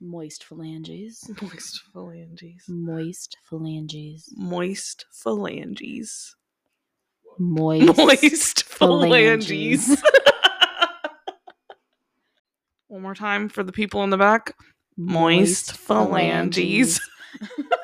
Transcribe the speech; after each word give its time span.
Moist 0.00 0.44
phalanges. 0.44 1.28
Moist 1.42 1.82
phalanges. 1.92 2.64
Moist 2.68 3.36
phalanges. 3.44 4.32
Moist 4.36 5.06
phalanges. 5.10 6.34
Moist. 7.38 7.96
Moist 7.96 8.62
phalanges. 8.64 9.86
phalanges. 9.86 10.02
One 12.88 13.02
more 13.02 13.14
time 13.14 13.48
for 13.48 13.62
the 13.62 13.72
people 13.72 14.02
in 14.04 14.10
the 14.10 14.16
back. 14.16 14.54
Moist 14.96 15.72
phalanges. 15.72 17.00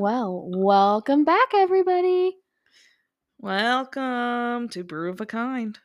well, 0.00 0.44
welcome 0.54 1.24
back, 1.24 1.48
everybody. 1.54 2.36
Welcome 3.38 4.68
to 4.70 4.82
Brew 4.84 5.10
of 5.10 5.20
a 5.20 5.26
Kind. 5.26 5.78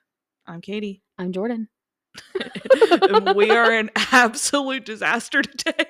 I'm 0.48 0.62
Katie. 0.62 1.02
I'm 1.18 1.32
Jordan. 1.34 1.68
We 3.36 3.52
are 3.52 3.72
an 3.78 3.90
absolute 4.12 4.86
disaster 4.86 5.42
today. 5.42 5.86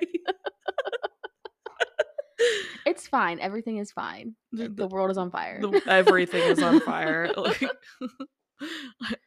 It's 2.84 3.08
fine. 3.08 3.40
Everything 3.40 3.78
is 3.78 3.90
fine. 3.90 4.36
The- 4.52 4.68
The 4.68 4.86
world 4.86 5.10
is 5.10 5.18
on 5.18 5.30
fire. 5.32 5.58
the- 5.60 5.82
everything 5.88 6.42
is 6.42 6.62
on 6.62 6.78
fire. 6.80 7.28
Like, 7.36 7.64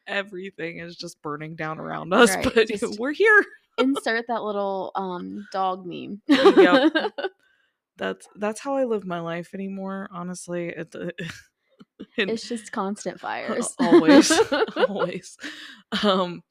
everything 0.06 0.78
is 0.78 0.96
just 0.96 1.20
burning 1.20 1.56
down 1.56 1.78
around 1.78 2.14
us, 2.14 2.34
Right, 2.34 2.44
but 2.54 2.68
just- 2.68 2.98
we're 2.98 3.12
here. 3.12 3.44
Insert 3.76 4.24
that 4.28 4.42
little 4.42 4.92
um 4.94 5.46
dog 5.52 5.84
meme. 5.84 6.22
Yep. 6.28 6.92
That's 8.00 8.26
that's 8.34 8.60
how 8.60 8.76
I 8.76 8.84
live 8.84 9.04
my 9.04 9.20
life 9.20 9.52
anymore. 9.52 10.08
Honestly, 10.10 10.68
it, 10.68 10.96
it's 12.16 12.48
just 12.48 12.72
constant 12.72 13.20
fires. 13.20 13.74
always, 13.78 14.32
always. 14.88 15.36
Um, 16.02 16.42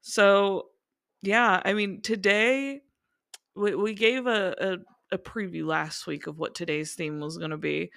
so 0.00 0.66
yeah, 1.22 1.62
I 1.64 1.72
mean, 1.72 2.00
today 2.02 2.80
we 3.54 3.76
we 3.76 3.94
gave 3.94 4.26
a, 4.26 4.56
a 4.58 5.14
a 5.14 5.18
preview 5.18 5.64
last 5.64 6.08
week 6.08 6.26
of 6.26 6.36
what 6.36 6.56
today's 6.56 6.94
theme 6.94 7.20
was 7.20 7.38
going 7.38 7.52
to 7.52 7.56
be, 7.56 7.92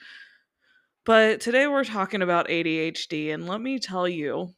but 1.03 1.41
today 1.41 1.66
we're 1.66 1.83
talking 1.83 2.22
about 2.22 2.49
ADHD, 2.49 3.33
and 3.33 3.47
let 3.47 3.61
me 3.61 3.79
tell 3.79 4.07
you, 4.07 4.53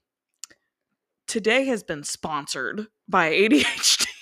today 1.27 1.63
has 1.67 1.81
been 1.81 2.03
sponsored 2.03 2.87
by 3.07 3.31
ADHD. 3.31 4.12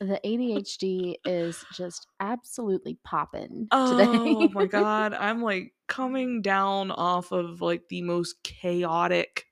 The 0.00 0.20
ADHD 0.24 1.16
is 1.24 1.64
just 1.72 2.06
absolutely 2.20 2.98
popping 3.04 3.68
Oh 3.70 3.96
today. 3.96 4.08
Oh 4.10 4.48
my 4.50 4.66
god, 4.66 5.14
I'm 5.14 5.42
like 5.42 5.72
coming 5.88 6.42
down 6.42 6.90
off 6.90 7.32
of 7.32 7.60
like 7.60 7.88
the 7.88 8.02
most 8.02 8.42
chaotic 8.42 9.46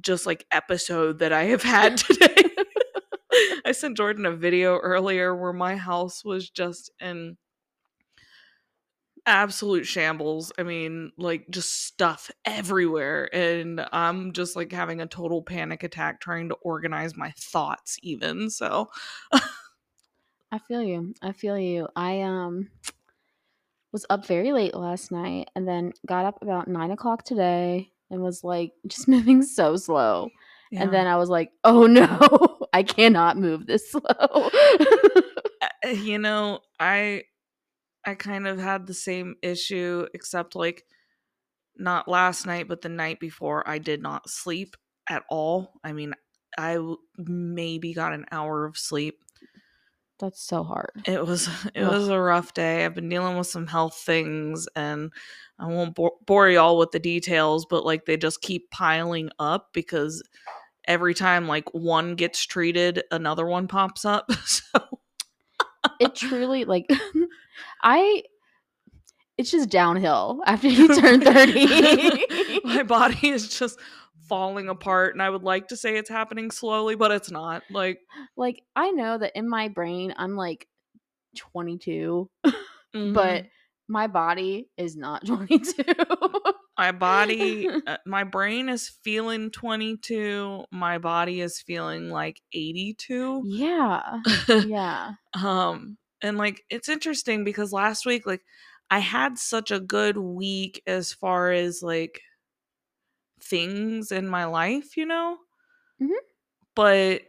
just 0.00 0.26
like 0.26 0.46
episode 0.52 1.18
that 1.20 1.32
I 1.32 1.44
have 1.44 1.62
had 1.62 1.96
today. 1.98 2.34
I 3.64 3.72
sent 3.72 3.96
Jordan 3.96 4.26
a 4.26 4.32
video 4.32 4.78
earlier 4.78 5.34
where 5.34 5.52
my 5.52 5.76
house 5.76 6.24
was 6.24 6.50
just 6.50 6.90
in 7.00 7.36
absolute 9.26 9.86
shambles. 9.86 10.52
I 10.58 10.62
mean, 10.62 11.12
like 11.16 11.48
just 11.50 11.84
stuff 11.86 12.30
everywhere 12.44 13.34
and 13.34 13.86
I'm 13.92 14.32
just 14.32 14.56
like 14.56 14.72
having 14.72 15.00
a 15.00 15.06
total 15.06 15.42
panic 15.42 15.82
attack 15.82 16.20
trying 16.20 16.48
to 16.48 16.54
organize 16.56 17.16
my 17.16 17.32
thoughts 17.36 17.98
even. 18.02 18.50
So, 18.50 18.90
I 20.52 20.58
feel 20.68 20.82
you. 20.82 21.14
I 21.22 21.32
feel 21.32 21.58
you. 21.58 21.88
I 21.96 22.22
um 22.22 22.68
was 23.92 24.06
up 24.10 24.26
very 24.26 24.52
late 24.52 24.74
last 24.74 25.12
night 25.12 25.48
and 25.54 25.66
then 25.68 25.92
got 26.06 26.24
up 26.26 26.42
about 26.42 26.68
nine 26.68 26.90
o'clock 26.90 27.24
today 27.24 27.90
and 28.10 28.20
was 28.22 28.42
like 28.44 28.72
just 28.86 29.08
moving 29.08 29.42
so 29.42 29.76
slow. 29.76 30.30
yeah. 30.70 30.82
And 30.82 30.92
then 30.92 31.06
I 31.06 31.16
was 31.16 31.28
like, 31.28 31.52
oh 31.64 31.86
no, 31.86 32.58
I 32.72 32.82
cannot 32.82 33.38
move 33.38 33.66
this 33.66 33.90
slow. 33.90 34.02
uh, 34.10 35.88
you 35.88 36.18
know 36.18 36.60
i 36.80 37.22
i 38.04 38.14
kind 38.14 38.46
of 38.46 38.58
had 38.58 38.86
the 38.86 38.94
same 38.94 39.36
issue 39.42 40.06
except 40.14 40.54
like 40.54 40.84
not 41.76 42.08
last 42.08 42.46
night 42.46 42.68
but 42.68 42.82
the 42.82 42.88
night 42.88 43.20
before 43.20 43.68
i 43.68 43.78
did 43.78 44.02
not 44.02 44.28
sleep 44.28 44.76
at 45.08 45.24
all 45.30 45.74
i 45.84 45.92
mean 45.92 46.14
I 46.58 46.78
maybe 47.16 47.94
got 47.94 48.12
an 48.12 48.26
hour 48.30 48.66
of 48.66 48.76
sleep 48.76 49.24
That's 50.18 50.40
so 50.40 50.62
hard. 50.62 51.04
it 51.04 51.24
was 51.26 51.48
it 51.74 51.82
Ugh. 51.82 51.92
was 51.92 52.08
a 52.08 52.18
rough 52.20 52.54
day 52.54 52.84
i've 52.84 52.94
been 52.94 53.08
dealing 53.08 53.36
with 53.36 53.46
some 53.46 53.66
health 53.66 53.96
things 53.96 54.68
and 54.76 55.12
i 55.58 55.66
won't 55.66 55.94
bo- 55.94 56.18
bore 56.26 56.48
y'all 56.48 56.78
with 56.78 56.90
the 56.90 56.98
details 56.98 57.66
but 57.66 57.84
like 57.84 58.04
they 58.04 58.16
just 58.16 58.40
keep 58.42 58.70
piling 58.70 59.30
up 59.38 59.70
because 59.72 60.22
every 60.86 61.14
time 61.14 61.48
like 61.48 61.72
one 61.74 62.14
gets 62.14 62.44
treated 62.44 63.02
another 63.10 63.46
one 63.46 63.68
pops 63.68 64.04
up 64.04 64.30
so 64.44 65.00
It 65.98 66.14
truly 66.14 66.64
like 66.64 66.86
I 67.82 68.22
it's 69.38 69.50
just 69.50 69.70
downhill 69.70 70.40
after 70.46 70.68
you 70.68 70.88
turn 70.94 71.20
30. 71.22 72.60
my 72.64 72.82
body 72.82 73.28
is 73.28 73.48
just 73.48 73.78
falling 74.28 74.68
apart 74.68 75.14
and 75.14 75.22
i 75.22 75.28
would 75.28 75.42
like 75.42 75.68
to 75.68 75.76
say 75.76 75.96
it's 75.96 76.08
happening 76.08 76.50
slowly 76.50 76.94
but 76.94 77.10
it's 77.10 77.30
not 77.30 77.62
like 77.70 77.98
like 78.36 78.62
I 78.74 78.90
know 78.90 79.18
that 79.18 79.32
in 79.34 79.48
my 79.48 79.68
brain 79.68 80.14
I'm 80.16 80.36
like 80.36 80.66
22, 81.36 82.30
mhm. 82.94 83.14
but 83.14 83.46
my 83.88 84.06
body 84.06 84.68
is 84.76 84.96
not 84.96 85.24
22. 85.26 85.82
my 86.78 86.92
body 86.92 87.68
uh, 87.86 87.96
my 88.06 88.24
brain 88.24 88.68
is 88.68 88.88
feeling 89.04 89.50
22 89.50 90.64
my 90.70 90.98
body 90.98 91.40
is 91.40 91.60
feeling 91.60 92.08
like 92.10 92.40
82 92.54 93.42
yeah. 93.44 94.20
Yeah. 94.48 95.12
um 95.34 95.98
and 96.22 96.38
like 96.38 96.64
it's 96.70 96.88
interesting 96.88 97.44
because 97.44 97.72
last 97.72 98.06
week 98.06 98.26
like 98.26 98.42
i 98.90 98.98
had 98.98 99.38
such 99.38 99.70
a 99.70 99.80
good 99.80 100.16
week 100.16 100.82
as 100.86 101.12
far 101.12 101.52
as 101.52 101.82
like 101.82 102.22
things 103.40 104.12
in 104.12 104.26
my 104.28 104.44
life 104.44 104.96
you 104.96 105.04
know 105.04 105.38
Mhm. 105.98 106.18
but 106.74 107.22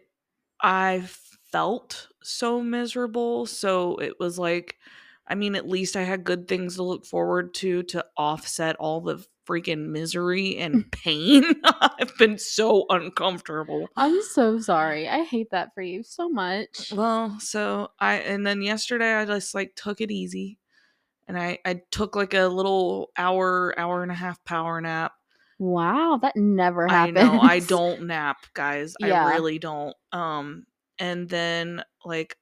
i 0.61 1.01
felt 1.51 2.09
so 2.23 2.61
miserable 2.61 3.45
so 3.45 3.97
it 3.97 4.19
was 4.19 4.39
like 4.39 4.77
i 5.27 5.35
mean 5.35 5.55
at 5.55 5.67
least 5.69 5.95
i 5.95 6.03
had 6.03 6.23
good 6.23 6.47
things 6.47 6.75
to 6.75 6.83
look 6.83 7.05
forward 7.05 7.53
to 7.53 7.83
to 7.83 8.05
offset 8.17 8.75
all 8.77 9.01
the 9.01 9.25
freaking 9.47 9.87
misery 9.89 10.57
and 10.57 10.91
pain 10.91 11.43
i've 11.63 12.17
been 12.17 12.37
so 12.37 12.85
uncomfortable 12.89 13.87
I'm 13.95 14.21
so 14.21 14.59
sorry. 14.59 15.07
I 15.07 15.23
hate 15.23 15.49
that 15.51 15.73
for 15.73 15.81
you 15.81 16.03
so 16.03 16.29
much. 16.29 16.91
well, 16.93 17.37
so 17.39 17.89
I 17.99 18.15
and 18.15 18.45
then 18.45 18.61
yesterday 18.61 19.13
I 19.13 19.25
just 19.25 19.53
like 19.53 19.75
took 19.75 20.01
it 20.01 20.11
easy. 20.11 20.57
And 21.27 21.37
I 21.37 21.59
I 21.65 21.81
took 21.91 22.15
like 22.15 22.33
a 22.33 22.47
little 22.47 23.11
hour 23.17 23.73
hour 23.77 24.03
and 24.03 24.11
a 24.11 24.15
half 24.15 24.43
power 24.43 24.81
nap. 24.81 25.13
Wow, 25.59 26.19
that 26.21 26.35
never 26.35 26.89
I 26.89 27.11
know 27.11 27.39
I 27.39 27.59
don't 27.59 28.07
nap, 28.07 28.37
guys. 28.53 28.95
Yeah. 28.99 29.25
I 29.25 29.31
really 29.33 29.59
don't. 29.59 29.95
Um 30.11 30.65
and 30.99 31.29
then 31.29 31.83
like 32.03 32.37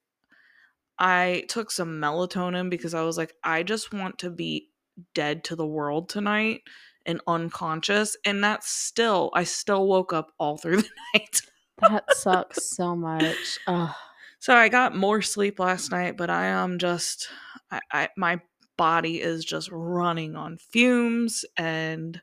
I 0.98 1.46
took 1.48 1.72
some 1.72 2.00
melatonin 2.00 2.70
because 2.70 2.94
I 2.94 3.04
was 3.04 3.18
like 3.18 3.34
I 3.44 3.64
just 3.64 3.94
want 3.94 4.20
to 4.20 4.30
be 4.30 4.70
dead 5.14 5.44
to 5.46 5.56
the 5.56 5.66
world 5.66 6.10
tonight 6.10 6.62
and 7.06 7.22
unconscious 7.28 8.16
and 8.26 8.44
that's 8.44 8.70
still 8.70 9.32
I 9.34 9.44
still 9.44 9.88
woke 9.88 10.14
up 10.14 10.32
all 10.40 10.58
through 10.58 10.78
the 10.82 10.90
night. 11.14 11.42
That 11.80 12.16
sucks 12.16 12.76
so 12.76 12.96
much. 12.96 13.60
Ugh. 13.68 13.94
So 14.40 14.56
I 14.56 14.70
got 14.70 14.96
more 14.96 15.22
sleep 15.22 15.60
last 15.60 15.92
night, 15.92 16.18
but 16.18 16.30
I 16.30 16.48
am 16.48 16.80
just 16.80 17.30
I, 17.70 17.80
I 17.92 18.10
my 18.18 18.42
body 18.78 19.22
is 19.22 19.46
just 19.46 19.70
running 19.72 20.36
on 20.36 20.58
fumes 20.58 21.46
and 21.58 22.22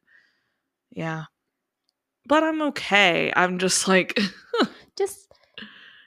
yeah. 0.91 1.25
But 2.27 2.43
I'm 2.43 2.63
okay. 2.63 3.33
I'm 3.35 3.59
just 3.59 3.89
like 3.89 4.19
Just 4.99 5.28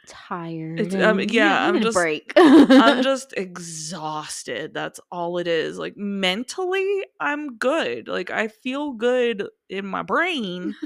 tired. 0.07 0.93
Um, 0.95 1.19
yeah, 1.19 1.67
I'm 1.67 1.81
just- 1.81 1.95
break. 1.95 2.33
I'm 2.35 3.03
just 3.03 3.33
exhausted. 3.37 4.73
That's 4.73 4.99
all 5.11 5.37
it 5.37 5.47
is. 5.47 5.77
Like 5.77 5.95
mentally, 5.97 7.05
I'm 7.19 7.57
good. 7.57 8.07
Like 8.07 8.29
I 8.31 8.47
feel 8.47 8.93
good 8.93 9.47
in 9.69 9.85
my 9.85 10.03
brain. 10.03 10.75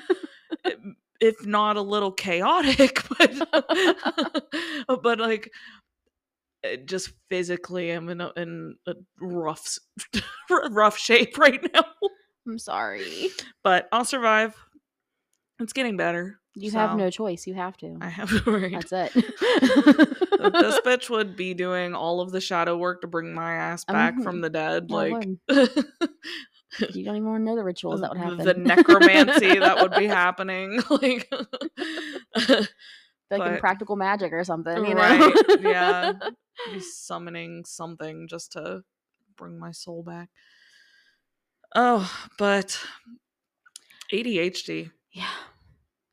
if 1.21 1.45
not 1.45 1.77
a 1.77 1.81
little 1.81 2.11
chaotic, 2.11 3.01
but 3.19 5.01
but 5.01 5.19
like 5.19 5.51
just 6.85 7.11
physically 7.29 7.91
I'm 7.91 8.09
in 8.09 8.21
a, 8.21 8.31
in 8.35 8.75
a 8.87 8.93
rough 9.19 9.77
rough 10.71 10.97
shape 10.97 11.37
right 11.37 11.61
now. 11.73 11.85
I'm 12.47 12.59
sorry. 12.59 13.29
But 13.63 13.87
I'll 13.91 14.05
survive. 14.05 14.55
It's 15.59 15.73
getting 15.73 15.95
better. 15.97 16.39
You 16.57 16.71
have 16.71 16.97
no 16.97 17.09
choice. 17.09 17.47
You 17.47 17.53
have 17.55 17.75
to. 17.77 17.97
I 18.01 18.07
have 18.09 18.29
to. 18.43 18.51
right. 18.51 18.71
That's 18.71 18.91
it. 18.93 19.13
this 19.13 20.79
bitch 20.85 21.09
would 21.09 21.35
be 21.35 21.53
doing 21.53 21.93
all 21.93 22.21
of 22.21 22.31
the 22.31 22.39
shadow 22.41 22.77
work 22.77 23.01
to 23.01 23.07
bring 23.07 23.33
my 23.33 23.53
ass 23.55 23.83
back 23.85 24.15
Mhm. 24.15 24.23
from 24.23 24.41
the 24.41 24.49
dead. 24.49 24.87
I 24.91 24.93
Like. 25.09 25.27
You 26.93 27.05
don't 27.05 27.15
even 27.15 27.29
want 27.29 27.39
to 27.41 27.45
know 27.45 27.55
the 27.55 27.63
rituals 27.63 28.01
that 28.01 28.09
would 28.09 28.17
happen. 28.17 28.37
the 28.39 28.53
necromancy 28.53 29.59
that 29.59 29.81
would 29.81 29.93
be 29.97 30.07
happening. 30.07 30.81
Like 30.89 31.31
like 33.31 33.51
in 33.53 33.57
practical 33.59 33.95
magic 33.95 34.33
or 34.33 34.43
something, 34.43 34.83
you 34.85 34.93
know? 34.93 34.99
Right, 35.01 35.59
yeah. 35.61 36.13
be 36.73 36.79
summoning 36.81 37.63
something 37.65 38.27
just 38.27 38.51
to 38.53 38.83
bring 39.37 39.57
my 39.57 39.71
soul 39.71 40.03
back. 40.03 40.29
Oh, 41.75 42.11
but 42.37 42.77
ADHD. 44.13 44.91
Yeah. 45.15 45.33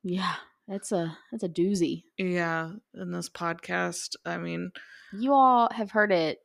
Yeah. 0.03 0.35
That's 0.69 0.93
a 0.93 1.19
that's 1.31 1.43
a 1.43 1.49
doozy. 1.49 2.05
Yeah, 2.17 2.71
in 2.95 3.11
this 3.13 3.29
podcast, 3.29 4.15
I 4.25 4.39
mean, 4.39 4.71
You 5.13 5.35
all 5.35 5.69
have 5.73 5.91
heard 5.91 6.13
it 6.13 6.39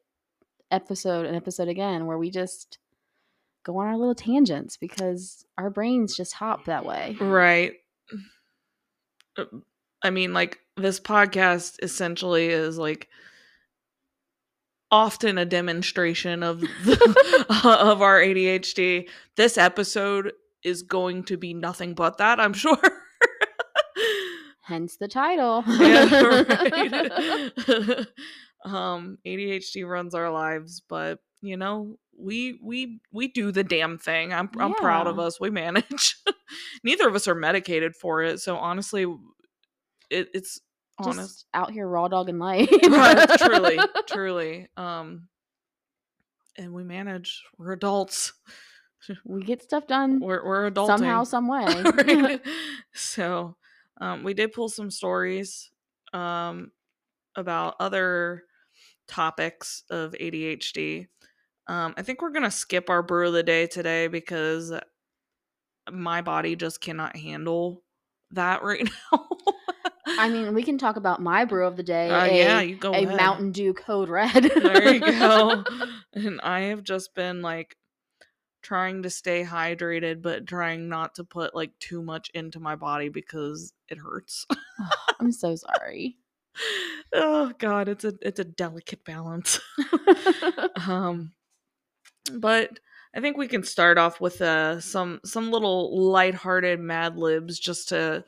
episode 0.71 1.25
and 1.25 1.35
episode 1.35 1.67
again 1.69 2.07
where 2.07 2.17
we 2.17 2.29
just 2.29 2.79
go 3.63 3.77
on 3.77 3.87
our 3.87 3.97
little 3.97 4.15
tangents 4.15 4.75
because 4.75 5.45
our 5.57 5.69
brains 5.69 6.17
just 6.17 6.33
hop 6.33 6.65
that 6.65 6.85
way. 6.85 7.15
right. 7.21 7.73
Uh, 9.37 9.45
I 10.03 10.09
mean, 10.09 10.33
like 10.33 10.59
this 10.75 10.99
podcast 10.99 11.75
essentially 11.83 12.47
is 12.47 12.77
like 12.77 13.07
often 14.91 15.37
a 15.37 15.45
demonstration 15.45 16.43
of 16.43 16.63
of 17.63 18.01
our 18.01 18.19
ADHD. 18.19 19.07
This 19.35 19.57
episode 19.57 20.33
is 20.63 20.83
going 20.83 21.23
to 21.25 21.37
be 21.37 21.53
nothing 21.53 21.93
but 21.93 22.17
that, 22.17 22.39
I'm 22.39 22.53
sure. 22.53 22.77
Hence 24.63 24.97
the 24.97 25.07
title. 25.07 25.63
yeah, 25.65 26.43
um, 28.65 29.17
ADHD 29.25 29.87
runs 29.87 30.13
our 30.13 30.29
lives, 30.29 30.81
but 30.89 31.19
you 31.41 31.55
know, 31.55 31.97
we 32.17 32.59
we 32.61 32.99
we 33.13 33.29
do 33.29 33.53
the 33.53 33.63
damn 33.63 33.97
thing. 33.97 34.33
I'm 34.33 34.49
I'm 34.57 34.73
proud 34.73 35.07
of 35.07 35.19
us. 35.19 35.39
We 35.39 35.51
manage. 35.51 36.17
Neither 36.83 37.07
of 37.07 37.15
us 37.15 37.29
are 37.29 37.35
medicated 37.35 37.95
for 37.95 38.23
it, 38.23 38.41
so 38.41 38.57
honestly, 38.57 39.03
it, 40.09 40.27
it's 40.33 40.59
honest. 40.99 41.19
just 41.19 41.45
out 41.53 41.71
here 41.71 41.87
raw 41.87 42.09
dogging 42.09 42.39
life. 42.39 42.69
Right, 42.69 43.29
truly, 43.37 43.79
truly. 44.07 44.67
Um, 44.75 45.29
and 46.57 46.73
we 46.73 46.83
manage. 46.83 47.41
We're 47.57 47.71
adults. 47.71 48.33
we 49.25 49.43
get 49.43 49.61
stuff 49.61 49.87
done 49.87 50.19
We're 50.19 50.45
we're 50.45 50.71
adulting 50.71 50.87
somehow, 50.87 51.23
some 51.23 51.47
way. 51.47 51.65
right? 51.83 52.41
So, 52.93 53.55
um, 54.01 54.23
we 54.23 54.33
did 54.33 54.53
pull 54.53 54.69
some 54.69 54.89
stories 54.89 55.71
um, 56.13 56.71
about 57.35 57.75
other 57.79 58.43
topics 59.07 59.83
of 59.89 60.13
ADHD. 60.13 61.07
Um, 61.67 61.93
I 61.97 62.01
think 62.01 62.21
we're 62.21 62.31
gonna 62.31 62.51
skip 62.51 62.89
our 62.89 63.03
brew 63.03 63.27
of 63.27 63.33
the 63.33 63.43
day 63.43 63.67
today 63.67 64.07
because 64.07 64.73
my 65.91 66.21
body 66.21 66.55
just 66.55 66.81
cannot 66.81 67.15
handle 67.15 67.83
that 68.31 68.63
right 68.63 68.87
now. 69.13 69.27
I 70.19 70.29
mean, 70.29 70.53
we 70.53 70.63
can 70.63 70.77
talk 70.77 70.95
about 70.95 71.21
my 71.21 71.45
brew 71.45 71.67
of 71.67 71.75
the 71.75 71.83
day. 71.83 72.09
Uh, 72.09 72.25
a, 72.25 72.37
yeah, 72.37 72.61
you 72.61 72.75
go 72.75 72.93
a 72.93 73.03
ahead. 73.03 73.17
Mountain 73.17 73.51
Dew 73.51 73.73
Code 73.73 74.09
Red. 74.09 74.43
there 74.43 74.93
you 74.93 74.99
go. 75.01 75.63
and 76.13 76.39
I 76.41 76.61
have 76.61 76.83
just 76.83 77.13
been 77.13 77.41
like 77.41 77.75
trying 78.67 79.01
to 79.01 79.09
stay 79.09 79.45
hydrated, 79.45 80.21
but 80.21 80.45
trying 80.45 80.89
not 80.89 81.15
to 81.15 81.23
put 81.23 81.55
like 81.55 81.71
too 81.79 82.03
much 82.03 82.29
into 82.33 82.59
my 82.59 82.75
body 82.75 83.07
because 83.07 83.71
it 83.87 83.97
hurts. 83.97 84.45
I'm 85.21 85.31
so 85.31 85.55
sorry. 85.55 86.17
oh 87.13 87.53
god, 87.59 87.87
it's 87.87 88.03
a 88.03 88.13
it's 88.21 88.41
a 88.41 88.43
delicate 88.43 89.05
balance. 89.05 89.61
um 90.85 91.31
but 92.33 92.77
I 93.15 93.21
think 93.21 93.37
we 93.37 93.47
can 93.47 93.63
start 93.63 93.97
off 93.97 94.19
with 94.19 94.41
uh 94.41 94.81
some 94.81 95.21
some 95.23 95.49
little 95.49 96.11
lighthearted 96.11 96.81
Mad 96.81 97.15
Libs 97.15 97.57
just 97.57 97.87
to 97.89 98.25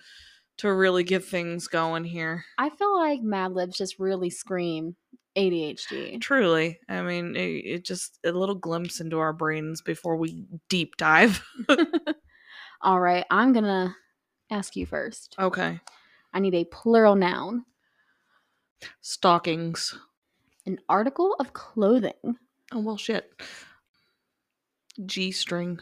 to 0.59 0.74
really 0.74 1.03
get 1.03 1.25
things 1.25 1.68
going 1.68 2.06
here. 2.06 2.45
I 2.57 2.69
feel 2.69 2.97
like 2.97 3.21
Mad 3.21 3.51
Libs 3.51 3.77
just 3.77 4.00
really 4.00 4.30
scream 4.30 4.95
ADHD. 5.39 6.19
Truly, 6.21 6.80
I 6.89 7.01
mean, 7.01 7.36
it, 7.36 7.39
it 7.65 7.86
just 7.86 8.19
a 8.25 8.31
little 8.31 8.56
glimpse 8.56 9.00
into 9.00 9.18
our 9.19 9.33
brains 9.33 9.81
before 9.81 10.18
we 10.18 10.45
deep 10.68 10.97
dive. 10.97 11.41
All 12.81 13.00
right, 13.00 13.25
I'm 13.31 13.53
gonna 13.53 13.95
ask 14.51 14.75
you 14.75 14.86
first. 14.86 15.36
okay, 15.39 15.80
I 16.33 16.39
need 16.39 16.56
a 16.56 16.65
plural 16.65 17.15
noun, 17.15 17.63
stockings. 19.01 19.97
an 20.65 20.80
article 20.89 21.36
of 21.39 21.53
clothing, 21.53 22.35
Oh 22.71 22.80
well, 22.80 22.97
shit. 22.97 23.31
G 25.06 25.31
string. 25.31 25.80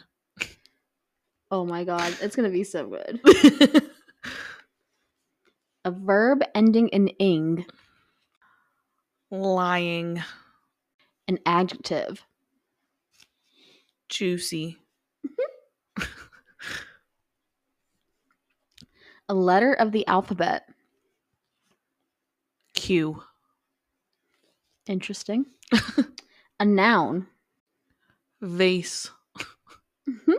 Oh 1.50 1.64
my 1.64 1.82
god, 1.84 2.16
it's 2.20 2.36
gonna 2.36 2.50
be 2.50 2.64
so 2.64 2.86
good. 2.86 3.20
A 5.84 5.90
verb 5.90 6.42
ending 6.54 6.88
in 6.88 7.08
ing, 7.18 7.64
Lying. 9.30 10.22
an 11.28 11.38
adjective, 11.44 12.24
Juicy. 14.08 14.78
a 19.28 19.34
letter 19.34 19.74
of 19.74 19.92
the 19.92 20.06
alphabet. 20.06 20.64
Q. 22.74 23.22
Interesting. 24.86 25.44
a 26.60 26.64
noun, 26.64 27.26
Vase. 28.40 29.10
Mm-hmm. 30.08 30.32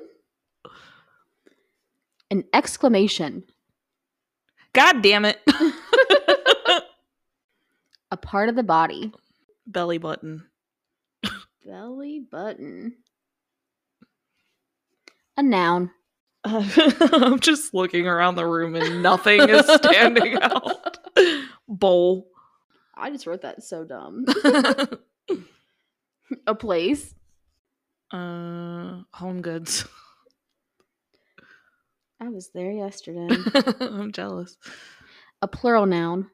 an 2.31 2.43
exclamation, 2.53 3.43
God 4.73 5.03
damn 5.03 5.25
it. 5.25 5.39
a 8.11 8.17
part 8.17 8.49
of 8.49 8.55
the 8.55 8.63
body. 8.63 9.11
Belly 9.67 9.97
button. 9.97 10.45
Belly 11.65 12.19
button. 12.19 12.95
A 15.37 15.43
noun. 15.43 15.91
I'm 16.43 17.39
just 17.39 17.73
looking 17.73 18.07
around 18.07 18.35
the 18.35 18.45
room 18.47 18.75
and 18.75 19.03
nothing 19.03 19.47
is 19.49 19.65
standing 19.65 20.37
out. 20.41 20.97
Bowl. 21.67 22.27
I 22.95 23.11
just 23.11 23.27
wrote 23.27 23.41
that 23.41 23.63
so 23.63 23.83
dumb. 23.83 24.25
a 26.47 26.55
place. 26.55 27.13
uh, 28.11 29.01
home 29.13 29.41
goods. 29.41 29.85
I 32.21 32.27
was 32.29 32.49
there 32.53 32.71
yesterday. 32.71 33.27
I'm 33.79 34.11
jealous. 34.11 34.57
a 35.41 35.47
plural 35.47 35.85
noun. 35.85 36.29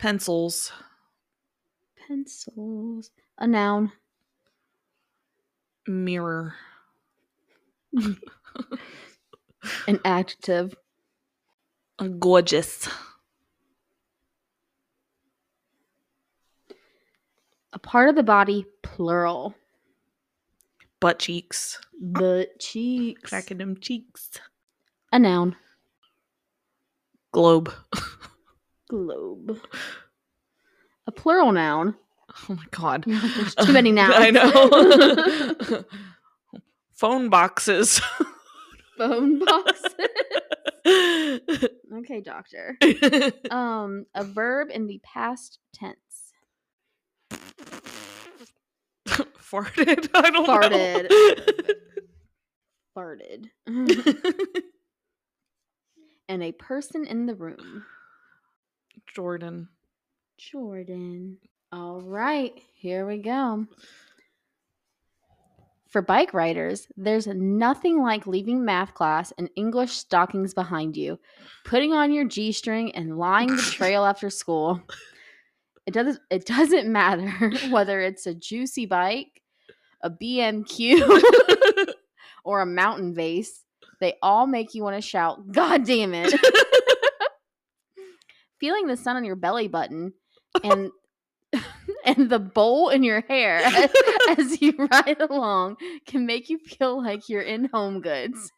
Pencils. 0.00 0.72
Pencils. 2.08 3.10
A 3.36 3.46
noun. 3.46 3.92
Mirror. 5.86 6.54
An 9.86 10.00
adjective. 10.06 10.74
Gorgeous. 12.18 12.88
A 17.74 17.78
part 17.78 18.08
of 18.08 18.14
the 18.14 18.22
body, 18.22 18.64
plural. 18.80 19.54
Butt 20.98 21.18
cheeks. 21.18 21.78
Butt 22.00 22.58
cheeks. 22.58 23.28
Cracking 23.28 23.58
them 23.58 23.76
cheeks. 23.78 24.30
A 25.12 25.18
noun. 25.18 25.56
Globe. 27.32 27.70
Globe. 28.90 29.60
A 31.06 31.12
plural 31.12 31.52
noun. 31.52 31.94
Oh 32.48 32.54
my 32.54 32.64
god. 32.72 33.04
There's 33.06 33.54
too 33.54 33.72
many 33.72 33.92
nouns. 34.00 34.14
I 34.16 34.30
know. 34.32 35.84
Phone 36.94 37.28
boxes. 37.30 38.00
Phone 38.98 39.38
boxes. 39.44 39.94
okay, 40.86 42.20
doctor. 42.20 42.76
Um, 43.50 44.06
a 44.14 44.24
verb 44.24 44.68
in 44.72 44.88
the 44.88 45.00
past 45.04 45.60
tense. 45.72 45.96
Farted. 49.08 50.08
I 50.14 50.30
don't 50.30 50.46
Farted. 50.46 51.10
know. 51.10 51.74
Farted. 52.96 53.50
and 56.28 56.42
a 56.42 56.52
person 56.52 57.06
in 57.06 57.26
the 57.26 57.34
room. 57.36 57.84
Jordan. 59.14 59.68
Jordan. 60.38 61.38
All 61.72 62.00
right, 62.00 62.52
here 62.74 63.06
we 63.06 63.18
go. 63.18 63.66
For 65.88 66.02
bike 66.02 66.32
riders, 66.32 66.86
there's 66.96 67.26
nothing 67.26 68.00
like 68.00 68.26
leaving 68.26 68.64
math 68.64 68.94
class 68.94 69.32
and 69.36 69.50
English 69.56 69.92
stockings 69.92 70.54
behind 70.54 70.96
you, 70.96 71.18
putting 71.64 71.92
on 71.92 72.12
your 72.12 72.24
G 72.26 72.52
string 72.52 72.94
and 72.94 73.18
lying 73.18 73.48
the 73.48 73.62
trail 73.62 74.04
after 74.04 74.30
school. 74.30 74.80
It 75.86 75.94
doesn't 75.94 76.20
it 76.30 76.46
doesn't 76.46 76.90
matter 76.90 77.50
whether 77.70 78.00
it's 78.00 78.26
a 78.26 78.34
juicy 78.34 78.86
bike, 78.86 79.42
a 80.00 80.10
BMQ, 80.10 81.22
or 82.44 82.60
a 82.60 82.66
mountain 82.66 83.12
vase. 83.12 83.64
They 83.98 84.14
all 84.22 84.46
make 84.46 84.74
you 84.74 84.84
want 84.84 84.96
to 84.96 85.02
shout, 85.02 85.50
God 85.50 85.84
damn 85.84 86.14
it. 86.14 86.32
Feeling 88.60 88.86
the 88.86 88.96
sun 88.96 89.16
on 89.16 89.24
your 89.24 89.36
belly 89.36 89.68
button 89.68 90.12
and 90.64 90.90
and 92.04 92.30
the 92.30 92.38
bowl 92.38 92.90
in 92.90 93.02
your 93.02 93.22
hair 93.22 93.56
as, 93.64 93.90
as 94.38 94.62
you 94.62 94.72
ride 94.90 95.20
along 95.20 95.76
can 96.06 96.26
make 96.26 96.48
you 96.48 96.58
feel 96.58 97.02
like 97.02 97.28
you're 97.28 97.42
in 97.42 97.68
home 97.72 98.00
goods. 98.00 98.52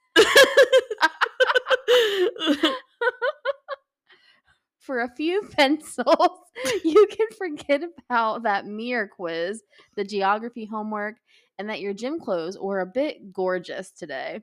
For 4.81 5.01
a 5.01 5.15
few 5.15 5.49
pencils, 5.53 6.39
you 6.85 7.07
can 7.11 7.29
forget 7.39 7.83
about 7.85 8.43
that 8.43 8.67
mirror 8.67 9.09
quiz, 9.09 9.63
the 9.97 10.05
geography 10.05 10.65
homework, 10.67 11.17
and 11.57 11.71
that 11.71 11.81
your 11.81 11.95
gym 11.95 12.19
clothes 12.19 12.59
were 12.59 12.81
a 12.81 12.87
bit 12.87 13.33
gorgeous 13.33 13.93
today. 13.93 14.43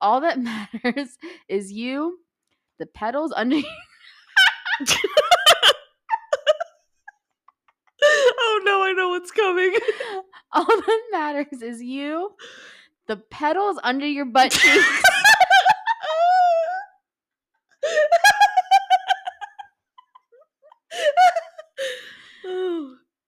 All 0.00 0.20
that 0.20 0.38
matters 0.40 1.18
is 1.48 1.72
you, 1.72 2.20
the 2.78 2.86
pedals 2.86 3.32
under 3.34 3.60
oh 8.02 8.60
no, 8.64 8.82
I 8.82 8.92
know 8.92 9.08
what's 9.10 9.30
coming. 9.30 9.74
all 10.52 10.64
that 10.64 11.02
matters 11.10 11.62
is 11.62 11.82
you, 11.82 12.30
the 13.06 13.16
pedals 13.16 13.78
under 13.84 14.06
your 14.06 14.24
butt 14.24 14.52
cheeks. 14.52 15.02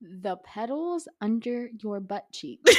The 0.03 0.37
pedals 0.45 1.09
under 1.21 1.69
your 1.83 2.01
butt 2.01 2.25
cheeks. 2.33 2.75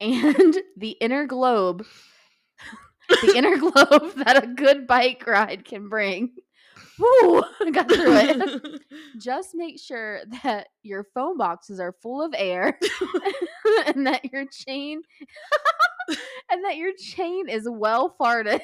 and 0.00 0.58
the 0.76 0.90
inner 1.00 1.26
globe 1.26 1.84
the 3.08 3.36
inner 3.36 3.56
globe 3.56 4.14
that 4.16 4.42
a 4.42 4.46
good 4.46 4.86
bike 4.86 5.24
ride 5.26 5.64
can 5.64 5.88
bring. 5.88 6.32
Woo! 7.02 7.42
I 7.60 7.70
got 7.70 7.90
through 7.90 8.16
it. 8.16 8.82
Just 9.18 9.50
make 9.54 9.80
sure 9.80 10.20
that 10.42 10.68
your 10.82 11.04
phone 11.14 11.36
boxes 11.36 11.80
are 11.80 11.94
full 12.02 12.22
of 12.24 12.34
air 12.36 12.78
and 13.86 14.06
that 14.06 14.24
your 14.32 14.44
chain 14.46 15.02
and 16.50 16.64
that 16.64 16.76
your 16.76 16.92
chain 16.96 17.48
is 17.48 17.68
well 17.68 18.14
farted 18.20 18.60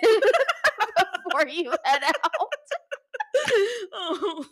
before 1.25 1.49
you 1.49 1.73
head 1.85 2.03
out. 2.05 2.49
oh. 3.95 4.45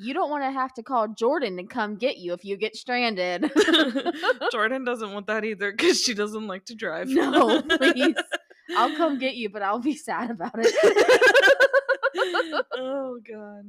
You 0.00 0.14
don't 0.14 0.30
want 0.30 0.44
to 0.44 0.52
have 0.52 0.72
to 0.74 0.82
call 0.84 1.08
Jordan 1.08 1.56
to 1.56 1.64
come 1.64 1.96
get 1.96 2.18
you 2.18 2.32
if 2.32 2.44
you 2.44 2.56
get 2.56 2.76
stranded. 2.76 3.50
Jordan 4.52 4.84
doesn't 4.84 5.12
want 5.12 5.26
that 5.26 5.44
either 5.44 5.72
because 5.72 6.00
she 6.00 6.14
doesn't 6.14 6.46
like 6.46 6.64
to 6.66 6.76
drive. 6.76 7.08
No, 7.08 7.62
please. 7.62 8.14
I'll 8.76 8.96
come 8.96 9.18
get 9.18 9.34
you, 9.34 9.48
but 9.50 9.62
I'll 9.62 9.80
be 9.80 9.96
sad 9.96 10.30
about 10.30 10.52
it. 10.54 11.68
oh 12.76 13.18
god. 13.26 13.64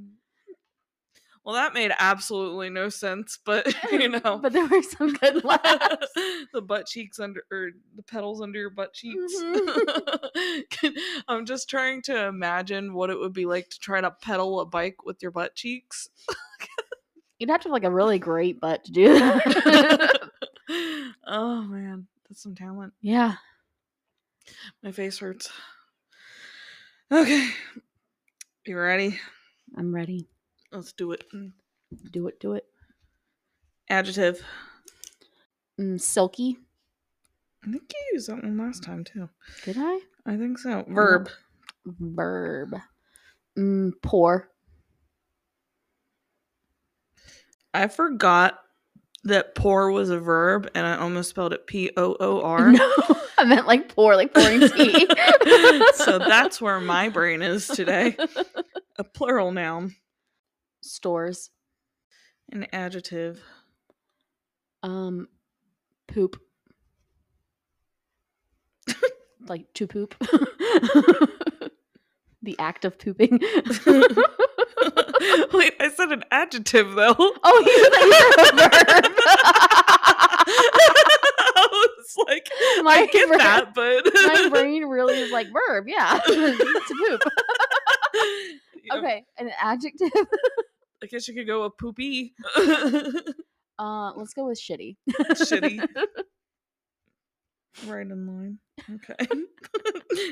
Well, 1.45 1.55
that 1.55 1.73
made 1.73 1.91
absolutely 1.97 2.69
no 2.69 2.89
sense, 2.89 3.39
but 3.43 3.73
you 3.91 4.09
know, 4.23 4.39
but 4.41 4.51
there 4.53 4.67
were 4.67 4.83
some 4.83 5.13
good 5.13 5.43
laughs. 5.43 6.07
the 6.53 6.61
butt 6.61 6.85
cheeks 6.85 7.19
under 7.19 7.43
or 7.51 7.69
the 7.95 8.03
pedals 8.03 8.41
under 8.41 8.59
your 8.59 8.69
butt 8.69 8.93
cheeks. 8.93 9.33
Mhm. 9.41 10.91
I'm 11.27 11.45
just 11.45 11.69
trying 11.69 12.01
to 12.03 12.25
imagine 12.27 12.93
what 12.93 13.09
it 13.09 13.17
would 13.19 13.33
be 13.33 13.45
like 13.45 13.69
to 13.69 13.79
try 13.79 14.01
to 14.01 14.11
pedal 14.11 14.59
a 14.59 14.65
bike 14.65 15.05
with 15.05 15.21
your 15.21 15.31
butt 15.31 15.55
cheeks. 15.55 16.09
You'd 17.39 17.49
have 17.49 17.61
to 17.61 17.69
have 17.69 17.73
like 17.73 17.85
a 17.85 17.89
really 17.91 18.19
great 18.19 18.59
butt 18.59 18.83
to 18.83 18.91
do 18.91 19.17
that. 19.17 20.29
oh 21.25 21.61
man, 21.63 22.07
that's 22.27 22.43
some 22.43 22.53
talent. 22.53 22.93
yeah. 23.01 23.35
My 24.83 24.91
face 24.91 25.19
hurts. 25.19 25.49
Okay. 27.11 27.49
You 28.65 28.77
ready? 28.77 29.19
I'm 29.77 29.93
ready. 29.93 30.27
Let's 30.71 30.93
do 30.93 31.11
it. 31.13 31.23
Do 32.11 32.27
it, 32.27 32.39
do 32.39 32.53
it. 32.53 32.65
Adjective. 33.89 34.43
Mm, 35.79 35.99
silky. 35.99 36.57
I 37.63 37.71
think 37.71 37.91
you 37.91 38.13
used 38.13 38.29
that 38.29 38.43
one 38.43 38.57
last 38.57 38.83
time 38.83 39.03
too. 39.03 39.29
Did 39.63 39.77
I? 39.79 39.99
I 40.25 40.37
think 40.37 40.59
so. 40.59 40.85
Verb. 40.87 41.29
Verb. 41.85 42.75
Mm, 43.57 43.93
poor. 44.03 44.49
I 47.73 47.87
forgot 47.87 48.59
that 49.23 49.55
poor 49.55 49.91
was 49.91 50.09
a 50.09 50.19
verb 50.19 50.69
and 50.75 50.85
I 50.85 50.97
almost 50.97 51.29
spelled 51.29 51.53
it 51.53 51.65
P 51.67 51.91
O 51.97 52.15
O 52.19 52.41
R. 52.41 52.71
No, 52.79 52.93
I 53.39 53.45
meant 53.45 53.67
like 53.67 53.95
pour, 53.95 54.17
like 54.17 54.33
pouring 54.33 54.59
tea. 54.59 55.07
so 55.93 56.19
that's 56.19 56.61
where 56.61 56.81
my 56.81 57.07
brain 57.07 57.41
is 57.41 57.67
today. 57.67 58.17
A 58.97 59.03
plural 59.05 59.53
noun. 59.53 59.95
Stores. 60.81 61.49
An 62.51 62.67
adjective. 62.73 63.41
Um, 64.83 65.29
poop. 66.09 66.41
like 69.47 69.73
to 69.75 69.87
poop. 69.87 70.15
the 72.41 72.59
act 72.59 72.83
of 72.83 72.99
pooping. 72.99 73.39
Wait, 75.53 75.73
I 75.79 75.89
said 75.95 76.11
an 76.11 76.25
adjective 76.29 76.93
though. 76.93 77.15
oh, 77.17 77.63
you 77.65 77.83
said 77.83 77.93
a 78.41 79.01
verb. 79.07 79.68
I 81.73 81.87
was 81.97 82.15
like, 82.27 82.49
I 82.51 82.81
My 82.83 83.05
get 83.11 83.27
brain- 83.27 83.39
that, 83.39 83.73
but 83.75 84.05
My 84.13 84.49
brain 84.49 84.83
really 84.85 85.19
is 85.19 85.31
like 85.31 85.47
verb. 85.51 85.85
Yeah, 85.87 86.19
to 86.25 86.95
poop. 87.07 87.21
Okay, 88.91 89.23
an 89.37 89.51
adjective. 89.61 90.09
I 91.03 91.05
guess 91.05 91.27
you 91.27 91.33
could 91.35 91.47
go 91.47 91.63
a 91.63 91.69
poopy. 91.69 92.33
Uh, 93.77 94.11
let's 94.15 94.33
go 94.33 94.47
with 94.47 94.59
shitty. 94.59 94.97
Shitty. 95.31 95.79
right 97.87 98.05
in 98.07 98.27
line. 98.27 98.59
Okay. 98.95 99.27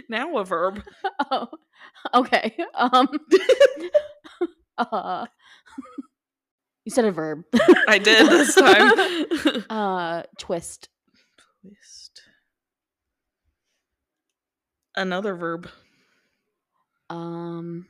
now 0.09 0.35
a 0.37 0.43
verb. 0.43 0.83
Oh, 1.31 1.47
okay. 2.13 2.57
Um, 2.73 3.07
uh, 4.77 5.27
you 6.83 6.91
said 6.91 7.05
a 7.05 7.11
verb. 7.11 7.43
I 7.87 7.99
did 7.99 8.27
this 8.27 8.55
time. 8.55 9.63
Uh, 9.69 10.23
twist. 10.37 10.89
Twist. 11.67 12.21
Another 14.95 15.35
verb. 15.35 15.69
Um, 17.09 17.87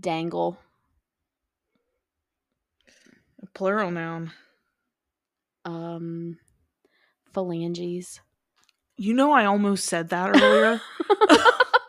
dangle. 0.00 0.58
A 3.42 3.46
plural 3.54 3.90
noun. 3.90 4.32
Um, 5.64 6.38
phalanges. 7.32 8.20
You 8.96 9.14
know, 9.14 9.32
I 9.32 9.44
almost 9.44 9.84
said 9.84 10.08
that 10.08 10.40
earlier. 10.40 10.80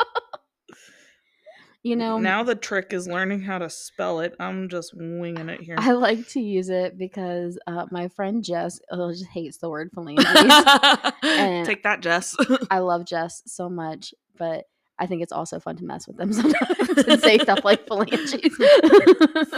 you 1.90 1.96
know, 1.96 2.20
now 2.20 2.44
the 2.44 2.54
trick 2.54 2.94
is 2.94 3.08
learning 3.08 3.42
how 3.42 3.58
to 3.58 3.68
spell 3.68 4.20
it. 4.20 4.36
I'm 4.40 4.70
just 4.70 4.94
winging 4.94 5.50
it 5.50 5.60
here. 5.62 5.76
I 5.80 5.94
like 5.94 6.28
to 6.30 6.40
use 6.40 6.70
it 6.70 7.00
because 7.00 7.58
uh, 7.66 7.88
my 7.90 8.10
friend 8.10 8.44
Jess 8.44 8.80
uh, 8.92 9.10
just 9.12 9.26
hates 9.26 9.58
the 9.58 9.70
word 9.72 9.90
phalanges. 9.94 10.24
Take 11.68 11.82
that, 11.84 12.02
Jess. 12.02 12.36
I 12.70 12.80
love 12.80 13.06
Jess 13.06 13.42
so 13.48 13.70
much, 13.70 14.14
but 14.38 14.66
I 15.00 15.08
think 15.08 15.24
it's 15.24 15.32
also 15.32 15.60
fun 15.60 15.78
to 15.78 15.84
mess 15.84 16.08
with 16.08 16.18
them 16.18 16.32
sometimes 16.34 16.90
and 17.08 17.20
say 17.20 17.40
stuff 17.40 17.62
like 17.64 17.88
phalanges. 17.88 18.36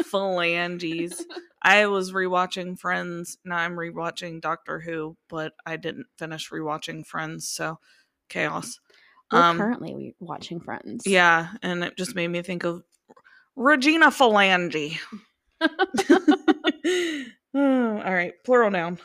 Phalanges. 0.05 1.25
I 1.61 1.87
was 1.87 2.13
rewatching 2.13 2.79
Friends. 2.79 3.39
Now 3.43 3.57
I'm 3.57 3.75
rewatching 3.75 4.39
Doctor 4.39 4.79
Who, 4.79 5.17
but 5.27 5.51
I 5.65 5.75
didn't 5.75 6.07
finish 6.17 6.49
rewatching 6.49 7.05
Friends, 7.05 7.49
so 7.49 7.79
chaos. 8.29 8.79
Um, 9.31 9.57
currently 9.57 9.95
we- 9.95 10.15
watching 10.19 10.59
Friends. 10.59 11.05
Yeah, 11.05 11.49
and 11.61 11.83
it 11.83 11.95
just 11.97 12.15
made 12.15 12.27
me 12.27 12.41
think 12.41 12.63
of 12.63 12.83
Regina 13.55 14.07
Phalange. 14.07 14.97
Oh, 17.53 17.97
all 17.97 18.13
right, 18.13 18.31
plural 18.45 18.71
noun. 18.71 18.97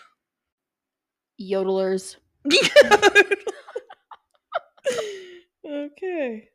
Yodelers. 1.41 2.15
okay. 5.69 6.49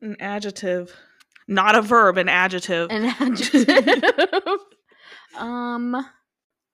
An 0.00 0.16
adjective. 0.18 0.94
Not 1.46 1.74
a 1.74 1.82
verb, 1.82 2.16
an 2.18 2.28
adjective. 2.30 2.90
An 2.90 3.04
adjective. 3.20 4.02
um, 5.38 6.06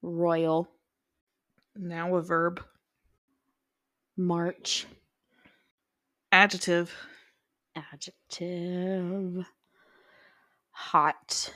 royal. 0.03 0.69
Now 1.75 2.15
a 2.17 2.23
verb. 2.23 2.63
March. 4.19 4.87
Adjective. 6.33 6.95
Adjective. 7.75 9.47
Hot. 10.73 11.53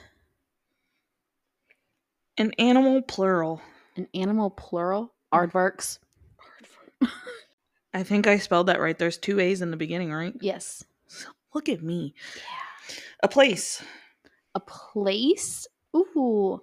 An 2.37 2.51
animal 2.57 3.01
plural. 3.01 3.61
An 3.97 4.07
animal 4.13 4.49
plural. 4.49 5.13
Aardvarks. 5.33 5.99
I 7.93 8.01
think 8.03 8.25
I 8.25 8.37
spelled 8.37 8.67
that 8.67 8.79
right. 8.79 8.97
There's 8.97 9.17
two 9.17 9.39
A's 9.39 9.61
in 9.61 9.69
the 9.69 9.77
beginning, 9.77 10.11
right? 10.11 10.33
Yes. 10.41 10.83
Look 11.53 11.69
at 11.69 11.83
me. 11.83 12.15
Yeah. 12.35 12.95
A 13.21 13.27
place. 13.27 13.83
A 14.55 14.59
place. 14.59 15.67
Ooh. 15.95 16.61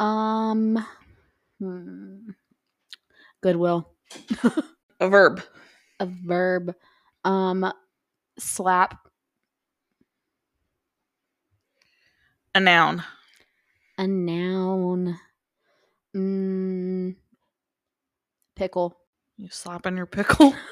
Um. 0.00 0.84
Hmm. 1.60 2.30
Goodwill. 3.42 3.90
A 5.00 5.08
verb. 5.08 5.42
A 6.00 6.06
verb. 6.06 6.74
Um. 7.24 7.72
Slap. 8.38 8.98
A 12.54 12.60
noun. 12.60 13.02
A 13.98 14.06
noun. 14.06 15.18
Mm, 16.16 17.16
pickle. 18.54 18.96
You 19.36 19.48
slapping 19.50 19.96
your 19.96 20.06
pickle? 20.06 20.54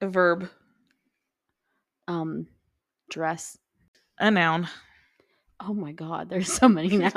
a 0.00 0.08
verb. 0.08 0.48
um. 2.08 2.46
Dress. 3.10 3.58
A 4.18 4.30
noun. 4.30 4.68
Oh 5.60 5.74
my 5.74 5.92
god, 5.92 6.28
there's 6.28 6.52
so 6.52 6.68
many 6.68 6.96
nouns. 6.96 7.12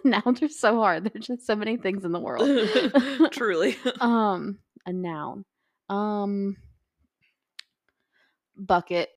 nouns 0.04 0.42
are 0.42 0.48
so 0.48 0.76
hard. 0.76 1.04
There's 1.04 1.26
just 1.26 1.46
so 1.46 1.56
many 1.56 1.76
things 1.76 2.04
in 2.04 2.12
the 2.12 2.20
world. 2.20 2.48
Truly. 3.32 3.76
um, 4.00 4.58
a 4.86 4.92
noun. 4.92 5.44
Um, 5.88 6.56
bucket. 8.56 9.10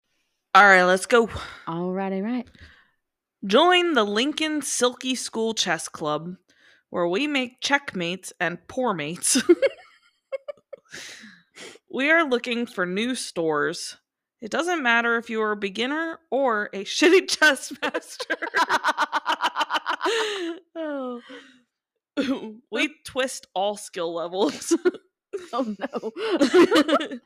All 0.54 0.64
right, 0.64 0.84
let's 0.84 1.06
go. 1.06 1.28
Alrighty, 1.68 2.24
right. 2.24 2.48
Join 3.46 3.94
the 3.94 4.04
Lincoln 4.04 4.62
Silky 4.62 5.16
School 5.16 5.54
Chess 5.54 5.88
Club, 5.88 6.36
where 6.90 7.08
we 7.08 7.26
make 7.26 7.62
checkmates 7.62 8.34
and 8.40 8.60
poor 8.68 8.94
mates. 8.94 9.42
we 11.90 12.12
are 12.12 12.28
looking 12.28 12.66
for 12.66 12.86
new 12.86 13.16
stores. 13.16 13.98
It 14.42 14.52
doesn't 14.52 14.84
matter 14.84 15.18
if 15.18 15.30
you 15.30 15.42
are 15.42 15.52
a 15.52 15.58
beginner 15.58 16.20
or 16.30 16.70
a 16.74 16.84
shitty 16.84 17.30
chess 17.30 17.72
master. 17.82 18.36
oh. 20.76 21.22
we 22.72 22.96
twist 23.06 23.48
all 23.54 23.78
skill 23.78 24.14
levels. 24.14 24.76
Oh 25.54 25.76
no. 25.80 27.20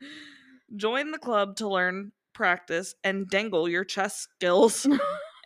Join 0.76 1.10
the 1.10 1.18
club 1.18 1.56
to 1.56 1.68
learn, 1.68 2.12
practice, 2.34 2.94
and 3.02 3.28
dangle 3.28 3.68
your 3.68 3.84
chess 3.84 4.16
skills 4.16 4.86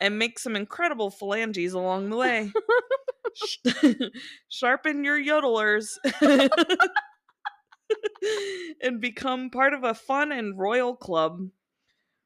and 0.01 0.19
make 0.19 0.39
some 0.39 0.57
incredible 0.57 1.11
phalanges 1.11 1.73
along 1.73 2.11
the 2.11 2.17
way. 2.17 2.53
Sharpen 4.51 5.05
your 5.05 5.19
yodelers 5.19 5.97
and 8.83 9.01
become 9.01 9.51
part 9.51 9.73
of 9.73 9.83
a 9.83 9.95
fun 9.95 10.33
and 10.33 10.59
royal 10.59 10.95
club. 10.95 11.41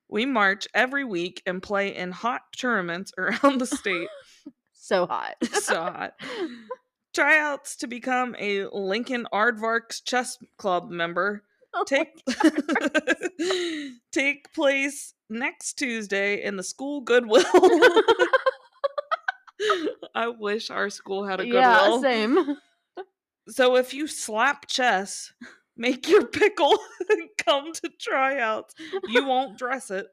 We 0.08 0.26
march 0.26 0.66
every 0.74 1.04
week 1.04 1.42
and 1.46 1.62
play 1.62 1.94
in 1.94 2.10
hot 2.10 2.42
tournaments 2.58 3.12
around 3.18 3.58
the 3.60 3.66
state. 3.66 4.08
So 4.84 5.06
hot. 5.06 5.36
so 5.62 5.76
hot. 5.76 6.12
Tryouts 7.14 7.76
to 7.76 7.86
become 7.86 8.36
a 8.38 8.66
Lincoln 8.66 9.26
Aardvarks 9.32 10.04
Chess 10.04 10.38
Club 10.58 10.90
member 10.90 11.42
Oh 11.76 11.84
take 11.84 12.22
take 14.12 14.52
place 14.52 15.14
next 15.28 15.74
Tuesday 15.74 16.40
in 16.44 16.56
the 16.56 16.62
school 16.62 17.00
Goodwill. 17.00 17.44
I 20.14 20.28
wish 20.28 20.70
our 20.70 20.88
school 20.90 21.24
had 21.24 21.40
a 21.40 21.44
Goodwill. 21.44 21.60
yeah, 21.60 22.00
same. 22.00 22.56
so 23.48 23.74
if 23.74 23.92
you 23.92 24.06
slap 24.06 24.68
chess, 24.68 25.32
make 25.76 26.08
your 26.08 26.26
pickle 26.26 26.78
and 27.08 27.28
come 27.44 27.72
to 27.72 27.90
tryouts. 28.00 28.74
You 29.08 29.26
won't 29.26 29.58
dress 29.58 29.90
it. 29.90 30.06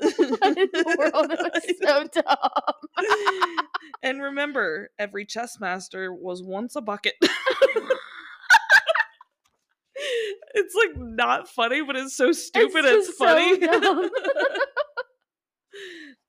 what 0.00 0.58
in 0.58 0.68
the 0.72 0.96
world? 0.98 1.30
It 1.30 1.40
was 1.54 1.62
so 1.82 2.06
dumb. 2.22 3.56
and 4.02 4.22
remember, 4.22 4.90
every 4.98 5.24
chess 5.24 5.60
master 5.60 6.12
was 6.12 6.42
once 6.42 6.76
a 6.76 6.80
bucket. 6.80 7.14
it's 10.54 10.74
like 10.74 10.96
not 10.96 11.48
funny, 11.48 11.82
but 11.82 11.96
it's 11.96 12.16
so 12.16 12.32
stupid. 12.32 12.84
It's, 12.84 13.16
so 13.16 13.24
funny. 13.24 13.58
dumb. 13.58 14.10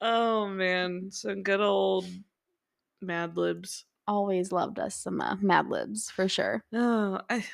oh 0.02 0.48
man, 0.48 1.10
some 1.12 1.44
good 1.44 1.62
old 1.62 2.06
Mad 3.02 3.38
Libs. 3.38 3.86
Always 4.08 4.52
loved 4.52 4.80
us 4.80 4.96
some 4.96 5.22
uh, 5.22 5.36
Mad 5.39 5.68
Libs 5.70 6.10
for 6.10 6.28
sure. 6.28 6.63
Oh, 6.74 7.22
I, 7.30 7.46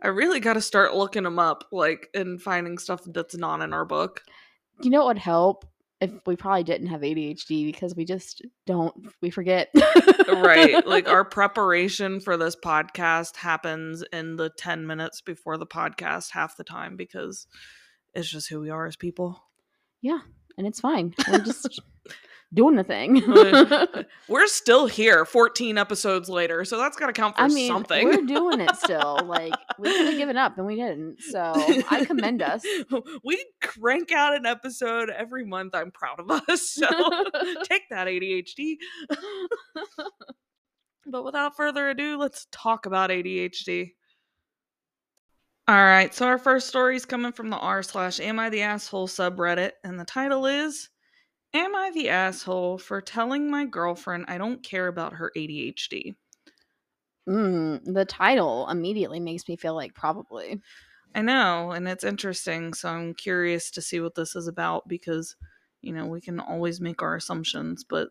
I 0.00 0.08
really 0.08 0.40
got 0.40 0.54
to 0.54 0.60
start 0.60 0.94
looking 0.94 1.22
them 1.22 1.38
up, 1.38 1.64
like 1.72 2.08
and 2.14 2.40
finding 2.40 2.78
stuff 2.78 3.00
that's 3.06 3.36
not 3.36 3.62
in 3.62 3.72
our 3.72 3.84
book. 3.84 4.22
You 4.82 4.90
know 4.90 4.98
what 5.04 5.14
would 5.16 5.18
help 5.18 5.64
if 6.00 6.10
we 6.26 6.36
probably 6.36 6.62
didn't 6.64 6.88
have 6.88 7.00
ADHD 7.00 7.64
because 7.64 7.94
we 7.96 8.04
just 8.04 8.42
don't 8.66 8.94
we 9.22 9.30
forget. 9.30 9.70
right 10.28 10.86
like 10.86 11.08
our 11.08 11.24
preparation 11.24 12.20
for 12.20 12.36
this 12.36 12.54
podcast 12.54 13.36
happens 13.36 14.04
in 14.12 14.36
the 14.36 14.50
10 14.50 14.86
minutes 14.86 15.22
before 15.22 15.56
the 15.56 15.66
podcast 15.66 16.30
half 16.32 16.58
the 16.58 16.64
time 16.64 16.96
because 16.96 17.46
it's 18.14 18.28
just 18.30 18.50
who 18.50 18.60
we 18.60 18.68
are 18.68 18.86
as 18.86 18.96
people 18.96 19.42
Yeah. 20.02 20.18
and 20.58 20.66
it's 20.66 20.80
fine. 20.80 21.14
We're 21.26 21.38
just 21.38 21.80
doing 22.54 22.76
the 22.76 22.84
thing. 22.84 23.22
we're 24.28 24.46
still 24.46 24.86
here 24.86 25.24
14 25.24 25.78
episodes 25.78 26.28
later 26.28 26.64
so 26.64 26.78
that's 26.78 26.96
got 26.96 27.06
to 27.06 27.12
count 27.12 27.36
for 27.36 27.42
I 27.42 27.48
mean, 27.48 27.68
something 27.68 28.06
we're 28.06 28.22
doing 28.26 28.60
it 28.60 28.74
still. 28.76 29.20
Like 29.24 29.54
we 29.78 29.90
could 29.90 30.06
have 30.06 30.16
given 30.16 30.36
up 30.36 30.56
and 30.58 30.66
we 30.66 30.76
didn't. 30.76 31.20
So 31.20 31.52
I 31.90 32.04
commend 32.04 32.42
us. 32.42 32.64
we 33.24 33.44
crank 33.62 34.12
out 34.12 34.34
an 34.34 34.46
episode 34.46 35.10
every 35.10 35.44
month 35.44 35.74
i'm 35.74 35.90
proud 35.90 36.20
of 36.20 36.30
us 36.30 36.70
so 36.70 36.86
take 37.64 37.82
that 37.90 38.06
adhd 38.06 38.76
but 41.06 41.24
without 41.24 41.56
further 41.56 41.88
ado 41.88 42.16
let's 42.18 42.46
talk 42.50 42.86
about 42.86 43.10
adhd 43.10 43.92
all 45.68 45.74
right 45.74 46.14
so 46.14 46.26
our 46.26 46.38
first 46.38 46.68
story 46.68 46.96
is 46.96 47.04
coming 47.04 47.32
from 47.32 47.50
the 47.50 47.56
r 47.56 47.82
slash 47.82 48.20
am 48.20 48.38
i 48.38 48.48
the 48.48 48.62
asshole 48.62 49.08
subreddit 49.08 49.72
and 49.84 49.98
the 49.98 50.04
title 50.04 50.46
is 50.46 50.88
am 51.56 51.74
i 51.74 51.90
the 51.90 52.08
asshole 52.08 52.78
for 52.78 53.00
telling 53.00 53.50
my 53.50 53.64
girlfriend 53.64 54.24
i 54.28 54.38
don't 54.38 54.62
care 54.62 54.86
about 54.88 55.14
her 55.14 55.32
adhd 55.36 56.14
Mm, 57.28 57.92
the 57.92 58.04
title 58.04 58.68
immediately 58.68 59.18
makes 59.20 59.48
me 59.48 59.56
feel 59.56 59.74
like 59.74 59.94
probably. 59.94 60.60
I 61.14 61.22
know, 61.22 61.72
and 61.72 61.88
it's 61.88 62.04
interesting. 62.04 62.74
So 62.74 62.88
I'm 62.88 63.14
curious 63.14 63.70
to 63.72 63.82
see 63.82 64.00
what 64.00 64.14
this 64.14 64.36
is 64.36 64.46
about 64.48 64.86
because, 64.86 65.36
you 65.82 65.92
know, 65.92 66.06
we 66.06 66.20
can 66.20 66.38
always 66.38 66.80
make 66.80 67.02
our 67.02 67.16
assumptions, 67.16 67.84
but 67.84 68.10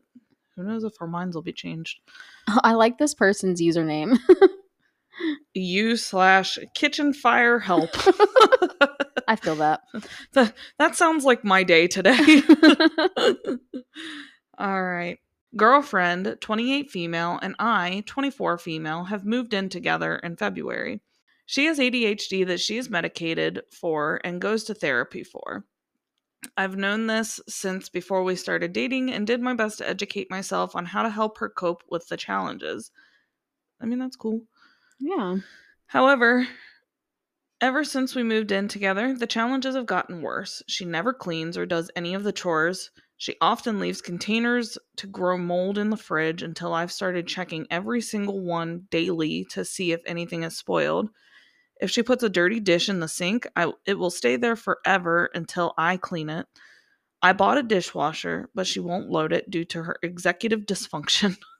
who 0.55 0.63
knows 0.63 0.83
if 0.83 0.93
our 0.99 1.07
minds 1.07 1.35
will 1.35 1.43
be 1.43 1.53
changed. 1.53 1.99
I 2.47 2.73
like 2.73 2.97
this 2.97 3.13
person's 3.13 3.61
username. 3.61 4.17
You 5.53 5.95
slash 5.95 6.57
kitchen 6.73 7.13
fire 7.13 7.59
help. 7.59 7.89
I 9.27 9.35
feel 9.35 9.55
that. 9.55 9.81
that, 10.33 10.53
that 10.77 10.95
sounds 10.95 11.25
like 11.25 11.43
my 11.43 11.63
day 11.63 11.87
today. 11.87 12.41
All 14.57 14.83
right. 14.83 15.17
Girlfriend, 15.57 16.37
28 16.41 16.91
female, 16.91 17.39
and 17.41 17.55
I, 17.59 18.03
24 18.05 18.57
female, 18.57 19.05
have 19.05 19.25
moved 19.25 19.53
in 19.53 19.69
together 19.69 20.17
in 20.17 20.35
February. 20.35 21.01
She 21.45 21.65
has 21.65 21.79
ADHD 21.79 22.45
that 22.47 22.59
she 22.59 22.77
is 22.77 22.89
medicated 22.89 23.61
for 23.71 24.19
and 24.23 24.41
goes 24.41 24.63
to 24.65 24.73
therapy 24.73 25.23
for. 25.23 25.65
I've 26.57 26.75
known 26.75 27.07
this 27.07 27.39
since 27.47 27.89
before 27.89 28.23
we 28.23 28.35
started 28.35 28.73
dating 28.73 29.11
and 29.11 29.25
did 29.25 29.41
my 29.41 29.53
best 29.53 29.77
to 29.79 29.87
educate 29.87 30.29
myself 30.29 30.75
on 30.75 30.85
how 30.85 31.03
to 31.03 31.09
help 31.09 31.37
her 31.39 31.49
cope 31.49 31.83
with 31.89 32.07
the 32.07 32.17
challenges. 32.17 32.91
I 33.81 33.85
mean, 33.85 33.99
that's 33.99 34.15
cool. 34.15 34.41
Yeah. 34.99 35.37
However, 35.87 36.47
ever 37.61 37.83
since 37.83 38.15
we 38.15 38.23
moved 38.23 38.51
in 38.51 38.67
together, 38.67 39.13
the 39.13 39.27
challenges 39.27 39.75
have 39.75 39.85
gotten 39.85 40.21
worse. 40.21 40.61
She 40.67 40.85
never 40.85 41.13
cleans 41.13 41.57
or 41.57 41.65
does 41.65 41.91
any 41.95 42.13
of 42.13 42.23
the 42.23 42.31
chores. 42.31 42.91
She 43.17 43.35
often 43.39 43.79
leaves 43.79 44.01
containers 44.01 44.77
to 44.97 45.07
grow 45.07 45.37
mold 45.37 45.77
in 45.77 45.89
the 45.89 45.97
fridge 45.97 46.43
until 46.43 46.73
I've 46.73 46.91
started 46.91 47.27
checking 47.27 47.65
every 47.71 48.01
single 48.01 48.41
one 48.41 48.87
daily 48.91 49.45
to 49.51 49.63
see 49.63 49.91
if 49.93 50.01
anything 50.05 50.43
is 50.43 50.57
spoiled. 50.57 51.09
If 51.81 51.91
she 51.91 52.03
puts 52.03 52.23
a 52.23 52.29
dirty 52.29 52.59
dish 52.59 52.89
in 52.89 52.99
the 52.99 53.07
sink, 53.07 53.47
I, 53.55 53.71
it 53.85 53.99
will 53.99 54.11
stay 54.11 54.37
there 54.37 54.55
forever 54.55 55.29
until 55.33 55.73
I 55.77 55.97
clean 55.97 56.29
it. 56.29 56.47
I 57.21 57.33
bought 57.33 57.57
a 57.57 57.63
dishwasher, 57.63 58.49
but 58.55 58.67
she 58.67 58.79
won't 58.79 59.09
load 59.09 59.33
it 59.33 59.49
due 59.49 59.65
to 59.65 59.83
her 59.83 59.97
executive 60.03 60.61
dysfunction. 60.61 61.37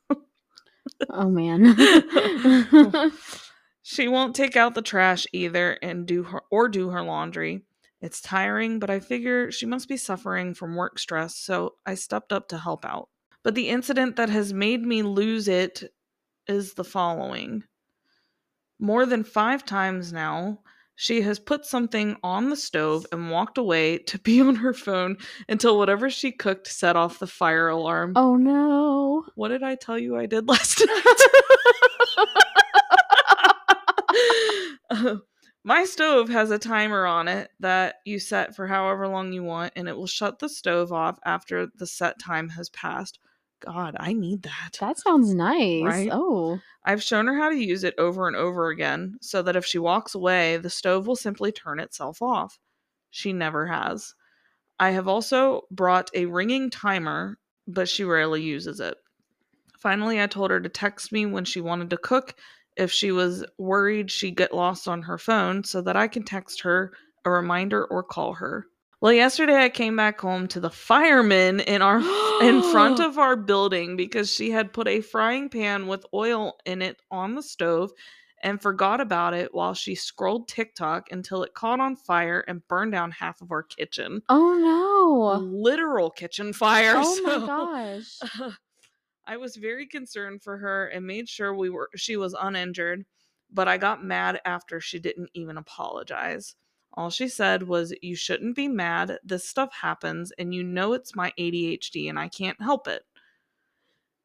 Oh 1.09 1.29
man. 1.29 1.75
she 3.81 4.07
won't 4.07 4.35
take 4.35 4.55
out 4.55 4.75
the 4.75 4.81
trash 4.81 5.25
either 5.33 5.73
and 5.81 6.05
do 6.05 6.23
her 6.23 6.41
or 6.51 6.69
do 6.69 6.89
her 6.89 7.01
laundry. 7.01 7.63
It's 8.01 8.21
tiring, 8.21 8.79
but 8.79 8.89
I 8.89 8.99
figure 8.99 9.51
she 9.51 9.65
must 9.65 9.87
be 9.87 9.97
suffering 9.97 10.53
from 10.53 10.75
work 10.75 10.99
stress, 10.99 11.35
so 11.35 11.75
I 11.85 11.95
stepped 11.95 12.31
up 12.31 12.49
to 12.49 12.57
help 12.57 12.85
out. 12.85 13.09
But 13.43 13.55
the 13.55 13.69
incident 13.69 14.15
that 14.17 14.29
has 14.29 14.53
made 14.53 14.83
me 14.83 15.01
lose 15.01 15.47
it 15.47 15.83
is 16.47 16.73
the 16.73 16.83
following. 16.83 17.63
More 18.79 19.05
than 19.05 19.23
5 19.23 19.65
times 19.65 20.11
now, 20.11 20.59
she 20.95 21.21
has 21.21 21.39
put 21.39 21.65
something 21.65 22.15
on 22.23 22.49
the 22.49 22.55
stove 22.55 23.05
and 23.11 23.29
walked 23.29 23.57
away 23.57 23.97
to 23.99 24.17
be 24.19 24.39
on 24.41 24.55
her 24.55 24.73
phone 24.73 25.17
until 25.49 25.77
whatever 25.77 26.09
she 26.09 26.31
cooked 26.31 26.67
set 26.67 26.95
off 26.95 27.19
the 27.19 27.27
fire 27.27 27.67
alarm. 27.67 28.13
oh 28.15 28.35
no. 28.35 29.25
What 29.35 29.49
did 29.49 29.63
I 29.63 29.75
tell 29.75 29.99
you 29.99 30.17
I 30.17 30.25
did 30.25 30.47
last 30.49 30.81
night? 30.85 31.03
Uh, 34.89 35.15
my 35.63 35.83
stove 35.83 36.29
has 36.29 36.51
a 36.51 36.59
timer 36.59 37.05
on 37.07 37.27
it 37.27 37.49
that 37.59 37.95
you 38.05 38.19
set 38.19 38.55
for 38.55 38.67
however 38.67 39.07
long 39.07 39.33
you 39.33 39.43
want, 39.43 39.73
and 39.75 39.89
it 39.89 39.97
will 39.97 40.05
shut 40.07 40.37
the 40.37 40.47
stove 40.47 40.91
off 40.93 41.17
after 41.25 41.67
the 41.75 41.87
set 41.87 42.19
time 42.19 42.49
has 42.49 42.69
passed. 42.69 43.17
God, 43.59 43.95
I 43.99 44.13
need 44.13 44.43
that. 44.43 44.77
That 44.79 44.97
sounds 44.97 45.33
nice. 45.33 45.83
Right? 45.83 46.09
Oh. 46.11 46.59
I've 46.83 47.01
shown 47.01 47.27
her 47.27 47.35
how 47.35 47.49
to 47.49 47.55
use 47.55 47.83
it 47.83 47.95
over 47.97 48.27
and 48.27 48.35
over 48.35 48.69
again 48.69 49.17
so 49.21 49.41
that 49.41 49.55
if 49.55 49.65
she 49.65 49.79
walks 49.79 50.13
away, 50.13 50.57
the 50.57 50.69
stove 50.69 51.07
will 51.07 51.15
simply 51.15 51.51
turn 51.51 51.79
itself 51.79 52.21
off. 52.21 52.59
She 53.09 53.33
never 53.33 53.65
has. 53.67 54.13
I 54.79 54.91
have 54.91 55.07
also 55.07 55.61
brought 55.71 56.11
a 56.13 56.25
ringing 56.25 56.69
timer, 56.69 57.37
but 57.67 57.87
she 57.87 58.03
rarely 58.03 58.41
uses 58.41 58.79
it. 58.79 58.97
Finally, 59.79 60.21
I 60.21 60.27
told 60.27 60.51
her 60.51 60.59
to 60.59 60.69
text 60.69 61.11
me 61.11 61.25
when 61.25 61.45
she 61.45 61.61
wanted 61.61 61.89
to 61.91 61.97
cook 61.97 62.35
if 62.75 62.91
she 62.91 63.11
was 63.11 63.45
worried 63.57 64.11
she'd 64.11 64.35
get 64.35 64.53
lost 64.53 64.87
on 64.87 65.03
her 65.03 65.17
phone 65.17 65.63
so 65.63 65.81
that 65.81 65.95
I 65.95 66.07
can 66.07 66.23
text 66.23 66.61
her 66.61 66.91
a 67.23 67.31
reminder 67.31 67.85
or 67.85 68.03
call 68.03 68.33
her. 68.33 68.67
Well, 69.05 69.13
yesterday 69.13 69.63
I 69.63 69.69
came 69.69 69.95
back 69.95 70.19
home 70.19 70.47
to 70.47 70.59
the 70.59 70.71
firemen 70.71 71.59
in 71.59 71.83
our 71.83 71.99
in 72.41 72.63
front 72.71 72.99
of 72.99 73.19
our 73.19 73.35
building 73.35 73.95
because 73.95 74.33
she 74.33 74.49
had 74.49 74.73
put 74.73 74.87
a 74.87 75.01
frying 75.01 75.47
pan 75.47 75.85
with 75.85 76.07
oil 76.11 76.55
in 76.65 76.81
it 76.81 76.99
on 77.11 77.35
the 77.35 77.43
stove 77.43 77.91
and 78.41 78.59
forgot 78.59 78.99
about 78.99 79.35
it 79.35 79.53
while 79.53 79.75
she 79.75 79.93
scrolled 79.93 80.47
TikTok 80.47 81.11
until 81.11 81.43
it 81.43 81.53
caught 81.53 81.79
on 81.79 81.95
fire 81.95 82.43
and 82.47 82.67
burned 82.67 82.93
down 82.93 83.11
half 83.11 83.43
of 83.43 83.51
our 83.51 83.61
kitchen. 83.61 84.23
Oh 84.27 84.55
no. 84.57 85.39
Literal 85.39 86.09
kitchen 86.09 86.51
fire. 86.51 86.93
Oh 86.95 87.21
my 87.21 87.29
so- 87.29 87.45
gosh. 87.45 88.53
I 89.27 89.37
was 89.37 89.55
very 89.55 89.85
concerned 89.85 90.41
for 90.41 90.57
her 90.57 90.87
and 90.87 91.05
made 91.05 91.29
sure 91.29 91.53
we 91.53 91.69
were 91.69 91.91
she 91.95 92.17
was 92.17 92.33
uninjured, 92.33 93.05
but 93.53 93.67
I 93.67 93.77
got 93.77 94.03
mad 94.03 94.41
after 94.45 94.79
she 94.79 94.97
didn't 94.97 95.29
even 95.35 95.57
apologize. 95.57 96.55
All 96.95 97.09
she 97.09 97.27
said 97.27 97.63
was, 97.63 97.93
You 98.01 98.15
shouldn't 98.15 98.55
be 98.55 98.67
mad. 98.67 99.19
This 99.23 99.47
stuff 99.47 99.73
happens, 99.73 100.31
and 100.37 100.53
you 100.53 100.63
know 100.63 100.93
it's 100.93 101.15
my 101.15 101.33
ADHD 101.37 102.09
and 102.09 102.17
I 102.17 102.29
can't 102.29 102.61
help 102.61 102.87
it. 102.87 103.03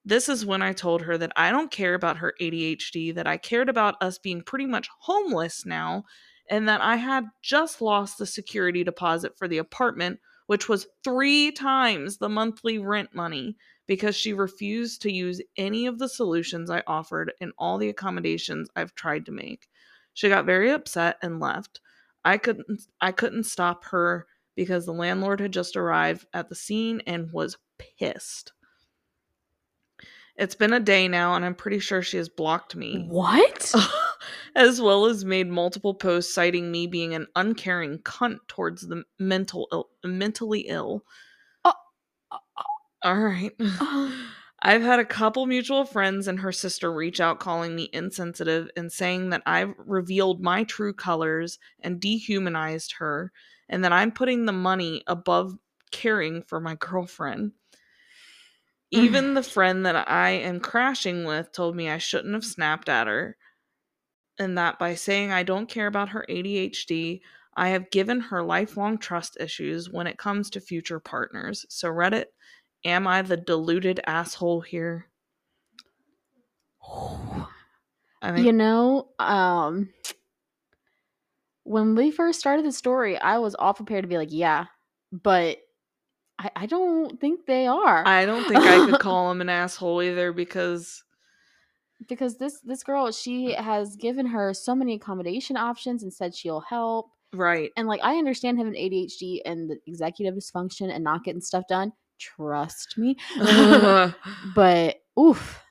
This 0.05 0.29
is 0.29 0.47
when 0.47 0.63
I 0.63 0.73
told 0.73 1.03
her 1.03 1.19
that 1.19 1.33
I 1.37 1.51
don't 1.51 1.71
care 1.71 1.95
about 1.95 2.19
her 2.19 2.35
ADHD, 2.41 3.15
that 3.15 3.27
I 3.27 3.37
cared 3.37 3.69
about 3.69 4.01
us 4.01 4.19
being 4.19 4.43
pretty 4.43 4.67
much 4.67 4.89
homeless 5.01 5.67
now, 5.67 6.05
and 6.49 6.69
that 6.69 6.81
I 6.81 6.97
had 6.97 7.27
just 7.43 7.83
lost 7.83 8.19
the 8.19 8.27
security 8.27 8.83
deposit 8.83 9.37
for 9.37 9.47
the 9.47 9.59
apartment, 9.59 10.21
which 10.47 10.69
was 10.69 10.87
three 11.05 11.53
times 11.53 12.17
the 12.17 12.29
monthly 12.29 12.79
rent 12.79 13.15
money 13.15 13.57
because 13.87 14.17
she 14.17 14.33
refused 14.33 15.03
to 15.03 15.13
use 15.13 15.43
any 15.57 15.87
of 15.87 15.99
the 15.99 16.09
solutions 16.09 16.71
I 16.71 16.83
offered 16.87 17.33
and 17.41 17.53
all 17.59 17.77
the 17.77 17.89
accommodations 17.89 18.69
I've 18.77 18.95
tried 18.95 19.27
to 19.27 19.33
make. 19.33 19.69
She 20.15 20.29
got 20.29 20.47
very 20.47 20.71
upset 20.71 21.19
and 21.23 21.41
left. 21.41 21.81
I 22.25 22.39
couldn't 22.39 22.83
I 23.01 23.13
couldn't 23.13 23.45
stop 23.45 23.85
her 23.87 24.27
because 24.57 24.87
the 24.87 24.93
landlord 24.93 25.41
had 25.41 25.53
just 25.53 25.77
arrived 25.77 26.27
at 26.35 26.49
the 26.49 26.55
scene 26.55 27.01
and 27.07 27.33
was 27.33 27.57
pissed. 27.79 28.53
It's 30.37 30.55
been 30.55 30.73
a 30.73 30.81
day 30.81 31.07
now 31.09 31.35
and 31.35 31.45
I'm 31.45 31.55
pretty 31.55 31.79
sure 31.79 32.03
she 32.03 32.17
has 32.17 32.29
blocked 32.29 32.75
me. 32.75 33.05
What? 33.09 33.75
as 34.57 34.81
well 34.81 35.07
as 35.07 35.25
made 35.25 35.49
multiple 35.49 35.95
posts 35.95 36.35
citing 36.35 36.71
me 36.71 36.87
being 36.87 37.15
an 37.15 37.27
uncaring 37.37 37.99
cunt 37.99 38.39
towards 38.49 38.89
the 38.89 39.05
mental 39.19 39.69
Ill, 39.73 39.91
mentally 40.05 40.61
ill. 40.61 41.05
Oh. 41.65 41.75
All 43.03 43.19
right. 43.19 43.53
I've 44.63 44.83
had 44.83 45.01
a 45.01 45.05
couple 45.05 45.47
mutual 45.47 45.85
friends 45.85 46.29
and 46.29 46.41
her 46.41 46.53
sister 46.53 46.93
reach 46.93 47.21
out 47.21 47.41
calling 47.41 47.75
me 47.75 47.89
insensitive 47.93 48.69
and 48.77 48.93
saying 48.93 49.31
that 49.31 49.43
I've 49.47 49.75
revealed 49.79 50.43
my 50.43 50.65
true 50.65 50.93
colors 50.93 51.59
and 51.81 52.01
dehumanized 52.01 52.95
her 52.99 53.33
and 53.69 53.83
that 53.85 53.93
I'm 53.93 54.13
putting 54.13 54.45
the 54.45 54.53
money 54.53 55.03
above 55.07 55.57
caring 55.93 56.43
for 56.43 56.61
my 56.61 56.75
girlfriend. 56.75 57.53
Even 58.91 59.35
the 59.35 59.43
friend 59.43 59.87
that 59.87 60.09
I 60.09 60.31
am 60.31 60.61
crashing 60.61 61.25
with 61.25 61.53
told 61.53 61.75
me 61.75 61.89
I 61.89 61.99
shouldn't 61.99 62.35
have 62.35 62.45
snapped 62.45 62.89
at 62.91 63.07
her 63.07 63.37
and 64.41 64.57
that 64.57 64.79
by 64.79 64.95
saying 64.95 65.31
I 65.31 65.43
don't 65.43 65.69
care 65.69 65.87
about 65.87 66.09
her 66.09 66.25
ADHD, 66.29 67.21
I 67.55 67.69
have 67.69 67.91
given 67.91 68.21
her 68.21 68.43
lifelong 68.43 68.97
trust 68.97 69.37
issues 69.39 69.91
when 69.91 70.07
it 70.07 70.19
comes 70.19 70.49
to 70.51 70.61
future 70.61 70.99
partners. 70.99 71.67
So, 71.69 71.89
Reddit, 71.89 72.27
am 72.85 73.07
I 73.07 73.23
the 73.23 73.37
deluded 73.37 74.01
asshole 74.07 74.61
here? 74.61 75.07
I 78.23 78.33
think 78.33 78.47
you 78.47 78.53
know, 78.53 79.09
um 79.19 79.91
when 81.65 81.95
we 81.95 82.11
first 82.11 82.41
started 82.41 82.65
the 82.65 82.73
story, 82.73 83.17
I 83.19 83.39
was 83.39 83.55
all 83.55 83.75
prepared 83.75 84.03
to 84.03 84.09
be 84.09 84.19
like, 84.19 84.33
yeah, 84.33 84.67
but 85.13 85.59
I, 86.39 86.51
I 86.57 86.67
don't 86.67 87.21
think 87.21 87.47
they 87.47 87.67
are. 87.67 88.07
I 88.07 88.27
don't 88.27 88.49
think 88.49 88.61
I 88.61 88.87
could 88.87 88.99
call 88.99 89.31
him 89.31 89.41
an 89.41 89.49
asshole 89.49 90.03
either 90.03 90.33
because 90.33 91.05
because 92.09 92.39
this 92.39 92.61
this 92.61 92.83
girl, 92.83 93.13
she 93.13 93.53
has 93.53 93.95
given 93.97 94.27
her 94.27 94.55
so 94.55 94.75
many 94.75 94.95
accommodation 94.95 95.57
options 95.57 96.03
and 96.03 96.13
said 96.13 96.35
she'll 96.35 96.63
help. 96.63 97.11
right. 97.35 97.71
And 97.77 97.87
like 97.87 98.01
I 98.03 98.17
understand 98.17 98.59
having 98.59 98.73
ADHD 98.73 99.41
and 99.45 99.69
the 99.69 99.79
executive 99.87 100.35
dysfunction 100.35 100.91
and 100.93 101.05
not 101.05 101.25
getting 101.25 101.43
stuff 101.43 101.65
done. 101.69 101.93
Trust 102.21 102.99
me. 102.99 103.17
but 104.55 104.97
oof, 105.19 105.63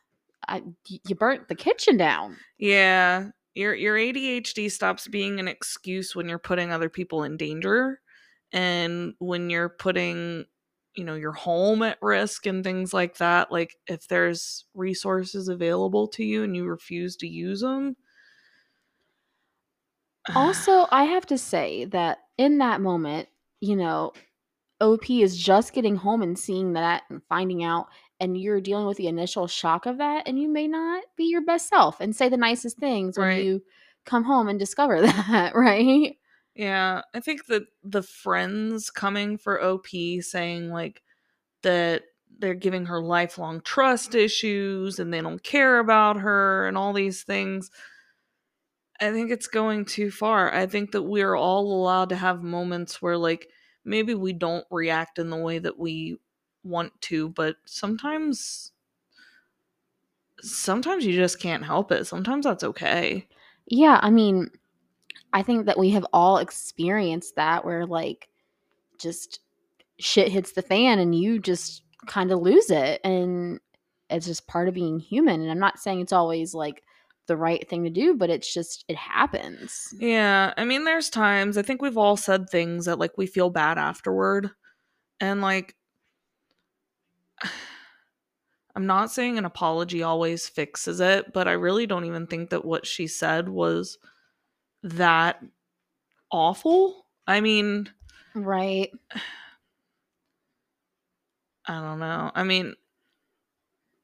I, 0.48 0.64
you 1.08 1.16
burnt 1.16 1.48
the 1.48 1.56
kitchen 1.56 1.98
down. 1.98 2.38
yeah. 2.58 3.30
Your 3.56 3.74
your 3.74 3.98
ADHD 3.98 4.72
stops 4.72 5.08
being 5.08 5.40
an 5.40 5.48
excuse 5.48 6.16
when 6.16 6.30
you're 6.30 6.38
putting 6.40 6.72
other 6.72 6.88
people 6.88 7.24
in 7.24 7.36
danger 7.36 8.00
and 8.54 9.16
when 9.20 9.50
you're 9.50 9.70
putting 9.70 10.46
you 10.96 11.04
know 11.04 11.16
your 11.16 11.34
home 11.34 11.82
at 11.82 11.98
risk 12.02 12.46
and 12.46 12.64
things 12.64 12.94
like 12.94 13.18
that 13.18 13.52
like 13.52 13.76
if 13.88 14.08
there's 14.08 14.66
resources 14.76 15.48
available 15.48 16.08
to 16.08 16.24
you 16.24 16.44
and 16.44 16.56
you 16.56 16.66
refuse 16.66 17.16
to 17.18 17.28
use 17.28 17.62
them 17.62 17.96
Also, 20.36 20.86
I 20.92 21.06
have 21.06 21.26
to 21.28 21.38
say 21.38 21.86
that 21.86 22.20
in 22.38 22.60
that 22.60 22.82
moment, 22.82 23.30
you 23.62 23.76
know, 23.76 24.14
OP 24.82 25.10
is 25.10 25.38
just 25.38 25.74
getting 25.74 25.96
home 25.96 26.22
and 26.22 26.38
seeing 26.38 26.74
that 26.74 27.04
and 27.10 27.22
finding 27.30 27.64
out, 27.64 27.88
and 28.20 28.40
you're 28.40 28.62
dealing 28.62 28.88
with 28.88 28.98
the 28.98 29.08
initial 29.08 29.48
shock 29.48 29.86
of 29.86 29.98
that, 29.98 30.28
and 30.28 30.40
you 30.40 30.48
may 30.50 30.68
not 30.68 31.04
be 31.16 31.26
your 31.26 31.42
best 31.42 31.68
self 31.68 32.00
and 32.00 32.16
say 32.16 32.30
the 32.30 32.38
nicest 32.38 32.78
things 32.78 33.18
when 33.18 33.38
you 33.44 33.62
come 34.06 34.24
home 34.24 34.48
and 34.48 34.60
discover 34.60 35.02
that, 35.28 35.56
right? 35.56 36.18
yeah 36.56 37.02
i 37.14 37.20
think 37.22 37.46
that 37.46 37.64
the 37.84 38.04
friends 38.04 38.90
coming 38.90 39.38
for 39.38 39.64
op 39.64 39.88
saying 40.22 40.70
like 40.70 41.02
that 41.64 42.04
they're 42.40 42.54
giving 42.54 42.86
her 42.86 43.02
lifelong 43.02 43.62
trust 43.62 44.14
issues 44.14 45.00
and 45.00 45.14
they 45.14 45.22
don't 45.22 45.44
care 45.44 45.80
about 45.80 46.18
her 46.18 46.68
and 46.68 46.78
all 46.78 46.92
these 46.92 47.24
things 47.24 47.72
i 49.00 49.12
think 49.12 49.32
it's 49.32 49.48
going 49.48 49.86
too 49.86 50.12
far 50.12 50.54
i 50.54 50.66
think 50.66 50.92
that 50.92 51.04
we're 51.04 51.36
all 51.36 51.82
allowed 51.82 52.10
to 52.10 52.16
have 52.16 52.44
moments 52.44 53.02
where 53.02 53.18
like 53.18 53.48
maybe 53.84 54.14
we 54.14 54.34
don't 54.34 54.66
react 54.70 55.20
in 55.20 55.30
the 55.30 55.38
way 55.38 55.60
that 55.60 55.78
we 55.78 56.18
want 56.64 56.92
to 57.02 57.30
but 57.30 57.56
sometimes 57.66 58.72
sometimes 60.42 61.06
you 61.06 61.14
just 61.14 61.40
can't 61.40 61.66
help 61.66 61.92
it 61.92 62.06
sometimes 62.06 62.46
that's 62.46 62.64
okay. 62.64 63.28
Yeah, 63.68 64.00
I 64.02 64.10
mean, 64.10 64.50
I 65.32 65.44
think 65.44 65.68
that 65.68 65.78
we 65.78 65.92
have 65.92 66.06
all 66.12 66.38
experienced 66.38 67.36
that 67.36 67.64
where 67.64 67.86
like 67.86 68.30
just 69.00 69.42
shit 70.00 70.32
hits 70.32 70.54
the 70.54 70.62
fan 70.62 71.00
and 71.00 71.14
you 71.14 71.40
just 71.40 71.84
kind 72.08 72.32
of 72.32 72.40
lose 72.40 72.72
it 72.72 73.02
and 73.04 73.60
it's 74.10 74.26
just 74.26 74.48
part 74.48 74.68
of 74.68 74.74
being 74.74 75.00
human 75.00 75.42
and 75.42 75.52
I'm 75.52 75.60
not 75.60 75.80
saying 75.80 76.00
it's 76.00 76.14
always 76.14 76.54
like 76.54 76.84
the 77.30 77.38
right 77.38 77.68
thing 77.70 77.86
to 77.86 77.90
do, 77.92 78.16
but 78.16 78.30
it's 78.30 78.54
just 78.54 78.84
it 78.90 78.98
happens. 78.98 79.94
Yeah, 79.98 80.54
I 80.58 80.66
mean, 80.66 80.84
there's 80.84 81.10
times 81.10 81.58
I 81.58 81.62
think 81.62 81.82
we've 81.82 81.98
all 81.98 82.18
said 82.18 82.50
things 82.50 82.86
that 82.86 83.00
like 83.00 83.18
we 83.18 83.28
feel 83.28 83.50
bad 83.52 83.78
afterward, 83.78 84.52
And 85.22 85.42
like 85.42 85.76
I'm 88.76 88.86
not 88.86 89.12
saying 89.12 89.38
an 89.38 89.46
apology 89.46 90.04
always 90.04 90.48
fixes 90.48 91.00
it, 91.00 91.34
but 91.34 91.48
I 91.48 91.54
really 91.54 91.88
don't 91.88 92.06
even 92.06 92.28
think 92.28 92.50
that 92.52 92.66
what 92.66 92.86
she 92.86 93.08
said 93.08 93.50
was 93.50 93.98
that 94.84 95.44
awful. 96.32 97.08
I 97.28 97.42
mean, 97.42 97.90
Right. 98.36 98.92
I 101.68 101.82
don't 101.82 102.00
know. 102.00 102.32
I 102.34 102.44
mean, 102.44 102.76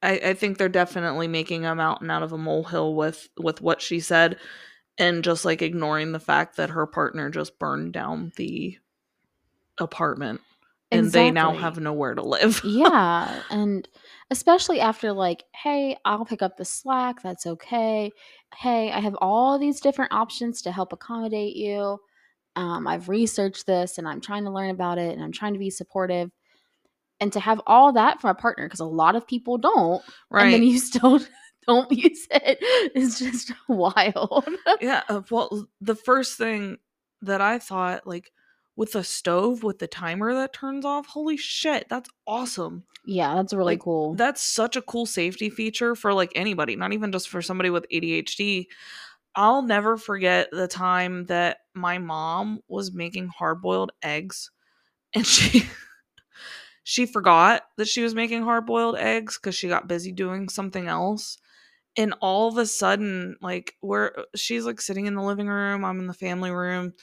I, 0.01 0.11
I 0.23 0.33
think 0.33 0.57
they're 0.57 0.69
definitely 0.69 1.27
making 1.27 1.65
a 1.65 1.75
mountain 1.75 2.11
out 2.11 2.23
of 2.23 2.33
a 2.33 2.37
molehill 2.37 2.95
with 2.95 3.29
with 3.37 3.61
what 3.61 3.81
she 3.81 3.99
said, 3.99 4.37
and 4.97 5.23
just 5.23 5.45
like 5.45 5.61
ignoring 5.61 6.11
the 6.11 6.19
fact 6.19 6.57
that 6.57 6.71
her 6.71 6.85
partner 6.85 7.29
just 7.29 7.59
burned 7.59 7.93
down 7.93 8.31
the 8.35 8.77
apartment, 9.79 10.41
and 10.91 11.11
they 11.11 11.31
now 11.31 11.51
have 11.53 11.79
nowhere 11.79 12.15
to 12.15 12.21
live. 12.23 12.61
Yeah, 12.65 13.41
and 13.49 13.87
especially 14.31 14.79
after 14.79 15.13
like, 15.13 15.43
"Hey, 15.55 15.97
I'll 16.05 16.25
pick 16.25 16.41
up 16.41 16.57
the 16.57 16.65
slack, 16.65 17.21
that's 17.21 17.45
okay. 17.45 18.11
Hey, 18.55 18.91
I 18.91 18.99
have 18.99 19.15
all 19.21 19.57
these 19.59 19.81
different 19.81 20.13
options 20.13 20.61
to 20.63 20.71
help 20.71 20.93
accommodate 20.93 21.55
you. 21.55 21.99
Um, 22.55 22.87
I've 22.87 23.09
researched 23.09 23.65
this 23.67 23.97
and 23.97 24.07
I'm 24.07 24.21
trying 24.21 24.45
to 24.45 24.51
learn 24.51 24.69
about 24.71 24.97
it 24.97 25.13
and 25.13 25.23
I'm 25.23 25.31
trying 25.31 25.53
to 25.53 25.59
be 25.59 25.69
supportive." 25.69 26.31
And 27.25 27.33
to 27.33 27.39
have 27.39 27.59
all 27.65 27.91
that 27.93 28.21
from 28.21 28.29
a 28.29 28.35
partner 28.35 28.65
because 28.67 28.79
a 28.79 28.85
lot 28.85 29.15
of 29.15 29.25
people 29.27 29.57
don't, 29.57 30.03
right 30.29 30.43
and 30.45 30.53
then 30.53 30.63
you 30.63 30.77
still 30.77 31.19
don't 31.67 31.91
use 31.91 32.27
it. 32.29 32.59
is 32.95 33.17
just 33.17 33.51
wild. 33.67 34.47
Yeah. 34.79 35.01
Uh, 35.09 35.21
well, 35.31 35.67
the 35.81 35.95
first 35.95 36.37
thing 36.37 36.77
that 37.23 37.41
I 37.41 37.57
thought, 37.57 38.05
like, 38.05 38.31
with 38.75 38.91
the 38.91 39.03
stove 39.03 39.63
with 39.63 39.79
the 39.79 39.87
timer 39.87 40.33
that 40.35 40.53
turns 40.53 40.85
off, 40.85 41.07
holy 41.07 41.37
shit, 41.37 41.87
that's 41.89 42.09
awesome. 42.27 42.83
yeah, 43.05 43.33
that's 43.35 43.53
really 43.53 43.73
Like, 43.73 43.79
cool. 43.79 44.13
That's 44.13 44.43
such 44.43 44.75
a 44.75 44.81
cool 44.83 45.05
safety 45.07 45.49
feature 45.49 45.95
for 45.95 46.13
like 46.13 46.31
anybody, 46.35 46.75
not 46.75 46.93
even 46.93 47.11
just 47.11 47.29
for 47.29 47.41
somebody 47.41 47.69
with 47.71 47.85
ADHD. 47.91 48.65
I'll 49.33 49.61
never 49.63 49.97
forget 49.97 50.49
the 50.51 50.67
time 50.67 51.25
that 51.25 51.57
my 51.73 51.97
mom 51.97 52.59
was 52.67 52.93
making 52.93 53.29
hard-boiled 53.29 53.91
eggs 54.03 54.51
and 55.15 55.25
she 55.25 55.67
she 56.85 57.05
forgot 57.07 57.63
that 57.77 57.89
she 57.89 58.03
was 58.03 58.15
making 58.15 58.43
hard-boiled 58.43 58.95
eggs 58.97 59.37
cuz 59.39 59.55
she 59.55 59.67
got 59.67 59.89
busy 59.89 60.13
doing 60.13 60.49
something 60.49 60.87
else. 60.87 61.37
And 61.97 62.13
all 62.21 62.49
of 62.49 62.57
a 62.57 62.65
sudden, 62.67 63.37
like 63.41 63.75
we're 63.81 64.11
she's 64.35 64.65
like 64.65 64.81
sitting 64.81 65.07
in 65.07 65.15
the 65.15 65.23
living 65.23 65.47
room, 65.49 65.85
I'm 65.85 65.99
in 65.99 66.07
the 66.07 66.13
family 66.13 66.51
room, 66.51 66.93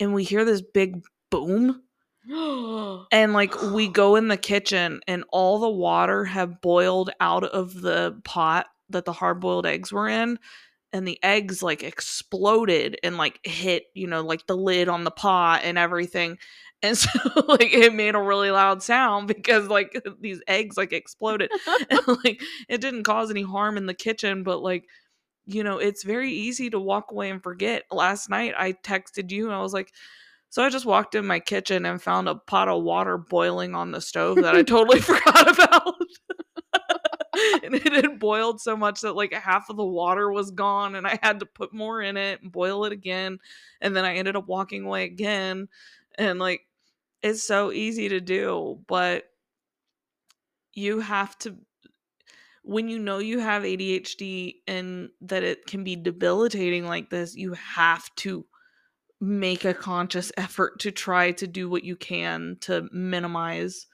and 0.00 0.14
we 0.14 0.24
hear 0.24 0.44
this 0.44 0.62
big 0.62 1.02
boom 1.30 1.82
and 3.12 3.32
like 3.32 3.60
we 3.62 3.88
go 4.02 4.16
in 4.16 4.28
the 4.28 4.36
kitchen 4.36 5.00
and 5.08 5.24
all 5.30 5.58
the 5.60 5.70
water 5.70 6.24
have 6.24 6.60
boiled 6.60 7.10
out 7.20 7.44
of 7.44 7.80
the 7.80 8.20
pot 8.24 8.66
that 8.90 9.04
the 9.04 9.12
hard 9.12 9.40
boiled 9.40 9.66
eggs 9.66 9.92
were 9.92 10.08
in 10.08 10.38
and 10.92 11.06
the 11.06 11.18
eggs 11.22 11.62
like 11.62 11.82
exploded 11.82 12.98
and 13.02 13.16
like 13.16 13.40
hit 13.44 13.84
you 13.94 14.06
know 14.06 14.22
like 14.22 14.46
the 14.46 14.56
lid 14.56 14.88
on 14.88 15.04
the 15.04 15.10
pot 15.10 15.62
and 15.64 15.78
everything 15.78 16.38
and 16.82 16.96
so 16.96 17.08
like 17.48 17.72
it 17.72 17.94
made 17.94 18.14
a 18.14 18.22
really 18.22 18.50
loud 18.50 18.82
sound 18.82 19.26
because 19.26 19.68
like 19.68 20.00
these 20.20 20.40
eggs 20.46 20.76
like 20.76 20.92
exploded 20.92 21.50
and 21.90 22.00
like 22.24 22.42
it 22.68 22.80
didn't 22.80 23.04
cause 23.04 23.30
any 23.30 23.42
harm 23.42 23.76
in 23.76 23.86
the 23.86 23.94
kitchen 23.94 24.42
but 24.42 24.62
like 24.62 24.84
you 25.46 25.64
know 25.64 25.78
it's 25.78 26.04
very 26.04 26.32
easy 26.32 26.70
to 26.70 26.78
walk 26.78 27.10
away 27.10 27.30
and 27.30 27.42
forget 27.42 27.84
last 27.90 28.30
night 28.30 28.54
i 28.56 28.72
texted 28.72 29.30
you 29.30 29.46
and 29.46 29.54
i 29.54 29.60
was 29.60 29.72
like 29.72 29.92
so 30.50 30.64
I 30.64 30.68
just 30.68 30.84
walked 30.84 31.14
in 31.14 31.24
my 31.26 31.38
kitchen 31.38 31.86
and 31.86 32.02
found 32.02 32.28
a 32.28 32.34
pot 32.34 32.68
of 32.68 32.82
water 32.82 33.16
boiling 33.16 33.76
on 33.76 33.92
the 33.92 34.00
stove 34.00 34.42
that 34.42 34.56
I 34.56 34.64
totally 34.64 34.98
forgot 35.00 35.48
about. 35.48 35.94
and 37.62 37.74
it 37.76 37.92
had 37.92 38.18
boiled 38.18 38.60
so 38.60 38.76
much 38.76 39.00
that 39.02 39.14
like 39.14 39.32
half 39.32 39.70
of 39.70 39.76
the 39.76 39.84
water 39.84 40.30
was 40.30 40.50
gone 40.50 40.96
and 40.96 41.06
I 41.06 41.20
had 41.22 41.38
to 41.38 41.46
put 41.46 41.72
more 41.72 42.02
in 42.02 42.16
it 42.16 42.42
and 42.42 42.50
boil 42.50 42.84
it 42.84 42.92
again. 42.92 43.38
And 43.80 43.94
then 43.94 44.04
I 44.04 44.16
ended 44.16 44.34
up 44.34 44.48
walking 44.48 44.84
away 44.84 45.04
again. 45.04 45.68
And 46.18 46.40
like 46.40 46.62
it's 47.22 47.42
so 47.42 47.72
easy 47.72 48.08
to 48.08 48.20
do, 48.20 48.80
but 48.86 49.24
you 50.72 51.00
have 51.00 51.36
to 51.38 51.56
when 52.62 52.88
you 52.88 52.98
know 52.98 53.18
you 53.18 53.38
have 53.38 53.62
ADHD 53.62 54.56
and 54.66 55.08
that 55.22 55.42
it 55.42 55.66
can 55.66 55.82
be 55.82 55.96
debilitating 55.96 56.86
like 56.86 57.08
this, 57.08 57.34
you 57.34 57.54
have 57.54 58.14
to 58.16 58.44
make 59.20 59.64
a 59.64 59.74
conscious 59.74 60.30
effort 60.36 60.78
to 60.80 60.90
try 60.90 61.32
to 61.32 61.46
do 61.46 61.68
what 61.68 61.84
you 61.84 61.96
can 61.96 62.56
to 62.60 62.88
minimize 62.92 63.86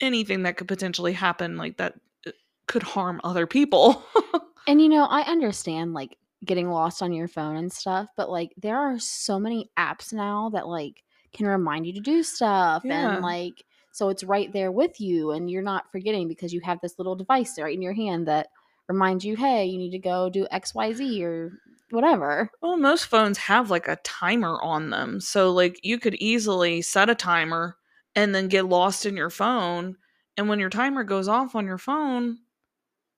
anything 0.00 0.42
that 0.42 0.56
could 0.56 0.68
potentially 0.68 1.12
happen 1.12 1.56
like 1.56 1.78
that 1.78 1.94
uh, 2.26 2.30
could 2.66 2.82
harm 2.82 3.20
other 3.24 3.46
people. 3.46 4.04
And 4.66 4.80
you 4.80 4.88
know, 4.88 5.04
I 5.04 5.22
understand 5.22 5.92
like 5.92 6.16
getting 6.44 6.70
lost 6.70 7.02
on 7.02 7.12
your 7.12 7.28
phone 7.28 7.56
and 7.56 7.72
stuff, 7.72 8.08
but 8.16 8.30
like 8.30 8.54
there 8.56 8.78
are 8.78 8.98
so 8.98 9.38
many 9.38 9.70
apps 9.78 10.12
now 10.12 10.50
that 10.50 10.66
like 10.66 11.02
can 11.34 11.46
remind 11.46 11.86
you 11.86 11.92
to 11.92 12.00
do 12.00 12.22
stuff 12.22 12.82
Yeah. 12.84 13.14
and 13.14 13.22
like 13.22 13.64
so 13.92 14.08
it's 14.08 14.24
right 14.24 14.52
there 14.52 14.72
with 14.72 15.00
you 15.00 15.30
and 15.32 15.50
you're 15.50 15.62
not 15.62 15.90
forgetting 15.92 16.26
because 16.28 16.52
you 16.52 16.60
have 16.62 16.80
this 16.82 16.98
little 16.98 17.14
device 17.16 17.58
right 17.60 17.74
in 17.74 17.82
your 17.82 17.92
hand 17.92 18.26
that 18.28 18.48
reminds 18.88 19.24
you, 19.24 19.36
"Hey, 19.36 19.66
you 19.66 19.78
need 19.78 19.92
to 19.92 19.98
go 19.98 20.28
do 20.30 20.46
XYZ 20.50 21.22
or 21.22 21.52
whatever." 21.90 22.50
well, 22.62 22.76
most 22.76 23.06
phones 23.06 23.38
have 23.38 23.70
like 23.70 23.88
a 23.88 23.96
timer 23.96 24.58
on 24.62 24.90
them. 24.90 25.20
So 25.20 25.52
like 25.52 25.78
you 25.82 25.98
could 25.98 26.14
easily 26.16 26.82
set 26.82 27.08
a 27.10 27.14
timer 27.14 27.76
and 28.16 28.34
then 28.34 28.48
get 28.48 28.66
lost 28.66 29.06
in 29.06 29.16
your 29.16 29.30
phone 29.30 29.96
and 30.36 30.48
when 30.48 30.58
your 30.60 30.70
timer 30.70 31.04
goes 31.04 31.28
off 31.28 31.54
on 31.54 31.66
your 31.66 31.78
phone, 31.78 32.38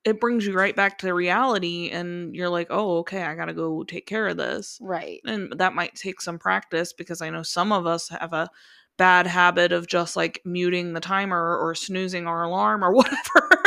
it 0.07 0.21
brings 0.21 0.47
you 0.47 0.55
right 0.55 0.77
back 0.77 0.99
to 0.99 1.13
reality 1.13 1.91
and 1.91 2.35
you're 2.35 2.49
like, 2.49 2.69
"Oh, 2.71 2.99
okay, 2.99 3.25
I 3.25 3.35
got 3.35 3.47
to 3.47 3.53
go 3.53 3.83
take 3.83 4.07
care 4.07 4.29
of 4.29 4.37
this." 4.37 4.79
Right. 4.81 5.21
and 5.27 5.53
that 5.59 5.75
might 5.75 5.97
take 5.97 6.21
some 6.21 6.39
practice 6.39 6.93
because 6.93 7.21
I 7.21 7.31
know 7.31 7.43
some 7.43 7.73
of 7.73 7.87
us 7.87 8.09
have 8.09 8.33
a 8.33 8.49
bad 8.97 9.27
habit 9.27 9.73
of 9.73 9.89
just 9.89 10.17
like 10.17 10.41
muting 10.45 10.95
the 10.95 11.01
timer 11.01 11.59
or 11.59 11.75
snoozing 11.75 12.27
our 12.27 12.45
alarm 12.45 12.85
or 12.85 12.93
whatever. 12.95 13.63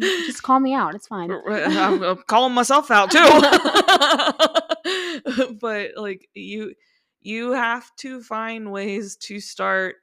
Just 0.00 0.42
call 0.42 0.58
me 0.58 0.74
out. 0.74 0.96
It's 0.96 1.06
fine. 1.06 1.30
Uh, 1.46 1.66
I'm, 1.68 2.02
I'm 2.02 2.22
calling 2.26 2.52
myself 2.52 2.90
out 2.90 3.12
too. 3.12 3.18
but 5.60 5.92
like 5.96 6.28
you 6.34 6.74
you 7.20 7.52
have 7.52 7.88
to 7.98 8.20
find 8.22 8.72
ways 8.72 9.14
to 9.16 9.38
start 9.38 9.96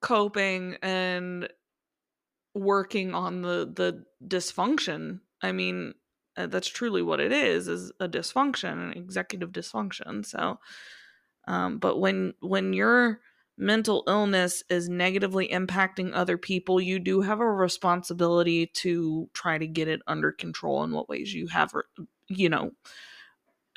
coping 0.00 0.76
and 0.82 1.48
working 2.54 3.14
on 3.14 3.42
the 3.42 3.70
the 3.74 4.04
dysfunction. 4.26 5.20
I 5.42 5.52
mean, 5.52 5.94
uh, 6.36 6.46
that's 6.46 6.68
truly 6.68 7.02
what 7.02 7.20
it 7.20 7.32
is 7.32 7.68
is 7.68 7.92
a 8.00 8.08
dysfunction, 8.08 8.72
an 8.72 8.92
executive 8.92 9.52
dysfunction. 9.52 10.24
So 10.26 10.58
um 11.48 11.78
but 11.78 11.98
when 11.98 12.34
when 12.40 12.72
your 12.72 13.20
mental 13.58 14.04
illness 14.08 14.62
is 14.70 14.88
negatively 14.88 15.48
impacting 15.48 16.12
other 16.14 16.38
people, 16.38 16.80
you 16.80 16.98
do 16.98 17.20
have 17.20 17.40
a 17.40 17.50
responsibility 17.50 18.66
to 18.66 19.28
try 19.34 19.58
to 19.58 19.66
get 19.66 19.88
it 19.88 20.00
under 20.06 20.32
control 20.32 20.82
in 20.84 20.92
what 20.92 21.08
ways 21.08 21.34
you 21.34 21.46
have 21.48 21.72
you 22.28 22.48
know 22.48 22.72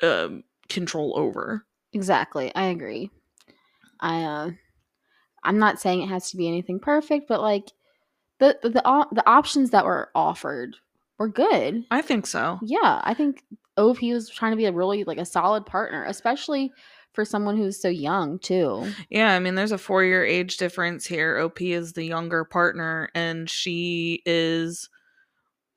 um 0.02 0.44
control 0.68 1.14
over. 1.18 1.66
Exactly. 1.92 2.54
I 2.54 2.66
agree. 2.66 3.10
I 4.00 4.24
uh 4.24 4.50
I'm 5.44 5.58
not 5.58 5.80
saying 5.80 6.02
it 6.02 6.08
has 6.08 6.30
to 6.30 6.36
be 6.36 6.48
anything 6.48 6.80
perfect, 6.80 7.28
but 7.28 7.40
like 7.40 7.72
the 8.38 8.58
the 8.62 8.70
the, 8.70 8.84
op- 8.84 9.14
the 9.14 9.28
options 9.28 9.70
that 9.70 9.84
were 9.84 10.10
offered 10.14 10.76
were 11.18 11.28
good. 11.28 11.84
I 11.90 12.02
think 12.02 12.26
so. 12.26 12.58
Yeah, 12.62 13.00
I 13.02 13.14
think 13.14 13.42
OP 13.76 14.00
was 14.02 14.28
trying 14.28 14.52
to 14.52 14.56
be 14.56 14.66
a 14.66 14.72
really 14.72 15.04
like 15.04 15.18
a 15.18 15.24
solid 15.24 15.66
partner, 15.66 16.04
especially 16.04 16.72
for 17.12 17.24
someone 17.24 17.56
who's 17.56 17.80
so 17.80 17.88
young 17.88 18.38
too. 18.38 18.86
Yeah, 19.08 19.34
I 19.34 19.38
mean, 19.38 19.54
there's 19.54 19.72
a 19.72 19.78
four 19.78 20.04
year 20.04 20.24
age 20.24 20.58
difference 20.58 21.06
here. 21.06 21.38
OP 21.38 21.60
is 21.62 21.94
the 21.94 22.04
younger 22.04 22.44
partner, 22.44 23.08
and 23.14 23.48
she 23.48 24.22
is, 24.26 24.88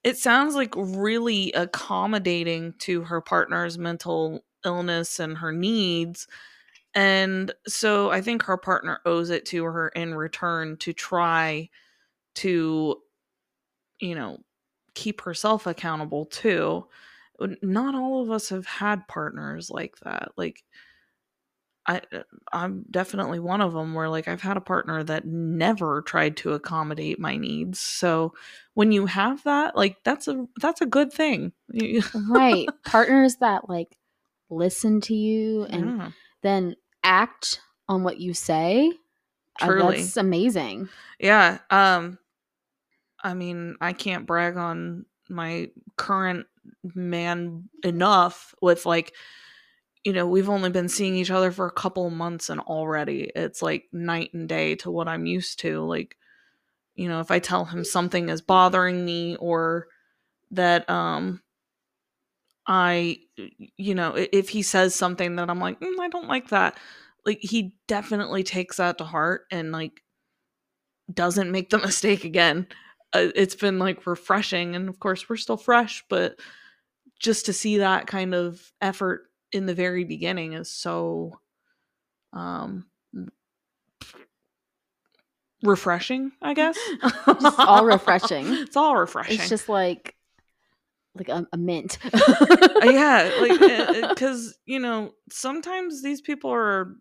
it 0.03 0.17
sounds 0.17 0.55
like 0.55 0.73
really 0.75 1.51
accommodating 1.53 2.73
to 2.79 3.03
her 3.03 3.21
partner's 3.21 3.77
mental 3.77 4.43
illness 4.65 5.19
and 5.19 5.37
her 5.37 5.53
needs. 5.53 6.27
And 6.93 7.53
so 7.67 8.11
I 8.11 8.19
think 8.19 8.43
her 8.43 8.57
partner 8.57 8.99
owes 9.05 9.29
it 9.29 9.45
to 9.47 9.63
her 9.63 9.89
in 9.89 10.15
return 10.15 10.75
to 10.77 10.91
try 10.91 11.69
to, 12.43 12.97
you 13.99 14.15
know, 14.15 14.37
keep 14.95 15.21
herself 15.21 15.67
accountable 15.67 16.25
too. 16.25 16.85
Not 17.61 17.95
all 17.95 18.21
of 18.21 18.31
us 18.31 18.49
have 18.49 18.65
had 18.65 19.07
partners 19.07 19.69
like 19.69 19.95
that. 20.03 20.29
Like, 20.35 20.63
I 21.87 22.01
I'm 22.51 22.85
definitely 22.91 23.39
one 23.39 23.61
of 23.61 23.73
them 23.73 23.93
where 23.93 24.09
like 24.09 24.27
I've 24.27 24.41
had 24.41 24.57
a 24.57 24.61
partner 24.61 25.03
that 25.03 25.25
never 25.25 26.01
tried 26.01 26.37
to 26.37 26.53
accommodate 26.53 27.19
my 27.19 27.35
needs. 27.37 27.79
So 27.79 28.33
when 28.73 28.91
you 28.91 29.05
have 29.07 29.43
that, 29.45 29.75
like 29.75 29.97
that's 30.03 30.27
a 30.27 30.45
that's 30.61 30.81
a 30.81 30.85
good 30.85 31.11
thing. 31.13 31.53
Right. 32.29 32.67
Partners 32.85 33.37
that 33.37 33.69
like 33.69 33.97
listen 34.49 34.99
to 35.01 35.15
you 35.15 35.63
and 35.65 35.97
Yeah. 35.97 36.11
then 36.43 36.75
act 37.03 37.61
on 37.87 38.03
what 38.03 38.19
you 38.19 38.33
say. 38.33 38.91
uh, 39.61 39.65
Truly. 39.65 39.97
that's 39.97 40.17
amazing. 40.17 40.89
Yeah. 41.19 41.59
Um 41.69 42.19
I 43.23 43.33
mean, 43.33 43.75
I 43.81 43.93
can't 43.93 44.25
brag 44.25 44.57
on 44.57 45.05
my 45.29 45.69
current 45.97 46.47
man 46.95 47.69
enough 47.83 48.53
with 48.61 48.85
like 48.85 49.13
you 50.05 50.13
know, 50.13 50.25
we've 50.25 50.49
only 50.49 50.69
been 50.69 50.87
seeing 50.87 51.15
each 51.15 51.31
other 51.31 51.51
for 51.51 51.65
a 51.65 51.71
couple 51.71 52.09
months 52.09 52.49
and 52.49 52.61
already 52.61 53.31
it's 53.35 53.61
like 53.61 53.85
night 53.91 54.33
and 54.33 54.47
day 54.47 54.75
to 54.75 54.89
what 54.89 55.07
I'm 55.09 55.25
used 55.25 55.59
to. 55.59 55.81
Like, 55.81 56.15
you 56.95 57.09
know, 57.09 57.19
if 57.19 57.31
I 57.31 57.39
tell 57.39 57.65
him 57.65 57.83
something 57.83 58.29
is 58.29 58.41
bothering 58.41 59.05
me 59.05 59.35
or 59.37 59.87
that 60.51 60.89
um 60.89 61.41
I 62.67 63.19
you 63.77 63.95
know, 63.95 64.13
if 64.15 64.49
he 64.49 64.61
says 64.61 64.95
something 64.95 65.35
that 65.37 65.49
I'm 65.49 65.59
like, 65.59 65.79
mm, 65.79 65.99
I 65.99 66.07
don't 66.09 66.27
like 66.27 66.49
that. 66.49 66.77
Like 67.25 67.39
he 67.41 67.73
definitely 67.87 68.43
takes 68.43 68.77
that 68.77 68.97
to 68.99 69.03
heart 69.03 69.45
and 69.51 69.71
like 69.71 70.03
doesn't 71.13 71.51
make 71.51 71.69
the 71.69 71.77
mistake 71.79 72.23
again. 72.23 72.67
Uh, 73.13 73.29
it's 73.35 73.55
been 73.55 73.79
like 73.79 74.05
refreshing 74.05 74.75
and 74.75 74.87
of 74.87 74.99
course 74.99 75.27
we're 75.27 75.35
still 75.37 75.57
fresh, 75.57 76.03
but 76.09 76.39
just 77.19 77.47
to 77.47 77.53
see 77.53 77.79
that 77.79 78.07
kind 78.07 78.33
of 78.33 78.71
effort 78.81 79.23
in 79.51 79.65
the 79.65 79.73
very 79.73 80.03
beginning 80.03 80.53
is 80.53 80.69
so 80.69 81.39
um 82.33 82.85
refreshing, 85.63 86.31
I 86.41 86.53
guess. 86.53 86.77
Just 87.41 87.59
all 87.59 87.85
refreshing. 87.85 88.47
It's 88.53 88.77
all 88.77 88.95
refreshing. 88.95 89.39
It's 89.39 89.49
just 89.49 89.69
like 89.69 90.15
like 91.15 91.29
a, 91.29 91.45
a 91.51 91.57
mint. 91.57 91.97
Uh, 92.81 92.91
yeah, 92.91 93.29
like 93.41 94.09
because 94.09 94.57
you 94.65 94.79
know 94.79 95.11
sometimes 95.29 96.01
these 96.01 96.21
people 96.21 96.49
are 96.51 96.95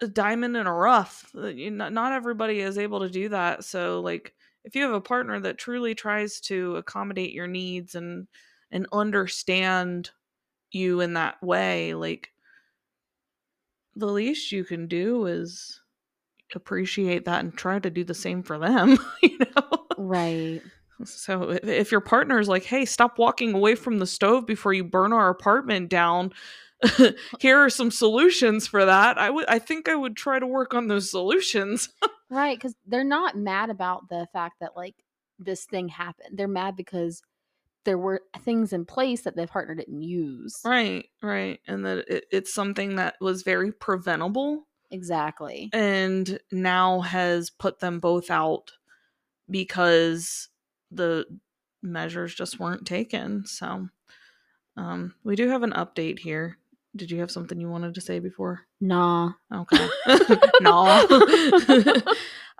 a 0.00 0.06
diamond 0.06 0.56
in 0.56 0.66
a 0.66 0.72
rough. 0.72 1.28
Uh, 1.36 1.50
Not 1.56 1.92
not 1.92 2.12
everybody 2.12 2.60
is 2.60 2.78
able 2.78 3.00
to 3.00 3.08
do 3.08 3.30
that. 3.30 3.64
So 3.64 4.00
like 4.00 4.32
if 4.64 4.74
you 4.74 4.82
have 4.82 4.92
a 4.92 5.00
partner 5.00 5.40
that 5.40 5.58
truly 5.58 5.94
tries 5.94 6.40
to 6.42 6.76
accommodate 6.76 7.32
your 7.32 7.46
needs 7.46 7.94
and 7.94 8.28
and 8.70 8.86
understand 8.92 10.10
you 10.72 11.00
in 11.00 11.14
that 11.14 11.42
way, 11.42 11.94
like 11.94 12.32
the 13.94 14.06
least 14.06 14.52
you 14.52 14.64
can 14.64 14.86
do 14.86 15.26
is 15.26 15.80
appreciate 16.54 17.24
that 17.26 17.40
and 17.40 17.56
try 17.56 17.78
to 17.78 17.90
do 17.90 18.04
the 18.04 18.14
same 18.14 18.42
for 18.42 18.58
them, 18.58 18.98
you 19.22 19.38
know. 19.38 19.88
right. 19.96 20.62
So 21.04 21.50
if, 21.50 21.64
if 21.64 21.92
your 21.92 22.00
partner 22.00 22.38
is 22.40 22.48
like, 22.48 22.64
"Hey, 22.64 22.84
stop 22.84 23.18
walking 23.18 23.54
away 23.54 23.74
from 23.74 23.98
the 23.98 24.06
stove 24.06 24.46
before 24.46 24.72
you 24.72 24.84
burn 24.84 25.12
our 25.12 25.28
apartment 25.28 25.88
down," 25.90 26.32
here 27.38 27.58
are 27.58 27.70
some 27.70 27.90
solutions 27.90 28.66
for 28.66 28.84
that. 28.84 29.18
I 29.18 29.30
would, 29.30 29.46
I 29.48 29.58
think, 29.58 29.88
I 29.88 29.94
would 29.94 30.16
try 30.16 30.38
to 30.38 30.46
work 30.46 30.74
on 30.74 30.88
those 30.88 31.10
solutions. 31.10 31.88
Right, 32.30 32.56
because 32.58 32.74
they're 32.86 33.04
not 33.04 33.36
mad 33.36 33.70
about 33.70 34.08
the 34.08 34.28
fact 34.32 34.56
that 34.60 34.76
like 34.76 34.96
this 35.38 35.64
thing 35.64 35.88
happened. 35.88 36.36
They're 36.38 36.48
mad 36.48 36.76
because 36.76 37.22
there 37.84 37.98
were 37.98 38.22
things 38.40 38.72
in 38.72 38.84
place 38.84 39.22
that 39.22 39.36
the 39.36 39.46
partner 39.46 39.74
didn't 39.74 40.02
use. 40.02 40.60
right, 40.64 41.06
right, 41.22 41.60
and 41.66 41.84
that 41.86 42.04
it, 42.08 42.24
it's 42.30 42.52
something 42.52 42.96
that 42.96 43.16
was 43.20 43.42
very 43.42 43.72
preventable 43.72 44.66
Exactly. 44.90 45.70
and 45.72 46.38
now 46.52 47.00
has 47.00 47.50
put 47.50 47.78
them 47.80 48.00
both 48.00 48.30
out 48.30 48.72
because 49.50 50.48
the 50.90 51.26
measures 51.82 52.34
just 52.34 52.58
weren't 52.60 52.86
taken. 52.86 53.46
So, 53.46 53.88
um, 54.76 55.14
we 55.24 55.36
do 55.36 55.48
have 55.48 55.62
an 55.62 55.72
update 55.72 56.20
here. 56.20 56.58
Did 56.98 57.10
you 57.10 57.20
have 57.20 57.30
something 57.30 57.60
you 57.60 57.68
wanted 57.68 57.94
to 57.94 58.00
say 58.00 58.18
before? 58.18 58.60
Nah. 58.80 59.32
Okay. 59.54 59.88
nah. 60.60 61.06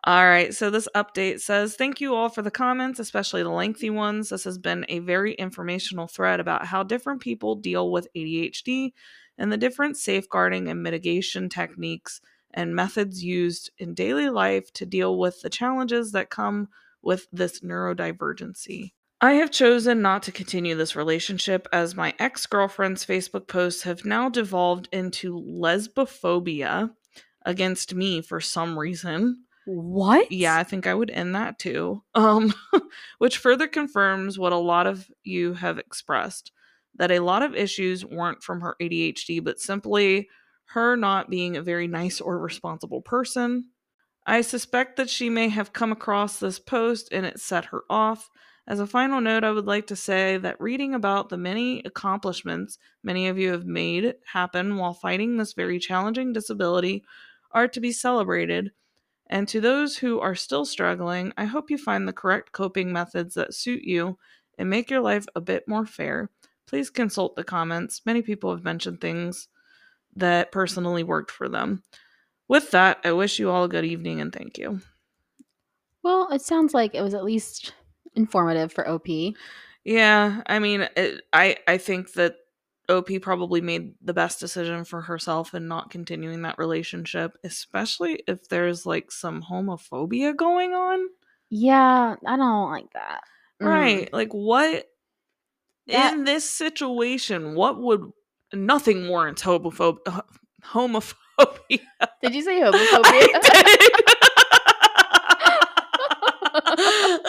all 0.05 0.25
right. 0.25 0.55
So 0.55 0.71
this 0.71 0.89
update 0.95 1.41
says 1.41 1.75
thank 1.75 2.01
you 2.01 2.15
all 2.15 2.29
for 2.29 2.43
the 2.43 2.51
comments, 2.51 2.99
especially 2.99 3.43
the 3.43 3.51
lengthy 3.51 3.91
ones. 3.91 4.31
This 4.31 4.45
has 4.45 4.59
been 4.59 4.87
a 4.89 5.01
very 5.01 5.35
informational 5.35 6.07
thread 6.07 6.41
about 6.41 6.67
how 6.67 6.83
different 6.83 7.21
people 7.21 7.57
deal 7.57 7.91
with 7.91 8.09
ADHD 8.17 8.93
and 9.37 9.53
the 9.53 9.57
different 9.57 9.97
safeguarding 9.97 10.69
and 10.69 10.83
mitigation 10.83 11.49
techniques 11.49 12.21
and 12.55 12.75
methods 12.75 13.23
used 13.23 13.71
in 13.79 13.95
daily 13.95 14.31
life 14.31 14.73
to 14.73 14.87
deal 14.87 15.19
with 15.19 15.43
the 15.43 15.51
challenges 15.51 16.13
that 16.13 16.31
come 16.31 16.69
with 17.03 17.29
this 17.33 17.61
neurodivergency. 17.61 18.93
I 19.21 19.33
have 19.35 19.51
chosen 19.51 20.01
not 20.01 20.23
to 20.25 20.33
continue 20.33 20.77
this 20.77 20.95
relationship 20.95 21.67
as 21.73 21.97
my 21.97 22.15
ex 22.19 22.47
girlfriend's 22.47 23.05
Facebook 23.05 23.49
posts 23.49 23.83
have 23.83 24.05
now 24.05 24.29
devolved 24.29 24.89
into 24.93 25.41
lesbophobia 25.41 26.91
against 27.45 27.95
me 27.95 28.21
for 28.21 28.41
some 28.41 28.79
reason. 28.79 29.45
What? 29.65 30.31
Yeah, 30.31 30.57
I 30.57 30.63
think 30.63 30.87
I 30.87 30.95
would 30.95 31.11
end 31.11 31.35
that 31.35 31.59
too. 31.59 32.03
Um, 32.15 32.55
which 33.19 33.39
further 33.39 33.67
confirms 33.67 34.39
what 34.39 34.53
a 34.53 34.57
lot 34.57 34.87
of 34.87 35.11
you 35.25 35.55
have 35.55 35.79
expressed 35.79 36.53
that 36.95 37.11
a 37.11 37.21
lot 37.21 37.43
of 37.43 37.55
issues 37.55 38.05
weren't 38.05 38.43
from 38.43 38.61
her 38.61 38.77
ADHD, 38.81 39.43
but 39.43 39.61
simply 39.61 40.29
her 40.67 40.97
not 40.97 41.31
being 41.31 41.57
a 41.57 41.63
very 41.63 41.87
nice 41.87 42.21
or 42.21 42.39
responsible 42.39 43.01
person. 43.01 43.71
I 44.27 44.43
suspect 44.43 44.97
that 44.97 45.09
she 45.09 45.31
may 45.31 45.49
have 45.49 45.73
come 45.73 45.93
across 45.93 46.39
this 46.39 46.59
post 46.59 47.09
and 47.13 47.25
it 47.25 47.41
set 47.41 47.67
her 47.67 47.83
off. 47.89 48.29
As 48.69 48.81
a 48.81 48.87
final 48.87 49.23
note, 49.23 49.45
I 49.45 49.51
would 49.51 49.65
like 49.65 49.87
to 49.87 49.97
say 49.97 50.37
that 50.37 50.61
reading 50.61 50.95
about 50.95 51.31
the 51.31 51.39
many 51.39 51.81
accomplishments 51.87 52.77
many 53.03 53.27
of 53.27 53.39
you 53.39 53.51
have 53.53 53.65
made 53.65 54.17
happen 54.31 54.77
while 54.77 54.93
fighting 54.93 55.39
this 55.39 55.55
very 55.55 55.79
challenging 55.79 56.35
disability 56.35 57.03
are 57.51 57.67
to 57.67 57.81
be 57.81 57.93
celebrated. 57.93 58.73
And 59.27 59.49
to 59.49 59.63
those 59.63 59.97
who 59.97 60.21
are 60.21 60.35
still 60.35 60.67
struggling, 60.67 61.33
I 61.39 61.47
hope 61.47 61.71
you 61.71 61.79
find 61.79 62.07
the 62.07 62.13
correct 62.13 62.53
coping 62.53 62.93
methods 62.93 63.37
that 63.37 63.55
suit 63.55 63.85
you 63.85 64.19
and 64.59 64.69
make 64.69 64.91
your 64.91 65.01
life 65.01 65.25
a 65.35 65.41
bit 65.41 65.67
more 65.67 65.87
fair. 65.87 66.29
Please 66.67 66.91
consult 66.91 67.37
the 67.37 67.45
comments. 67.45 68.03
Many 68.05 68.21
people 68.21 68.51
have 68.51 68.65
mentioned 68.65 69.01
things 69.01 69.49
that 70.15 70.53
personally 70.53 71.03
worked 71.03 71.31
for 71.31 71.49
them. 71.49 71.83
With 72.49 72.71
that, 72.73 72.99
I 73.03 73.13
wish 73.13 73.39
you 73.39 73.49
all 73.49 73.65
a 73.65 73.69
good 73.69 73.87
evening 73.87 74.21
and 74.21 74.31
thank 74.31 74.59
you. 74.59 74.83
Well, 76.03 76.29
it 76.31 76.43
sounds 76.43 76.75
like 76.75 76.95
it 76.95 77.03
was 77.03 77.15
at 77.15 77.25
least 77.25 77.73
informative 78.19 78.73
for 78.73 78.87
OP. 78.89 79.07
Yeah, 79.85 80.43
I 80.47 80.59
mean, 80.59 80.87
it, 80.97 81.23
I 81.33 81.57
I 81.67 81.79
think 81.79 82.13
that 82.15 82.35
OP 82.89 83.09
probably 83.23 83.61
made 83.61 83.95
the 84.03 84.13
best 84.13 84.41
decision 84.41 84.85
for 84.85 85.01
herself 85.03 85.55
in 85.55 85.69
not 85.69 85.91
continuing 85.91 86.43
that 86.43 86.59
relationship, 86.59 87.37
especially 87.45 88.23
if 88.27 88.49
there's 88.49 88.85
like 88.85 89.11
some 89.11 89.43
homophobia 89.43 90.37
going 90.37 90.75
on. 90.75 91.07
Yeah, 91.51 92.17
I 92.27 92.37
don't 92.37 92.71
like 92.71 92.93
that. 92.93 93.21
Mm. 93.63 93.67
Right. 93.67 94.13
Like 94.13 94.33
what 94.33 94.87
That- 95.87 96.15
in 96.15 96.25
this 96.25 96.49
situation, 96.49 97.55
what 97.55 97.81
would 97.81 98.11
nothing 98.53 99.09
warrants 99.09 99.43
homophob 99.43 99.99
uh, 100.07 100.23
homophobia. 100.65 101.81
Did 102.23 102.35
you 102.35 102.43
say 102.43 102.61
homophobia? 102.63 103.29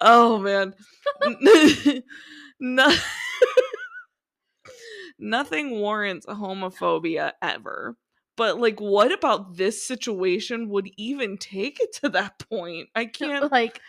Oh 0.00 0.38
man. 0.38 0.74
no- 2.60 2.94
Nothing 5.18 5.72
warrants 5.72 6.26
homophobia 6.26 7.32
ever. 7.42 7.96
But 8.36 8.58
like 8.58 8.80
what 8.80 9.12
about 9.12 9.56
this 9.56 9.86
situation 9.86 10.68
would 10.70 10.88
even 10.96 11.36
take 11.36 11.78
it 11.80 11.92
to 12.00 12.08
that 12.10 12.38
point? 12.48 12.88
I 12.94 13.04
can't 13.06 13.52
like, 13.52 13.80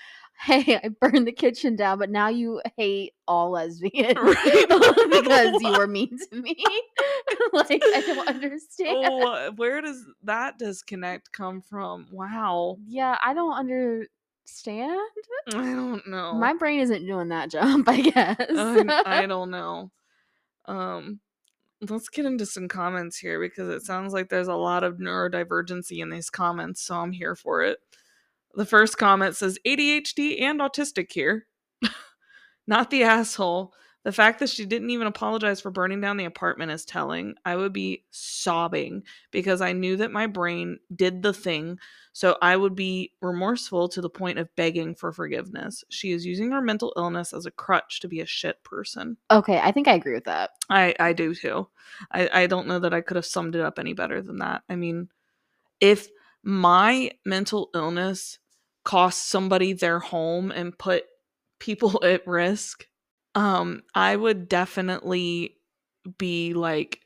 hey, 0.44 0.80
I 0.84 0.90
burned 0.90 1.26
the 1.28 1.32
kitchen 1.32 1.76
down, 1.78 2.00
but 2.00 2.10
now 2.10 2.28
you 2.28 2.62
hate 2.76 3.14
all 3.28 3.52
lesbians 3.52 4.18
Right. 4.18 4.66
because 5.10 5.62
you 5.62 5.72
were 5.72 5.88
mean 5.88 6.18
to 6.32 6.42
me. 6.42 6.58
like, 7.54 7.82
I 7.82 8.04
don't 8.06 8.28
understand. 8.28 8.98
oh, 8.98 9.52
where 9.56 9.80
does 9.82 10.04
that 10.24 10.60
disconnect 10.60 11.32
come 11.32 11.62
from? 11.62 12.08
Wow. 12.12 12.78
Yeah, 12.86 13.18
I 13.24 13.34
don't 13.34 13.54
understand. 14.52 15.00
I 15.48 15.74
don't 15.74 16.08
know. 16.08 16.34
My 16.34 16.54
brain 16.54 16.80
isn't 16.80 17.06
doing 17.06 17.30
that 17.30 17.50
jump, 17.50 17.88
I 17.90 18.02
guess. 18.02 18.36
I, 18.40 19.04
I 19.22 19.26
don't 19.26 19.52
know. 19.52 19.92
Um, 20.66 21.20
let's 21.90 22.10
get 22.10 22.26
into 22.26 22.46
some 22.46 22.68
comments 22.68 23.18
here 23.18 23.40
because 23.40 23.70
it 23.70 23.84
sounds 23.84 24.14
like 24.14 24.30
there's 24.30 24.48
a 24.48 24.56
lot 24.56 24.84
of 24.84 24.98
neurodivergency 24.98 26.00
in 26.02 26.10
these 26.10 26.30
comments, 26.30 26.82
so 26.82 26.96
I'm 26.96 27.12
here 27.12 27.36
for 27.36 27.62
it. 27.64 27.80
The 28.54 28.66
first 28.66 28.98
comment 28.98 29.36
says 29.36 29.58
ADHD 29.66 30.42
and 30.42 30.60
autistic 30.60 31.12
here. 31.12 31.48
Not 32.68 32.90
the 32.90 33.04
asshole, 33.04 33.74
The 34.04 34.12
fact 34.12 34.40
that 34.40 34.50
she 34.50 34.66
didn't 34.66 34.90
even 34.90 35.06
apologize 35.06 35.62
for 35.62 35.70
burning 35.70 36.02
down 36.02 36.18
the 36.18 36.26
apartment 36.26 36.72
is 36.72 36.86
telling. 36.86 37.36
I 37.46 37.56
would 37.56 37.72
be 37.72 38.04
sobbing 38.10 39.04
because 39.30 39.62
I 39.62 39.74
knew 39.74 39.96
that 39.98 40.12
my 40.12 40.26
brain 40.26 40.80
did 40.96 41.22
the 41.22 41.34
thing, 41.34 41.78
so 42.12 42.36
I 42.42 42.58
would 42.58 42.76
be 42.76 43.12
remorseful 43.22 43.90
to 43.90 44.02
the 44.02 44.10
point 44.10 44.40
of 44.40 44.56
begging 44.56 44.96
for 44.96 45.12
forgiveness. 45.12 45.84
She 45.90 46.12
is 46.12 46.26
using 46.26 46.52
her 46.52 46.62
mental 46.62 46.94
illness 46.98 47.32
as 47.32 47.46
a 47.46 47.52
crutch 47.52 48.00
to 48.00 48.08
be 48.08 48.22
a 48.22 48.26
shit 48.26 48.64
person. 48.64 49.18
Okay, 49.30 49.60
I 49.60 49.72
think 49.72 49.88
I 49.88 49.94
agree 49.94 50.14
with 50.14 50.26
that. 50.26 50.52
I, 50.70 50.96
I 51.00 51.14
do 51.14 51.36
too. 51.36 51.68
I, 52.12 52.30
I 52.34 52.48
don't 52.48 52.68
know 52.68 52.80
that 52.80 52.94
I 52.94 53.02
could 53.02 53.18
have 53.18 53.26
summed 53.26 53.56
it 53.56 53.62
up 53.62 53.78
any 53.78 53.94
better 53.94 54.22
than 54.22 54.40
that. 54.40 54.64
I 54.68 54.76
mean, 54.78 55.10
if 55.80 56.08
my 56.44 57.12
mental 57.24 57.70
illness 57.76 58.40
cost 58.84 59.30
somebody 59.30 59.74
their 59.74 60.00
home 60.00 60.50
and 60.50 60.78
put 60.78 61.04
people 61.60 62.02
at 62.04 62.26
risk, 62.26 62.88
um, 63.36 63.84
I 63.96 64.16
would 64.16 64.50
definitely 64.50 65.58
be 66.18 66.54
like 66.54 67.02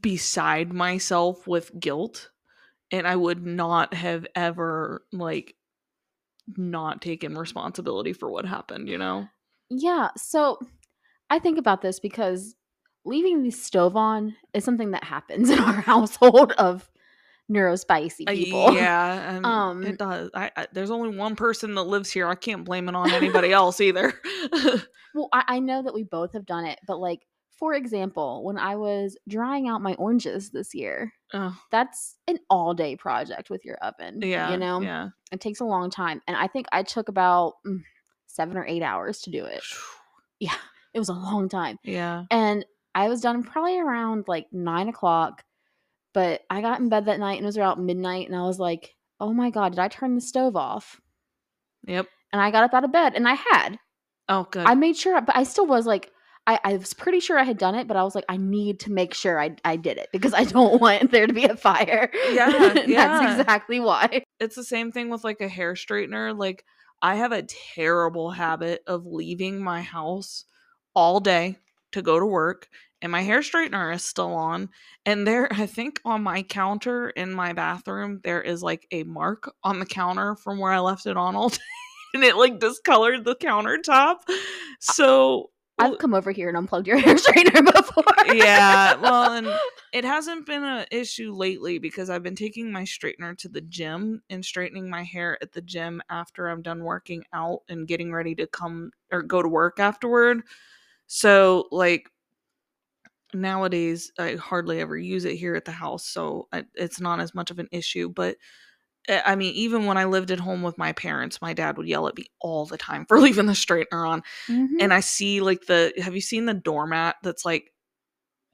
beside 0.00 0.72
myself 0.72 1.46
with 1.46 1.78
guilt. 1.78 2.30
And 2.90 3.08
I 3.08 3.16
would 3.16 3.44
not 3.44 3.94
have 3.94 4.26
ever 4.36 5.04
like 5.12 5.54
not 6.56 7.02
taken 7.02 7.36
responsibility 7.36 8.12
for 8.12 8.30
what 8.30 8.44
happened, 8.44 8.88
you 8.88 8.98
know? 8.98 9.26
Yeah, 9.70 10.10
so 10.16 10.58
I 11.30 11.38
think 11.38 11.58
about 11.58 11.82
this 11.82 11.98
because 11.98 12.54
leaving 13.04 13.42
the 13.42 13.50
stove 13.50 13.96
on 13.96 14.36
is 14.52 14.64
something 14.64 14.92
that 14.92 15.04
happens 15.04 15.50
in 15.50 15.58
our 15.58 15.80
household 15.80 16.52
of 16.52 16.90
neurospicy 17.52 18.24
Uh, 18.26 18.32
people. 18.32 18.74
yeah, 18.74 19.38
um, 19.38 19.44
Um, 19.54 19.82
it 19.84 19.98
does. 19.98 20.30
I, 20.34 20.50
I 20.56 20.66
there's 20.72 20.90
only 20.90 21.16
one 21.16 21.36
person 21.36 21.74
that 21.74 21.82
lives 21.84 22.10
here. 22.10 22.26
I 22.28 22.34
can't 22.34 22.64
blame 22.64 22.88
it 22.88 22.94
on 22.94 23.10
anybody 23.10 23.52
else 23.52 23.80
either. 23.80 24.12
Well, 25.16 25.28
I, 25.32 25.44
I 25.46 25.58
know 25.60 25.80
that 25.80 25.94
we 25.94 26.02
both 26.02 26.32
have 26.32 26.44
done 26.44 26.64
it, 26.66 26.80
but 26.88 26.98
like, 26.98 27.20
for 27.56 27.72
example, 27.74 28.42
when 28.42 28.58
I 28.58 28.74
was 28.74 29.16
drying 29.28 29.68
out 29.68 29.80
my 29.80 29.94
oranges 29.94 30.50
this 30.50 30.74
year, 30.74 31.12
oh, 31.32 31.56
that's 31.70 32.16
an 32.26 32.40
all 32.50 32.74
day 32.74 32.96
project 32.96 33.48
with 33.48 33.64
your 33.64 33.76
oven. 33.76 34.18
yeah, 34.22 34.50
You 34.50 34.56
know, 34.56 34.80
yeah. 34.80 35.10
it 35.30 35.40
takes 35.40 35.60
a 35.60 35.64
long 35.64 35.88
time. 35.88 36.20
And 36.26 36.36
I 36.36 36.48
think 36.48 36.66
I 36.72 36.82
took 36.82 37.08
about 37.08 37.52
mm, 37.64 37.80
seven 38.26 38.56
or 38.56 38.66
eight 38.66 38.82
hours 38.82 39.20
to 39.20 39.30
do 39.30 39.44
it. 39.44 39.62
Yeah. 40.40 40.56
It 40.92 40.98
was 40.98 41.08
a 41.10 41.12
long 41.14 41.48
time. 41.48 41.78
Yeah. 41.84 42.24
And 42.32 42.66
I 42.96 43.08
was 43.08 43.20
done 43.20 43.44
probably 43.44 43.78
around 43.78 44.24
like 44.26 44.46
nine 44.52 44.88
o'clock. 44.88 45.44
But 46.14 46.42
I 46.48 46.62
got 46.62 46.80
in 46.80 46.88
bed 46.88 47.06
that 47.06 47.18
night 47.18 47.34
and 47.36 47.42
it 47.42 47.46
was 47.46 47.58
around 47.58 47.84
midnight. 47.84 48.28
And 48.28 48.36
I 48.36 48.46
was 48.46 48.58
like, 48.58 48.94
oh 49.20 49.32
my 49.32 49.50
God, 49.50 49.72
did 49.72 49.80
I 49.80 49.88
turn 49.88 50.14
the 50.14 50.20
stove 50.20 50.56
off? 50.56 51.00
Yep. 51.86 52.06
And 52.32 52.40
I 52.40 52.50
got 52.50 52.64
up 52.64 52.72
out 52.72 52.84
of 52.84 52.92
bed 52.92 53.14
and 53.14 53.28
I 53.28 53.34
had. 53.34 53.78
Oh, 54.28 54.46
good. 54.50 54.66
I 54.66 54.74
made 54.74 54.96
sure, 54.96 55.20
but 55.20 55.36
I 55.36 55.42
still 55.42 55.66
was 55.66 55.86
like, 55.86 56.10
I, 56.46 56.60
I 56.62 56.76
was 56.76 56.92
pretty 56.94 57.20
sure 57.20 57.38
I 57.38 57.44
had 57.44 57.58
done 57.58 57.74
it, 57.74 57.88
but 57.88 57.96
I 57.96 58.02
was 58.02 58.14
like, 58.14 58.24
I 58.28 58.36
need 58.36 58.80
to 58.80 58.92
make 58.92 59.14
sure 59.14 59.40
I, 59.40 59.56
I 59.64 59.76
did 59.76 59.98
it 59.98 60.08
because 60.12 60.34
I 60.34 60.44
don't 60.44 60.80
want 60.80 61.10
there 61.10 61.26
to 61.26 61.32
be 61.32 61.44
a 61.44 61.56
fire. 61.56 62.10
Yeah, 62.30 62.50
That's 62.74 62.88
yeah. 62.88 63.38
exactly 63.38 63.80
why. 63.80 64.24
it's 64.40 64.56
the 64.56 64.64
same 64.64 64.92
thing 64.92 65.10
with 65.10 65.24
like 65.24 65.40
a 65.40 65.48
hair 65.48 65.74
straightener. 65.74 66.36
Like 66.36 66.64
I 67.02 67.16
have 67.16 67.32
a 67.32 67.42
terrible 67.74 68.30
habit 68.30 68.82
of 68.86 69.06
leaving 69.06 69.62
my 69.62 69.82
house 69.82 70.44
all 70.94 71.20
day 71.20 71.58
to 71.94 72.02
go 72.02 72.20
to 72.20 72.26
work 72.26 72.68
and 73.02 73.10
my 73.10 73.22
hair 73.22 73.40
straightener 73.40 73.94
is 73.94 74.04
still 74.04 74.34
on 74.34 74.68
and 75.06 75.26
there 75.26 75.48
I 75.52 75.66
think 75.66 76.00
on 76.04 76.22
my 76.22 76.42
counter 76.42 77.10
in 77.10 77.32
my 77.32 77.52
bathroom 77.52 78.20
there 78.22 78.42
is 78.42 78.62
like 78.62 78.86
a 78.90 79.02
mark 79.04 79.52
on 79.62 79.78
the 79.78 79.86
counter 79.86 80.36
from 80.36 80.58
where 80.58 80.72
I 80.72 80.78
left 80.78 81.06
it 81.06 81.16
on 81.16 81.34
all 81.34 81.48
day 81.50 81.58
and 82.14 82.22
it 82.24 82.36
like 82.36 82.60
discolored 82.60 83.24
the 83.24 83.34
countertop. 83.34 84.20
So 84.80 85.50
I've 85.76 85.98
come 85.98 86.14
over 86.14 86.30
here 86.30 86.48
and 86.48 86.56
unplugged 86.56 86.86
your 86.86 86.98
hair 87.00 87.16
straightener 87.16 87.74
before. 87.74 88.04
yeah, 88.32 88.94
well, 88.94 89.32
and 89.32 89.48
it 89.92 90.04
hasn't 90.04 90.46
been 90.46 90.62
an 90.62 90.86
issue 90.92 91.32
lately 91.32 91.78
because 91.78 92.10
I've 92.10 92.22
been 92.22 92.36
taking 92.36 92.70
my 92.70 92.84
straightener 92.84 93.36
to 93.38 93.48
the 93.48 93.60
gym 93.60 94.22
and 94.30 94.44
straightening 94.44 94.88
my 94.88 95.02
hair 95.02 95.36
at 95.42 95.52
the 95.52 95.60
gym 95.60 96.00
after 96.08 96.48
I'm 96.48 96.62
done 96.62 96.84
working 96.84 97.24
out 97.32 97.62
and 97.68 97.88
getting 97.88 98.12
ready 98.12 98.36
to 98.36 98.46
come 98.46 98.92
or 99.10 99.22
go 99.22 99.42
to 99.42 99.48
work 99.48 99.80
afterward. 99.80 100.42
So, 101.06 101.68
like, 101.70 102.10
nowadays, 103.32 104.12
I 104.18 104.34
hardly 104.34 104.80
ever 104.80 104.96
use 104.96 105.24
it 105.24 105.36
here 105.36 105.54
at 105.54 105.64
the 105.64 105.72
house, 105.72 106.06
so 106.06 106.48
I, 106.52 106.64
it's 106.74 107.00
not 107.00 107.20
as 107.20 107.34
much 107.34 107.50
of 107.50 107.58
an 107.58 107.68
issue. 107.72 108.08
But 108.08 108.36
eh, 109.08 109.20
I 109.24 109.36
mean, 109.36 109.54
even 109.54 109.86
when 109.86 109.96
I 109.98 110.04
lived 110.04 110.30
at 110.30 110.40
home 110.40 110.62
with 110.62 110.78
my 110.78 110.92
parents, 110.92 111.42
my 111.42 111.52
dad 111.52 111.76
would 111.76 111.88
yell 111.88 112.08
at 112.08 112.16
me 112.16 112.26
all 112.40 112.66
the 112.66 112.78
time 112.78 113.04
for 113.08 113.20
leaving 113.20 113.46
the 113.46 113.52
straightener 113.52 114.08
on 114.08 114.22
Mhm. 114.48 114.76
and 114.80 114.92
I 114.94 115.00
see 115.00 115.40
like 115.40 115.66
the 115.66 115.92
have 116.02 116.14
you 116.14 116.20
seen 116.20 116.46
the 116.46 116.54
doormat 116.54 117.16
that's 117.22 117.44
like 117.44 117.70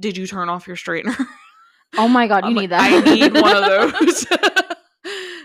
did 0.00 0.16
you 0.16 0.26
turn 0.26 0.48
off 0.48 0.66
your 0.66 0.76
straightener? 0.76 1.16
oh 1.98 2.08
my 2.08 2.26
God, 2.28 2.44
you 2.44 2.50
I'm 2.50 2.54
need 2.54 2.70
like, 2.70 2.90
that. 2.90 2.92
I 2.92 3.14
need 3.14 3.34
one 3.34 3.56
of 3.56 3.64
those. 4.02 4.26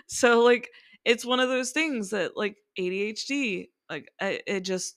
so 0.08 0.44
like 0.44 0.70
it's 1.06 1.26
one 1.26 1.40
of 1.40 1.50
those 1.50 1.72
things 1.72 2.12
that 2.12 2.38
like 2.38 2.56
ADHD 2.80 3.68
like 3.90 4.10
I, 4.22 4.42
it 4.48 4.62
just 4.62 4.96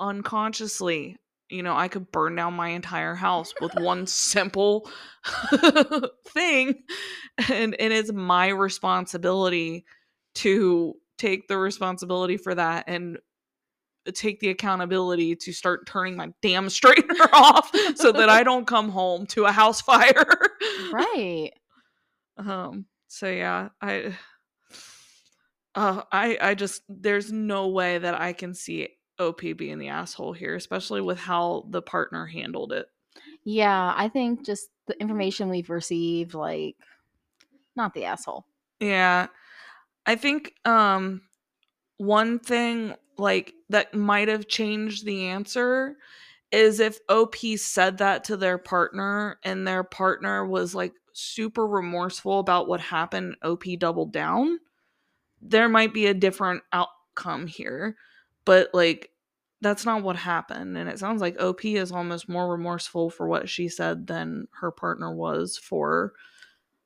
unconsciously 0.00 1.16
you 1.50 1.62
know 1.62 1.76
I 1.76 1.88
could 1.88 2.10
burn 2.10 2.36
down 2.36 2.54
my 2.54 2.68
entire 2.68 3.14
house 3.14 3.52
with 3.60 3.74
one 3.74 4.06
simple 4.06 4.90
thing 6.28 6.82
and 7.50 7.74
and 7.74 7.92
it's 7.92 8.12
my 8.12 8.48
responsibility 8.48 9.84
to 10.36 10.94
take 11.18 11.48
the 11.48 11.58
responsibility 11.58 12.36
for 12.36 12.54
that 12.54 12.84
and 12.86 13.18
take 14.14 14.40
the 14.40 14.48
accountability 14.48 15.36
to 15.36 15.52
start 15.52 15.86
turning 15.86 16.16
my 16.16 16.30
damn 16.40 16.66
straightener 16.68 17.28
off 17.32 17.70
so 17.96 18.12
that 18.12 18.28
I 18.28 18.42
don't 18.42 18.66
come 18.66 18.88
home 18.88 19.26
to 19.26 19.44
a 19.44 19.52
house 19.52 19.80
fire. 19.80 20.24
right. 20.92 21.50
Um 22.38 22.86
so 23.08 23.28
yeah, 23.28 23.68
I 23.82 24.16
uh 25.74 26.02
I 26.10 26.38
I 26.40 26.54
just 26.54 26.82
there's 26.88 27.30
no 27.30 27.68
way 27.68 27.98
that 27.98 28.18
I 28.18 28.32
can 28.32 28.54
see 28.54 28.88
OP 29.20 29.40
being 29.56 29.78
the 29.78 29.88
asshole 29.88 30.32
here, 30.32 30.56
especially 30.56 31.00
with 31.00 31.18
how 31.18 31.66
the 31.68 31.82
partner 31.82 32.26
handled 32.26 32.72
it. 32.72 32.86
Yeah, 33.44 33.92
I 33.96 34.08
think 34.08 34.44
just 34.44 34.70
the 34.86 35.00
information 35.00 35.48
we've 35.48 35.70
received, 35.70 36.34
like, 36.34 36.76
not 37.76 37.94
the 37.94 38.04
asshole. 38.04 38.44
Yeah. 38.80 39.28
I 40.06 40.16
think 40.16 40.54
um 40.64 41.22
one 41.98 42.38
thing 42.38 42.94
like 43.18 43.52
that 43.68 43.94
might 43.94 44.28
have 44.28 44.48
changed 44.48 45.04
the 45.04 45.26
answer 45.26 45.96
is 46.50 46.80
if 46.80 46.98
OP 47.08 47.36
said 47.56 47.98
that 47.98 48.24
to 48.24 48.36
their 48.36 48.58
partner 48.58 49.38
and 49.44 49.66
their 49.66 49.84
partner 49.84 50.44
was 50.44 50.74
like 50.74 50.92
super 51.12 51.66
remorseful 51.66 52.38
about 52.38 52.66
what 52.66 52.80
happened, 52.80 53.36
OP 53.42 53.64
doubled 53.78 54.12
down, 54.12 54.58
there 55.40 55.68
might 55.68 55.94
be 55.94 56.06
a 56.06 56.14
different 56.14 56.62
outcome 56.72 57.46
here. 57.46 57.96
But 58.44 58.70
like 58.72 59.09
that's 59.62 59.84
not 59.84 60.02
what 60.02 60.16
happened 60.16 60.76
and 60.76 60.88
it 60.88 60.98
sounds 60.98 61.20
like 61.20 61.40
OP 61.40 61.64
is 61.64 61.92
almost 61.92 62.28
more 62.28 62.50
remorseful 62.50 63.10
for 63.10 63.28
what 63.28 63.48
she 63.48 63.68
said 63.68 64.06
than 64.06 64.48
her 64.52 64.70
partner 64.70 65.14
was 65.14 65.58
for 65.58 66.12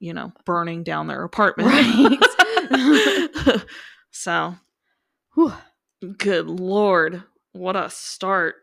you 0.05 0.13
know, 0.13 0.33
burning 0.45 0.83
down 0.83 1.07
their 1.07 1.25
apartment. 1.25 1.71
Right. 1.71 3.63
so, 4.11 4.55
Whew, 5.35 5.53
good 6.19 6.49
lord, 6.49 7.23
what 7.53 7.75
a 7.75 7.89
start. 7.89 8.57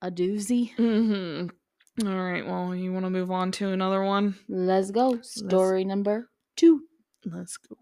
a 0.00 0.10
doozy. 0.10 0.76
Mm-hmm. 0.76 2.06
All 2.06 2.14
right, 2.14 2.46
well, 2.46 2.74
you 2.74 2.92
want 2.92 3.04
to 3.04 3.10
move 3.10 3.32
on 3.32 3.50
to 3.52 3.70
another 3.70 4.04
one? 4.04 4.36
Let's 4.48 4.92
go. 4.92 5.20
Story 5.22 5.84
number 5.84 6.30
two. 6.54 6.82
Let's 7.24 7.56
go. 7.56 7.76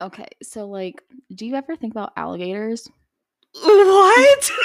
Okay, 0.00 0.28
so 0.42 0.68
like, 0.68 1.02
do 1.34 1.46
you 1.46 1.54
ever 1.54 1.74
think 1.74 1.94
about 1.94 2.12
alligators? 2.16 2.88
What? 3.54 4.50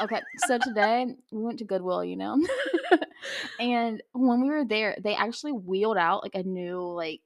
Okay, 0.00 0.22
so 0.46 0.58
today 0.58 1.06
we 1.32 1.42
went 1.42 1.58
to 1.58 1.64
Goodwill, 1.64 2.04
you 2.04 2.14
know, 2.14 2.38
and 3.58 4.00
when 4.12 4.40
we 4.40 4.48
were 4.48 4.64
there, 4.64 4.96
they 5.02 5.16
actually 5.16 5.50
wheeled 5.50 5.96
out 5.96 6.22
like 6.22 6.36
a 6.36 6.44
new 6.44 6.80
like 6.80 7.20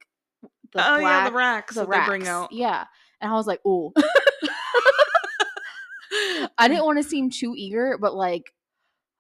the 0.73 0.83
oh 0.83 0.97
yeah, 0.97 1.29
the 1.29 1.37
racks 1.37 1.75
the 1.75 1.85
that 1.85 1.91
they 1.91 2.07
bring 2.07 2.27
out. 2.27 2.51
Yeah, 2.51 2.85
and 3.21 3.31
I 3.31 3.35
was 3.35 3.47
like, 3.47 3.61
"Ooh." 3.67 3.93
I 6.57 6.67
didn't 6.67 6.87
want 6.87 6.97
to 6.97 7.05
seem 7.05 7.29
too 7.29 7.53
eager, 7.55 7.99
but 8.01 8.15
like, 8.15 8.55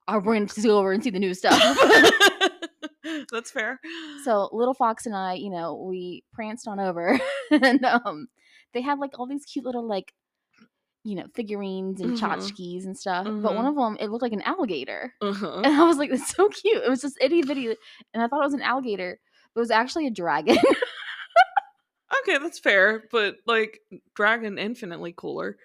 I 0.09 0.16
went 0.16 0.49
to 0.53 0.62
go 0.62 0.78
over 0.78 0.93
and 0.93 1.05
see 1.05 1.11
the 1.11 1.18
new 1.18 1.35
stuff. 1.35 1.61
That's 3.30 3.51
fair. 3.51 3.80
so 4.24 4.49
little 4.53 4.72
fox 4.72 5.05
and 5.05 5.14
I, 5.14 5.35
you 5.35 5.51
know, 5.51 5.74
we 5.74 6.24
pranced 6.33 6.66
on 6.66 6.80
over, 6.80 7.20
and 7.51 7.85
um, 7.85 8.28
they 8.72 8.80
had 8.80 8.99
like 8.99 9.18
all 9.18 9.26
these 9.26 9.45
cute 9.45 9.66
little 9.66 9.87
like, 9.87 10.14
you 11.05 11.16
know, 11.16 11.26
figurines 11.34 12.00
and 12.00 12.12
Mhm. 12.12 12.18
tchotchkes 12.18 12.84
and 12.84 12.96
stuff. 12.96 13.26
But 13.26 13.55
one 13.55 13.64
Mhm. 13.64 13.68
of 13.70 13.74
them, 13.76 13.96
it 14.00 14.11
looked 14.11 14.22
like 14.22 14.32
an 14.32 14.42
alligator, 14.42 15.14
Uh-huh. 15.20 15.62
and 15.64 15.74
I 15.74 15.84
was 15.84 15.96
like, 15.98 16.11
"That's 16.11 16.34
so 16.34 16.48
cute." 16.48 16.82
It 16.82 16.88
was 16.90 17.00
just 17.03 17.18
itty 17.20 17.42
bitty, 17.42 17.68
and 18.14 18.22
I 18.22 18.28
thought 18.28 18.40
it 18.42 18.46
was 18.46 18.55
an 18.55 18.62
alligator, 18.62 19.18
but 19.55 19.61
it 19.61 19.62
was 19.62 19.70
actually 19.70 20.07
a 20.07 20.11
dragon. 20.11 20.57
Okay, 22.22 22.38
that's 22.38 22.59
fair, 22.59 23.05
but 23.11 23.36
like 23.46 23.80
Dragon 24.14 24.59
infinitely 24.59 25.12
cooler. 25.16 25.57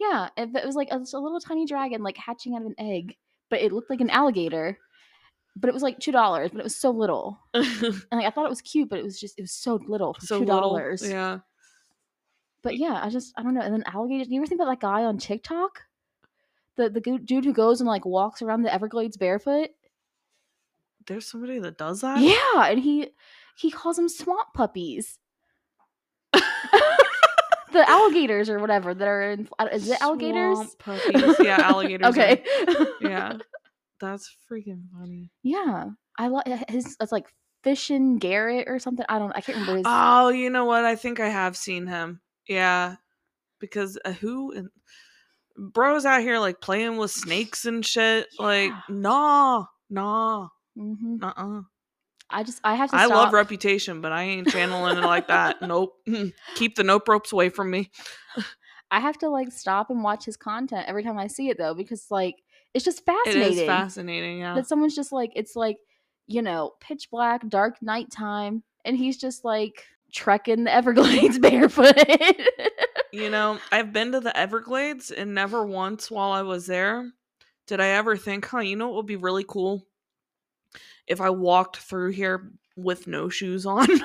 Yeah, 0.00 0.28
it, 0.36 0.50
it 0.54 0.66
was 0.66 0.74
like 0.74 0.88
a, 0.90 0.96
a 0.96 1.18
little 1.18 1.40
tiny 1.40 1.64
dragon 1.64 2.02
like 2.02 2.16
hatching 2.16 2.54
out 2.54 2.60
of 2.62 2.66
an 2.66 2.74
egg, 2.78 3.16
but 3.48 3.60
it 3.60 3.72
looked 3.72 3.88
like 3.88 4.00
an 4.00 4.10
alligator. 4.10 4.78
But 5.56 5.68
it 5.68 5.74
was 5.74 5.82
like 5.82 5.98
two 6.00 6.12
dollars, 6.12 6.50
but 6.50 6.60
it 6.60 6.64
was 6.64 6.76
so 6.76 6.90
little. 6.90 7.38
And 7.54 8.02
like 8.12 8.26
I 8.26 8.30
thought 8.30 8.46
it 8.46 8.50
was 8.50 8.60
cute, 8.62 8.88
but 8.90 8.98
it 8.98 9.04
was 9.04 9.18
just 9.18 9.38
it 9.38 9.42
was 9.42 9.52
so 9.52 9.80
little 9.86 10.12
for 10.14 10.26
so 10.26 10.40
two 10.40 10.44
dollars. 10.44 11.08
Yeah. 11.08 11.38
But 12.62 12.76
yeah, 12.76 13.00
I 13.02 13.08
just 13.10 13.32
I 13.36 13.42
don't 13.42 13.54
know. 13.54 13.60
And 13.60 13.74
then 13.74 13.84
alligators. 13.86 14.28
Do 14.28 14.34
you 14.34 14.40
ever 14.40 14.46
think 14.46 14.60
about 14.60 14.70
that 14.70 14.80
guy 14.80 15.02
on 15.04 15.18
TikTok? 15.18 15.80
The 16.76 16.88
the 16.88 17.00
dude 17.00 17.44
who 17.44 17.52
goes 17.52 17.80
and 17.80 17.88
like 17.88 18.04
walks 18.06 18.40
around 18.42 18.62
the 18.62 18.72
Everglades 18.72 19.16
barefoot. 19.16 19.70
There's 21.06 21.28
somebody 21.28 21.58
that 21.58 21.76
does 21.78 22.00
that? 22.02 22.20
Yeah, 22.20 22.66
and 22.70 22.78
he 22.78 23.08
he 23.56 23.70
calls 23.70 23.96
them 23.96 24.08
swamp 24.08 24.48
puppies. 24.54 25.18
the 26.32 27.88
alligators 27.88 28.48
or 28.50 28.58
whatever 28.58 28.94
that 28.94 29.08
are 29.08 29.32
in. 29.32 29.48
uh, 29.58 29.68
Is 29.72 29.88
it 29.90 30.00
alligators? 30.00 30.56
Swamp 30.56 30.78
puppies. 30.78 31.36
Yeah, 31.40 31.56
alligators. 31.62 32.04
are- 32.06 32.10
okay. 32.10 32.44
Yeah. 33.00 33.38
That's 34.00 34.34
freaking 34.50 34.82
funny. 34.98 35.30
yeah, 35.44 35.90
I 36.18 36.26
like 36.28 36.46
his. 36.68 36.96
It's 37.00 37.12
like 37.12 37.26
Fishing 37.62 38.18
Garrett 38.18 38.66
or 38.68 38.80
something. 38.80 39.06
I 39.08 39.18
don't. 39.20 39.30
I 39.36 39.40
can't 39.40 39.58
remember 39.58 39.76
his. 39.76 39.84
Oh, 39.86 40.28
you 40.30 40.50
know 40.50 40.64
what? 40.64 40.84
I 40.84 40.96
think 40.96 41.20
I 41.20 41.28
have 41.28 41.56
seen 41.56 41.86
him. 41.86 42.20
Yeah. 42.52 42.96
Because 43.58 43.98
uh, 44.04 44.12
who 44.12 44.52
in 44.52 44.70
bro's 45.56 46.04
out 46.04 46.22
here 46.22 46.38
like 46.38 46.60
playing 46.60 46.96
with 46.96 47.10
snakes 47.10 47.64
and 47.64 47.84
shit. 47.84 48.28
Like, 48.38 48.70
Yeah. 48.70 48.80
nah, 48.88 49.64
nah, 49.90 50.48
hmm 50.76 51.16
uh-uh. 51.22 51.62
I 52.30 52.42
just 52.44 52.60
I 52.64 52.74
have 52.74 52.90
to. 52.90 52.96
I 52.96 53.06
love 53.06 53.32
reputation, 53.32 54.00
but 54.00 54.10
I 54.10 54.22
ain't 54.22 54.48
channeling 54.48 54.96
it 54.96 55.04
like 55.04 55.28
that. 55.28 55.60
Nope. 55.62 55.94
Keep 56.54 56.76
the 56.76 56.82
nope 56.82 57.06
ropes 57.06 57.32
away 57.32 57.50
from 57.50 57.70
me. 57.70 57.90
I 58.90 59.00
have 59.00 59.18
to 59.18 59.28
like 59.28 59.52
stop 59.52 59.90
and 59.90 60.02
watch 60.02 60.24
his 60.24 60.36
content 60.36 60.86
every 60.88 61.02
time 61.02 61.18
I 61.18 61.26
see 61.26 61.48
it 61.50 61.58
though, 61.58 61.74
because 61.74 62.06
like 62.10 62.36
it's 62.74 62.84
just 62.84 63.04
fascinating. 63.04 63.58
is 63.58 63.66
fascinating, 63.66 64.38
yeah. 64.38 64.54
that 64.54 64.66
someone's 64.66 64.94
just 64.94 65.12
like 65.12 65.32
it's 65.34 65.56
like 65.56 65.76
you 66.26 66.42
know 66.42 66.72
pitch 66.80 67.10
black 67.10 67.46
dark 67.48 67.82
nighttime 67.82 68.62
and 68.84 68.96
he's 68.96 69.18
just 69.18 69.44
like 69.44 69.84
trekking 70.12 70.64
the 70.64 70.72
everglades 70.72 71.38
barefoot 71.40 71.96
You 73.12 73.28
know, 73.28 73.58
I've 73.70 73.92
been 73.92 74.12
to 74.12 74.20
the 74.20 74.34
Everglades 74.34 75.10
and 75.10 75.34
never 75.34 75.66
once 75.66 76.10
while 76.10 76.32
I 76.32 76.42
was 76.42 76.66
there 76.66 77.12
did 77.66 77.80
I 77.80 77.88
ever 77.88 78.16
think, 78.16 78.46
huh, 78.46 78.58
you 78.58 78.76
know 78.76 78.88
what 78.88 78.96
would 78.96 79.06
be 79.06 79.16
really 79.16 79.44
cool? 79.46 79.86
If 81.06 81.20
I 81.20 81.30
walked 81.30 81.78
through 81.78 82.10
here 82.10 82.50
with 82.76 83.06
no 83.06 83.28
shoes 83.28 83.66
on. 83.66 83.86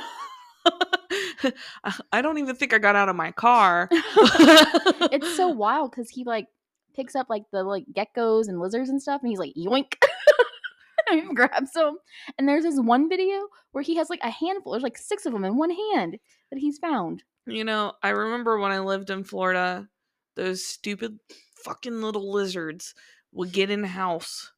I- 2.11 2.21
don't 2.21 2.37
even 2.37 2.55
think 2.55 2.73
I 2.73 2.77
got 2.77 2.95
out 2.95 3.09
of 3.09 3.15
my 3.15 3.31
car. 3.31 3.89
it's 3.91 5.35
so 5.35 5.49
wild 5.49 5.91
because 5.91 6.09
he 6.09 6.23
like 6.23 6.47
picks 6.95 7.15
up 7.15 7.27
like 7.29 7.43
the 7.51 7.63
like 7.63 7.85
geckos 7.93 8.47
and 8.47 8.59
lizards 8.59 8.89
and 8.89 9.01
stuff 9.01 9.21
and 9.21 9.29
he's 9.29 9.39
like 9.39 9.53
yoink 9.55 9.93
grabs 11.33 11.71
them 11.73 11.97
and 12.37 12.47
there's 12.47 12.63
this 12.63 12.79
one 12.79 13.09
video 13.09 13.47
where 13.71 13.83
he 13.83 13.95
has 13.95 14.09
like 14.09 14.19
a 14.23 14.29
handful 14.29 14.71
there's 14.73 14.83
like 14.83 14.97
six 14.97 15.25
of 15.25 15.33
them 15.33 15.45
in 15.45 15.57
one 15.57 15.71
hand 15.71 16.17
that 16.51 16.59
he's 16.59 16.77
found 16.79 17.23
You 17.45 17.63
know, 17.63 17.93
I 18.03 18.09
remember 18.09 18.57
when 18.59 18.71
I 18.71 18.79
lived 18.79 19.09
in 19.09 19.23
Florida, 19.23 19.89
those 20.35 20.65
stupid 20.65 21.19
fucking 21.63 22.01
little 22.01 22.31
lizards 22.31 22.93
would 23.31 23.51
get 23.51 23.69
in 23.69 23.81
the 23.81 23.87
house. 23.87 24.51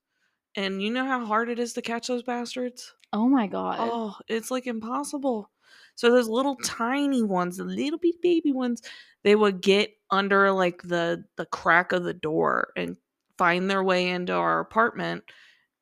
And 0.56 0.82
you 0.82 0.92
know 0.92 1.06
how 1.06 1.26
hard 1.26 1.50
it 1.50 1.60
is 1.60 1.74
to 1.74 1.82
catch 1.82 2.08
those 2.08 2.24
bastards? 2.24 2.94
oh 3.14 3.28
my 3.28 3.48
god 3.48 3.92
Oh, 3.92 4.18
it's 4.28 4.52
like 4.52 4.68
impossible. 4.68 5.52
So 5.96 6.12
those 6.12 6.30
little 6.30 6.56
tiny 6.58 7.24
ones, 7.24 7.58
the 7.58 7.64
little 7.64 8.00
bit 8.00 8.22
baby 8.22 8.52
ones, 8.52 8.82
they 9.24 9.36
would 9.36 9.62
get 9.62 9.92
under 10.12 10.52
like 10.52 10.82
the 10.84 11.26
the 11.38 11.46
crack 11.46 11.92
of 11.92 12.04
the 12.04 12.14
door 12.14 12.72
and 12.76 12.98
find 13.38 13.70
their 13.70 13.84
way 13.84 14.10
into 14.10 14.34
our 14.34 14.60
apartment. 14.60 15.24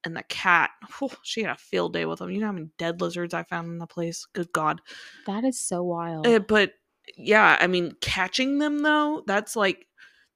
And 0.07 0.15
the 0.15 0.23
cat, 0.23 0.71
whew, 0.97 1.11
she 1.21 1.43
had 1.43 1.55
a 1.55 1.59
field 1.59 1.93
day 1.93 2.05
with 2.05 2.19
them. 2.19 2.31
You 2.31 2.39
know 2.39 2.47
how 2.47 2.53
many 2.53 2.69
dead 2.77 3.01
lizards 3.01 3.33
I 3.33 3.43
found 3.43 3.67
in 3.67 3.77
the 3.77 3.87
place? 3.87 4.25
Good 4.33 4.51
God. 4.53 4.81
that 5.25 5.43
is 5.43 5.59
so 5.59 5.83
wild 5.83 6.25
Uh, 6.25 6.39
but 6.39 6.73
yeah, 7.17 7.57
I 7.59 7.67
mean, 7.67 7.95
catching 8.01 8.59
them 8.59 8.79
though, 8.79 9.23
that's 9.27 9.55
like 9.55 9.85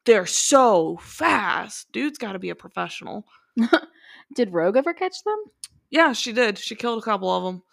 they're 0.05 0.25
so 0.25 0.97
fast. 1.01 1.91
Dude's 1.91 2.17
got 2.17 2.33
to 2.33 2.39
be 2.39 2.49
a 2.49 2.55
professional. 2.55 3.25
did 4.35 4.53
rogue 4.53 4.77
ever 4.77 4.93
catch 4.93 5.23
them 5.23 5.37
Yeah, 5.89 6.13
she 6.13 6.31
did. 6.31 6.57
She 6.57 6.75
killed 6.75 6.99
a 6.99 7.05
couple 7.05 7.29
of 7.29 7.43
them. 7.43 7.63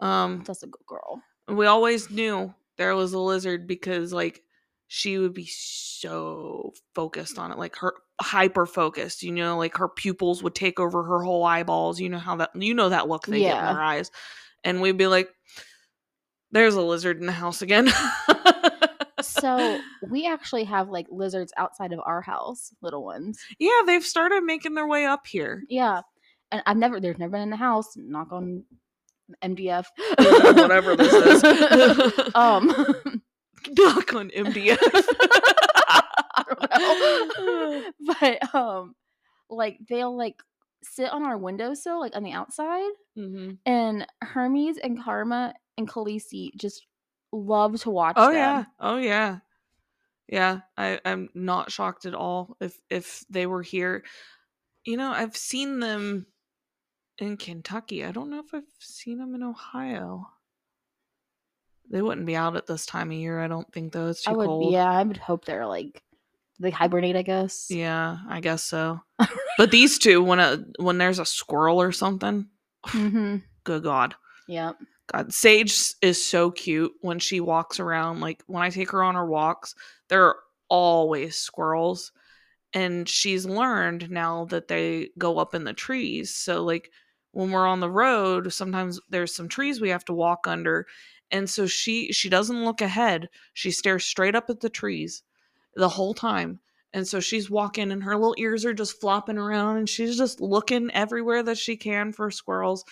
Um, 0.00 0.42
that's 0.46 0.62
a 0.62 0.66
good 0.66 0.86
girl 0.86 1.22
we 1.50 1.66
always 1.66 2.10
knew 2.10 2.54
there 2.76 2.94
was 2.94 3.12
a 3.12 3.18
lizard 3.18 3.66
because 3.66 4.12
like 4.12 4.42
she 4.92 5.18
would 5.18 5.32
be 5.32 5.46
so 5.46 6.72
focused 6.96 7.38
on 7.38 7.52
it, 7.52 7.58
like 7.58 7.76
her 7.76 7.94
hyper 8.20 8.66
focused. 8.66 9.22
You 9.22 9.30
know, 9.30 9.56
like 9.56 9.76
her 9.76 9.88
pupils 9.88 10.42
would 10.42 10.56
take 10.56 10.80
over 10.80 11.04
her 11.04 11.22
whole 11.22 11.44
eyeballs. 11.44 12.00
You 12.00 12.08
know 12.08 12.18
how 12.18 12.34
that 12.36 12.50
you 12.56 12.74
know 12.74 12.88
that 12.88 13.08
look 13.08 13.24
they 13.24 13.38
get 13.38 13.56
in 13.56 13.64
Yeah. 13.64 13.72
their 13.72 13.82
eyes, 13.82 14.10
and 14.64 14.80
we'd 14.80 14.96
be 14.96 15.06
like, 15.06 15.28
"There's 16.50 16.74
a 16.74 16.82
lizard 16.82 17.20
in 17.20 17.26
the 17.26 17.32
house 17.32 17.62
again." 17.62 17.88
so 19.22 19.78
we 20.10 20.26
actually 20.26 20.64
have 20.64 20.88
like 20.88 21.06
lizards 21.08 21.52
outside 21.56 21.92
of 21.92 22.00
our 22.04 22.20
house, 22.20 22.74
little 22.82 23.04
ones. 23.04 23.38
Yeah, 23.60 23.82
they've 23.86 24.04
started 24.04 24.42
making 24.42 24.74
their 24.74 24.88
way 24.88 25.04
up 25.06 25.24
here. 25.24 25.62
Yeah, 25.68 26.00
and 26.50 26.62
I've 26.66 26.76
never, 26.76 26.98
there's 26.98 27.18
never 27.18 27.30
been 27.30 27.42
in 27.42 27.50
the 27.50 27.56
house. 27.56 27.92
Knock 27.96 28.32
on 28.32 28.64
MDF, 29.44 29.86
Whatever 30.56 30.96
this 30.96 31.12
is. 31.44 32.30
um, 32.34 33.19
Knock 33.78 34.14
on 34.14 34.30
MDF. 34.30 34.78
I 35.92 36.78
don't 36.78 37.38
know, 37.38 38.14
but 38.20 38.54
um, 38.54 38.94
like 39.48 39.78
they'll 39.88 40.16
like 40.16 40.42
sit 40.82 41.10
on 41.12 41.22
our 41.24 41.36
windowsill, 41.36 42.00
like 42.00 42.16
on 42.16 42.22
the 42.22 42.32
outside, 42.32 42.90
Mhm. 43.18 43.58
and 43.66 44.06
Hermes 44.22 44.78
and 44.78 45.02
Karma 45.02 45.54
and 45.76 45.88
Khaleesi 45.88 46.54
just 46.56 46.86
love 47.32 47.80
to 47.82 47.90
watch. 47.90 48.14
Oh 48.16 48.26
them. 48.28 48.34
yeah. 48.36 48.64
Oh 48.78 48.96
yeah. 48.96 49.38
Yeah. 50.28 50.60
I, 50.76 51.00
I'm 51.04 51.28
not 51.34 51.70
shocked 51.72 52.06
at 52.06 52.14
all 52.14 52.56
if 52.60 52.78
if 52.88 53.24
they 53.30 53.46
were 53.46 53.62
here. 53.62 54.04
You 54.84 54.96
know, 54.96 55.10
I've 55.10 55.36
seen 55.36 55.80
them 55.80 56.26
in 57.18 57.36
Kentucky. 57.36 58.04
I 58.04 58.12
don't 58.12 58.30
know 58.30 58.40
if 58.40 58.54
I've 58.54 58.62
seen 58.78 59.18
them 59.18 59.34
in 59.34 59.42
Ohio. 59.42 60.26
They 61.90 62.02
wouldn't 62.02 62.26
be 62.26 62.36
out 62.36 62.56
at 62.56 62.66
this 62.66 62.86
time 62.86 63.10
of 63.10 63.16
year, 63.16 63.40
I 63.40 63.48
don't 63.48 63.70
think 63.72 63.92
though. 63.92 64.08
It's 64.08 64.22
too 64.22 64.30
I 64.30 64.34
would, 64.34 64.46
cold. 64.46 64.72
yeah, 64.72 64.90
I 64.90 65.02
would 65.02 65.16
hope 65.16 65.44
they're 65.44 65.66
like 65.66 66.02
they 66.60 66.70
hibernate. 66.70 67.16
I 67.16 67.22
guess. 67.22 67.66
Yeah, 67.70 68.18
I 68.28 68.40
guess 68.40 68.62
so. 68.62 69.00
but 69.58 69.70
these 69.70 69.98
two, 69.98 70.22
when 70.22 70.38
a 70.40 70.64
when 70.78 70.98
there's 70.98 71.18
a 71.18 71.24
squirrel 71.26 71.80
or 71.80 71.92
something, 71.92 72.46
Mm-hmm. 72.86 73.36
good 73.64 73.82
God. 73.82 74.14
Yep. 74.48 74.76
God, 75.12 75.32
Sage 75.34 75.94
is 76.02 76.24
so 76.24 76.50
cute 76.50 76.92
when 77.00 77.18
she 77.18 77.40
walks 77.40 77.80
around. 77.80 78.20
Like 78.20 78.42
when 78.46 78.62
I 78.62 78.70
take 78.70 78.90
her 78.92 79.02
on 79.02 79.16
her 79.16 79.26
walks, 79.26 79.74
there 80.08 80.24
are 80.26 80.36
always 80.68 81.36
squirrels. 81.36 82.12
And 82.72 83.08
she's 83.08 83.44
learned 83.44 84.10
now 84.10 84.44
that 84.46 84.68
they 84.68 85.10
go 85.18 85.38
up 85.38 85.54
in 85.56 85.64
the 85.64 85.72
trees. 85.72 86.32
So, 86.34 86.62
like 86.62 86.90
when 87.32 87.50
we're 87.50 87.66
on 87.66 87.80
the 87.80 87.90
road, 87.90 88.52
sometimes 88.52 89.00
there's 89.08 89.34
some 89.34 89.48
trees 89.48 89.80
we 89.80 89.88
have 89.88 90.04
to 90.04 90.12
walk 90.12 90.46
under. 90.46 90.86
And 91.32 91.48
so 91.48 91.66
she 91.66 92.12
she 92.12 92.28
doesn't 92.28 92.64
look 92.64 92.80
ahead. 92.80 93.28
She 93.54 93.70
stares 93.70 94.04
straight 94.04 94.34
up 94.34 94.50
at 94.50 94.60
the 94.60 94.70
trees 94.70 95.22
the 95.74 95.88
whole 95.88 96.14
time. 96.14 96.60
And 96.92 97.06
so 97.06 97.20
she's 97.20 97.48
walking 97.48 97.92
and 97.92 98.02
her 98.02 98.16
little 98.16 98.34
ears 98.38 98.64
are 98.64 98.74
just 98.74 99.00
flopping 99.00 99.38
around 99.38 99.76
and 99.76 99.88
she's 99.88 100.16
just 100.16 100.40
looking 100.40 100.90
everywhere 100.92 101.42
that 101.44 101.58
she 101.58 101.76
can 101.76 102.12
for 102.12 102.30
squirrels. 102.30 102.84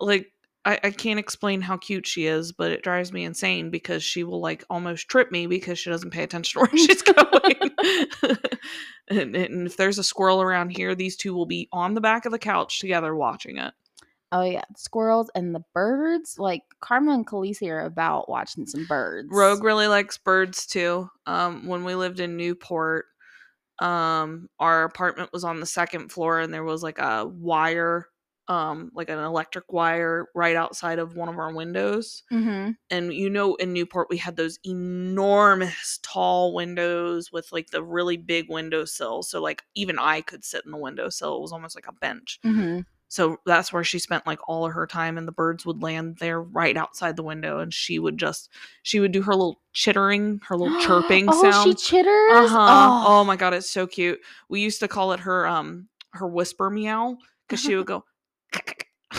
Like 0.00 0.32
I, 0.64 0.78
I 0.82 0.90
can't 0.90 1.18
explain 1.18 1.60
how 1.60 1.76
cute 1.76 2.06
she 2.06 2.26
is, 2.26 2.52
but 2.52 2.70
it 2.70 2.82
drives 2.82 3.12
me 3.12 3.24
insane 3.24 3.70
because 3.70 4.02
she 4.02 4.24
will 4.24 4.40
like 4.40 4.64
almost 4.70 5.08
trip 5.08 5.30
me 5.30 5.46
because 5.46 5.78
she 5.78 5.90
doesn't 5.90 6.10
pay 6.10 6.22
attention 6.22 6.60
to 6.60 6.66
where 6.66 6.76
she's 6.76 7.02
going. 7.02 7.70
and, 9.08 9.36
and 9.36 9.66
if 9.66 9.76
there's 9.76 9.98
a 9.98 10.04
squirrel 10.04 10.42
around 10.42 10.70
here, 10.70 10.94
these 10.94 11.16
two 11.16 11.34
will 11.34 11.46
be 11.46 11.68
on 11.72 11.94
the 11.94 12.00
back 12.00 12.26
of 12.26 12.32
the 12.32 12.38
couch 12.38 12.80
together 12.80 13.14
watching 13.14 13.58
it. 13.58 13.72
Oh 14.32 14.42
yeah, 14.42 14.64
squirrels 14.76 15.30
and 15.34 15.54
the 15.54 15.62
birds. 15.74 16.38
Like 16.38 16.62
Karma 16.80 17.12
and 17.12 17.26
Khaleesi 17.26 17.70
are 17.70 17.84
about 17.84 18.28
watching 18.30 18.66
some 18.66 18.86
birds. 18.86 19.28
Rogue 19.30 19.62
really 19.62 19.86
likes 19.88 20.16
birds 20.18 20.66
too. 20.66 21.08
Um, 21.26 21.66
when 21.66 21.84
we 21.84 21.94
lived 21.94 22.18
in 22.18 22.36
Newport, 22.38 23.04
um, 23.78 24.48
our 24.58 24.84
apartment 24.84 25.30
was 25.32 25.44
on 25.44 25.60
the 25.60 25.66
second 25.66 26.10
floor 26.10 26.40
and 26.40 26.52
there 26.52 26.64
was 26.64 26.82
like 26.82 26.98
a 26.98 27.26
wire, 27.26 28.08
um, 28.48 28.90
like 28.94 29.08
an 29.10 29.18
electric 29.18 29.72
wire 29.72 30.26
right 30.34 30.56
outside 30.56 30.98
of 30.98 31.14
one 31.14 31.28
of 31.28 31.38
our 31.38 31.52
windows. 31.54 32.22
Mm-hmm. 32.32 32.70
and 32.90 33.12
you 33.12 33.28
know 33.28 33.54
in 33.56 33.72
Newport 33.72 34.08
we 34.10 34.16
had 34.16 34.36
those 34.36 34.58
enormous 34.64 35.98
tall 36.02 36.54
windows 36.54 37.30
with 37.32 37.50
like 37.52 37.70
the 37.70 37.82
really 37.82 38.16
big 38.16 38.46
windowsill 38.48 39.22
so 39.22 39.40
like 39.42 39.62
even 39.74 39.98
I 39.98 40.20
could 40.22 40.44
sit 40.44 40.64
in 40.64 40.70
the 40.70 40.78
windowsill 40.78 41.36
it 41.36 41.40
was 41.40 41.52
almost 41.52 41.74
like 41.76 41.86
a 41.88 41.92
bench 41.92 42.38
Mm-hmm. 42.44 42.80
So 43.12 43.36
that's 43.44 43.74
where 43.74 43.84
she 43.84 43.98
spent 43.98 44.26
like 44.26 44.38
all 44.48 44.64
of 44.64 44.72
her 44.72 44.86
time, 44.86 45.18
and 45.18 45.28
the 45.28 45.32
birds 45.32 45.66
would 45.66 45.82
land 45.82 46.16
there 46.16 46.40
right 46.40 46.74
outside 46.78 47.14
the 47.14 47.22
window, 47.22 47.58
and 47.58 47.72
she 47.72 47.98
would 47.98 48.16
just 48.16 48.48
she 48.84 49.00
would 49.00 49.12
do 49.12 49.20
her 49.20 49.32
little 49.32 49.60
chittering, 49.74 50.40
her 50.48 50.56
little 50.56 50.80
chirping 50.86 51.26
oh, 51.28 51.42
sound. 51.42 51.68
she 51.68 51.74
chitters. 51.74 52.32
Uh 52.32 52.48
huh. 52.48 52.68
Oh. 52.70 53.04
Oh. 53.08 53.24
my 53.24 53.36
god, 53.36 53.52
it's 53.52 53.68
so 53.68 53.86
cute. 53.86 54.18
We 54.48 54.62
used 54.62 54.80
to 54.80 54.88
call 54.88 55.12
it 55.12 55.20
her 55.20 55.46
um 55.46 55.88
her 56.12 56.26
whisper 56.26 56.70
meow 56.70 57.18
because 57.46 57.60
she 57.60 57.76
would 57.76 57.84
go. 57.86 58.02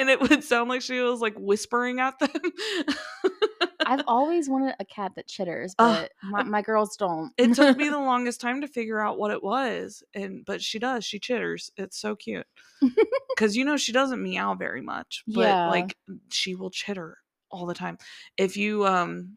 and 0.00 0.10
it 0.10 0.20
would 0.20 0.42
sound 0.42 0.68
like 0.68 0.82
she 0.82 0.98
was 0.98 1.20
like 1.20 1.34
whispering 1.38 2.00
at 2.00 2.18
them. 2.18 2.30
I've 3.86 4.04
always 4.06 4.48
wanted 4.48 4.74
a 4.80 4.84
cat 4.84 5.12
that 5.16 5.26
chitters, 5.28 5.74
but 5.76 6.12
my, 6.22 6.42
my 6.42 6.62
girls 6.62 6.96
don't. 6.96 7.32
it 7.38 7.54
took 7.54 7.76
me 7.76 7.88
the 7.88 7.98
longest 7.98 8.40
time 8.40 8.60
to 8.62 8.68
figure 8.68 9.00
out 9.00 9.18
what 9.18 9.30
it 9.30 9.42
was, 9.42 10.02
and 10.14 10.44
but 10.44 10.62
she 10.62 10.78
does. 10.78 11.04
She 11.04 11.18
chitters. 11.18 11.70
It's 11.76 11.98
so 11.98 12.16
cute 12.16 12.46
because 13.36 13.56
you 13.56 13.64
know 13.64 13.76
she 13.76 13.92
doesn't 13.92 14.22
meow 14.22 14.54
very 14.54 14.82
much, 14.82 15.22
but 15.26 15.40
Yeah. 15.40 15.68
like 15.68 15.96
she 16.30 16.54
will 16.54 16.70
chitter 16.70 17.18
all 17.50 17.66
the 17.66 17.74
time. 17.74 17.98
If 18.36 18.56
you 18.56 18.86
um 18.86 19.36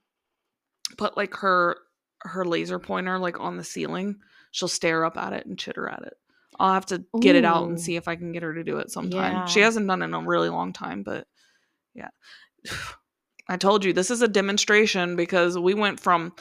put 0.98 1.18
like 1.18 1.36
her 1.36 1.78
her 2.22 2.46
laser 2.46 2.80
pointer 2.80 3.20
like 3.20 3.40
on 3.40 3.58
the 3.58 3.64
ceiling, 3.64 4.18
she'll 4.52 4.68
stare 4.68 5.06
up 5.06 5.18
at 5.18 5.34
it 5.34 5.46
and 5.46 5.58
chitter 5.60 5.88
at 5.90 6.04
it. 6.04 6.14
I'll 6.60 6.74
have 6.74 6.88
to 6.88 7.06
get 7.20 7.36
it 7.36 7.46
out 7.46 7.68
and 7.68 7.80
see 7.80 7.98
if 7.98 8.08
I 8.08 8.16
can 8.16 8.32
get 8.32 8.42
her 8.42 8.54
to 8.56 8.64
do 8.64 8.78
it 8.78 8.90
sometime. 8.90 9.46
She 9.48 9.60
hasn't 9.60 9.86
done 9.88 10.02
it 10.02 10.06
in 10.06 10.14
a 10.16 10.22
really 10.22 10.50
long 10.50 10.74
time, 10.74 11.04
but 11.04 11.28
yeah. 11.94 12.10
I 13.50 13.58
told 13.58 13.84
you 13.86 13.94
this 13.94 14.12
is 14.12 14.22
a 14.22 14.28
demonstration 14.28 15.16
because 15.16 15.58
we 15.58 15.74
went 15.74 16.00
from 16.00 16.34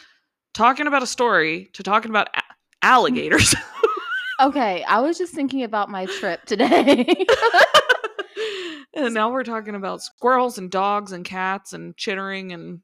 talking 0.55 0.87
about 0.87 1.03
a 1.03 1.07
story 1.07 1.71
to 1.75 1.83
talking 1.83 2.11
about 2.11 2.29
a- 2.35 2.43
alligators. 2.87 3.55
Okay, 4.39 4.85
I 4.85 5.01
was 5.01 5.17
just 5.17 5.33
thinking 5.33 5.63
about 5.63 5.89
my 5.89 6.05
trip 6.05 6.45
today. 6.45 7.25
and 8.95 9.15
now 9.15 9.33
we're 9.33 9.45
talking 9.45 9.75
about 9.75 10.03
squirrels 10.03 10.59
and 10.59 10.71
dogs 10.71 11.13
and 11.13 11.25
cats 11.25 11.73
and 11.73 11.97
chittering 11.97 12.53
and 12.53 12.81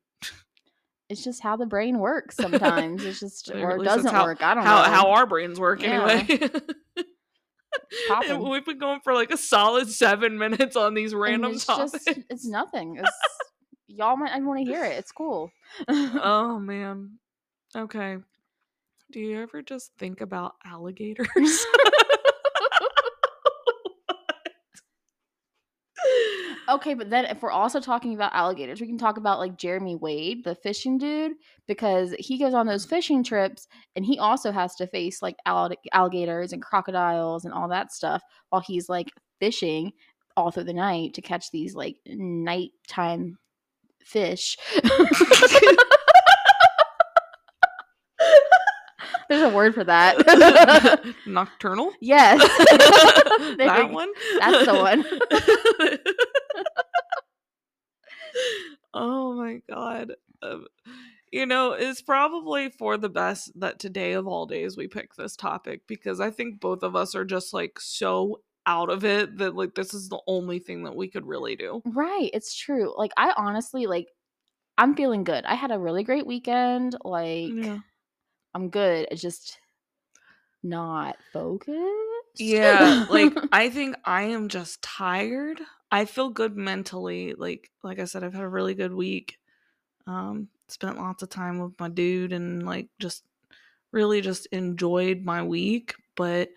it's 1.11 1.23
just 1.23 1.43
how 1.43 1.57
the 1.59 1.66
brain 1.66 1.99
works 1.99 2.37
sometimes. 2.41 3.05
It's 3.05 3.20
just 3.20 3.51
Or 3.55 3.77
it 3.77 3.85
doesn't 3.85 4.11
how- 4.14 4.25
work. 4.25 4.43
I 4.43 4.55
don't 4.55 4.64
how 4.64 4.83
know. 4.83 4.89
how 4.91 5.11
our 5.11 5.27
brains 5.27 5.61
work 5.61 5.83
Yeah. 5.83 6.09
anyway. 6.09 6.51
We've 8.51 8.64
been 8.64 8.79
going 8.79 9.01
for 9.05 9.12
like 9.12 9.31
a 9.31 9.37
solid 9.37 9.91
seven 9.91 10.39
minutes 10.39 10.75
on 10.75 10.95
these 10.95 11.12
And 11.12 11.20
random 11.20 11.53
it's 11.53 11.66
topics. 11.66 12.03
just 12.03 12.18
it's 12.31 12.47
nothing. 12.47 12.97
It's, 12.99 13.11
y'all 13.95 14.16
might 14.16 14.36
want 14.43 14.59
to 14.59 14.64
hear 14.64 14.84
it. 14.84 14.99
It's 14.99 15.12
cool. 15.16 15.51
oh 15.88 16.59
man. 16.62 17.18
Okay. 17.76 18.16
Do 19.11 19.20
you 19.20 19.40
ever 19.43 19.62
just 19.62 19.93
think 19.99 20.20
about 20.20 20.55
alligators? 20.64 21.28
okay, 26.68 26.95
but 26.95 27.11
then 27.11 27.26
if 27.26 27.43
we're 27.43 27.51
also 27.51 27.78
talking 27.80 28.14
about 28.14 28.32
alligators, 28.34 28.80
we 28.80 28.86
can 28.86 28.97
talk 28.97 29.18
about 29.18 29.38
like 29.38 29.59
Jeremy 29.59 29.97
Wade, 29.97 30.45
the 30.45 30.55
fishing 30.55 30.97
dude, 30.97 31.32
because 31.68 32.14
he 32.18 32.38
goes 32.38 32.55
on 32.55 32.66
those 32.66 32.86
fishing 32.86 33.22
trips 33.22 33.68
and 33.97 34.05
he 34.05 34.18
also 34.18 34.51
has 34.51 34.74
to 34.76 34.86
face 34.86 35.20
like 35.20 35.36
alli- 35.45 35.76
alligators 35.93 36.55
and 36.55 36.62
crocodiles 36.62 37.45
and 37.45 37.53
all 37.53 37.68
that 37.68 37.93
stuff 37.93 38.22
while 38.49 38.62
he's 38.66 38.88
like 38.88 39.09
fishing 39.40 39.93
all 40.36 40.51
through 40.51 40.64
the 40.64 40.72
night 40.72 41.12
to 41.14 41.20
catch 41.20 41.51
these 41.51 41.74
like 41.74 41.97
nighttime 42.07 43.36
fish. 44.05 44.57
There's 49.28 49.42
a 49.42 49.55
word 49.55 49.74
for 49.74 49.84
that. 49.84 51.03
Nocturnal? 51.26 51.92
yes. 52.00 52.40
That 53.59 53.88
we- 53.88 53.94
one? 53.94 54.11
that's 54.38 54.66
the 54.66 54.74
one. 54.74 55.05
oh 58.94 59.34
my 59.34 59.61
god. 59.68 60.12
Um, 60.42 60.66
you 61.30 61.46
know, 61.46 61.72
it's 61.72 62.03
probably 62.03 62.68
for 62.70 62.96
the 62.98 63.09
best 63.09 63.53
that 63.61 63.78
today 63.78 64.12
of 64.12 64.26
all 64.26 64.46
days 64.46 64.76
we 64.76 64.86
pick 64.88 65.14
this 65.14 65.36
topic 65.36 65.82
because 65.86 66.20
I 66.20 66.30
think 66.30 66.61
both 66.61 66.82
of 66.82 66.94
us 66.96 67.14
are 67.14 67.24
just 67.24 67.55
like 67.55 67.78
so 67.80 68.40
out 68.67 68.91
of 68.91 69.05
it 69.05 69.39
that 69.39 69.55
like 69.55 69.75
this 69.75 69.95
is 69.95 70.09
the 70.09 70.21
only 70.27 70.59
thing 70.59 70.85
that 70.85 70.95
we 70.95 71.09
could 71.09 71.27
really 71.27 71.57
do. 71.57 71.83
Right, 71.85 72.31
it's 72.33 72.55
true. 72.55 72.95
Like 72.97 73.13
I 73.17 73.33
honestly 73.37 73.87
like 73.87 74.09
I'm 74.79 74.95
feeling 74.95 75.25
good. 75.25 75.45
I 75.45 75.55
had 75.55 75.71
a 75.71 75.79
really 75.79 76.05
great 76.05 76.27
weekend. 76.27 76.97
Like 77.05 77.51
Yeah. 77.53 77.79
I'm 78.55 78.69
good. 78.69 79.09
It's 79.11 79.23
just 79.23 79.59
not 80.63 81.17
focused. 81.33 81.79
Yeah, 82.37 83.07
like 83.11 83.33
I 83.53 83.71
think 83.71 83.97
I 84.05 84.23
am 84.25 84.49
just 84.49 84.83
tired. 84.83 85.61
I 85.91 86.05
feel 86.05 86.31
good 86.31 86.57
mentally. 86.57 87.35
Like 87.35 87.71
like 87.83 87.99
I 87.99 88.05
said, 88.05 88.25
I've 88.25 88.35
had 88.35 88.45
a 88.45 88.49
really 88.49 88.75
good 88.75 88.95
week. 88.95 89.39
Um, 90.07 90.49
spent 90.69 90.99
lots 90.99 91.23
of 91.23 91.29
time 91.29 91.59
with 91.59 91.79
my 91.79 91.89
dude 91.89 92.33
and 92.33 92.65
like 92.65 92.89
just 92.99 93.25
really 93.93 94.21
just 94.21 94.47
enjoyed 94.47 95.23
my 95.23 95.43
week, 95.43 95.95
but 96.17 96.49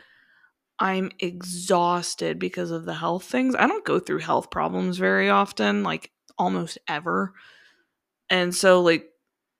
I'm 0.79 1.11
exhausted 1.19 2.37
because 2.37 2.71
of 2.71 2.85
the 2.85 2.93
health 2.93 3.23
things. 3.23 3.55
I 3.55 3.67
don't 3.67 3.85
go 3.85 3.99
through 3.99 4.19
health 4.19 4.49
problems 4.49 4.97
very 4.97 5.29
often, 5.29 5.83
like 5.83 6.11
almost 6.37 6.77
ever. 6.87 7.33
And 8.29 8.53
so 8.53 8.81
like 8.81 9.09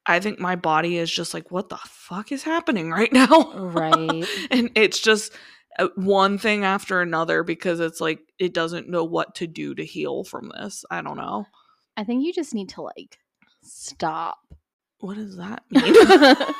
I 0.05 0.19
think 0.19 0.39
my 0.39 0.55
body 0.55 0.97
is 0.97 1.11
just 1.11 1.33
like 1.33 1.51
what 1.51 1.69
the 1.69 1.79
fuck 1.85 2.31
is 2.31 2.43
happening 2.43 2.91
right 2.91 3.11
now? 3.11 3.51
Right. 3.53 4.25
and 4.51 4.69
it's 4.75 4.99
just 4.99 5.33
uh, 5.79 5.87
one 5.95 6.37
thing 6.37 6.63
after 6.63 7.01
another 7.01 7.43
because 7.43 7.79
it's 7.79 8.01
like 8.01 8.19
it 8.37 8.53
doesn't 8.53 8.89
know 8.89 9.03
what 9.03 9.35
to 9.35 9.47
do 9.47 9.73
to 9.75 9.85
heal 9.85 10.23
from 10.23 10.51
this. 10.57 10.85
I 10.91 11.01
don't 11.01 11.17
know. 11.17 11.45
I 11.97 12.03
think 12.03 12.25
you 12.25 12.33
just 12.33 12.53
need 12.53 12.69
to 12.69 12.81
like 12.81 13.19
stop. 13.63 14.37
What 14.99 15.15
does 15.15 15.37
that 15.37 15.63
mean? 15.69 15.95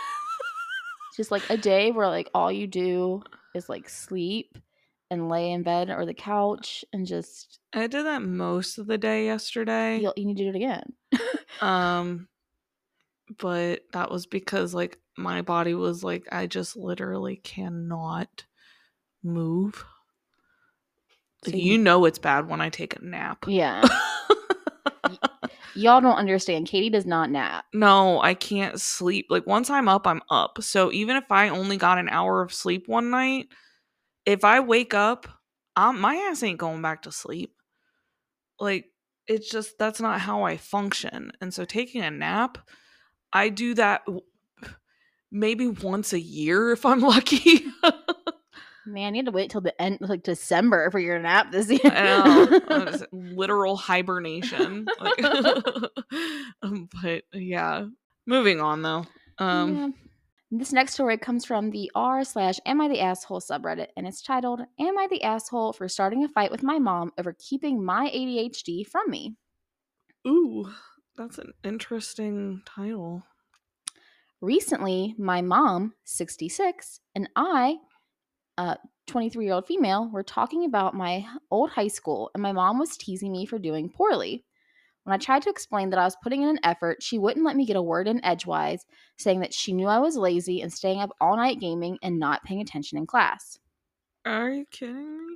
just 1.16 1.32
like 1.32 1.43
a 1.49 1.58
day 1.58 1.91
where 1.91 2.08
like 2.08 2.30
all 2.34 2.51
you 2.51 2.68
do 2.68 3.22
is 3.56 3.70
like 3.70 3.89
sleep 3.89 4.58
and 5.12 5.30
lay 5.30 5.51
in 5.51 5.64
bed 5.64 5.89
or 5.89 6.06
the 6.06 6.14
couch 6.14 6.84
and 6.93 7.06
just 7.06 7.60
I 7.74 7.88
did 7.88 8.06
that 8.06 8.22
most 8.24 8.78
of 8.78 8.88
the 8.88 8.97
day 8.97 9.26
yesterday. 9.26 9.99
you, 9.99 10.12
you 10.16 10.26
need 10.26 10.38
to 10.38 10.43
do 10.43 10.49
it 10.49 10.56
again. 10.56 10.93
Um 11.62 12.28
but 13.39 13.82
that 13.93 14.12
was 14.12 14.26
because 14.28 14.74
like 14.74 14.99
my 15.18 15.41
body 15.41 15.74
was 15.74 16.03
like 16.03 16.28
I 16.32 16.47
just 16.47 16.76
literally 16.76 17.38
cannot 17.38 18.45
move. 19.24 19.84
So 21.45 21.51
you- 21.51 21.74
you 21.74 21.78
know 21.78 22.06
it's 22.06 22.20
bad 22.20 22.47
when 22.47 22.62
I 22.62 22.70
take 22.70 22.95
a 22.95 23.03
nap. 23.03 23.45
Yeah. 23.47 23.84
Y'all 25.76 26.01
don't 26.01 26.17
understand. 26.17 26.67
Katie 26.67 26.89
does 26.89 27.05
not 27.05 27.30
nap. 27.30 27.65
no, 27.73 28.21
I 28.21 28.34
can't 28.34 28.80
sleep. 28.80 29.28
Like 29.30 29.45
once 29.45 29.69
I'm 29.69 29.89
up, 29.89 30.07
I'm 30.07 30.21
up. 30.30 30.61
So 30.61 30.91
even 30.91 31.17
if 31.17 31.32
I 31.32 31.49
only 31.49 31.78
got 31.78 31.97
an 31.97 32.09
hour 32.09 32.41
of 32.41 32.53
sleep 32.53 32.88
one 32.88 33.09
night, 33.09 33.47
if 34.26 34.43
I 34.43 34.61
wake 34.61 34.93
up, 34.93 35.28
um, 35.76 35.99
my 35.99 36.15
ass 36.15 36.43
ain't 36.43 36.57
going 36.57 36.82
back 36.82 37.03
to 37.03 37.11
sleep. 37.11 37.53
Like 38.59 38.86
it's 39.28 39.49
just 39.49 39.78
that's 39.78 39.99
not 39.99 40.21
how 40.21 40.43
I 40.43 40.57
function. 40.57 41.32
And 41.41 41.53
so 41.53 41.65
taking 41.65 42.01
a 42.01 42.11
nap, 42.11 42.57
I 43.34 43.49
do 43.49 43.73
that 43.73 44.03
maybe 45.32 45.67
once 45.67 46.13
a 46.13 46.19
year 46.19 46.71
if 46.71 46.86
I'm 46.86 47.01
lucky. 47.01 47.65
Man, 48.86 49.16
you 49.16 49.20
had 49.20 49.26
to 49.26 49.32
wait 49.32 49.50
till 49.50 49.62
the 49.62 49.80
end, 49.82 49.98
like 50.02 50.24
December, 50.24 50.92
for 50.92 51.00
your 51.00 51.18
nap 51.20 51.52
this 51.52 51.70
year. 51.84 53.08
Literal 53.12 53.76
hibernation. 53.78 54.88
Like, 55.00 55.24
um, 56.62 56.90
but 57.02 57.24
yeah. 57.34 57.86
Moving 58.28 58.62
on 58.62 58.82
though. 58.82 59.06
Um 59.40 59.76
Yeah. 59.76 59.90
This 60.52 60.72
next 60.72 60.94
story 60.94 61.18
comes 61.18 61.44
from 61.44 61.72
the 61.72 61.92
r 61.96 62.24
slash 62.24 62.60
am 62.66 62.80
I 62.80 62.88
the 62.88 63.02
asshole 63.02 63.42
subreddit, 63.42 63.88
and 63.98 64.08
it's 64.08 64.22
titled 64.22 64.62
"Am 64.80 64.98
I 64.98 65.08
the 65.10 65.24
asshole 65.24 65.74
for 65.74 65.90
starting 65.90 66.24
a 66.24 66.30
fight 66.30 66.52
with 66.52 66.64
my 66.64 66.80
mom 66.80 67.12
over 67.18 67.36
keeping 67.38 67.84
my 67.84 68.10
ADHD 68.14 68.86
from 68.88 69.10
me?" 69.10 69.36
Ooh, 70.28 70.70
that's 71.18 71.40
an 71.40 71.52
interesting 71.64 72.62
title. 72.66 73.24
Recently, 74.40 75.16
my 75.18 75.42
mom, 75.42 75.94
66, 76.04 77.00
and 77.16 77.30
I, 77.36 77.78
Uh, 78.58 78.76
a 78.76 78.88
23 79.08 79.45
year 79.45 79.53
old 79.53 79.68
female, 79.68 80.10
were 80.10 80.24
talking 80.24 80.66
about 80.66 80.93
my 80.95 81.26
old 81.51 81.70
high 81.70 81.88
school, 81.88 82.32
and 82.34 82.41
my 82.41 82.51
mom 82.51 82.80
was 82.80 82.97
teasing 82.97 83.32
me 83.32 83.45
for 83.45 83.60
doing 83.60 83.89
poorly. 83.89 84.45
When 85.03 85.14
I 85.14 85.18
tried 85.18 85.43
to 85.43 85.49
explain 85.51 85.91
that 85.91 85.99
I 85.99 86.06
was 86.06 86.16
putting 86.24 86.41
in 86.41 86.49
an 86.49 86.60
effort, 86.64 87.03
she 87.03 87.20
wouldn't 87.20 87.45
let 87.45 87.56
me 87.56 87.66
get 87.66 87.76
a 87.76 87.82
word 87.82 88.08
in 88.08 88.24
edgewise, 88.26 88.86
saying 89.18 89.41
that 89.41 89.53
she 89.53 89.72
knew 89.72 89.88
I 89.88 89.99
was 89.99 90.18
lazy 90.18 90.62
and 90.62 90.74
staying 90.74 90.99
up 90.99 91.12
all 91.22 91.36
night 91.38 91.60
gaming 91.60 91.99
and 92.01 92.18
not 92.18 92.43
paying 92.43 92.60
attention 92.62 92.97
in 92.97 93.06
class. 93.06 93.60
Are 94.26 94.49
you 94.49 94.66
kidding 94.72 95.28
me? 95.28 95.36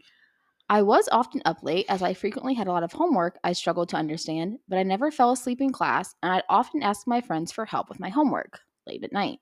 I 0.70 0.82
was 0.82 1.08
often 1.12 1.42
up 1.46 1.64
late 1.64 1.86
as 1.90 2.02
I 2.02 2.14
frequently 2.16 2.56
had 2.56 2.68
a 2.68 2.72
lot 2.72 2.84
of 2.84 2.94
homework 2.94 3.38
I 3.44 3.54
struggled 3.54 3.90
to 3.90 3.98
understand, 3.98 4.60
but 4.68 4.80
I 4.80 4.84
never 4.84 5.12
fell 5.12 5.32
asleep 5.32 5.62
in 5.62 5.72
class, 5.72 6.16
and 6.24 6.32
I'd 6.32 6.44
often 6.50 6.82
ask 6.82 7.06
my 7.06 7.22
friends 7.22 7.52
for 7.52 7.66
help 7.66 7.90
with 7.90 8.00
my 8.00 8.10
homework 8.10 8.62
late 8.88 9.04
at 9.04 9.12
night. 9.12 9.40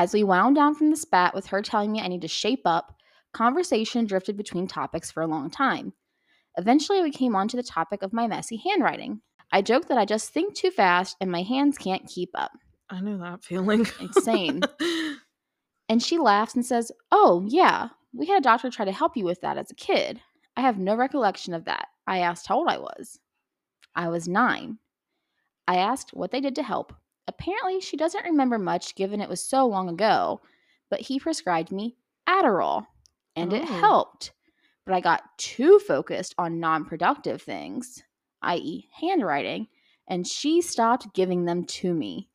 As 0.00 0.14
we 0.14 0.24
wound 0.24 0.56
down 0.56 0.74
from 0.74 0.88
the 0.88 0.96
spat 0.96 1.34
with 1.34 1.48
her 1.48 1.60
telling 1.60 1.92
me 1.92 2.00
I 2.00 2.08
need 2.08 2.22
to 2.22 2.28
shape 2.28 2.62
up, 2.64 2.96
Conversation 3.34 4.06
drifted 4.06 4.34
between 4.34 4.66
topics 4.66 5.10
for 5.10 5.22
a 5.22 5.26
long 5.26 5.50
time. 5.50 5.92
Eventually, 6.56 7.02
we 7.02 7.10
came 7.10 7.36
on 7.36 7.48
to 7.48 7.56
the 7.58 7.62
topic 7.62 8.02
of 8.02 8.14
my 8.14 8.26
messy 8.26 8.56
handwriting. 8.56 9.20
I 9.52 9.60
joked 9.60 9.88
that 9.88 9.98
I 9.98 10.06
just 10.06 10.32
think 10.32 10.54
too 10.54 10.70
fast 10.70 11.18
and 11.20 11.30
my 11.30 11.42
hands 11.42 11.76
can't 11.76 12.08
keep 12.08 12.30
up. 12.34 12.52
I 12.88 13.02
know 13.02 13.18
that 13.18 13.44
feeling. 13.44 13.86
Insane. 14.00 14.62
And 15.90 16.00
she 16.00 16.18
laughs 16.18 16.54
and 16.54 16.64
says, 16.64 16.92
Oh, 17.10 17.44
yeah, 17.48 17.88
we 18.14 18.26
had 18.26 18.38
a 18.38 18.40
doctor 18.40 18.70
try 18.70 18.84
to 18.84 18.92
help 18.92 19.16
you 19.16 19.24
with 19.24 19.40
that 19.40 19.58
as 19.58 19.72
a 19.72 19.74
kid. 19.74 20.20
I 20.56 20.60
have 20.60 20.78
no 20.78 20.94
recollection 20.94 21.52
of 21.52 21.64
that. 21.64 21.88
I 22.06 22.18
asked 22.18 22.46
how 22.46 22.58
old 22.58 22.68
I 22.68 22.78
was. 22.78 23.18
I 23.96 24.06
was 24.08 24.28
nine. 24.28 24.78
I 25.66 25.78
asked 25.78 26.14
what 26.14 26.30
they 26.30 26.40
did 26.40 26.54
to 26.54 26.62
help. 26.62 26.94
Apparently, 27.30 27.80
she 27.80 27.96
doesn't 27.96 28.24
remember 28.24 28.58
much 28.58 28.96
given 28.96 29.20
it 29.20 29.28
was 29.28 29.40
so 29.40 29.64
long 29.64 29.88
ago, 29.88 30.40
but 30.90 31.00
he 31.00 31.20
prescribed 31.20 31.70
me 31.70 31.96
Adderall, 32.28 32.86
and 33.36 33.52
it 33.52 33.62
Oh. 33.62 33.80
helped. 33.80 34.32
But 34.84 34.94
I 34.96 35.00
got 35.00 35.22
too 35.38 35.78
focused 35.78 36.34
on 36.38 36.58
non 36.58 36.84
productive 36.84 37.40
things, 37.40 38.02
i.e., 38.42 38.88
handwriting, 39.00 39.68
and 40.08 40.26
she 40.26 40.60
stopped 40.60 41.14
giving 41.14 41.44
them 41.44 41.66
to 41.66 41.94
me. 41.94 42.28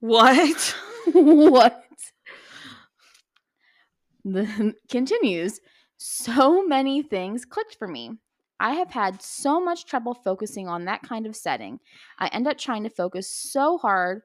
what? 0.00 0.76
what? 1.12 1.86
The 4.26 4.74
continues. 4.90 5.58
So 5.96 6.66
many 6.66 7.02
things 7.02 7.46
clicked 7.46 7.76
for 7.78 7.88
me. 7.88 8.18
I 8.62 8.74
have 8.74 8.92
had 8.92 9.20
so 9.20 9.60
much 9.60 9.86
trouble 9.86 10.14
focusing 10.14 10.68
on 10.68 10.84
that 10.84 11.02
kind 11.02 11.26
of 11.26 11.34
setting. 11.34 11.80
I 12.20 12.28
end 12.28 12.46
up 12.46 12.56
trying 12.56 12.84
to 12.84 12.90
focus 12.90 13.28
so 13.28 13.76
hard. 13.76 14.22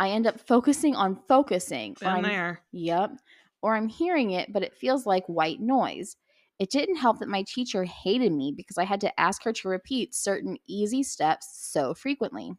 I 0.00 0.08
end 0.08 0.26
up 0.26 0.40
focusing 0.40 0.96
on 0.96 1.20
focusing. 1.28 1.94
Been 2.00 2.08
I'm- 2.08 2.22
there. 2.22 2.62
Yep. 2.72 3.18
Or 3.60 3.76
I'm 3.76 3.88
hearing 3.88 4.30
it, 4.30 4.54
but 4.54 4.62
it 4.62 4.74
feels 4.74 5.04
like 5.04 5.26
white 5.26 5.60
noise. 5.60 6.16
It 6.58 6.70
didn't 6.70 6.96
help 6.96 7.18
that 7.18 7.28
my 7.28 7.44
teacher 7.46 7.84
hated 7.84 8.32
me 8.32 8.54
because 8.56 8.78
I 8.78 8.84
had 8.84 9.02
to 9.02 9.20
ask 9.20 9.44
her 9.44 9.52
to 9.52 9.68
repeat 9.68 10.14
certain 10.14 10.56
easy 10.66 11.02
steps 11.02 11.48
so 11.60 11.92
frequently. 11.92 12.52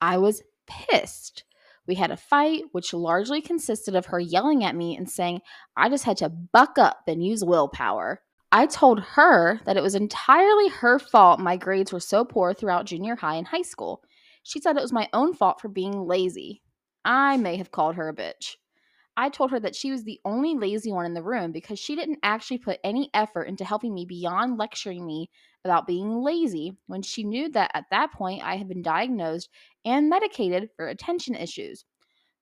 I 0.00 0.18
was 0.18 0.42
pissed. 0.66 1.44
We 1.86 1.94
had 1.94 2.10
a 2.10 2.16
fight, 2.16 2.64
which 2.72 2.92
largely 2.92 3.40
consisted 3.40 3.94
of 3.94 4.06
her 4.06 4.18
yelling 4.18 4.64
at 4.64 4.74
me 4.74 4.96
and 4.96 5.08
saying 5.08 5.40
I 5.76 5.88
just 5.88 6.04
had 6.04 6.16
to 6.16 6.28
buck 6.28 6.78
up 6.78 7.02
and 7.06 7.24
use 7.24 7.44
willpower. 7.44 8.22
I 8.52 8.66
told 8.66 9.00
her 9.00 9.60
that 9.64 9.76
it 9.76 9.82
was 9.82 9.94
entirely 9.96 10.68
her 10.68 10.98
fault 11.00 11.40
my 11.40 11.56
grades 11.56 11.92
were 11.92 12.00
so 12.00 12.24
poor 12.24 12.54
throughout 12.54 12.84
junior 12.86 13.16
high 13.16 13.34
and 13.36 13.46
high 13.46 13.62
school. 13.62 14.02
She 14.44 14.60
said 14.60 14.76
it 14.76 14.82
was 14.82 14.92
my 14.92 15.08
own 15.12 15.34
fault 15.34 15.60
for 15.60 15.68
being 15.68 16.06
lazy. 16.06 16.62
I 17.04 17.36
may 17.36 17.56
have 17.56 17.70
called 17.72 17.96
her 17.96 18.08
a 18.08 18.14
bitch. 18.14 18.56
I 19.16 19.28
told 19.30 19.50
her 19.50 19.60
that 19.60 19.76
she 19.76 19.90
was 19.90 20.04
the 20.04 20.20
only 20.24 20.54
lazy 20.54 20.92
one 20.92 21.06
in 21.06 21.14
the 21.14 21.22
room 21.22 21.52
because 21.52 21.78
she 21.78 21.96
didn't 21.96 22.20
actually 22.22 22.58
put 22.58 22.80
any 22.84 23.10
effort 23.14 23.44
into 23.44 23.64
helping 23.64 23.94
me 23.94 24.06
beyond 24.06 24.58
lecturing 24.58 25.06
me 25.06 25.30
about 25.64 25.86
being 25.86 26.22
lazy 26.22 26.76
when 26.86 27.02
she 27.02 27.24
knew 27.24 27.50
that 27.50 27.70
at 27.74 27.86
that 27.90 28.12
point 28.12 28.44
I 28.44 28.56
had 28.56 28.68
been 28.68 28.82
diagnosed 28.82 29.50
and 29.84 30.08
medicated 30.10 30.70
for 30.76 30.88
attention 30.88 31.34
issues. 31.34 31.84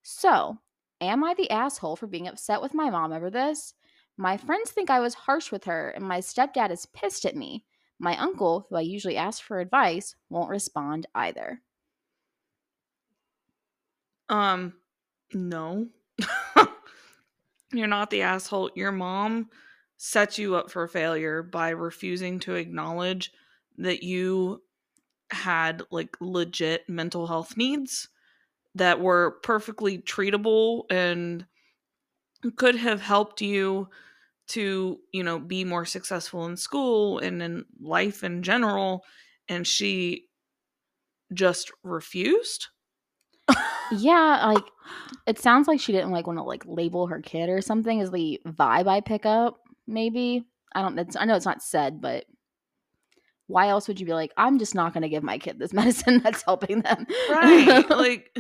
So, 0.03 0.59
am 1.01 1.25
I 1.25 1.35
the 1.35 1.51
asshole 1.51 1.97
for 1.97 2.07
being 2.07 2.29
upset 2.29 2.63
with 2.63 2.75
my 2.75 2.91
mom 2.91 3.13
over 3.13 3.31
this? 3.31 3.75
My 4.21 4.37
friends 4.37 4.71
think 4.71 4.91
I 4.91 5.01
was 5.01 5.15
harsh 5.15 5.51
with 5.51 5.65
her, 5.65 5.89
and 5.89 6.07
my 6.07 6.19
stepdad 6.19 6.71
is 6.71 6.85
pissed 6.85 7.25
at 7.25 7.35
me. 7.35 7.65
My 7.99 8.19
uncle, 8.19 8.67
who 8.69 8.77
I 8.77 8.83
usually 8.83 9.17
ask 9.17 9.43
for 9.43 9.61
advice, 9.61 10.15
won't 10.29 10.51
respond 10.51 11.07
either. 11.15 11.63
Um, 14.29 14.75
no. 15.33 15.89
You're 17.73 17.87
not 17.87 18.11
the 18.11 18.21
asshole. 18.21 18.73
Your 18.75 18.93
mom 18.93 19.49
set 19.97 20.37
you 20.37 20.55
up 20.55 20.71
for 20.71 20.87
failure 20.87 21.43
by 21.43 21.71
refusing 21.71 22.41
to 22.41 22.57
acknowledge 22.57 23.33
that 23.79 24.03
you 24.03 24.63
had 25.31 25.81
like 25.91 26.15
legit 26.21 26.87
mental 26.91 27.27
health 27.27 27.57
needs 27.57 28.11
that 28.75 29.01
were 29.01 29.39
perfectly 29.43 29.97
treatable 29.97 30.83
and 30.91 31.47
could 32.57 32.77
have 32.77 33.01
helped 33.01 33.41
you 33.41 33.89
to, 34.51 34.99
you 35.13 35.23
know, 35.23 35.39
be 35.39 35.65
more 35.65 35.85
successful 35.85 36.47
in 36.47 36.57
school 36.57 37.19
and 37.19 37.43
in 37.43 37.65
life 37.81 38.25
in 38.25 38.43
general 38.43 39.05
and 39.49 39.67
she 39.67 40.27
just 41.33 41.71
refused? 41.83 42.69
Yeah, 43.93 44.53
like 44.55 44.65
it 45.27 45.39
sounds 45.39 45.67
like 45.67 45.81
she 45.81 45.93
didn't 45.93 46.11
like 46.11 46.27
want 46.27 46.39
to 46.39 46.45
like 46.45 46.65
label 46.67 47.09
her 47.09 47.21
kid 47.21 47.49
or 47.49 47.61
something 47.61 47.99
is 48.01 48.11
the 48.11 48.41
vibe 48.47 48.87
I 48.87 49.01
pick 49.01 49.27
up, 49.27 49.59
maybe. 49.87 50.45
I 50.75 50.83
don't 50.83 50.99
it's, 50.99 51.17
I 51.17 51.25
know 51.25 51.35
it's 51.35 51.47
not 51.47 51.63
said, 51.63 52.01
but 52.01 52.25
why 53.49 53.69
else 53.69 53.89
would 53.89 53.99
you 53.99 54.07
be 54.07 54.15
like, 54.15 54.33
I'm 54.37 54.61
just 54.61 54.77
not 54.77 54.95
gonna 54.95 55.09
give 55.09 55.25
my 55.25 55.39
kid 55.39 55.59
this 55.59 55.73
medicine 55.75 56.21
that's 56.23 56.43
helping 56.43 56.83
them? 56.83 57.07
right 57.31 57.85
like 57.91 58.31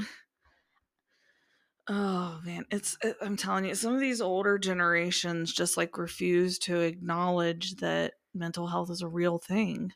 oh 1.91 2.41
man 2.45 2.65
it's 2.71 2.97
it- 3.03 3.17
i'm 3.21 3.37
telling 3.37 3.65
you 3.65 3.75
some 3.75 3.93
of 3.95 4.01
these 4.01 4.21
older 4.21 4.59
generations 4.59 5.53
just 5.53 5.77
like 5.77 5.99
refuse 5.99 6.59
to 6.59 6.79
acknowledge 6.81 7.75
that 7.77 8.15
mental 8.33 8.67
health 8.69 8.91
is 8.91 9.03
a 9.03 9.09
real 9.09 9.39
thing 9.39 9.93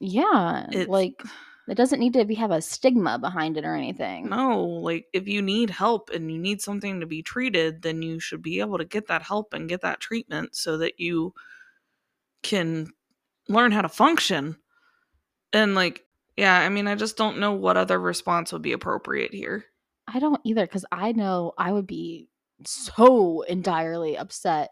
yeah. 0.00 0.66
It's- 0.70 0.88
like 0.88 1.22
it 1.68 1.76
doesn't 1.76 2.00
need 2.00 2.12
to 2.14 2.24
be 2.24 2.34
have 2.34 2.50
a 2.50 2.60
stigma 2.60 3.18
behind 3.20 3.56
it 3.56 3.64
or 3.64 3.74
anything. 3.74 4.28
no 4.28 4.62
like 4.62 5.06
if 5.12 5.26
you 5.28 5.40
need 5.40 5.70
help 5.70 6.10
and 6.10 6.30
you 6.30 6.38
need 6.38 6.60
something 6.60 7.00
to 7.00 7.06
be 7.06 7.22
treated 7.22 7.82
then 7.82 8.02
you 8.02 8.18
should 8.20 8.42
be 8.42 8.60
able 8.60 8.78
to 8.78 8.84
get 8.84 9.06
that 9.06 9.22
help 9.22 9.54
and 9.54 9.68
get 9.68 9.80
that 9.80 10.00
treatment 10.00 10.54
so 10.54 10.76
that 10.78 10.98
you 10.98 11.32
can 12.42 12.88
learn 13.48 13.72
how 13.72 13.80
to 13.82 13.88
function 13.88 14.56
and 15.52 15.74
like 15.74 16.04
yeah 16.36 16.58
i 16.58 16.68
mean 16.68 16.86
i 16.88 16.94
just 16.94 17.16
don't 17.16 17.38
know 17.38 17.52
what 17.52 17.76
other 17.76 17.98
response 18.00 18.52
would 18.52 18.62
be 18.62 18.72
appropriate 18.72 19.32
here 19.32 19.64
I 20.12 20.18
don't 20.18 20.40
either 20.44 20.66
because 20.66 20.84
I 20.92 21.12
know 21.12 21.52
I 21.58 21.72
would 21.72 21.86
be 21.86 22.28
so 22.64 23.42
entirely 23.42 24.16
upset 24.16 24.70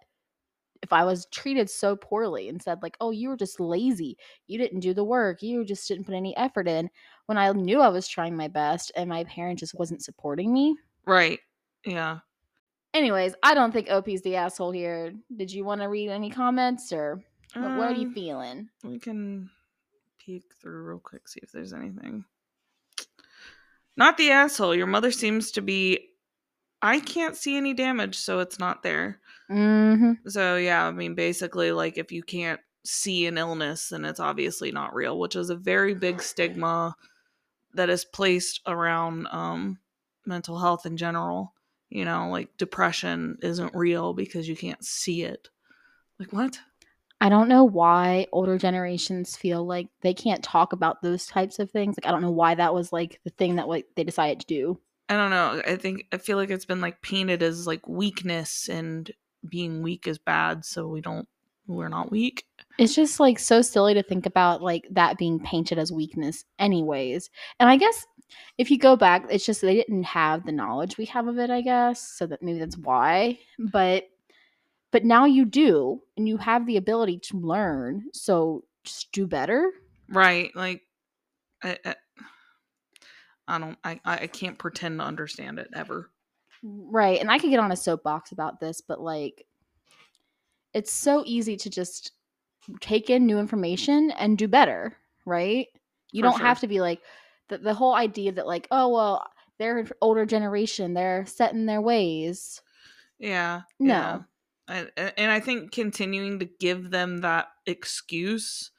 if 0.82 0.92
I 0.92 1.04
was 1.04 1.26
treated 1.26 1.68
so 1.68 1.94
poorly 1.94 2.48
and 2.48 2.60
said, 2.62 2.82
like, 2.82 2.96
oh, 3.00 3.10
you 3.10 3.28
were 3.28 3.36
just 3.36 3.60
lazy. 3.60 4.16
You 4.46 4.56
didn't 4.58 4.80
do 4.80 4.94
the 4.94 5.04
work. 5.04 5.42
You 5.42 5.62
just 5.64 5.86
didn't 5.86 6.04
put 6.04 6.14
any 6.14 6.34
effort 6.38 6.66
in 6.66 6.88
when 7.26 7.36
I 7.36 7.52
knew 7.52 7.80
I 7.80 7.88
was 7.88 8.08
trying 8.08 8.34
my 8.34 8.48
best 8.48 8.90
and 8.96 9.08
my 9.08 9.24
parent 9.24 9.58
just 9.58 9.78
wasn't 9.78 10.02
supporting 10.02 10.52
me. 10.52 10.76
right 11.06 11.38
yeah 11.84 12.18
Anyways, 12.92 13.34
I 13.44 13.54
don't 13.54 13.70
think 13.72 13.88
OP's 13.88 14.20
the 14.22 14.34
asshole 14.34 14.72
here. 14.72 15.12
Did 15.36 15.52
you 15.52 15.64
want 15.64 15.80
to 15.80 15.86
read 15.86 16.08
any 16.10 16.28
comments 16.28 16.92
or 16.92 17.22
what, 17.54 17.76
what 17.76 17.92
are 17.92 17.94
you 17.94 18.08
Um, 18.08 18.14
feeling? 18.14 18.68
We 18.82 18.98
can 18.98 19.48
peek 20.18 20.42
through 20.60 20.82
real 20.82 20.98
quick, 20.98 21.28
see 21.28 21.38
if 21.40 21.52
there's 21.52 21.72
anything. 21.72 22.24
Not 23.96 24.16
the 24.16 24.30
asshole. 24.30 24.74
Your 24.74 24.86
mother 24.86 25.10
seems 25.10 25.50
to 25.52 25.62
be. 25.62 26.06
I 26.82 27.00
can't 27.00 27.36
see 27.36 27.56
any 27.56 27.74
damage, 27.74 28.16
so 28.16 28.38
it's 28.38 28.58
not 28.58 28.82
there. 28.82 29.20
Mm-hmm. 29.50 30.28
So, 30.28 30.56
yeah, 30.56 30.86
I 30.86 30.90
mean, 30.92 31.14
basically, 31.14 31.72
like, 31.72 31.98
if 31.98 32.10
you 32.10 32.22
can't 32.22 32.60
see 32.84 33.26
an 33.26 33.36
illness, 33.36 33.90
then 33.90 34.04
it's 34.04 34.20
obviously 34.20 34.72
not 34.72 34.94
real, 34.94 35.18
which 35.18 35.36
is 35.36 35.50
a 35.50 35.56
very 35.56 35.94
big 35.94 36.22
stigma 36.22 36.96
that 37.74 37.90
is 37.90 38.04
placed 38.04 38.60
around 38.66 39.26
um, 39.30 39.78
mental 40.24 40.58
health 40.58 40.86
in 40.86 40.96
general. 40.96 41.52
You 41.90 42.04
know, 42.04 42.30
like 42.30 42.56
depression 42.56 43.38
isn't 43.42 43.74
real 43.74 44.14
because 44.14 44.48
you 44.48 44.56
can't 44.56 44.84
see 44.84 45.22
it. 45.22 45.48
Like, 46.18 46.32
what? 46.32 46.58
I 47.20 47.28
don't 47.28 47.48
know 47.48 47.64
why 47.64 48.26
older 48.32 48.56
generations 48.56 49.36
feel 49.36 49.66
like 49.66 49.88
they 50.00 50.14
can't 50.14 50.42
talk 50.42 50.72
about 50.72 51.02
those 51.02 51.26
types 51.26 51.58
of 51.58 51.70
things. 51.70 51.96
Like 51.96 52.08
I 52.08 52.12
don't 52.12 52.22
know 52.22 52.30
why 52.30 52.54
that 52.54 52.74
was 52.74 52.92
like 52.92 53.20
the 53.24 53.30
thing 53.30 53.56
that 53.56 53.68
like 53.68 53.86
they 53.94 54.04
decided 54.04 54.40
to 54.40 54.46
do. 54.46 54.80
I 55.08 55.14
don't 55.14 55.30
know. 55.30 55.60
I 55.66 55.76
think 55.76 56.06
I 56.12 56.18
feel 56.18 56.36
like 56.36 56.50
it's 56.50 56.64
been 56.64 56.80
like 56.80 57.02
painted 57.02 57.42
as 57.42 57.66
like 57.66 57.86
weakness 57.88 58.68
and 58.68 59.10
being 59.48 59.82
weak 59.82 60.06
is 60.06 60.18
bad, 60.18 60.64
so 60.64 60.86
we 60.86 61.00
don't 61.00 61.28
we're 61.66 61.88
not 61.88 62.10
weak. 62.10 62.46
It's 62.78 62.94
just 62.94 63.20
like 63.20 63.38
so 63.38 63.62
silly 63.62 63.94
to 63.94 64.02
think 64.02 64.26
about 64.26 64.62
like 64.62 64.86
that 64.90 65.18
being 65.18 65.40
painted 65.40 65.78
as 65.78 65.92
weakness 65.92 66.44
anyways. 66.58 67.30
And 67.58 67.68
I 67.68 67.76
guess 67.76 68.06
if 68.58 68.70
you 68.70 68.78
go 68.78 68.96
back, 68.96 69.26
it's 69.30 69.44
just 69.44 69.60
they 69.60 69.74
didn't 69.74 70.04
have 70.04 70.46
the 70.46 70.52
knowledge 70.52 70.96
we 70.96 71.04
have 71.06 71.26
of 71.26 71.38
it, 71.38 71.50
I 71.50 71.60
guess. 71.60 72.00
So 72.00 72.26
that 72.26 72.42
maybe 72.42 72.58
that's 72.58 72.78
why. 72.78 73.38
But 73.58 74.04
but 74.92 75.04
now 75.04 75.24
you 75.24 75.44
do 75.44 76.02
and 76.16 76.28
you 76.28 76.36
have 76.36 76.66
the 76.66 76.76
ability 76.76 77.18
to 77.18 77.38
learn. 77.38 78.04
So 78.12 78.64
just 78.84 79.12
do 79.12 79.26
better. 79.26 79.70
Right. 80.08 80.50
Like 80.54 80.82
I 81.62 81.78
I, 81.84 81.94
I 83.46 83.58
don't 83.58 83.78
I 83.84 84.00
I 84.04 84.26
can't 84.26 84.58
pretend 84.58 84.98
to 84.98 85.04
understand 85.04 85.58
it 85.58 85.68
ever. 85.74 86.10
Right. 86.62 87.20
And 87.20 87.30
I 87.30 87.38
could 87.38 87.50
get 87.50 87.60
on 87.60 87.72
a 87.72 87.76
soapbox 87.76 88.32
about 88.32 88.60
this, 88.60 88.80
but 88.80 89.00
like 89.00 89.46
it's 90.72 90.92
so 90.92 91.24
easy 91.26 91.56
to 91.56 91.70
just 91.70 92.12
take 92.80 93.10
in 93.10 93.26
new 93.26 93.38
information 93.38 94.10
and 94.12 94.38
do 94.38 94.46
better, 94.46 94.96
right? 95.24 95.66
You 96.12 96.22
For 96.22 96.30
don't 96.30 96.40
have 96.40 96.60
to 96.60 96.68
be 96.68 96.80
like 96.80 97.00
the, 97.48 97.58
the 97.58 97.74
whole 97.74 97.94
idea 97.94 98.32
that 98.32 98.46
like, 98.46 98.68
oh 98.70 98.88
well, 98.88 99.26
they're 99.58 99.86
older 100.00 100.26
generation, 100.26 100.94
they're 100.94 101.26
set 101.26 101.52
in 101.52 101.66
their 101.66 101.80
ways. 101.80 102.62
Yeah. 103.18 103.62
No. 103.78 103.94
yeah. 103.94 104.18
And, 104.70 104.90
and 104.96 105.30
I 105.30 105.40
think 105.40 105.72
continuing 105.72 106.38
to 106.38 106.48
give 106.60 106.90
them 106.90 107.18
that 107.18 107.48
excuse 107.66 108.70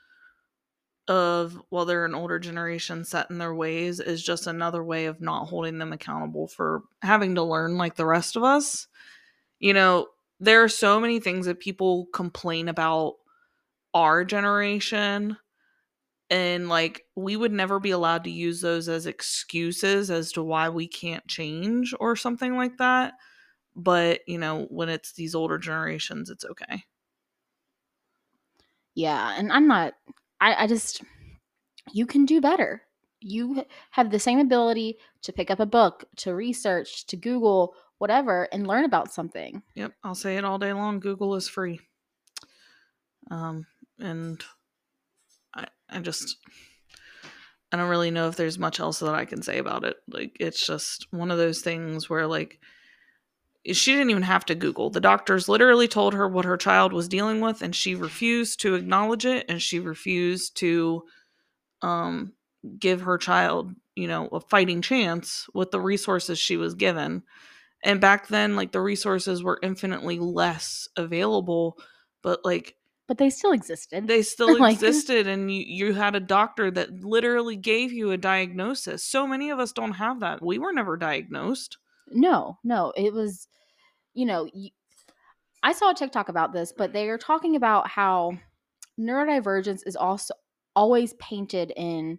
of 1.07 1.59
well 1.71 1.83
they're 1.83 2.05
an 2.05 2.15
older 2.15 2.39
generation 2.39 3.03
set 3.03 3.29
in 3.29 3.37
their 3.37 3.53
ways 3.53 3.99
is 3.99 4.23
just 4.23 4.47
another 4.47 4.83
way 4.83 5.07
of 5.07 5.19
not 5.19 5.47
holding 5.47 5.77
them 5.77 5.91
accountable 5.91 6.47
for 6.47 6.83
having 7.01 7.35
to 7.35 7.43
learn 7.43 7.77
like 7.77 7.95
the 7.95 8.05
rest 8.05 8.35
of 8.35 8.43
us. 8.43 8.87
You 9.59 9.73
know 9.73 10.07
there 10.39 10.63
are 10.63 10.69
so 10.69 10.99
many 10.99 11.19
things 11.19 11.45
that 11.45 11.59
people 11.59 12.07
complain 12.13 12.67
about 12.67 13.15
our 13.93 14.23
generation 14.23 15.37
and 16.29 16.69
like 16.69 17.03
we 17.15 17.35
would 17.35 17.51
never 17.51 17.79
be 17.79 17.91
allowed 17.91 18.23
to 18.23 18.31
use 18.31 18.61
those 18.61 18.87
as 18.87 19.05
excuses 19.05 20.09
as 20.09 20.31
to 20.31 20.41
why 20.41 20.69
we 20.69 20.87
can't 20.87 21.27
change 21.27 21.93
or 21.99 22.15
something 22.15 22.55
like 22.55 22.77
that 22.77 23.13
but 23.76 24.19
you 24.28 24.38
know 24.38 24.67
when 24.69 24.89
it's 24.89 25.13
these 25.13 25.36
older 25.36 25.57
generations 25.57 26.30
it's 26.30 26.45
okay 26.45 26.84
Yeah, 28.93 29.36
and 29.38 29.51
I'm 29.51 29.67
not. 29.67 29.93
I, 30.39 30.63
I 30.63 30.67
just. 30.67 31.01
You 31.93 32.05
can 32.05 32.26
do 32.26 32.41
better. 32.41 32.84
You 33.22 33.65
have 33.91 34.11
the 34.11 34.19
same 34.19 34.39
ability 34.39 34.97
to 35.24 35.34
pick 35.34 35.49
up 35.49 35.59
a 35.59 35.65
book, 35.65 36.05
to 36.17 36.34
research, 36.34 37.05
to 37.07 37.17
Google, 37.17 37.74
whatever, 37.97 38.47
and 38.51 38.67
learn 38.67 38.86
about 38.86 39.13
something. 39.13 39.63
Yep, 39.76 39.93
I'll 40.03 40.15
say 40.15 40.38
it 40.38 40.45
all 40.45 40.59
day 40.59 40.74
long. 40.74 40.99
Google 40.99 41.36
is 41.36 41.47
free. 41.47 41.80
Um, 43.30 43.65
and 43.99 44.43
I, 45.55 45.67
I 45.89 45.99
just, 45.99 46.38
I 47.72 47.78
don't 47.78 47.89
really 47.89 48.11
know 48.11 48.28
if 48.28 48.36
there's 48.36 48.59
much 48.59 48.80
else 48.80 48.99
that 48.99 49.15
I 49.15 49.26
can 49.26 49.41
say 49.41 49.57
about 49.57 49.86
it. 49.86 49.97
Like, 50.07 50.36
it's 50.39 50.65
just 50.65 51.07
one 51.11 51.32
of 51.32 51.38
those 51.38 51.61
things 51.61 52.09
where, 52.09 52.28
like, 52.28 52.59
she 53.66 53.91
didn't 53.93 54.09
even 54.09 54.24
have 54.24 54.45
to 54.45 54.55
Google. 54.55 54.89
The 54.89 54.99
doctors 54.99 55.47
literally 55.49 55.88
told 55.88 56.14
her 56.14 56.28
what 56.28 56.45
her 56.45 56.57
child 56.57 56.93
was 56.93 57.07
dealing 57.07 57.41
with, 57.41 57.62
and 57.62 57.76
she 57.76 57.95
refused 57.95 58.59
to 58.62 58.76
acknowledge 58.76 59.26
it, 59.26 59.45
and 59.49 59.62
she 59.62 59.80
refused 59.80 60.57
to, 60.57 61.03
um, 61.82 62.34
give 62.80 63.01
her 63.01 63.18
child, 63.18 63.72
you 63.95 64.07
know, 64.07 64.28
a 64.28 64.39
fighting 64.39 64.82
chance 64.82 65.47
with 65.53 65.72
the 65.72 65.80
resources 65.82 66.38
she 66.39 66.57
was 66.57 66.74
given 66.76 67.24
and 67.84 67.99
back 67.99 68.28
then 68.28 68.55
like 68.55 68.72
the 68.72 68.80
resources 68.80 69.43
were 69.43 69.59
infinitely 69.64 70.20
less 70.20 70.88
available 70.95 71.76
but 72.22 72.39
like 72.45 72.76
But 73.07 73.18
they 73.18 73.32
still 73.32 73.51
existed. 73.53 74.07
they 74.07 74.22
still 74.36 74.59
Like- 74.59 74.74
existed 74.76 75.26
and 75.26 75.51
you, 75.51 75.64
you 75.66 75.93
had 75.93 76.16
a 76.16 76.20
doctor 76.20 76.70
that 76.70 77.03
literally 77.03 77.55
gave 77.55 77.91
you 77.91 78.12
a 78.12 78.18
diagnosis 78.18 79.03
so 79.03 79.26
many 79.26 79.49
of 79.49 79.57
us 79.59 79.72
don't 79.72 79.93
have 79.93 80.20
that 80.20 80.43
we 80.43 80.59
were 80.59 80.72
never 80.74 80.95
diagnosed 80.97 81.78
No, 82.09 82.57
no, 82.63 82.91
it 82.95 83.13
was, 83.13 83.47
you 84.13 84.25
know, 84.25 84.49
I 85.63 85.73
saw 85.73 85.91
a 85.91 85.95
TikTok 85.95 86.29
about 86.29 86.53
this, 86.53 86.73
but 86.75 86.93
they 86.93 87.09
are 87.09 87.17
talking 87.17 87.55
about 87.55 87.87
how 87.87 88.37
neurodivergence 88.99 89.81
is 89.85 89.95
also 89.95 90.33
always 90.75 91.13
painted 91.13 91.71
in 91.75 92.17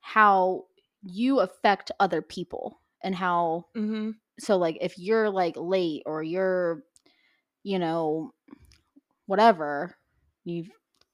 how 0.00 0.64
you 1.02 1.40
affect 1.40 1.90
other 2.00 2.22
people 2.22 2.80
and 3.02 3.14
how 3.14 3.66
mm-hmm. 3.76 4.10
so 4.38 4.56
like 4.56 4.76
if 4.80 4.98
you're 4.98 5.30
like 5.30 5.54
late 5.56 6.02
or 6.06 6.22
you're 6.22 6.82
you 7.62 7.78
know 7.78 8.32
whatever 9.26 9.96
you 10.44 10.64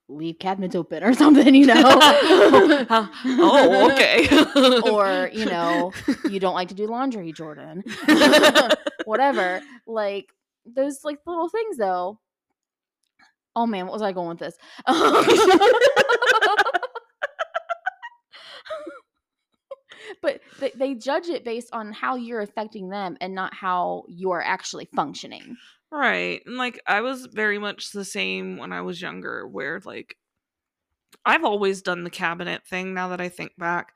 leave 0.08 0.38
cabinets 0.38 0.74
open 0.74 1.02
or 1.02 1.14
something 1.14 1.54
you 1.54 1.66
know? 1.66 1.74
Oh 3.26 3.90
okay. 3.92 4.28
Or 4.90 5.30
you 5.32 5.46
know 5.46 5.92
you 6.30 6.40
don't 6.40 6.54
like 6.54 6.68
to 6.68 6.74
do 6.74 6.86
laundry 6.86 7.32
jordan. 7.32 7.82
Whatever. 9.04 9.60
Like 9.86 10.26
those 10.66 11.04
like 11.04 11.18
little 11.26 11.48
things 11.48 11.76
though. 11.76 12.18
Oh 13.56 13.66
man 13.66 13.86
what 13.86 13.92
was 13.92 14.02
i 14.02 14.12
going 14.12 14.28
with 14.28 14.38
this? 14.38 14.56
But 20.20 20.40
they, 20.60 20.72
they 20.74 20.94
judge 20.94 21.28
it 21.28 21.44
based 21.44 21.70
on 21.72 21.92
how 21.92 22.16
you're 22.16 22.40
affecting 22.40 22.88
them 22.88 23.16
and 23.20 23.34
not 23.34 23.54
how 23.54 24.04
you're 24.08 24.42
actually 24.42 24.88
functioning 24.94 25.56
Right. 25.94 26.42
And 26.46 26.56
like 26.56 26.80
I 26.86 27.00
was 27.02 27.26
very 27.26 27.58
much 27.58 27.92
the 27.92 28.04
same 28.04 28.56
when 28.56 28.72
I 28.72 28.80
was 28.82 29.00
younger, 29.00 29.46
where 29.46 29.80
like 29.84 30.16
I've 31.24 31.44
always 31.44 31.82
done 31.82 32.04
the 32.04 32.10
cabinet 32.10 32.66
thing 32.66 32.94
now 32.94 33.08
that 33.08 33.20
I 33.20 33.28
think 33.28 33.52
back. 33.58 33.92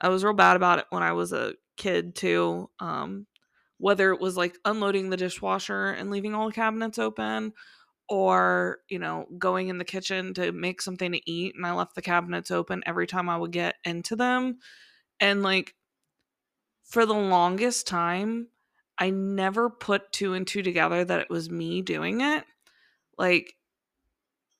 I 0.00 0.08
was 0.08 0.24
real 0.24 0.32
bad 0.34 0.56
about 0.56 0.78
it 0.78 0.86
when 0.90 1.02
I 1.02 1.12
was 1.12 1.32
a 1.32 1.54
kid 1.76 2.14
too. 2.14 2.70
Um 2.80 3.26
whether 3.78 4.12
it 4.12 4.20
was 4.20 4.36
like 4.36 4.58
unloading 4.66 5.08
the 5.10 5.16
dishwasher 5.16 5.86
and 5.86 6.10
leaving 6.10 6.34
all 6.34 6.46
the 6.48 6.54
cabinets 6.54 6.98
open 6.98 7.52
or, 8.08 8.78
you 8.90 8.98
know, 8.98 9.26
going 9.38 9.68
in 9.68 9.78
the 9.78 9.84
kitchen 9.84 10.34
to 10.34 10.52
make 10.52 10.82
something 10.82 11.12
to 11.12 11.30
eat 11.30 11.54
and 11.56 11.66
I 11.66 11.72
left 11.74 11.94
the 11.94 12.02
cabinets 12.02 12.50
open 12.50 12.82
every 12.86 13.06
time 13.06 13.28
I 13.28 13.38
would 13.38 13.52
get 13.52 13.76
into 13.84 14.16
them. 14.16 14.60
And 15.20 15.42
like 15.42 15.74
for 16.84 17.06
the 17.06 17.14
longest 17.14 17.86
time, 17.86 18.48
I 19.00 19.08
never 19.08 19.70
put 19.70 20.12
two 20.12 20.34
and 20.34 20.46
two 20.46 20.62
together 20.62 21.02
that 21.02 21.20
it 21.20 21.30
was 21.30 21.50
me 21.50 21.80
doing 21.80 22.20
it. 22.20 22.44
Like, 23.16 23.54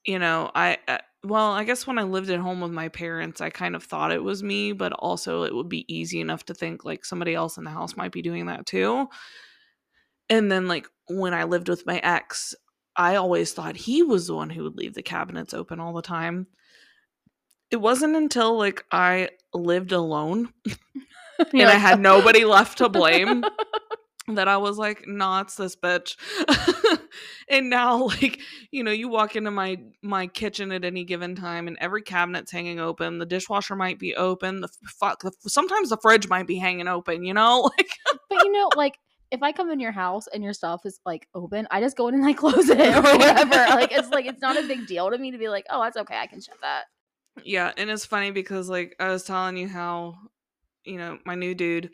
you 0.07 0.19
know, 0.19 0.51
I, 0.55 0.79
uh, 0.89 0.99
well, 1.23 1.53
I 1.53 1.65
guess 1.65 1.87
when 1.87 1.99
I 1.99 2.05
lived 2.05 2.31
at 2.31 2.41
home 2.41 2.63
with 2.63 2.73
my 2.73 2.89
parents, 2.89 3.43
I 3.43 3.51
kind 3.51 3.77
of 3.77 3.85
thought 3.85 4.13
it 4.13 4.25
was 4.25 4.43
me, 4.43 4.73
but 4.73 4.93
also 4.95 5.43
it 5.43 5.55
would 5.55 5.69
be 5.69 5.85
easy 5.95 6.21
enough 6.21 6.47
to 6.47 6.55
think 6.55 6.87
like 6.87 7.05
somebody 7.05 7.35
else 7.35 7.59
in 7.59 7.65
the 7.65 7.71
house 7.71 7.97
might 7.97 8.13
be 8.13 8.23
doing 8.23 8.47
that 8.47 8.65
too. 8.65 9.09
And 10.31 10.51
then, 10.51 10.67
like, 10.69 10.89
when 11.09 11.35
I 11.35 11.45
lived 11.45 11.69
with 11.69 11.85
my 11.87 11.99
ex, 11.99 12.55
I 12.97 13.17
always 13.17 13.53
thought 13.53 13.77
he 13.77 14.03
was 14.03 14.27
the 14.27 14.35
one 14.35 14.49
who 14.49 14.65
would 14.65 14.77
leave 14.77 14.95
the 14.95 15.03
cabinets 15.03 15.53
open 15.53 15.81
all 15.81 15.93
the 15.93 16.03
time. 16.03 16.47
It 17.71 17.77
wasn't 17.77 18.17
until 18.17 18.57
like 18.57 18.85
I 18.91 19.31
lived 19.53 19.93
alone 19.93 20.53
and 21.39 21.69
I 21.69 21.75
had 21.75 22.01
nobody 22.01 22.45
left 22.45 22.79
to 22.79 22.89
blame 22.89 23.45
that 24.35 24.49
I 24.49 24.57
was 24.57 24.79
like, 24.79 25.07
nah, 25.07 25.41
it's 25.41 25.57
this 25.57 25.77
bitch. 25.77 26.17
and 27.49 27.71
now, 27.71 28.05
like, 28.07 28.41
you 28.71 28.83
know, 28.83 28.91
you 28.91 29.09
walk 29.09 29.37
into 29.37 29.51
my 29.51 29.79
my 30.03 30.27
kitchen 30.27 30.73
at 30.73 30.85
any 30.85 31.05
given 31.05 31.35
time, 31.35 31.69
and 31.69 31.77
every 31.81 32.03
cabinet's 32.03 32.53
hanging 32.53 32.81
open. 32.81 33.19
The 33.19 33.27
dishwasher 33.27 33.77
might 33.77 33.99
be 33.99 34.15
open. 34.15 34.61
The, 34.61 34.69
fuck 34.87 35.23
the 35.23 35.33
sometimes 35.47 35.91
the 35.91 35.99
fridge 35.99 36.29
might 36.29 36.47
be 36.47 36.57
hanging 36.57 36.89
open. 36.89 37.25
You 37.25 37.35
know, 37.35 37.71
like, 37.79 37.91
but 38.29 38.45
you 38.45 38.53
know 38.53 38.71
like 38.77 38.99
if 39.31 39.45
i 39.45 39.53
come 39.53 39.71
in 39.71 39.79
your 39.79 39.93
house 39.93 40.27
and 40.27 40.43
your 40.43 40.53
stuff 40.53 40.81
is 40.85 40.99
like 41.07 41.29
open 41.37 41.67
i 41.71 41.81
just 41.81 41.97
go 41.97 42.09
in 42.09 42.15
and 42.15 42.27
I 42.27 42.33
close 42.33 42.69
it 42.69 42.81
or 42.81 43.01
whatever 43.01 43.55
like 43.77 43.93
it's 43.93 44.09
like 44.09 44.27
it's 44.27 44.43
not 44.43 44.57
a 44.57 44.67
big 44.67 44.89
deal 44.89 45.09
to 45.09 45.19
me 45.19 45.31
to 45.31 45.39
be 45.39 45.49
like 45.49 45.67
oh 45.71 45.81
that's 45.83 45.97
okay 45.97 46.19
i 46.19 46.27
can 46.27 46.41
shut 46.41 46.57
that 46.63 46.87
yeah. 47.45 47.73
And 47.77 47.91
it's 47.91 48.05
funny 48.05 48.31
because 48.31 48.69
like 48.69 48.95
I 48.99 49.09
was 49.09 49.25
telling 49.25 49.57
you 49.57 49.69
how, 49.69 50.17
you 50.85 50.99
know, 50.99 51.19
my 51.25 51.35
new 51.35 51.55
dude 51.55 51.91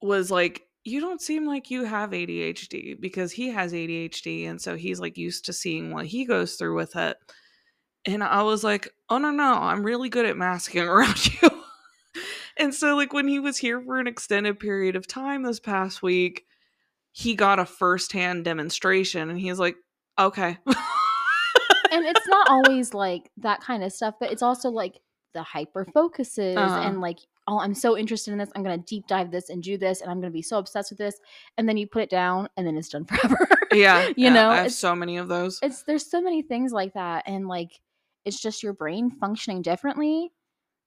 was 0.00 0.30
like. 0.30 0.62
You 0.84 1.00
don't 1.00 1.20
seem 1.20 1.46
like 1.46 1.70
you 1.70 1.84
have 1.84 2.10
ADHD 2.10 3.00
because 3.00 3.32
he 3.32 3.50
has 3.50 3.72
ADHD. 3.72 4.48
And 4.48 4.60
so 4.60 4.76
he's 4.76 5.00
like 5.00 5.18
used 5.18 5.44
to 5.46 5.52
seeing 5.52 5.92
what 5.92 6.06
he 6.06 6.24
goes 6.24 6.54
through 6.54 6.76
with 6.76 6.96
it. 6.96 7.16
And 8.04 8.22
I 8.22 8.42
was 8.42 8.64
like, 8.64 8.88
oh, 9.10 9.18
no, 9.18 9.30
no, 9.30 9.54
I'm 9.54 9.84
really 9.84 10.08
good 10.08 10.24
at 10.24 10.36
masking 10.36 10.82
around 10.88 11.26
you. 11.26 11.50
and 12.56 12.74
so, 12.74 12.96
like, 12.96 13.12
when 13.12 13.28
he 13.28 13.38
was 13.38 13.58
here 13.58 13.82
for 13.82 13.98
an 13.98 14.06
extended 14.06 14.58
period 14.58 14.96
of 14.96 15.06
time 15.06 15.42
this 15.42 15.60
past 15.60 16.02
week, 16.02 16.44
he 17.12 17.34
got 17.34 17.58
a 17.58 17.66
firsthand 17.66 18.44
demonstration 18.44 19.28
and 19.28 19.38
he's 19.38 19.58
like, 19.58 19.76
okay. 20.18 20.56
and 21.92 22.04
it's 22.06 22.28
not 22.28 22.48
always 22.48 22.94
like 22.94 23.30
that 23.38 23.60
kind 23.60 23.82
of 23.82 23.92
stuff 23.92 24.14
but 24.20 24.30
it's 24.30 24.42
also 24.42 24.70
like 24.70 25.00
the 25.38 25.42
hyper 25.44 25.86
focuses 25.94 26.56
Uh-huh. 26.56 26.80
and 26.86 27.00
like 27.00 27.18
oh 27.46 27.58
i'm 27.60 27.74
so 27.74 27.96
interested 27.96 28.32
in 28.32 28.38
this 28.38 28.50
i'm 28.56 28.64
to 28.64 28.76
deep 28.78 29.06
dive 29.06 29.30
this 29.30 29.48
and 29.50 29.62
do 29.62 29.78
this 29.78 30.00
and 30.02 30.10
i'm 30.10 30.20
to 30.20 30.30
be 30.30 30.42
so 30.42 30.58
obsessed 30.58 30.90
with 30.90 30.98
this 30.98 31.14
and 31.56 31.68
then 31.68 31.76
you 31.76 31.86
put 31.86 32.02
it 32.02 32.10
down 32.10 32.48
and 32.56 32.66
then 32.66 32.76
it's 32.76 32.88
done 32.88 33.04
forever 33.10 33.48
yeah. 33.72 34.06
You 34.08 34.14
yeah, 34.16 34.32
know, 34.32 34.50
I 34.50 34.56
have 34.62 34.72
so 34.72 34.94
many 34.96 35.16
of 35.18 35.28
those. 35.28 35.58
it's 35.62 35.82
there's 35.84 36.10
so 36.10 36.20
many 36.20 36.42
things 36.42 36.72
like 36.72 36.92
that 36.94 37.24
and 37.26 37.46
like 37.48 37.70
it's 38.24 38.40
just 38.40 38.62
your 38.62 38.72
brain 38.72 39.10
functioning 39.10 39.62
differently 39.62 40.32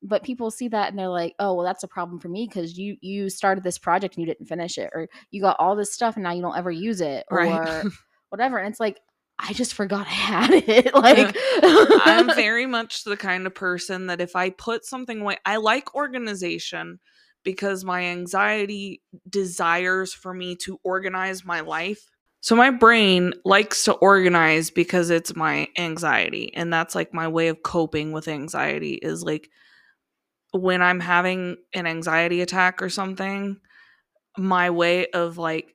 but 0.04 0.24
people 0.24 0.50
see 0.52 0.68
that 0.68 0.90
and 0.90 0.98
they're 1.00 1.08
like 1.08 1.34
oh 1.40 1.54
well 1.54 1.66
that's 1.66 1.84
a 1.84 1.88
problem 1.88 2.20
for 2.20 2.28
me 2.30 2.48
because 2.48 2.78
you 2.78 2.98
you 3.02 3.30
started 3.30 3.64
this 3.64 3.78
project 3.78 4.16
and 4.18 4.22
you 4.26 4.32
didn't 4.34 4.48
finish 4.48 4.78
it 4.78 4.90
or 4.94 5.08
you 5.32 5.42
got 5.42 5.56
all 5.60 5.76
this 5.76 5.94
stuff 5.94 6.16
and 6.16 6.24
now 6.24 6.32
you 6.34 6.42
don't 6.42 6.58
ever 6.58 6.72
use 6.72 7.02
it 7.02 7.24
or 7.32 7.38
Right. 7.38 7.86
whatever 8.30 8.58
and 8.58 8.70
it's 8.72 8.80
like 8.80 9.00
i 9.42 9.54
just 9.54 9.74
forgot 9.74 10.08
i 10.08 10.12
had 10.12 10.52
it 10.52 10.94
like 10.94 11.36
I'm 11.64 12.28
very 12.36 12.66
much 12.66 13.04
the 13.04 13.18
kind 13.18 13.46
of 13.46 13.56
person 13.56 14.08
that 14.08 14.22
if 14.22 14.36
I 14.36 14.50
put 14.50 14.86
something 14.86 15.22
away, 15.22 15.38
I 15.46 15.58
like 15.58 15.96
organization 15.96 17.00
because 17.44 17.84
my 17.84 18.04
anxiety 18.06 19.02
desires 19.30 20.14
for 20.14 20.34
me 20.34 20.56
to 20.58 20.80
organize 20.84 21.44
my 21.44 21.62
life. 21.62 22.10
So 22.42 22.56
my 22.56 22.72
brain 22.72 23.34
likes 23.46 23.86
to 23.86 23.94
organize 23.94 24.72
because 24.72 25.10
it's 25.10 25.36
my 25.36 25.68
anxiety 25.78 26.52
and 26.56 26.74
that's 26.74 26.96
like 26.96 27.14
my 27.14 27.28
way 27.28 27.50
of 27.50 27.62
coping 27.62 28.12
with 28.12 28.28
anxiety 28.28 28.94
is 28.94 29.24
like 29.24 29.50
when 30.52 30.82
I'm 30.82 31.00
having 31.00 31.58
an 31.74 31.86
anxiety 31.86 32.42
attack 32.42 32.82
or 32.82 32.90
something, 32.90 33.58
my 34.38 34.70
way 34.72 35.08
of 35.08 35.38
like 35.38 35.71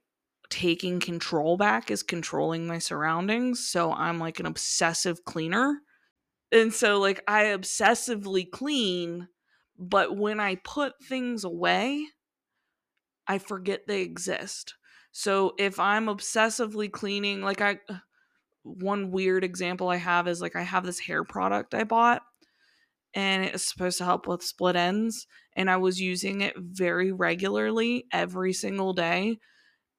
taking 0.49 1.01
control 1.01 1.57
back 1.57 1.91
is 1.91 2.03
controlling 2.03 2.67
my 2.67 2.79
surroundings. 2.79 3.67
So 3.69 3.93
I'm 3.93 4.19
like 4.19 4.41
an 4.41 4.47
obsessive 4.47 5.25
cleaner. 5.25 5.81
And 6.53 6.73
so, 6.73 7.01
like, 7.01 7.23
I 7.27 7.45
obsessively 7.47 8.49
clean, 8.49 9.29
but 9.79 10.17
when 10.17 10.39
I 10.39 10.57
put 10.57 10.93
things 11.03 11.45
away, 11.45 12.07
I 13.27 13.39
forget 13.39 13.87
they 13.87 14.03
exist. 14.03 14.75
So 15.11 15.55
if 15.59 15.81
I'm 15.81 16.07
obsessively 16.07 16.91
cleaning, 16.91 17.43
like, 17.43 17.61
I, 17.61 17.79
one 18.63 19.11
weird 19.11 19.43
example 19.43 19.89
I 19.89 19.97
have 19.97 20.29
is 20.29 20.41
like, 20.41 20.55
I 20.55 20.63
have 20.63 20.85
this 20.85 21.01
hair 21.01 21.25
product 21.25 21.75
I 21.75 21.85
bought 21.85 22.23
and 23.15 23.45
it's 23.45 23.65
supposed 23.65 23.99
to 23.99 24.05
help 24.05 24.27
with 24.27 24.43
split 24.43 24.77
ends. 24.77 25.27
And 25.55 25.71
I 25.71 25.79
was 25.79 26.01
using 26.01 26.43
it 26.43 26.55
very 26.59 27.13
regularly 27.13 28.05
every 28.13 28.53
single 28.53 28.93
day. 28.93 29.39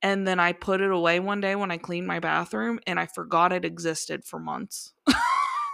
And 0.01 0.27
then 0.27 0.39
I 0.39 0.53
put 0.53 0.81
it 0.81 0.91
away 0.91 1.19
one 1.19 1.41
day 1.41 1.55
when 1.55 1.71
I 1.71 1.77
cleaned 1.77 2.05
my 2.05 2.19
bathroom 2.19 2.79
and 2.85 2.99
I 2.99 3.07
forgot 3.07 3.51
it 3.51 3.65
existed 3.65 4.23
for 4.23 4.39
months. 4.39 4.93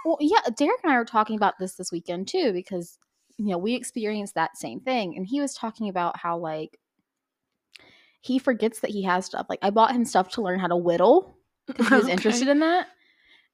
Well, 0.06 0.18
yeah, 0.20 0.42
Derek 0.56 0.82
and 0.84 0.92
I 0.92 0.98
were 0.98 1.06
talking 1.06 1.36
about 1.38 1.60
this 1.60 1.76
this 1.76 1.92
weekend 1.92 2.28
too 2.28 2.52
because 2.52 2.98
you 3.38 3.48
know 3.48 3.58
we 3.58 3.74
experienced 3.74 4.36
that 4.36 4.58
same 4.58 4.80
thing, 4.80 5.16
and 5.16 5.26
he 5.26 5.40
was 5.40 5.54
talking 5.54 5.90
about 5.90 6.18
how 6.18 6.38
like 6.38 6.78
he 8.22 8.40
forgets 8.40 8.82
that 8.82 8.92
he 8.92 9.04
has 9.04 9.26
stuff. 9.26 9.48
Like 9.50 9.60
I 9.62 9.70
bought 9.70 9.96
him 9.96 10.06
stuff 10.06 10.30
to 10.32 10.42
learn 10.42 10.60
how 10.60 10.68
to 10.68 10.78
whittle 10.78 11.36
because 11.68 11.88
he 11.88 11.96
was 11.96 12.08
interested 12.08 12.48
in 12.48 12.60
that, 12.60 12.88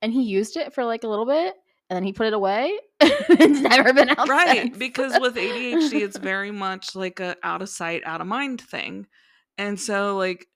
and 0.02 0.12
he 0.12 0.24
used 0.24 0.58
it 0.58 0.74
for 0.74 0.86
like 0.86 1.04
a 1.04 1.08
little 1.08 1.26
bit, 1.26 1.54
and 1.90 1.96
then 1.96 2.04
he 2.04 2.14
put 2.14 2.28
it 2.28 2.34
away. 2.34 2.80
it's 3.02 3.62
never 3.62 3.94
been 3.94 4.10
out 4.10 4.28
right 4.28 4.64
since. 4.64 4.78
because 4.78 5.18
with 5.20 5.36
adhd 5.36 5.94
it's 5.94 6.18
very 6.18 6.52
much 6.52 6.96
like 6.96 7.20
a 7.22 7.38
out 7.44 7.62
of 7.62 7.70
sight 7.70 8.02
out 8.06 8.20
of 8.20 8.28
mind 8.28 8.60
thing 8.60 9.08
and 9.58 9.80
so 9.80 10.18
like 10.18 10.48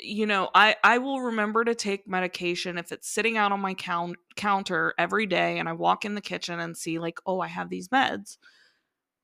you 0.00 0.26
know 0.26 0.48
i 0.54 0.76
i 0.84 0.98
will 0.98 1.20
remember 1.20 1.64
to 1.64 1.74
take 1.74 2.06
medication 2.06 2.78
if 2.78 2.92
it's 2.92 3.08
sitting 3.08 3.36
out 3.36 3.52
on 3.52 3.60
my 3.60 3.74
count, 3.74 4.16
counter 4.36 4.94
every 4.98 5.26
day 5.26 5.58
and 5.58 5.68
i 5.68 5.72
walk 5.72 6.04
in 6.04 6.14
the 6.14 6.20
kitchen 6.20 6.60
and 6.60 6.76
see 6.76 6.98
like 6.98 7.18
oh 7.26 7.40
i 7.40 7.46
have 7.46 7.68
these 7.70 7.88
meds. 7.88 8.38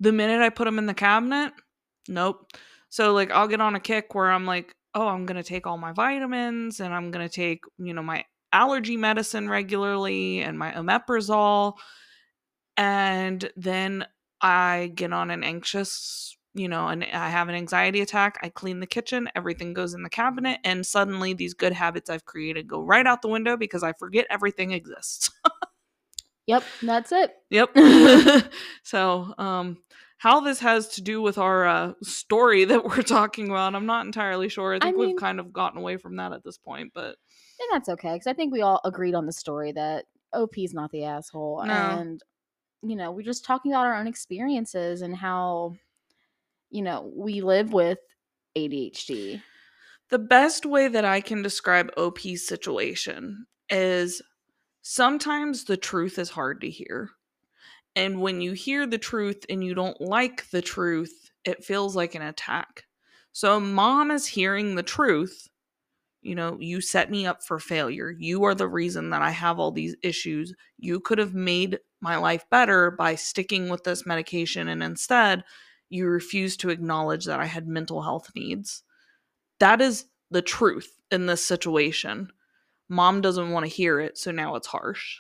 The 0.00 0.12
minute 0.12 0.40
i 0.40 0.50
put 0.50 0.64
them 0.64 0.78
in 0.78 0.86
the 0.86 0.94
cabinet 0.94 1.52
nope. 2.08 2.50
So 2.88 3.12
like 3.12 3.30
i'll 3.30 3.48
get 3.48 3.60
on 3.60 3.74
a 3.74 3.80
kick 3.80 4.14
where 4.14 4.30
i'm 4.30 4.46
like 4.46 4.74
oh 4.94 5.08
i'm 5.08 5.26
gonna 5.26 5.42
take 5.42 5.66
all 5.66 5.78
my 5.78 5.92
vitamins 5.92 6.80
and 6.80 6.92
i'm 6.94 7.10
gonna 7.10 7.28
take 7.28 7.64
you 7.78 7.94
know 7.94 8.02
my 8.02 8.24
allergy 8.54 8.96
medicine 8.96 9.48
regularly 9.50 10.40
and 10.40 10.58
my 10.58 10.72
omeprazole. 10.72 11.74
And 12.76 13.50
then 13.56 14.06
I 14.40 14.92
get 14.94 15.12
on 15.12 15.30
an 15.30 15.44
anxious, 15.44 16.36
you 16.54 16.68
know, 16.68 16.88
and 16.88 17.02
I 17.04 17.28
have 17.28 17.48
an 17.48 17.54
anxiety 17.54 18.00
attack. 18.00 18.38
I 18.42 18.48
clean 18.48 18.80
the 18.80 18.86
kitchen, 18.86 19.28
everything 19.34 19.74
goes 19.74 19.92
in 19.94 20.02
the 20.02 20.10
cabinet, 20.10 20.60
and 20.64 20.86
suddenly 20.86 21.34
these 21.34 21.54
good 21.54 21.72
habits 21.72 22.08
I've 22.08 22.24
created 22.24 22.68
go 22.68 22.80
right 22.80 23.06
out 23.06 23.22
the 23.22 23.28
window 23.28 23.56
because 23.56 23.82
I 23.82 23.92
forget 23.92 24.26
everything 24.30 24.72
exists. 24.72 25.30
Yep, 26.46 26.62
that's 26.82 27.10
it. 27.12 27.32
yep. 27.50 27.70
so, 28.82 29.34
um 29.38 29.78
how 30.18 30.40
this 30.40 30.60
has 30.60 30.88
to 30.88 31.02
do 31.02 31.20
with 31.20 31.36
our 31.36 31.66
uh, 31.66 31.92
story 32.02 32.64
that 32.64 32.82
we're 32.84 33.02
talking 33.02 33.50
about, 33.50 33.74
I'm 33.74 33.84
not 33.84 34.06
entirely 34.06 34.48
sure. 34.48 34.72
I 34.72 34.76
I 34.76 34.80
think 34.80 34.96
mean- 34.96 35.08
we've 35.08 35.16
kind 35.16 35.38
of 35.38 35.52
gotten 35.52 35.78
away 35.78 35.98
from 35.98 36.16
that 36.16 36.32
at 36.32 36.42
this 36.42 36.56
point, 36.56 36.92
but 36.94 37.16
And 37.60 37.68
that's 37.72 37.88
okay 37.90 38.14
because 38.14 38.26
I 38.26 38.32
think 38.32 38.50
we 38.52 38.62
all 38.62 38.80
agreed 38.84 39.14
on 39.14 39.26
the 39.26 39.32
story 39.32 39.72
that 39.72 40.06
OP's 40.32 40.72
not 40.72 40.90
the 40.92 41.04
asshole. 41.04 41.62
No. 41.66 41.72
And, 41.74 42.22
you 42.82 42.96
know, 42.96 43.10
we're 43.10 43.22
just 43.22 43.44
talking 43.44 43.72
about 43.72 43.84
our 43.86 43.96
own 43.96 44.06
experiences 44.06 45.02
and 45.02 45.14
how, 45.14 45.74
you 46.70 46.82
know, 46.82 47.10
we 47.14 47.40
live 47.40 47.72
with 47.72 47.98
ADHD. 48.56 49.42
The 50.10 50.18
best 50.18 50.66
way 50.66 50.88
that 50.88 51.04
I 51.04 51.20
can 51.20 51.42
describe 51.42 51.90
OP's 51.96 52.46
situation 52.46 53.46
is 53.70 54.22
sometimes 54.82 55.64
the 55.64 55.76
truth 55.76 56.18
is 56.18 56.30
hard 56.30 56.60
to 56.60 56.70
hear. 56.70 57.10
And 57.96 58.20
when 58.20 58.40
you 58.40 58.52
hear 58.52 58.86
the 58.86 58.98
truth 58.98 59.44
and 59.48 59.64
you 59.64 59.74
don't 59.74 60.00
like 60.00 60.50
the 60.50 60.62
truth, 60.62 61.30
it 61.44 61.64
feels 61.64 61.94
like 61.94 62.14
an 62.14 62.22
attack. 62.22 62.84
So, 63.32 63.58
mom 63.58 64.10
is 64.10 64.26
hearing 64.26 64.74
the 64.74 64.82
truth. 64.82 65.48
You 66.22 66.34
know, 66.34 66.56
you 66.60 66.80
set 66.80 67.10
me 67.10 67.26
up 67.26 67.42
for 67.42 67.58
failure. 67.58 68.14
You 68.18 68.44
are 68.44 68.54
the 68.54 68.68
reason 68.68 69.10
that 69.10 69.22
I 69.22 69.30
have 69.30 69.58
all 69.58 69.72
these 69.72 69.96
issues. 70.02 70.54
You 70.78 71.00
could 71.00 71.18
have 71.18 71.34
made 71.34 71.78
my 72.00 72.16
life 72.16 72.44
better 72.50 72.90
by 72.90 73.14
sticking 73.14 73.68
with 73.68 73.84
this 73.84 74.06
medication, 74.06 74.68
and 74.68 74.82
instead, 74.82 75.44
you 75.94 76.06
refuse 76.06 76.56
to 76.58 76.70
acknowledge 76.70 77.24
that 77.26 77.40
I 77.40 77.46
had 77.46 77.68
mental 77.68 78.02
health 78.02 78.30
needs 78.34 78.82
that 79.60 79.80
is 79.80 80.06
the 80.30 80.42
truth 80.42 81.00
in 81.10 81.26
this 81.26 81.44
situation. 81.44 82.30
Mom 82.88 83.20
doesn't 83.20 83.50
want 83.50 83.64
to 83.64 83.70
hear 83.70 84.00
it, 84.00 84.18
so 84.18 84.30
now 84.30 84.56
it's 84.56 84.66
harsh. 84.66 85.18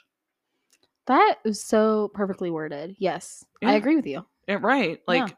That 1.06 1.36
is 1.44 1.62
so 1.62 2.10
perfectly 2.14 2.50
worded. 2.50 2.96
Yes, 2.98 3.44
I 3.62 3.74
agree 3.74 3.96
with 3.96 4.06
you. 4.06 4.26
Yeah, 4.48 4.58
right. 4.60 5.00
Like 5.06 5.28
Yeah. 5.28 5.34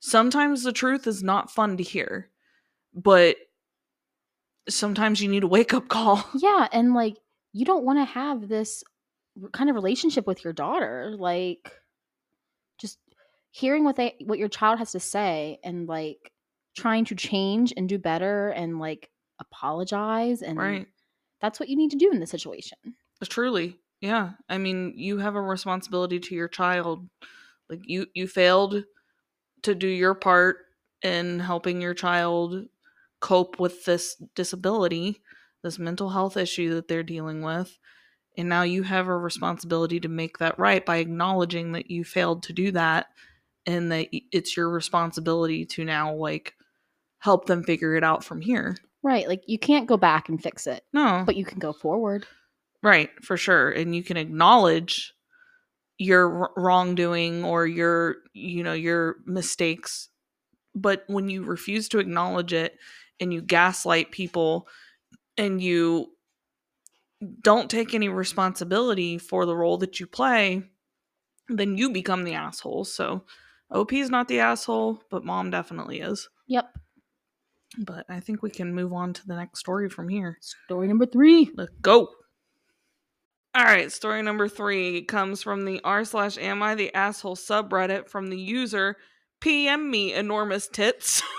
sometimes 0.00 0.64
the 0.64 0.72
truth 0.72 1.06
is 1.06 1.22
not 1.22 1.50
fun 1.50 1.76
to 1.76 1.82
hear, 1.82 2.30
but 2.92 3.36
sometimes 4.68 5.20
you 5.20 5.28
need 5.28 5.44
a 5.44 5.48
wake 5.48 5.72
up 5.74 5.88
call. 5.88 6.24
Yeah. 6.34 6.66
And 6.72 6.94
like, 6.94 7.16
you 7.52 7.64
don't 7.64 7.84
want 7.84 7.98
to 8.00 8.04
have 8.04 8.48
this 8.48 8.82
kind 9.52 9.70
of 9.70 9.76
relationship 9.76 10.26
with 10.26 10.42
your 10.44 10.52
daughter. 10.52 11.14
Like, 11.16 11.72
hearing 13.52 13.84
what 13.84 13.96
they, 13.96 14.16
what 14.24 14.38
your 14.38 14.48
child 14.48 14.78
has 14.78 14.92
to 14.92 15.00
say 15.00 15.60
and 15.62 15.86
like 15.86 16.32
trying 16.76 17.04
to 17.04 17.14
change 17.14 17.72
and 17.76 17.88
do 17.88 17.98
better 17.98 18.48
and 18.48 18.78
like 18.78 19.10
apologize. 19.38 20.42
And 20.42 20.58
Right. 20.58 20.88
that's 21.40 21.60
what 21.60 21.68
you 21.68 21.76
need 21.76 21.90
to 21.90 21.96
do 21.98 22.10
in 22.10 22.18
this 22.18 22.30
situation. 22.30 22.78
Uh, 23.20 23.26
truly. 23.28 23.78
Yeah. 24.00 24.32
I 24.48 24.58
mean, 24.58 24.94
you 24.96 25.18
have 25.18 25.36
a 25.36 25.40
responsibility 25.42 26.18
to 26.18 26.34
your 26.34 26.48
child. 26.48 27.08
Like 27.68 27.80
you 27.84 28.06
you 28.14 28.26
failed 28.26 28.84
to 29.62 29.74
do 29.74 29.86
your 29.86 30.14
part 30.14 30.56
in 31.02 31.38
helping 31.38 31.80
your 31.80 31.94
child 31.94 32.66
cope 33.20 33.60
with 33.60 33.84
this 33.84 34.16
disability, 34.34 35.22
this 35.62 35.78
mental 35.78 36.10
health 36.10 36.36
issue 36.36 36.74
that 36.74 36.88
they're 36.88 37.02
dealing 37.02 37.42
with. 37.42 37.78
And 38.36 38.48
now 38.48 38.62
you 38.62 38.82
have 38.82 39.08
a 39.08 39.16
responsibility 39.16 40.00
to 40.00 40.08
make 40.08 40.38
that 40.38 40.58
right 40.58 40.84
by 40.84 40.96
acknowledging 40.96 41.72
that 41.72 41.90
you 41.90 42.02
failed 42.02 42.42
to 42.44 42.52
do 42.52 42.72
that 42.72 43.06
and 43.66 43.92
that 43.92 44.08
it's 44.32 44.56
your 44.56 44.70
responsibility 44.70 45.64
to 45.66 45.84
now 45.84 46.14
like 46.14 46.54
help 47.18 47.46
them 47.46 47.62
figure 47.62 47.94
it 47.94 48.04
out 48.04 48.24
from 48.24 48.40
here. 48.40 48.76
Right. 49.04 49.26
Like, 49.26 49.42
you 49.46 49.58
can't 49.58 49.88
go 49.88 49.96
back 49.96 50.28
and 50.28 50.40
fix 50.40 50.66
it, 50.66 50.84
No. 50.92 51.24
but 51.26 51.36
you 51.36 51.44
can 51.44 51.58
go 51.58 51.72
forward. 51.72 52.26
Right, 52.82 53.10
for 53.22 53.36
sure. 53.36 53.70
And 53.70 53.94
you 53.94 54.02
can 54.02 54.16
acknowledge 54.16 55.12
your 55.98 56.50
wrongdoing 56.56 57.44
or 57.44 57.66
your, 57.66 58.16
you 58.32 58.62
know, 58.62 58.72
your 58.72 59.16
mistakes. 59.24 60.08
But 60.74 61.04
when 61.06 61.28
you 61.28 61.44
refuse 61.44 61.88
to 61.90 61.98
acknowledge 61.98 62.52
it 62.52 62.76
and 63.20 63.32
you 63.32 63.40
gaslight 63.42 64.10
people 64.10 64.66
and 65.36 65.60
you 65.60 66.08
don't 67.42 67.70
take 67.70 67.94
any 67.94 68.08
responsibility 68.08 69.18
for 69.18 69.46
the 69.46 69.56
role 69.56 69.78
that 69.78 70.00
you 70.00 70.06
play, 70.06 70.62
then 71.48 71.76
you 71.76 71.90
become 71.90 72.24
the 72.24 72.34
asshole. 72.34 72.84
So 72.84 73.24
OP 73.72 73.92
is 73.92 74.10
not 74.10 74.28
the 74.28 74.40
asshole, 74.40 75.02
but 75.10 75.24
mom 75.24 75.50
definitely 75.50 76.00
is. 76.00 76.28
Yep. 76.48 76.70
But 77.78 78.04
I 78.08 78.20
think 78.20 78.42
we 78.42 78.50
can 78.50 78.74
move 78.74 78.92
on 78.92 79.14
to 79.14 79.26
the 79.26 79.34
next 79.34 79.60
story 79.60 79.88
from 79.88 80.08
here. 80.08 80.36
Story 80.40 80.88
number 80.88 81.06
three. 81.06 81.50
Let's 81.54 81.72
go. 81.80 82.08
All 83.54 83.64
right, 83.64 83.90
story 83.90 84.22
number 84.22 84.48
three 84.48 85.04
comes 85.04 85.42
from 85.42 85.64
the 85.64 85.80
r 85.84 86.04
slash 86.04 86.38
am 86.38 86.62
I 86.62 86.74
the 86.74 86.94
asshole 86.94 87.36
subreddit 87.36 88.08
from 88.08 88.28
the 88.28 88.38
user 88.38 88.96
PM 89.40 89.90
me 89.90 90.14
enormous 90.14 90.68
tits. 90.68 91.22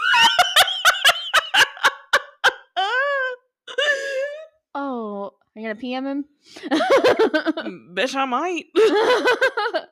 Oh, 4.76 5.34
are 5.56 5.60
you 5.60 5.68
gonna 5.68 5.76
PM 5.76 6.08
him? 6.08 6.26
Bitch, 7.94 8.16
I 8.16 8.26
might. 8.26 8.66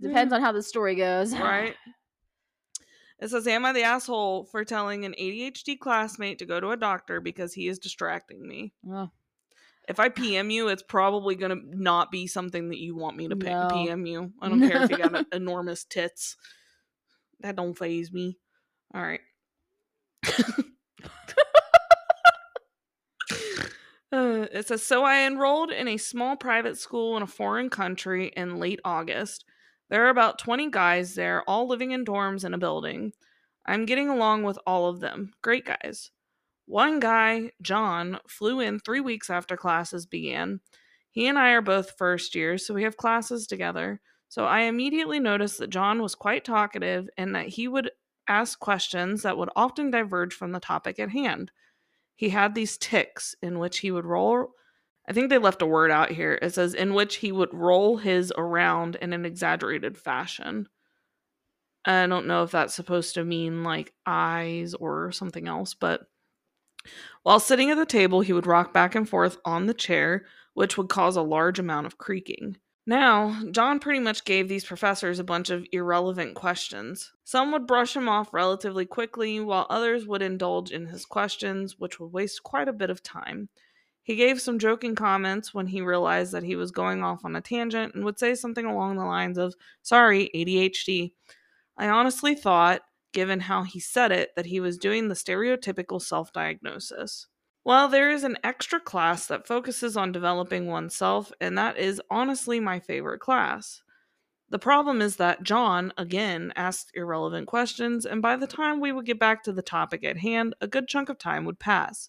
Depends 0.00 0.32
on 0.32 0.40
how 0.40 0.52
the 0.52 0.62
story 0.62 0.94
goes. 0.94 1.32
right? 1.34 1.74
It 3.20 3.30
says, 3.30 3.48
Am 3.48 3.64
I 3.64 3.72
the 3.72 3.82
asshole 3.82 4.44
for 4.44 4.64
telling 4.64 5.04
an 5.04 5.12
ADHD 5.20 5.76
classmate 5.76 6.38
to 6.38 6.46
go 6.46 6.60
to 6.60 6.70
a 6.70 6.76
doctor 6.76 7.20
because 7.20 7.52
he 7.52 7.66
is 7.66 7.80
distracting 7.80 8.46
me? 8.46 8.72
Oh, 8.88 9.10
If 9.88 9.98
I 9.98 10.08
PM 10.08 10.50
you, 10.50 10.68
it's 10.68 10.84
probably 10.84 11.34
going 11.34 11.50
to 11.50 11.60
not 11.76 12.12
be 12.12 12.28
something 12.28 12.68
that 12.68 12.78
you 12.78 12.94
want 12.94 13.16
me 13.16 13.26
to 13.26 13.34
No. 13.34 13.68
PM 13.72 14.06
you. 14.06 14.32
I 14.40 14.48
don't 14.48 14.60
care 14.60 14.84
if 14.84 14.90
you 14.90 14.98
got 14.98 15.26
enormous 15.32 15.82
tits. 15.82 16.36
That 17.40 17.56
don't 17.56 17.76
phase 17.76 18.12
me. 18.12 18.38
All 18.94 19.02
right. 19.02 19.20
Uh, 24.10 24.46
it 24.52 24.66
says 24.66 24.82
so 24.82 25.04
i 25.04 25.26
enrolled 25.26 25.70
in 25.70 25.86
a 25.86 25.98
small 25.98 26.34
private 26.34 26.78
school 26.78 27.14
in 27.18 27.22
a 27.22 27.26
foreign 27.26 27.68
country 27.68 28.28
in 28.34 28.58
late 28.58 28.80
august 28.82 29.44
there 29.90 30.04
are 30.06 30.10
about 30.10 30.38
20 30.38 30.70
guys 30.70 31.14
there 31.14 31.42
all 31.48 31.66
living 31.68 31.90
in 31.92 32.04
dorms 32.04 32.44
in 32.44 32.54
a 32.54 32.58
building 32.58 33.12
i'm 33.66 33.86
getting 33.86 34.08
along 34.08 34.42
with 34.42 34.58
all 34.66 34.88
of 34.88 35.00
them 35.00 35.32
great 35.42 35.64
guys 35.66 36.10
One 36.66 37.00
guy, 37.00 37.52
John, 37.62 38.20
flew 38.28 38.60
in 38.60 38.78
three 38.78 39.00
weeks 39.00 39.30
after 39.30 39.56
classes 39.56 40.06
began. 40.06 40.60
He 41.10 41.26
and 41.26 41.38
I 41.38 41.50
are 41.50 41.62
both 41.62 41.96
first 41.98 42.34
years, 42.34 42.66
so 42.66 42.74
we 42.74 42.84
have 42.84 42.96
classes 42.96 43.46
together. 43.46 44.00
So 44.28 44.44
I 44.44 44.60
immediately 44.62 45.18
noticed 45.20 45.58
that 45.58 45.70
John 45.70 46.02
was 46.02 46.14
quite 46.14 46.44
talkative 46.44 47.08
and 47.16 47.34
that 47.34 47.48
he 47.48 47.68
would 47.68 47.90
ask 48.28 48.58
questions 48.60 49.22
that 49.22 49.38
would 49.38 49.50
often 49.56 49.90
diverge 49.90 50.34
from 50.34 50.52
the 50.52 50.60
topic 50.60 50.98
at 51.00 51.10
hand. 51.10 51.50
He 52.16 52.30
had 52.30 52.54
these 52.54 52.76
ticks 52.78 53.34
in 53.42 53.58
which 53.58 53.78
he 53.80 53.90
would 53.90 54.04
roll. 54.06 54.54
I 55.08 55.14
think 55.14 55.30
they 55.30 55.38
left 55.38 55.62
a 55.62 55.66
word 55.66 55.90
out 55.90 56.10
here. 56.10 56.38
It 56.42 56.52
says, 56.52 56.74
in 56.74 56.92
which 56.92 57.16
he 57.16 57.32
would 57.32 57.54
roll 57.54 57.96
his 57.96 58.30
around 58.36 58.96
in 58.96 59.14
an 59.14 59.24
exaggerated 59.24 59.96
fashion. 59.96 60.68
I 61.86 62.06
don't 62.06 62.26
know 62.26 62.42
if 62.42 62.50
that's 62.50 62.74
supposed 62.74 63.14
to 63.14 63.24
mean 63.24 63.64
like 63.64 63.94
eyes 64.04 64.74
or 64.74 65.10
something 65.10 65.48
else, 65.48 65.72
but 65.72 66.02
while 67.22 67.40
sitting 67.40 67.70
at 67.70 67.78
the 67.78 67.86
table, 67.86 68.20
he 68.20 68.34
would 68.34 68.46
rock 68.46 68.74
back 68.74 68.94
and 68.94 69.08
forth 69.08 69.38
on 69.46 69.64
the 69.64 69.74
chair, 69.74 70.26
which 70.52 70.76
would 70.76 70.90
cause 70.90 71.16
a 71.16 71.22
large 71.22 71.58
amount 71.58 71.86
of 71.86 71.96
creaking. 71.96 72.58
Now, 72.86 73.38
John 73.50 73.80
pretty 73.80 74.00
much 74.00 74.24
gave 74.24 74.48
these 74.48 74.64
professors 74.64 75.18
a 75.18 75.24
bunch 75.24 75.50
of 75.50 75.66
irrelevant 75.72 76.34
questions. 76.34 77.12
Some 77.24 77.52
would 77.52 77.66
brush 77.66 77.96
him 77.96 78.08
off 78.08 78.32
relatively 78.32 78.86
quickly, 78.86 79.40
while 79.40 79.66
others 79.70 80.06
would 80.06 80.22
indulge 80.22 80.70
in 80.70 80.86
his 80.86 81.04
questions, 81.04 81.78
which 81.78 81.98
would 81.98 82.12
waste 82.12 82.42
quite 82.42 82.68
a 82.68 82.72
bit 82.72 82.90
of 82.90 83.02
time. 83.02 83.48
He 84.08 84.16
gave 84.16 84.40
some 84.40 84.58
joking 84.58 84.94
comments 84.94 85.52
when 85.52 85.66
he 85.66 85.82
realized 85.82 86.32
that 86.32 86.42
he 86.42 86.56
was 86.56 86.70
going 86.70 87.04
off 87.04 87.26
on 87.26 87.36
a 87.36 87.42
tangent 87.42 87.94
and 87.94 88.06
would 88.06 88.18
say 88.18 88.34
something 88.34 88.64
along 88.64 88.96
the 88.96 89.04
lines 89.04 89.36
of, 89.36 89.54
Sorry, 89.82 90.30
ADHD. 90.34 91.12
I 91.76 91.90
honestly 91.90 92.34
thought, 92.34 92.80
given 93.12 93.40
how 93.40 93.64
he 93.64 93.78
said 93.80 94.10
it, 94.10 94.30
that 94.34 94.46
he 94.46 94.60
was 94.60 94.78
doing 94.78 95.08
the 95.08 95.14
stereotypical 95.14 96.00
self 96.00 96.32
diagnosis. 96.32 97.26
Well, 97.64 97.86
there 97.86 98.08
is 98.08 98.24
an 98.24 98.38
extra 98.42 98.80
class 98.80 99.26
that 99.26 99.46
focuses 99.46 99.94
on 99.94 100.10
developing 100.10 100.68
oneself, 100.68 101.30
and 101.38 101.58
that 101.58 101.76
is 101.76 102.00
honestly 102.10 102.60
my 102.60 102.80
favorite 102.80 103.20
class. 103.20 103.82
The 104.48 104.58
problem 104.58 105.02
is 105.02 105.16
that 105.16 105.42
John, 105.42 105.92
again, 105.98 106.54
asked 106.56 106.92
irrelevant 106.94 107.46
questions, 107.46 108.06
and 108.06 108.22
by 108.22 108.36
the 108.36 108.46
time 108.46 108.80
we 108.80 108.90
would 108.90 109.04
get 109.04 109.20
back 109.20 109.42
to 109.42 109.52
the 109.52 109.60
topic 109.60 110.02
at 110.02 110.16
hand, 110.16 110.54
a 110.62 110.66
good 110.66 110.88
chunk 110.88 111.10
of 111.10 111.18
time 111.18 111.44
would 111.44 111.58
pass. 111.58 112.08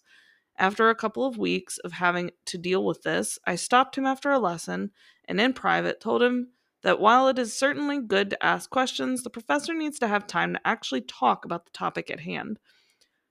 After 0.60 0.90
a 0.90 0.94
couple 0.94 1.24
of 1.24 1.38
weeks 1.38 1.78
of 1.78 1.92
having 1.92 2.32
to 2.44 2.58
deal 2.58 2.84
with 2.84 3.00
this, 3.00 3.38
I 3.46 3.56
stopped 3.56 3.96
him 3.96 4.04
after 4.04 4.30
a 4.30 4.38
lesson 4.38 4.90
and 5.26 5.40
in 5.40 5.54
private 5.54 6.02
told 6.02 6.22
him 6.22 6.48
that 6.82 7.00
while 7.00 7.28
it 7.28 7.38
is 7.38 7.56
certainly 7.56 7.98
good 7.98 8.28
to 8.28 8.44
ask 8.44 8.68
questions, 8.68 9.22
the 9.22 9.30
professor 9.30 9.72
needs 9.72 9.98
to 10.00 10.08
have 10.08 10.26
time 10.26 10.52
to 10.52 10.60
actually 10.66 11.00
talk 11.00 11.46
about 11.46 11.64
the 11.64 11.72
topic 11.72 12.10
at 12.10 12.20
hand. 12.20 12.58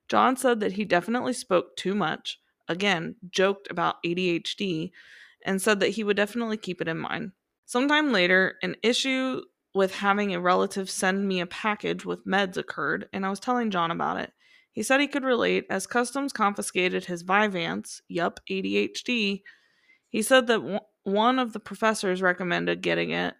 John 0.07 0.37
said 0.37 0.59
that 0.61 0.71
he 0.71 0.85
definitely 0.85 1.33
spoke 1.33 1.75
too 1.75 1.93
much, 1.93 2.39
again, 2.67 3.15
joked 3.29 3.69
about 3.69 4.01
ADHD, 4.03 4.89
and 5.45 5.61
said 5.61 5.79
that 5.81 5.89
he 5.89 6.03
would 6.03 6.17
definitely 6.17 6.57
keep 6.57 6.81
it 6.81 6.87
in 6.87 6.97
mind. 6.97 7.33
Sometime 7.67 8.11
later, 8.11 8.55
an 8.63 8.75
issue 8.81 9.43
with 9.75 9.93
having 9.93 10.33
a 10.33 10.41
relative 10.41 10.89
send 10.89 11.27
me 11.27 11.41
a 11.41 11.45
package 11.45 12.05
with 12.05 12.25
meds 12.25 12.57
occurred, 12.57 13.07
and 13.13 13.23
I 13.23 13.29
was 13.29 13.39
telling 13.39 13.69
John 13.69 13.91
about 13.91 14.17
it. 14.17 14.33
He 14.71 14.83
said 14.83 14.99
he 14.99 15.07
could 15.07 15.23
relate 15.23 15.65
as 15.69 15.87
customs 15.87 16.31
confiscated 16.31 17.05
his 17.05 17.23
Vyvanse, 17.23 18.01
yup, 18.07 18.39
ADHD. 18.49 19.41
He 20.09 20.21
said 20.21 20.47
that 20.47 20.59
w- 20.59 20.79
one 21.03 21.39
of 21.39 21.53
the 21.53 21.59
professors 21.59 22.21
recommended 22.21 22.81
getting 22.81 23.11
it 23.11 23.33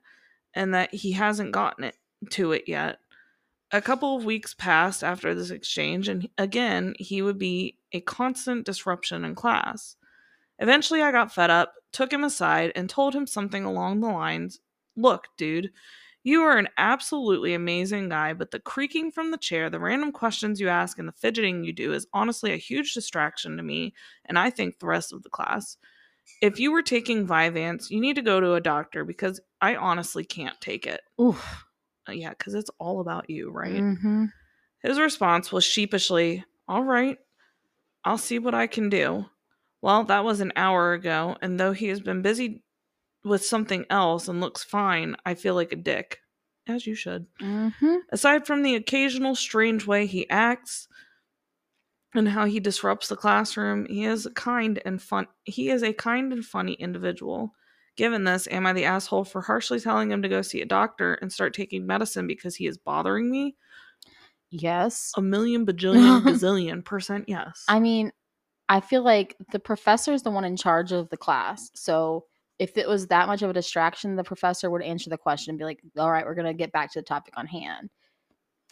and 0.54 0.74
that 0.74 0.94
he 0.94 1.14
hasn't 1.14 1.52
gotten 1.52 1.84
it 1.84 1.96
to 2.32 2.52
it 2.52 2.64
yet. 2.68 3.00
A 3.72 3.82
couple 3.82 4.16
of 4.18 4.26
weeks 4.26 4.56
passed 4.56 5.04
after 5.04 5.36
this 5.36 5.52
exchange, 5.52 6.08
and 6.08 6.28
again, 6.38 6.96
he 6.98 7.22
would 7.22 7.38
be 7.38 7.78
a 7.94 8.02
constant 8.02 8.66
disruption 8.66 9.24
in 9.24 9.36
class. 9.36 9.96
Eventually, 10.58 11.04
I 11.04 11.12
got 11.12 11.34
fed 11.34 11.52
up, 11.52 11.76
took 11.92 12.12
him 12.12 12.24
aside, 12.24 12.72
and 12.76 12.90
told 12.90 13.14
him 13.14 13.28
something 13.28 13.64
along 13.64 14.00
the 14.00 14.08
lines 14.08 14.60
Look, 14.96 15.28
dude, 15.38 15.72
you 16.24 16.42
are 16.44 16.58
an 16.58 16.68
absolutely 16.78 17.54
amazing 17.54 18.10
guy, 18.10 18.34
but 18.34 18.52
the 18.52 18.60
creaking 18.60 19.12
from 19.12 19.32
the 19.32 19.38
chair, 19.38 19.70
the 19.70 19.80
random 19.80 20.12
questions 20.12 20.60
you 20.60 20.68
ask, 20.68 21.00
and 21.00 21.08
the 21.08 21.14
fidgeting 21.14 21.64
you 21.64 21.74
do 21.74 21.94
is 21.94 22.08
honestly 22.14 22.52
a 22.52 22.58
huge 22.58 22.94
distraction 22.94 23.58
to 23.58 23.64
me, 23.64 23.94
and 24.26 24.38
I 24.38 24.50
think 24.50 24.80
the 24.80 24.88
rest 24.88 25.14
of 25.14 25.24
the 25.24 25.30
class. 25.30 25.78
If 26.42 26.60
you 26.60 26.72
were 26.72 26.84
taking 26.84 27.26
Vyvanse, 27.26 27.90
you 27.90 28.00
need 28.00 28.16
to 28.16 28.22
go 28.22 28.40
to 28.40 28.54
a 28.54 28.62
doctor 28.62 29.04
because 29.04 29.40
I 29.62 29.76
honestly 29.76 30.24
can't 30.24 30.60
take 30.62 30.86
it. 30.86 31.02
Oof. 31.20 31.66
Uh, 32.08 32.12
Yeah, 32.12 32.30
because 32.30 32.54
it's 32.54 32.70
all 32.80 33.00
about 33.00 33.30
you, 33.30 33.50
right? 33.50 33.82
Mm-hmm. 33.82 34.26
His 34.84 35.00
response 35.00 35.52
was 35.52 35.64
sheepishly, 35.64 36.44
All 36.68 36.84
right, 36.84 37.18
I'll 38.04 38.18
see 38.18 38.40
what 38.40 38.54
I 38.54 38.68
can 38.68 38.90
do. 38.90 39.26
Well, 39.82 40.04
that 40.06 40.26
was 40.26 40.42
an 40.42 40.52
hour 40.56 40.94
ago, 40.94 41.38
and 41.42 41.60
though 41.60 41.72
he 41.72 41.88
has 41.88 42.02
been 42.02 42.22
busy 42.22 42.64
with 43.24 43.46
something 43.46 43.86
else 43.90 44.28
and 44.28 44.42
looks 44.42 44.64
fine, 44.64 45.16
I 45.26 45.36
feel 45.36 45.56
like 45.56 45.72
a 45.72 45.78
dick. 45.78 46.20
As 46.68 46.86
you 46.86 46.94
should. 46.96 47.26
Mm-hmm. 47.42 47.96
Aside 48.12 48.46
from 48.46 48.62
the 48.62 48.76
occasional 48.76 49.36
strange 49.36 49.88
way 49.88 50.06
he 50.06 50.30
acts 50.30 50.88
and 52.14 52.30
how 52.30 52.46
he 52.46 52.60
disrupts 52.60 53.08
the 53.08 53.16
classroom, 53.16 53.88
he 53.88 54.06
is 54.06 54.26
a 54.26 54.32
kind 54.32 54.80
and 54.86 55.02
fun 55.02 55.28
he 55.46 55.70
is 55.70 55.82
a 55.82 55.94
kind 55.94 56.32
and 56.32 56.46
funny 56.46 56.74
individual. 56.74 57.54
Given 57.98 58.24
this, 58.24 58.48
am 58.48 58.66
I 58.66 58.74
the 58.74 58.86
asshole 58.86 59.26
for 59.26 59.42
harshly 59.42 59.80
telling 59.80 60.12
him 60.12 60.22
to 60.22 60.30
go 60.30 60.42
see 60.42 60.62
a 60.62 60.66
doctor 60.66 61.16
and 61.16 61.34
start 61.34 61.54
taking 61.54 61.86
medicine 61.86 62.28
because 62.28 62.56
he 62.56 62.68
is 62.68 62.78
bothering 62.78 63.30
me? 63.30 63.56
Yes. 64.52 65.12
A 65.18 65.22
million 65.22 65.66
bajillion 65.66 66.22
gazillion 66.24 66.86
percent 66.86 67.26
yes. 67.28 67.66
I 67.68 67.80
mean, 67.80 68.12
I 68.70 68.80
feel 68.80 69.02
like 69.02 69.36
the 69.52 69.60
professor 69.60 70.14
is 70.14 70.22
the 70.22 70.32
one 70.32 70.46
in 70.46 70.56
charge 70.56 70.92
of 70.92 71.10
the 71.10 71.18
class. 71.18 71.72
So 71.74 72.26
if 72.60 72.78
it 72.78 72.88
was 72.88 73.08
that 73.08 73.28
much 73.28 73.42
of 73.42 73.50
a 73.50 73.54
distraction, 73.54 74.16
the 74.16 74.24
professor 74.24 74.70
would 74.70 74.82
answer 74.82 75.10
the 75.10 75.18
question 75.18 75.52
and 75.52 75.60
be 75.60 75.66
like, 75.66 75.82
"All 75.98 76.12
right, 76.12 76.26
we're 76.26 76.36
gonna 76.36 76.54
get 76.54 76.72
back 76.72 76.92
to 76.94 77.00
the 77.00 77.04
topic 77.04 77.34
on 77.38 77.48
hand," 77.48 77.90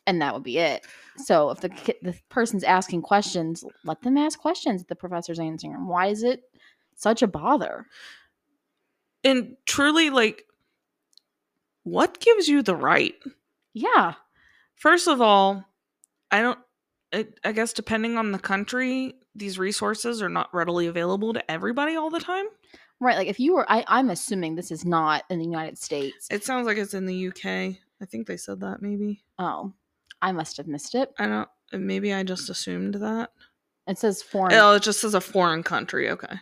and 0.05 0.21
that 0.21 0.33
would 0.33 0.43
be 0.43 0.57
it. 0.59 0.85
So 1.17 1.49
if 1.51 1.61
the 1.61 1.69
the 2.01 2.15
person's 2.29 2.63
asking 2.63 3.01
questions, 3.03 3.63
let 3.83 4.01
them 4.01 4.17
ask 4.17 4.39
questions. 4.39 4.85
The 4.85 4.95
professor's 4.95 5.39
answering 5.39 5.73
them. 5.73 5.87
Why 5.87 6.07
is 6.07 6.23
it 6.23 6.43
such 6.95 7.21
a 7.21 7.27
bother? 7.27 7.87
and 9.23 9.57
truly 9.65 10.09
like 10.09 10.45
what 11.83 12.19
gives 12.19 12.47
you 12.47 12.61
the 12.61 12.75
right? 12.75 13.15
Yeah. 13.73 14.15
First 14.75 15.07
of 15.07 15.21
all, 15.21 15.65
I 16.31 16.41
don't 16.41 16.59
it, 17.11 17.39
I 17.43 17.53
guess 17.53 17.73
depending 17.73 18.17
on 18.17 18.31
the 18.31 18.39
country, 18.39 19.15
these 19.35 19.57
resources 19.57 20.21
are 20.21 20.29
not 20.29 20.53
readily 20.53 20.87
available 20.87 21.33
to 21.33 21.51
everybody 21.51 21.95
all 21.95 22.09
the 22.09 22.19
time. 22.19 22.45
Right. 22.99 23.17
Like 23.17 23.27
if 23.27 23.39
you 23.39 23.55
were, 23.55 23.71
I, 23.71 23.83
I'm 23.87 24.09
assuming 24.09 24.55
this 24.55 24.71
is 24.71 24.85
not 24.85 25.23
in 25.29 25.39
the 25.39 25.45
United 25.45 25.77
States. 25.77 26.27
It 26.31 26.43
sounds 26.43 26.65
like 26.65 26.77
it's 26.77 26.93
in 26.93 27.05
the 27.05 27.27
UK. 27.27 27.45
I 28.01 28.05
think 28.05 28.27
they 28.27 28.37
said 28.37 28.61
that 28.61 28.81
maybe. 28.81 29.23
Oh, 29.37 29.73
I 30.21 30.31
must 30.31 30.57
have 30.57 30.67
missed 30.67 30.95
it. 30.95 31.13
I 31.19 31.27
don't 31.27 31.49
maybe 31.71 32.13
I 32.13 32.23
just 32.23 32.49
assumed 32.49 32.95
that. 32.95 33.31
It 33.87 33.97
says 33.97 34.21
foreign. 34.21 34.53
Oh, 34.53 34.73
it 34.73 34.83
just 34.83 35.01
says 35.01 35.13
a 35.13 35.21
foreign 35.21 35.63
country. 35.63 36.09
Okay. 36.09 36.35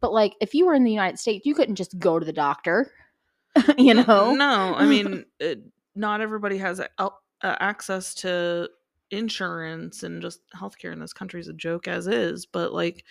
but 0.00 0.12
like 0.12 0.34
if 0.40 0.54
you 0.54 0.66
were 0.66 0.74
in 0.74 0.84
the 0.84 0.92
United 0.92 1.18
States, 1.18 1.46
you 1.46 1.54
couldn't 1.54 1.76
just 1.76 1.98
go 1.98 2.18
to 2.18 2.24
the 2.24 2.32
doctor. 2.32 2.92
you 3.78 3.94
know? 3.94 4.34
No, 4.34 4.74
I 4.74 4.86
mean, 4.86 5.24
it, 5.40 5.60
not 5.94 6.20
everybody 6.20 6.58
has 6.58 6.78
a, 6.78 6.88
uh, 6.98 7.10
access 7.42 8.14
to 8.14 8.68
insurance 9.10 10.02
and 10.02 10.20
just 10.20 10.40
healthcare 10.54 10.92
in 10.92 11.00
this 11.00 11.12
country 11.12 11.40
is 11.40 11.48
a 11.48 11.52
joke 11.52 11.88
as 11.88 12.06
is, 12.06 12.46
but 12.46 12.72
like 12.72 13.04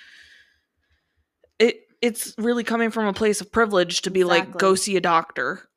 it 1.58 1.85
it's 2.06 2.36
really 2.38 2.64
coming 2.64 2.92
from 2.92 3.08
a 3.08 3.14
place 3.14 3.42
of 3.42 3.52
privilege 3.52 4.04
to 4.04 4.12
be 4.12 4.24
like 4.24 4.58
go 4.58 4.76
see 4.76 4.96
a 4.96 5.02
doctor. 5.02 5.68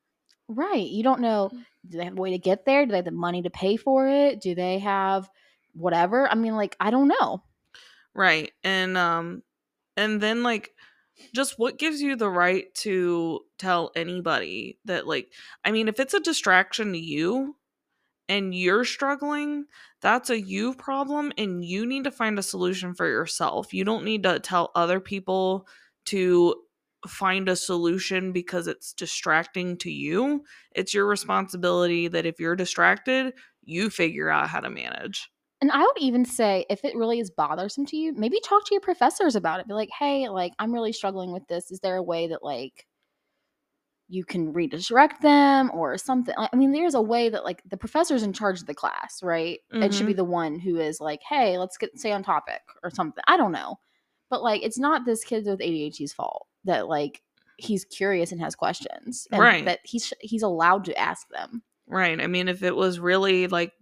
Right. 0.47 0.87
You 0.87 1.03
don't 1.03 1.21
know. 1.21 1.51
Do 1.89 1.97
they 1.97 2.05
have 2.05 2.19
a 2.19 2.21
way 2.21 2.33
to 2.33 2.39
get 2.39 2.67
there? 2.67 2.85
Do 2.85 2.91
they 2.91 2.99
have 2.99 3.05
the 3.07 3.11
money 3.11 3.43
to 3.43 3.51
pay 3.51 3.77
for 3.77 4.07
it? 4.09 4.41
Do 4.41 4.55
they 4.55 4.79
have 4.79 5.29
whatever? 5.73 6.29
I 6.29 6.35
mean, 6.35 6.55
like, 6.55 6.77
I 6.79 6.91
don't 6.91 7.09
know. 7.09 7.43
Right. 8.15 8.53
And 8.63 8.99
um 8.99 9.43
and 9.97 10.21
then 10.21 10.43
like 10.43 10.71
just 11.35 11.59
what 11.59 11.79
gives 11.79 12.01
you 12.01 12.15
the 12.15 12.31
right 12.31 12.73
to 12.77 13.41
tell 13.59 13.91
anybody 13.97 14.79
that 14.85 15.07
like 15.07 15.33
I 15.65 15.73
mean 15.73 15.89
if 15.89 15.99
it's 15.99 16.15
a 16.15 16.21
distraction 16.21 16.93
to 16.93 16.99
you 16.99 17.57
and 18.29 18.55
you're 18.55 18.85
struggling, 18.85 19.65
that's 20.03 20.29
a 20.29 20.39
you 20.39 20.75
problem 20.75 21.33
and 21.39 21.65
you 21.65 21.87
need 21.87 22.05
to 22.05 22.11
find 22.11 22.39
a 22.39 22.43
solution 22.43 22.93
for 22.93 23.09
yourself. 23.09 23.73
You 23.73 23.85
don't 23.85 24.05
need 24.05 24.25
to 24.25 24.39
tell 24.41 24.71
other 24.75 25.01
people 25.01 25.67
to 26.09 26.55
find 27.07 27.49
a 27.49 27.57
solution 27.57 28.33
because 28.33 28.67
it's 28.67 28.93
distracting 28.93 29.77
to 29.79 29.91
you. 29.91 30.45
It's 30.75 30.93
your 30.93 31.07
responsibility 31.07 32.09
that 32.09 32.27
if 32.27 32.41
you're 32.41 32.57
distracted, 32.57 33.35
you 33.63 33.91
figure 33.91 34.29
out 34.29 34.49
how 34.49 34.61
to 34.61 34.71
manage. 34.71 35.31
And 35.61 35.73
I 35.73 35.81
would 35.81 35.99
even 35.99 36.25
say 36.25 36.67
if 36.71 36.85
it 36.85 36.97
really 36.97 37.19
is 37.19 37.31
bothersome 37.31 37.87
to 37.87 37.97
you, 37.97 38.13
maybe 38.15 38.41
talk 38.41 38.65
to 38.67 38.75
your 38.75 38.81
professors 38.81 39.37
about 39.37 39.61
it. 39.61 39.67
Be 39.67 39.75
like, 39.75 39.91
hey, 39.99 40.29
like, 40.29 40.53
I'm 40.59 40.73
really 40.73 40.93
struggling 40.93 41.33
with 41.33 41.47
this. 41.49 41.71
Is 41.71 41.81
there 41.81 41.97
a 41.97 42.03
way 42.03 42.29
that, 42.29 42.43
like, 42.43 42.87
you 44.09 44.25
can 44.25 44.53
redirect 44.53 45.21
them 45.21 45.71
or 45.75 45.99
something. 45.99 46.35
I 46.39 46.57
mean, 46.57 46.73
there's 46.73 46.95
a 46.95 47.03
way 47.03 47.29
that 47.29 47.45
like 47.45 47.63
the 47.69 47.77
professor's 47.77 48.23
in 48.23 48.33
charge 48.33 48.61
of 48.61 48.67
the 48.67 48.75
class, 48.75 49.21
right? 49.23 49.59
It 49.71 49.93
should 49.93 50.07
be 50.07 50.13
mm-hmm. 50.13 50.17
the 50.17 50.25
one 50.25 50.59
who 50.59 50.79
is 50.79 50.99
like, 50.99 51.21
hey, 51.29 51.59
let's 51.59 51.77
get 51.77 51.97
stay 51.99 52.13
on 52.13 52.23
topic 52.23 52.63
or 52.83 52.91
something. 52.91 53.23
I 53.27 53.37
don't 53.37 53.53
know. 53.53 53.79
But 54.31 54.43
like 54.43 54.63
it's 54.63 54.79
not 54.79 55.05
this 55.05 55.25
kid 55.25 55.47
with 55.47 55.61
ADHD's 55.61 56.13
fault 56.13 56.47
that 56.65 56.89
like 56.89 57.23
he's 57.57 57.85
curious 57.85 58.31
and 58.33 58.41
has 58.41 58.55
questions. 58.55 59.27
And 59.33 59.41
Right. 59.41 59.65
that 59.65 59.81
he's 59.85 60.13
he's 60.21 60.43
allowed 60.43 60.85
to 60.85 60.99
ask 60.99 61.29
them. 61.31 61.63
Right. 61.87 62.21
I 62.21 62.27
mean, 62.27 62.49
if 62.49 62.63
it 62.63 62.77
was 62.77 62.99
really 63.01 63.47
like 63.47 63.73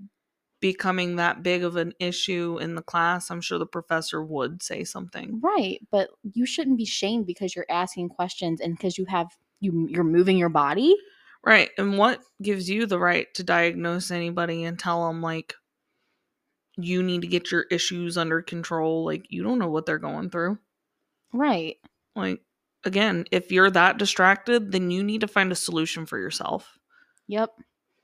becoming 0.60 1.16
that 1.16 1.42
big 1.42 1.64
of 1.64 1.76
an 1.76 1.92
issue 2.00 2.58
in 2.60 2.74
the 2.74 2.82
class, 2.82 3.30
I'm 3.30 3.40
sure 3.40 3.58
the 3.58 3.66
professor 3.66 4.22
would 4.24 4.62
say 4.62 4.84
something. 4.84 5.40
Right. 5.42 5.80
But 5.90 6.10
you 6.32 6.46
shouldn't 6.46 6.78
be 6.78 6.84
shamed 6.86 7.26
because 7.26 7.54
you're 7.54 7.66
asking 7.68 8.08
questions 8.10 8.60
and 8.60 8.74
because 8.76 8.96
you 8.96 9.04
have 9.06 9.28
you 9.60 9.86
you're 9.90 10.04
moving 10.04 10.38
your 10.38 10.48
body. 10.48 10.96
Right. 11.44 11.70
And 11.78 11.98
what 11.98 12.20
gives 12.42 12.68
you 12.68 12.86
the 12.86 12.98
right 12.98 13.32
to 13.34 13.44
diagnose 13.44 14.10
anybody 14.10 14.64
and 14.64 14.78
tell 14.78 15.06
them, 15.06 15.22
like, 15.22 15.54
you 16.76 17.02
need 17.02 17.22
to 17.22 17.26
get 17.26 17.50
your 17.50 17.62
issues 17.70 18.18
under 18.18 18.42
control? 18.42 19.04
Like, 19.04 19.26
you 19.30 19.42
don't 19.42 19.58
know 19.58 19.70
what 19.70 19.86
they're 19.86 19.98
going 19.98 20.30
through. 20.30 20.58
Right. 21.32 21.76
Like, 22.14 22.40
again, 22.84 23.24
if 23.30 23.50
you're 23.50 23.70
that 23.70 23.98
distracted, 23.98 24.72
then 24.72 24.90
you 24.90 25.02
need 25.02 25.22
to 25.22 25.28
find 25.28 25.52
a 25.52 25.56
solution 25.56 26.06
for 26.06 26.18
yourself. 26.18 26.78
Yep. 27.28 27.50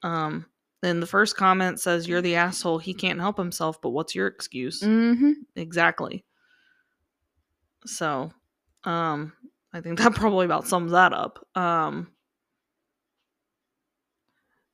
Um, 0.02 0.46
then 0.82 1.00
the 1.00 1.06
first 1.06 1.36
comment 1.36 1.80
says, 1.80 2.08
You're 2.08 2.22
the 2.22 2.36
asshole. 2.36 2.78
He 2.78 2.94
can't 2.94 3.20
help 3.20 3.38
himself, 3.38 3.80
but 3.80 3.90
what's 3.90 4.14
your 4.14 4.26
excuse? 4.26 4.80
Mm-hmm. 4.80 5.32
Exactly. 5.56 6.24
So, 7.86 8.32
um, 8.84 9.32
I 9.72 9.80
think 9.80 9.98
that 9.98 10.14
probably 10.14 10.44
about 10.44 10.66
sums 10.66 10.92
that 10.92 11.12
up. 11.12 11.46
Um, 11.56 12.11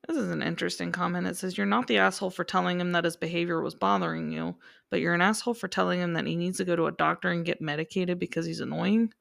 this 0.09 0.17
is 0.17 0.31
an 0.31 0.43
interesting 0.43 0.91
comment. 0.91 1.27
It 1.27 1.37
says, 1.37 1.57
You're 1.57 1.67
not 1.67 1.87
the 1.87 1.99
asshole 1.99 2.31
for 2.31 2.43
telling 2.43 2.81
him 2.81 2.93
that 2.93 3.05
his 3.05 3.17
behavior 3.17 3.61
was 3.61 3.75
bothering 3.75 4.33
you, 4.33 4.57
but 4.91 5.01
you're 5.01 5.15
an 5.15 5.21
asshole 5.21 5.55
for 5.55 5.69
telling 5.69 6.01
him 6.01 6.15
that 6.15 6.27
he 6.27 6.35
needs 6.35 6.57
to 6.59 6.65
go 6.65 6.75
to 6.75 6.87
a 6.87 6.93
doctor 6.93 7.31
and 7.31 7.45
get 7.45 7.61
medicated 7.61 8.19
because 8.19 8.47
he's 8.47 8.61
annoying. 8.61 9.13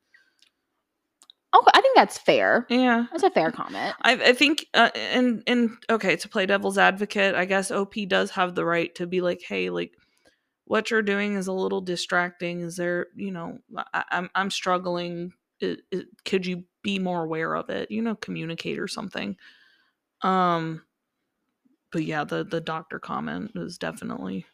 Oh, 1.54 1.64
I 1.74 1.82
think 1.82 1.96
that's 1.96 2.18
fair. 2.18 2.66
Yeah. 2.70 3.06
That's 3.12 3.24
a 3.24 3.30
fair 3.30 3.52
comment. 3.52 3.96
I, 4.02 4.14
I 4.14 4.34
think, 4.34 4.66
uh, 4.74 4.90
and, 4.96 5.44
and 5.48 5.72
okay, 5.90 6.16
to 6.16 6.30
play 6.30 6.46
devil's 6.46 6.78
advocate, 6.78 7.36
I 7.36 7.46
guess 7.46 7.72
OP 7.72 7.94
does 8.08 8.32
have 8.32 8.56
the 8.56 8.66
right 8.66 8.94
to 8.96 9.08
be 9.08 9.22
like, 9.22 9.42
Hey, 9.42 9.70
like, 9.70 9.94
what 10.66 10.92
you're 10.92 11.02
doing 11.02 11.36
is 11.36 11.48
a 11.48 11.54
little 11.54 11.82
distracting. 11.82 12.62
Is 12.62 12.76
there, 12.76 13.08
you 13.16 13.32
know, 13.32 13.60
I, 13.94 14.04
I'm, 14.12 14.30
I'm 14.36 14.52
struggling. 14.52 15.34
It, 15.60 15.82
it, 15.92 16.08
could 16.26 16.46
you 16.46 16.64
be 16.84 17.00
more 17.00 17.24
aware 17.24 17.56
of 17.56 17.70
it? 17.70 17.90
You 17.92 18.02
know, 18.02 18.16
communicate 18.16 18.78
or 18.80 18.88
something. 18.88 19.38
Um, 20.22 20.84
but 21.92 22.04
yeah, 22.04 22.24
the 22.24 22.44
the 22.44 22.62
doctor 22.62 23.00
comment 23.00 23.52
is 23.56 23.78
definitely 23.78 24.46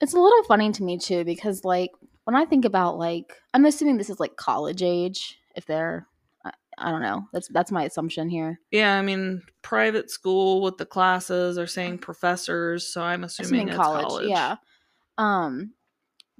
It's 0.00 0.14
a 0.14 0.18
little 0.20 0.42
funny 0.44 0.72
to 0.72 0.82
me 0.82 0.98
too 0.98 1.24
because 1.24 1.64
like 1.64 1.90
when 2.24 2.34
I 2.36 2.44
think 2.44 2.64
about 2.64 2.98
like 2.98 3.32
I'm 3.54 3.64
assuming 3.66 3.96
this 3.98 4.10
is 4.10 4.20
like 4.20 4.36
college 4.36 4.82
age 4.82 5.38
if 5.54 5.66
they're 5.66 6.06
I, 6.44 6.52
I 6.78 6.90
don't 6.90 7.02
know. 7.02 7.24
That's 7.32 7.48
that's 7.48 7.70
my 7.72 7.84
assumption 7.84 8.28
here. 8.28 8.60
yeah. 8.70 8.98
I 8.98 9.02
mean, 9.02 9.42
private 9.62 10.10
school 10.10 10.60
with 10.62 10.76
the 10.78 10.86
classes 10.86 11.56
are 11.58 11.66
saying 11.66 11.98
professors, 11.98 12.86
so 12.86 13.02
I'm 13.02 13.24
assuming, 13.24 13.46
Assuming 13.46 13.68
it's 13.68 13.76
college, 13.76 14.06
college. 14.06 14.28
yeah. 14.28 14.56
Um 15.18 15.72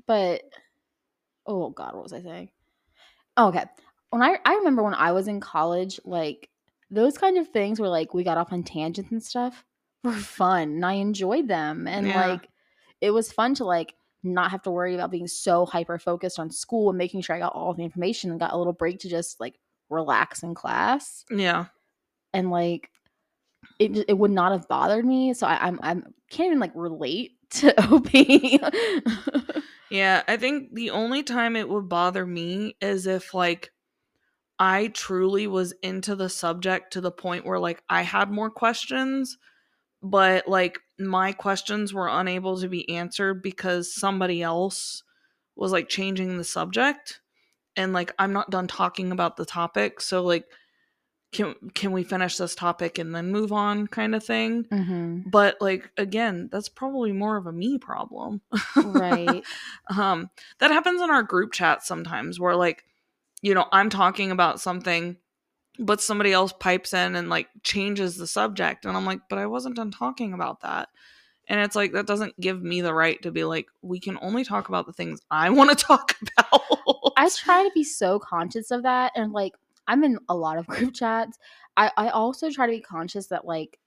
but 0.06 0.42
oh 1.46 1.70
god, 1.70 1.94
what 1.94 2.02
was 2.02 2.12
I 2.12 2.22
saying? 2.22 2.50
Oh, 3.36 3.48
okay. 3.48 3.64
When 4.10 4.22
I 4.22 4.38
I 4.44 4.54
remember 4.56 4.82
when 4.82 4.94
I 4.94 5.12
was 5.12 5.28
in 5.28 5.40
college 5.40 6.00
like 6.04 6.48
those 6.90 7.18
kind 7.18 7.38
of 7.38 7.48
things 7.48 7.80
where 7.80 7.88
like 7.88 8.14
we 8.14 8.24
got 8.24 8.38
off 8.38 8.52
on 8.52 8.62
tangents 8.62 9.10
and 9.10 9.22
stuff 9.22 9.64
were 10.04 10.12
fun 10.12 10.62
and 10.62 10.86
I 10.86 10.94
enjoyed 10.94 11.48
them 11.48 11.86
and 11.88 12.06
Yeah. 12.06 12.28
like 12.28 12.48
it 13.00 13.10
was 13.10 13.32
fun 13.32 13.54
to 13.56 13.64
like 13.64 13.94
not 14.22 14.50
have 14.50 14.62
to 14.62 14.70
worry 14.70 14.94
about 14.94 15.10
being 15.10 15.26
so 15.26 15.66
hyper 15.66 15.98
focused 15.98 16.38
on 16.38 16.50
school 16.50 16.88
and 16.90 16.98
making 16.98 17.20
sure 17.22 17.36
I 17.36 17.40
got 17.40 17.54
all 17.54 17.74
the 17.74 17.84
information 17.84 18.30
and 18.30 18.40
got 18.40 18.52
a 18.52 18.56
little 18.56 18.72
break 18.72 19.00
to 19.00 19.08
just 19.08 19.40
like 19.40 19.58
relax 19.90 20.42
in 20.42 20.54
class 20.54 21.24
yeah. 21.30 21.66
and 22.32 22.50
like 22.50 22.90
it 23.78 24.04
it 24.08 24.16
would 24.18 24.30
not 24.30 24.52
have 24.52 24.68
bothered 24.68 25.04
me 25.04 25.34
so 25.34 25.46
I, 25.46 25.66
I'm 25.66 25.78
I'm 25.82 26.14
can't 26.30 26.46
even 26.46 26.60
like 26.60 26.72
relate 26.74 27.32
to 27.50 27.74
OP. 27.92 28.10
Yeah, 29.88 30.22
I 30.26 30.36
think 30.36 30.74
the 30.74 30.90
only 30.90 31.22
time 31.22 31.54
it 31.54 31.68
would 31.68 31.88
bother 31.88 32.26
me 32.26 32.76
is 32.80 33.06
if 33.06 33.32
like 33.34 33.70
I 34.58 34.88
truly 34.88 35.46
was 35.46 35.72
into 35.82 36.16
the 36.16 36.28
subject 36.28 36.92
to 36.94 37.00
the 37.00 37.10
point 37.10 37.44
where 37.44 37.58
like 37.58 37.82
I 37.88 38.02
had 38.02 38.30
more 38.30 38.50
questions, 38.50 39.36
but 40.02 40.48
like 40.48 40.80
my 40.98 41.32
questions 41.32 41.92
were 41.92 42.08
unable 42.08 42.58
to 42.60 42.68
be 42.68 42.88
answered 42.88 43.42
because 43.42 43.94
somebody 43.94 44.42
else 44.42 45.02
was 45.56 45.72
like 45.72 45.88
changing 45.88 46.36
the 46.38 46.44
subject 46.44 47.20
and 47.76 47.92
like 47.92 48.14
I'm 48.18 48.32
not 48.32 48.50
done 48.50 48.66
talking 48.66 49.12
about 49.12 49.36
the 49.36 49.44
topic, 49.44 50.00
so 50.00 50.22
like 50.22 50.46
can 51.32 51.54
can 51.74 51.92
we 51.92 52.02
finish 52.04 52.36
this 52.36 52.54
topic 52.54 52.98
and 52.98 53.14
then 53.14 53.30
move 53.30 53.52
on 53.52 53.86
kind 53.86 54.14
of 54.14 54.24
thing. 54.24 54.64
hmm 54.70 55.20
But 55.26 55.56
like 55.60 55.90
again, 55.98 56.48
that's 56.50 56.68
probably 56.68 57.12
more 57.12 57.36
of 57.36 57.46
a 57.46 57.52
me 57.52 57.78
problem. 57.78 58.40
Right. 58.76 59.42
um 59.96 60.30
that 60.60 60.70
happens 60.70 61.02
in 61.02 61.10
our 61.10 61.22
group 61.22 61.52
chat 61.52 61.84
sometimes 61.84 62.40
where 62.40 62.56
like 62.56 62.84
you 63.42 63.54
know 63.54 63.66
i'm 63.72 63.90
talking 63.90 64.30
about 64.30 64.60
something 64.60 65.16
but 65.78 66.00
somebody 66.00 66.32
else 66.32 66.52
pipes 66.58 66.94
in 66.94 67.16
and 67.16 67.28
like 67.28 67.48
changes 67.62 68.16
the 68.16 68.26
subject 68.26 68.84
and 68.84 68.96
i'm 68.96 69.04
like 69.04 69.20
but 69.28 69.38
i 69.38 69.46
wasn't 69.46 69.76
done 69.76 69.90
talking 69.90 70.32
about 70.32 70.60
that 70.60 70.88
and 71.48 71.60
it's 71.60 71.76
like 71.76 71.92
that 71.92 72.06
doesn't 72.06 72.38
give 72.40 72.62
me 72.62 72.80
the 72.80 72.94
right 72.94 73.20
to 73.22 73.30
be 73.30 73.44
like 73.44 73.66
we 73.82 74.00
can 74.00 74.18
only 74.22 74.44
talk 74.44 74.68
about 74.68 74.86
the 74.86 74.92
things 74.92 75.20
i 75.30 75.50
want 75.50 75.70
to 75.70 75.76
talk 75.76 76.16
about 76.22 76.62
I 77.16 77.30
try 77.30 77.64
to 77.64 77.70
be 77.74 77.82
so 77.82 78.18
conscious 78.18 78.70
of 78.70 78.82
that 78.82 79.12
and 79.16 79.32
like 79.32 79.54
I'm 79.88 80.04
in 80.04 80.18
a 80.28 80.36
lot 80.36 80.58
of 80.58 80.66
group 80.66 80.94
chats. 80.94 81.38
I 81.76 81.90
I 81.96 82.08
also 82.10 82.50
try 82.50 82.66
to 82.66 82.72
be 82.72 82.80
conscious 82.80 83.26
that 83.28 83.46
like 83.46 83.78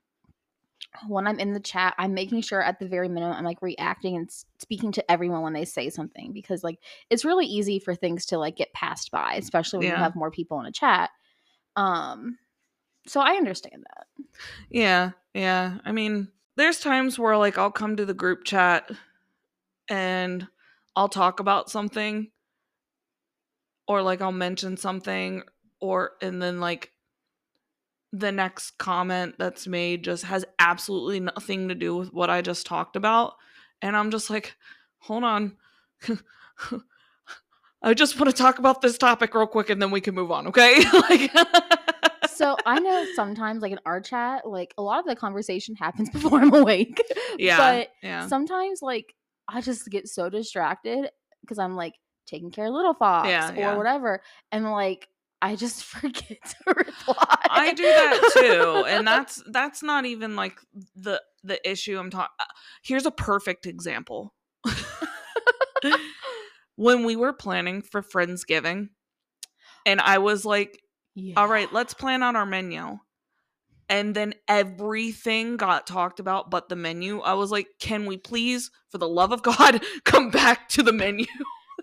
when 1.07 1.27
I'm 1.27 1.39
in 1.39 1.53
the 1.53 1.59
chat, 1.59 1.93
I'm 1.97 2.13
making 2.13 2.41
sure 2.41 2.61
at 2.61 2.79
the 2.79 2.87
very 2.87 3.07
minimum 3.09 3.35
I'm 3.35 3.43
like 3.43 3.61
reacting 3.61 4.15
and 4.15 4.29
speaking 4.59 4.91
to 4.93 5.11
everyone 5.11 5.41
when 5.41 5.53
they 5.53 5.65
say 5.65 5.89
something 5.89 6.33
because 6.33 6.63
like 6.63 6.79
it's 7.09 7.25
really 7.25 7.45
easy 7.45 7.79
for 7.79 7.95
things 7.95 8.25
to 8.27 8.37
like 8.37 8.55
get 8.55 8.73
passed 8.73 9.11
by, 9.11 9.35
especially 9.35 9.79
when 9.79 9.85
Yeah. 9.85 9.97
you 9.97 10.03
have 10.03 10.15
more 10.15 10.31
people 10.31 10.59
in 10.59 10.65
a 10.65 10.71
chat. 10.71 11.11
Um 11.75 12.39
so 13.07 13.21
I 13.21 13.33
understand 13.33 13.85
that. 13.87 14.07
Yeah, 14.69 15.11
yeah. 15.33 15.79
I 15.85 15.91
mean, 15.91 16.29
there's 16.55 16.79
times 16.79 17.17
where 17.17 17.37
like 17.37 17.57
I'll 17.57 17.71
come 17.71 17.95
to 17.97 18.05
the 18.05 18.13
group 18.13 18.43
chat 18.43 18.89
and 19.89 20.47
I'll 20.95 21.09
talk 21.09 21.39
about 21.39 21.69
something 21.69 22.31
or 23.87 24.01
like 24.01 24.21
I'll 24.21 24.31
mention 24.31 24.77
something 24.77 25.43
or 25.79 26.11
and 26.21 26.41
then 26.41 26.59
like 26.59 26.91
the 28.11 28.31
next 28.31 28.77
comment 28.77 29.35
that's 29.37 29.67
made 29.67 30.03
just 30.03 30.23
has 30.25 30.45
absolutely 30.57 31.19
nothing 31.19 31.69
to 31.69 31.75
do 31.75 31.95
with 31.95 32.11
what 32.13 32.29
I 32.29 32.41
just 32.41 32.65
talked 32.65 32.95
about 32.95 33.33
and 33.81 33.95
I'm 33.95 34.11
just 34.11 34.29
like, 34.29 34.55
"Hold 34.99 35.23
on. 35.23 35.57
I 37.81 37.93
just 37.93 38.19
want 38.19 38.29
to 38.29 38.35
talk 38.35 38.59
about 38.59 38.81
this 38.81 38.97
topic 38.97 39.33
real 39.33 39.47
quick 39.47 39.69
and 39.69 39.81
then 39.81 39.91
we 39.91 40.01
can 40.01 40.15
move 40.15 40.31
on, 40.31 40.47
okay?" 40.47 40.83
like 41.09 41.31
So 42.39 42.55
I 42.65 42.79
know 42.79 43.05
sometimes 43.15 43.61
like 43.61 43.73
in 43.73 43.79
our 43.85 43.99
chat, 44.01 44.47
like 44.47 44.73
a 44.77 44.81
lot 44.81 44.99
of 44.99 45.05
the 45.05 45.15
conversation 45.15 45.75
happens 45.75 46.09
before 46.13 46.39
I'm 46.39 46.53
awake. 46.53 47.01
yeah. 47.37 47.57
But 47.57 47.89
yeah. 48.01 48.27
sometimes 48.27 48.81
like 48.81 49.13
I 49.47 49.61
just 49.61 49.89
get 49.89 50.07
so 50.07 50.29
distracted 50.29 51.09
because 51.41 51.59
I'm 51.59 51.75
like 51.75 51.95
taking 52.27 52.51
care 52.51 52.67
of 52.67 52.73
little 52.73 52.93
fox 52.93 53.27
Yeah, 53.27 53.51
or 53.51 53.55
yeah. 53.55 53.75
whatever, 53.75 54.21
and 54.51 54.71
like 54.71 55.07
I 55.41 55.55
just 55.55 55.83
forget 55.85 56.37
to 56.43 56.55
reply. 56.75 57.35
I 57.49 57.73
do 57.73 57.83
that 57.83 58.31
too, 58.33 58.85
and 58.87 59.07
that's 59.07 59.43
that's 59.47 59.83
not 59.83 60.05
even 60.05 60.35
like 60.35 60.59
the 60.95 61.21
the 61.43 61.69
issue 61.69 61.97
I'm 61.97 62.09
talking. 62.09 62.33
Uh, 62.39 62.45
here's 62.83 63.05
a 63.05 63.11
perfect 63.11 63.65
example. 63.65 64.33
when 66.75 67.05
we 67.05 67.15
were 67.15 67.33
planning 67.33 67.81
for 67.81 68.01
Friendsgiving, 68.01 68.89
and 69.85 70.01
I 70.01 70.17
was 70.17 70.45
like, 70.45 70.81
yeah. 71.15 71.35
"All 71.37 71.47
right, 71.47 71.71
let's 71.71 71.93
plan 71.93 72.23
out 72.23 72.35
our 72.35 72.45
menu." 72.45 72.97
And 73.91 74.15
then 74.15 74.35
everything 74.47 75.57
got 75.57 75.87
talked 75.87 76.19
about 76.19 76.51
but 76.51 76.69
the 76.69 76.75
menu. 76.75 77.21
I 77.21 77.33
was 77.33 77.51
like, 77.51 77.67
"Can 77.79 78.05
we 78.05 78.17
please, 78.17 78.69
for 78.89 78.97
the 78.97 79.07
love 79.07 79.31
of 79.31 79.41
God, 79.41 79.83
come 80.03 80.29
back 80.29 80.69
to 80.69 80.83
the 80.83 80.93
menu?" 80.93 81.25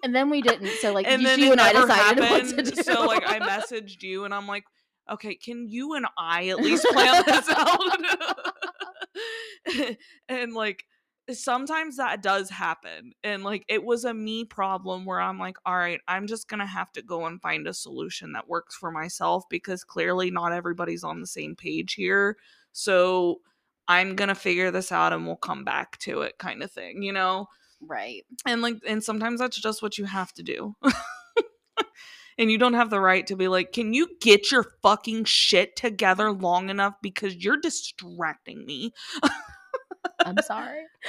And 0.03 0.15
then 0.15 0.31
we 0.31 0.43
didn't. 0.43 0.69
So 0.81 0.93
like 0.93 1.07
and 1.07 1.23
you, 1.23 1.29
then 1.29 1.39
you 1.41 1.53
and 1.53 1.61
I 1.61 1.73
decided 1.73 2.25
happened. 2.25 2.57
what 2.57 2.65
to 2.65 2.71
do. 2.71 2.83
So 2.83 3.07
like 3.07 3.23
I 3.27 3.39
messaged 3.41 4.03
you 4.03 4.25
and 4.25 4.35
I'm 4.35 4.47
like, 4.47 4.65
okay, 5.11 5.35
can 5.35 5.69
you 5.69 5.95
and 5.95 6.07
I 6.19 6.49
at 6.49 6.59
least 6.59 6.87
plan 6.91 7.23
this 7.27 7.49
out? 7.49 7.81
and 10.29 10.53
like 10.53 10.85
sometimes 11.33 11.97
that 11.97 12.23
does 12.23 12.51
happen. 12.51 13.13
And 13.25 13.43
like 13.43 13.65
it 13.69 13.85
was 13.85 14.05
a 14.05 14.15
me 14.15 14.45
problem 14.45 15.05
where 15.05 15.21
I'm 15.21 15.39
like, 15.39 15.57
all 15.65 15.77
right, 15.77 16.01
I'm 16.07 16.27
just 16.27 16.49
going 16.49 16.61
to 16.61 16.67
have 16.67 16.93
to 16.93 17.03
go 17.03 17.27
and 17.27 17.41
find 17.41 17.67
a 17.67 17.75
solution 17.75 18.33
that 18.33 18.49
works 18.49 18.77
for 18.77 18.91
myself 18.91 19.45
because 19.51 19.85
clearly 19.85 20.31
not 20.31 20.53
everybody's 20.53 21.05
on 21.05 21.21
the 21.21 21.27
same 21.27 21.57
page 21.57 21.95
here. 21.95 22.37
So 22.73 23.41
I'm 23.89 24.17
going 24.17 24.29
to 24.29 24.35
figure 24.35 24.71
this 24.71 24.93
out 24.93 25.13
and 25.13 25.27
we'll 25.27 25.37
come 25.37 25.65
back 25.65 25.99
to 25.99 26.23
it 26.23 26.39
kind 26.39 26.63
of 26.63 26.71
thing, 26.71 27.03
you 27.03 27.13
know? 27.13 27.49
Right. 27.87 28.25
And 28.47 28.63
like 28.63 28.77
and 28.87 29.03
sometimes 29.03 29.41
that's 29.41 29.59
just 29.61 29.83
what 29.83 29.99
you 29.99 30.05
have 30.05 30.33
to 30.35 30.43
do. 30.43 30.75
and 32.39 32.51
you 32.51 32.59
don't 32.59 32.75
have 32.75 32.91
the 32.91 33.01
right 33.01 33.27
to 33.27 33.37
be 33.37 33.49
like, 33.49 33.73
"Can 33.73 33.95
you 33.95 34.09
get 34.21 34.51
your 34.51 34.65
fucking 34.83 35.25
shit 35.25 35.77
together 35.77 36.33
long 36.33 36.69
enough 36.71 36.95
because 37.03 37.37
you're 37.37 37.59
distracting 37.59 38.65
me?" 38.67 38.93
I'm 40.25 40.37
sorry. 40.43 40.83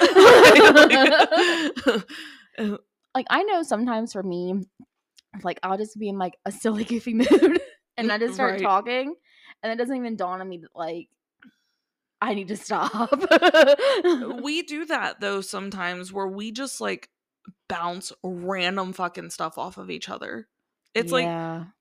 like 3.14 3.26
I 3.30 3.42
know 3.44 3.62
sometimes 3.62 4.12
for 4.12 4.22
me, 4.22 4.62
like 5.42 5.58
I'll 5.62 5.78
just 5.78 5.98
be 5.98 6.08
in 6.08 6.18
like 6.18 6.38
a 6.44 6.52
silly 6.52 6.84
goofy 6.84 7.14
mood 7.14 7.60
and 7.96 8.12
I 8.12 8.18
just 8.18 8.34
start 8.34 8.52
Right. 8.52 8.62
talking 8.62 9.14
and 9.62 9.72
it 9.72 9.76
doesn't 9.76 9.96
even 9.96 10.16
dawn 10.16 10.40
on 10.40 10.48
me 10.48 10.58
that 10.58 10.70
like 10.74 11.08
I 12.20 12.34
need 12.34 12.48
to 12.48 12.56
stop. 12.56 13.12
Uh, 13.12 14.36
we 14.42 14.62
do 14.62 14.84
that 14.86 15.20
though 15.20 15.40
sometimes 15.40 16.12
where 16.12 16.26
we 16.26 16.50
just 16.50 16.80
like 16.80 17.08
bounce 17.68 18.12
random 18.22 18.92
fucking 18.92 19.30
stuff 19.30 19.58
off 19.58 19.78
of 19.78 19.90
each 19.90 20.08
other. 20.08 20.48
It's 20.94 21.12
like, 21.12 21.26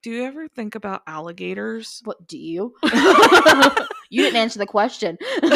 do 0.03 0.11
you 0.11 0.23
ever 0.25 0.47
think 0.47 0.75
about 0.75 1.01
alligators? 1.07 2.01
what 2.03 2.27
do 2.27 2.37
you? 2.37 2.75
you 4.09 4.21
didn't 4.21 4.35
answer 4.35 4.59
the 4.59 4.67
question. 4.67 5.17
that's 5.41 5.55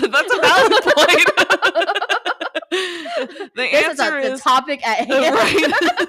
that's 0.00 0.34
a 0.34 0.40
valid 0.40 0.72
point. 0.82 1.26
the 2.70 3.50
this 3.54 3.86
is 3.86 4.00
answer 4.00 4.18
a, 4.18 4.22
the 4.22 4.32
is 4.32 4.40
topic 4.42 4.86
at 4.86 5.06
hand. 5.06 5.34
right. 5.34 6.08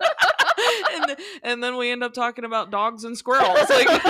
And, 0.00 1.16
and 1.42 1.62
then 1.62 1.76
we 1.76 1.90
end 1.90 2.02
up 2.02 2.14
talking 2.14 2.44
about 2.44 2.70
dogs 2.70 3.04
and 3.04 3.16
squirrels. 3.16 3.68
Like, 3.68 4.02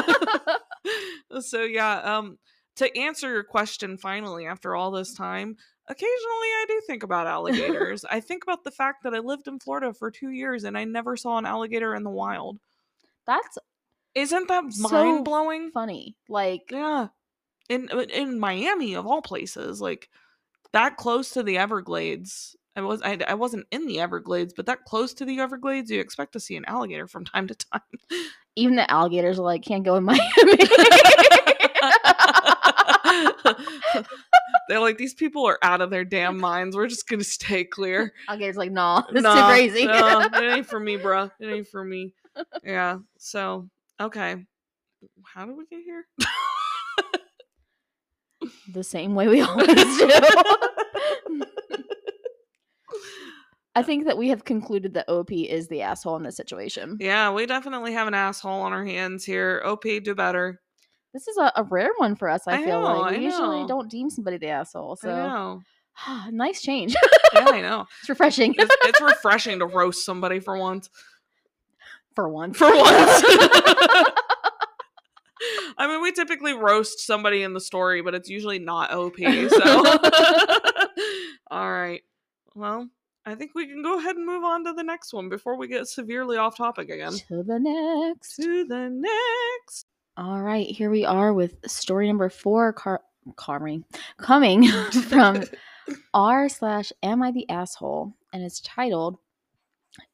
so 1.41 1.63
yeah. 1.63 2.19
Um, 2.19 2.39
to 2.77 2.97
answer 2.97 3.33
your 3.33 3.45
question, 3.45 3.97
finally, 3.97 4.47
after 4.47 4.75
all 4.75 4.91
this 4.91 5.15
time, 5.15 5.57
occasionally 5.89 6.09
I 6.09 6.65
do 6.69 6.81
think 6.87 7.03
about 7.03 7.27
alligators. 7.27 8.05
I 8.11 8.21
think 8.21 8.43
about 8.43 8.65
the 8.65 8.71
fact 8.71 9.03
that 9.05 9.15
I 9.15 9.19
lived 9.19 9.49
in 9.49 9.59
Florida 9.59 9.95
for 9.95 10.11
two 10.11 10.31
years 10.31 10.65
and 10.65 10.77
I 10.77 10.85
never 10.85 11.17
saw 11.17 11.39
an 11.39 11.47
alligator 11.47 11.95
in 11.95 12.03
the 12.03 12.11
wild. 12.11 12.59
That's 13.27 13.59
Isn't 14.15 14.49
that 14.49 14.73
So 14.73 14.89
mind 14.89 15.25
blowing? 15.25 15.71
funny. 15.73 16.17
Like 16.29 16.63
Yeah. 16.71 17.09
In 17.69 17.89
in 17.89 18.39
Miami 18.39 18.95
of 18.95 19.07
all 19.07 19.23
places, 19.23 19.81
like 19.81 20.09
that 20.73 20.97
close 20.97 21.31
to 21.31 21.43
the 21.43 21.59
Everglades. 21.59 22.56
I 22.77 22.83
was 22.83 23.01
I, 23.03 23.19
I 23.27 23.35
wasn't 23.35 23.67
in 23.71 23.87
the 23.87 24.01
Everglades, 24.01 24.53
but 24.55 24.67
that 24.67 24.85
close 24.85 25.15
to 25.15 25.25
the 25.25 25.41
Everglades, 25.41 25.91
you 25.91 25.99
expect 26.01 26.33
to 26.35 26.41
see 26.41 26.57
an 26.57 26.65
alligator 26.67 27.07
from 27.07 27.25
time 27.25 27.47
to 27.49 27.55
time. 27.55 27.81
even 28.55 28.77
the 28.77 28.91
alligators 28.91 29.39
are 29.39 29.43
like 29.45 29.63
can't 29.63 29.83
go 29.85 29.97
in 29.97 30.05
Miami. 30.05 30.21
They're 34.69 34.81
like 34.81 34.99
these 34.99 35.15
people 35.15 35.47
are 35.47 35.59
out 35.63 35.81
of 35.81 35.91
their 35.91 36.05
damn 36.05 36.39
minds. 36.41 36.77
We're 36.77 36.89
just 36.89 37.09
gonna 37.09 37.25
stay 37.25 37.65
clear. 37.65 38.13
alligators 38.29 38.57
like 38.57 38.73
nah, 38.73 39.05
it's 39.11 39.23
Nah, 39.23 39.35
too 39.35 39.43
crazy. 39.53 39.87
no, 39.87 40.21
it 40.21 40.57
ain't 40.57 40.67
for 40.67 40.81
me, 40.81 40.99
bruh. 40.99 41.31
It 41.41 41.47
ain't 41.47 41.69
for 41.69 41.85
me. 41.85 42.13
Yeah. 42.65 42.99
So 43.19 43.69
okay, 44.01 44.45
how 45.25 45.47
did 45.47 45.57
we 45.57 45.65
get 45.67 45.83
here? 45.83 46.05
the 48.73 48.85
same 48.85 49.15
way 49.15 49.29
we 49.29 49.41
always 49.41 49.67
do. 49.67 50.11
I 53.75 53.83
think 53.83 54.07
that 54.07 54.17
we 54.17 54.29
have 54.31 54.45
concluded 54.45 54.95
that 54.95 55.09
OP 55.09 55.31
is 55.33 55.69
the 55.69 55.83
asshole 55.83 56.17
in 56.17 56.23
this 56.23 56.37
situation. 56.37 56.97
Yeah, 57.01 57.31
we 57.33 57.45
definitely 57.47 57.93
have 57.93 58.09
an 58.09 58.15
asshole 58.15 58.63
on 58.63 58.73
our 58.73 58.85
hands 58.87 59.25
here. 59.25 59.63
OP, 59.67 59.83
do 59.83 60.15
better. 60.15 60.61
This 61.13 61.29
is 61.29 61.37
a, 61.37 61.53
a 61.57 61.63
rare 61.65 61.91
one 61.99 62.15
for 62.17 62.29
us. 62.29 62.43
I, 62.47 62.61
I 62.61 62.65
feel 62.65 62.81
know, 62.81 63.01
like 63.01 63.11
we 63.13 63.17
I 63.19 63.21
usually 63.21 63.61
know. 63.63 63.69
don't 63.69 63.91
deem 63.91 64.09
somebody 64.11 64.39
the 64.39 64.49
asshole. 64.49 64.99
I 65.03 65.07
So 65.07 65.11
know. 65.17 65.63
nice 66.31 66.61
change. 66.63 66.95
Yeah, 67.35 67.49
I 67.51 67.61
know. 67.61 67.85
it's 68.01 68.09
refreshing 68.09 68.55
It's, 68.57 68.75
it's 68.83 69.01
refreshing 69.03 69.59
to 69.59 69.67
roast 69.67 70.07
somebody 70.07 70.39
for 70.41 70.57
once. 70.57 70.89
for 72.15 72.29
once. 72.31 72.57
For 72.57 72.71
once. 72.71 72.85
I 75.79 75.87
mean, 75.87 76.01
we 76.03 76.13
typically 76.13 76.55
roast 76.55 77.01
somebody 77.01 77.43
in 77.43 77.53
the 77.53 77.61
story, 77.61 78.01
but 78.01 78.15
it's 78.15 78.31
usually 78.31 78.59
not 78.59 78.91
OP. 78.93 79.17
So, 79.19 79.99
all 81.51 81.71
right. 81.71 82.01
Well, 82.57 82.89
I 83.27 83.35
think 83.35 83.51
we 83.55 83.67
can 83.67 83.83
go 83.83 83.99
ahead 83.99 84.17
and 84.17 84.25
move 84.25 84.43
on 84.43 84.65
to 84.65 84.73
the 84.73 84.83
next 84.83 85.13
one 85.13 85.29
before 85.29 85.59
we 85.59 85.69
get 85.69 85.89
severely 85.89 86.39
off 86.39 86.57
topic 86.57 86.89
again. 86.89 87.13
to 87.29 87.43
the 87.43 87.59
next. 87.59 88.37
To 88.37 88.65
the 88.65 88.89
next. 88.91 89.85
All 90.17 90.41
right, 90.41 90.67
here 90.67 90.89
we 90.89 91.05
are 91.05 91.35
with 91.35 91.57
story 91.71 92.07
number 92.07 92.31
four. 92.31 92.73
Car- 92.73 93.03
coming, 93.37 93.85
coming 94.17 94.67
from 95.09 95.43
r 96.15 96.49
slash 96.49 96.93
Am 97.03 97.23
I 97.23 97.31
the 97.31 97.49
asshole? 97.51 98.15
And 98.33 98.43
it's 98.43 98.61
titled 98.61 99.19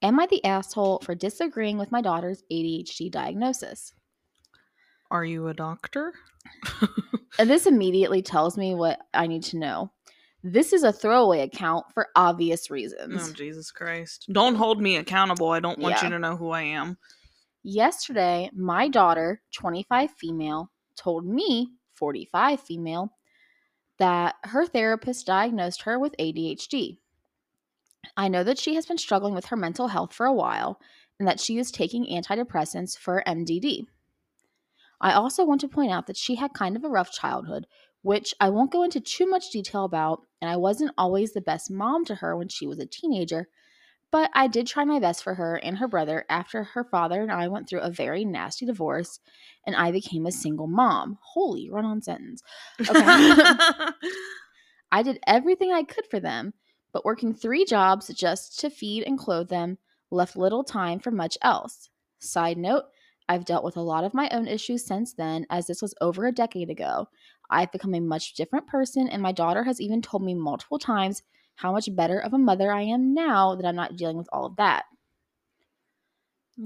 Am 0.02 0.18
I 0.18 0.26
the 0.26 0.44
asshole 0.44 0.98
for 1.04 1.14
disagreeing 1.14 1.78
with 1.78 1.92
my 1.92 2.00
daughter's 2.00 2.42
ADHD 2.50 3.10
diagnosis? 3.10 3.94
Are 5.12 5.24
you 5.24 5.46
a 5.48 5.54
doctor? 5.54 6.12
And 7.38 7.48
this 7.48 7.64
immediately 7.66 8.20
tells 8.20 8.58
me 8.58 8.74
what 8.74 9.00
I 9.14 9.26
need 9.26 9.42
to 9.44 9.56
know. 9.56 9.90
This 10.42 10.72
is 10.72 10.82
a 10.82 10.92
throwaway 10.92 11.40
account 11.40 11.86
for 11.94 12.08
obvious 12.16 12.70
reasons. 12.70 13.28
Oh, 13.28 13.32
Jesus 13.32 13.70
Christ. 13.70 14.26
Don't 14.32 14.56
hold 14.56 14.80
me 14.80 14.96
accountable. 14.96 15.50
I 15.50 15.60
don't 15.60 15.78
want 15.78 15.96
Yeah. 15.96 16.04
you 16.04 16.10
to 16.10 16.18
know 16.18 16.36
who 16.36 16.50
I 16.50 16.62
am. 16.62 16.98
Yesterday, 17.62 18.50
my 18.52 18.88
daughter, 18.88 19.40
25 19.54 20.10
female, 20.12 20.70
told 20.96 21.24
me, 21.24 21.68
45 21.94 22.60
female, 22.60 23.16
that 23.98 24.34
her 24.44 24.66
therapist 24.66 25.26
diagnosed 25.26 25.82
her 25.82 25.98
with 25.98 26.16
ADHD. 26.18 26.98
I 28.16 28.26
know 28.26 28.42
that 28.42 28.58
she 28.58 28.74
has 28.74 28.84
been 28.84 28.98
struggling 28.98 29.34
with 29.34 29.46
her 29.46 29.56
mental 29.56 29.88
health 29.88 30.12
for 30.12 30.26
a 30.26 30.32
while 30.32 30.80
and 31.20 31.28
that 31.28 31.38
she 31.38 31.56
is 31.58 31.70
taking 31.70 32.06
antidepressants 32.06 32.98
for 32.98 33.22
MDD. 33.26 33.86
I 35.00 35.12
also 35.12 35.44
want 35.44 35.60
to 35.60 35.68
point 35.68 35.92
out 35.92 36.08
that 36.08 36.16
she 36.16 36.34
had 36.34 36.52
kind 36.52 36.74
of 36.74 36.82
a 36.82 36.88
rough 36.88 37.12
childhood, 37.12 37.66
which 38.02 38.34
I 38.40 38.50
won't 38.50 38.72
go 38.72 38.82
into 38.82 39.00
too 39.00 39.26
much 39.26 39.50
detail 39.50 39.84
about, 39.84 40.22
and 40.40 40.50
I 40.50 40.56
wasn't 40.56 40.92
always 40.98 41.32
the 41.32 41.40
best 41.40 41.70
mom 41.70 42.04
to 42.06 42.16
her 42.16 42.36
when 42.36 42.48
she 42.48 42.66
was 42.66 42.78
a 42.78 42.86
teenager, 42.86 43.48
but 44.12 44.30
I 44.34 44.46
did 44.46 44.66
try 44.66 44.84
my 44.84 45.00
best 45.00 45.24
for 45.24 45.34
her 45.34 45.56
and 45.56 45.78
her 45.78 45.88
brother 45.88 46.26
after 46.28 46.64
her 46.64 46.84
father 46.84 47.22
and 47.22 47.32
I 47.32 47.48
went 47.48 47.68
through 47.68 47.80
a 47.80 47.90
very 47.90 48.26
nasty 48.26 48.66
divorce 48.66 49.20
and 49.66 49.74
I 49.74 49.90
became 49.90 50.26
a 50.26 50.32
single 50.32 50.66
mom. 50.66 51.18
Holy 51.22 51.70
run 51.70 51.86
on 51.86 52.02
sentence. 52.02 52.42
I 54.92 55.02
did 55.02 55.18
everything 55.26 55.72
I 55.72 55.82
could 55.82 56.04
for 56.10 56.20
them, 56.20 56.52
but 56.92 57.06
working 57.06 57.32
three 57.32 57.64
jobs 57.64 58.08
just 58.14 58.60
to 58.60 58.68
feed 58.68 59.04
and 59.04 59.18
clothe 59.18 59.48
them 59.48 59.78
left 60.10 60.36
little 60.36 60.62
time 60.62 61.00
for 61.00 61.10
much 61.10 61.38
else. 61.40 61.88
Side 62.18 62.58
note, 62.58 62.84
I've 63.28 63.46
dealt 63.46 63.64
with 63.64 63.78
a 63.78 63.82
lot 63.82 64.04
of 64.04 64.12
my 64.12 64.28
own 64.30 64.46
issues 64.46 64.84
since 64.84 65.14
then, 65.14 65.46
as 65.48 65.66
this 65.66 65.80
was 65.80 65.94
over 66.02 66.26
a 66.26 66.32
decade 66.32 66.68
ago. 66.68 67.08
I've 67.52 67.72
become 67.72 67.94
a 67.94 68.00
much 68.00 68.34
different 68.34 68.66
person, 68.66 69.08
and 69.08 69.22
my 69.22 69.32
daughter 69.32 69.64
has 69.64 69.80
even 69.80 70.02
told 70.02 70.22
me 70.22 70.34
multiple 70.34 70.78
times 70.78 71.22
how 71.56 71.72
much 71.72 71.94
better 71.94 72.18
of 72.18 72.32
a 72.32 72.38
mother 72.38 72.72
I 72.72 72.82
am 72.82 73.14
now 73.14 73.54
that 73.54 73.66
I'm 73.66 73.76
not 73.76 73.96
dealing 73.96 74.16
with 74.16 74.28
all 74.32 74.46
of 74.46 74.56
that. 74.56 74.84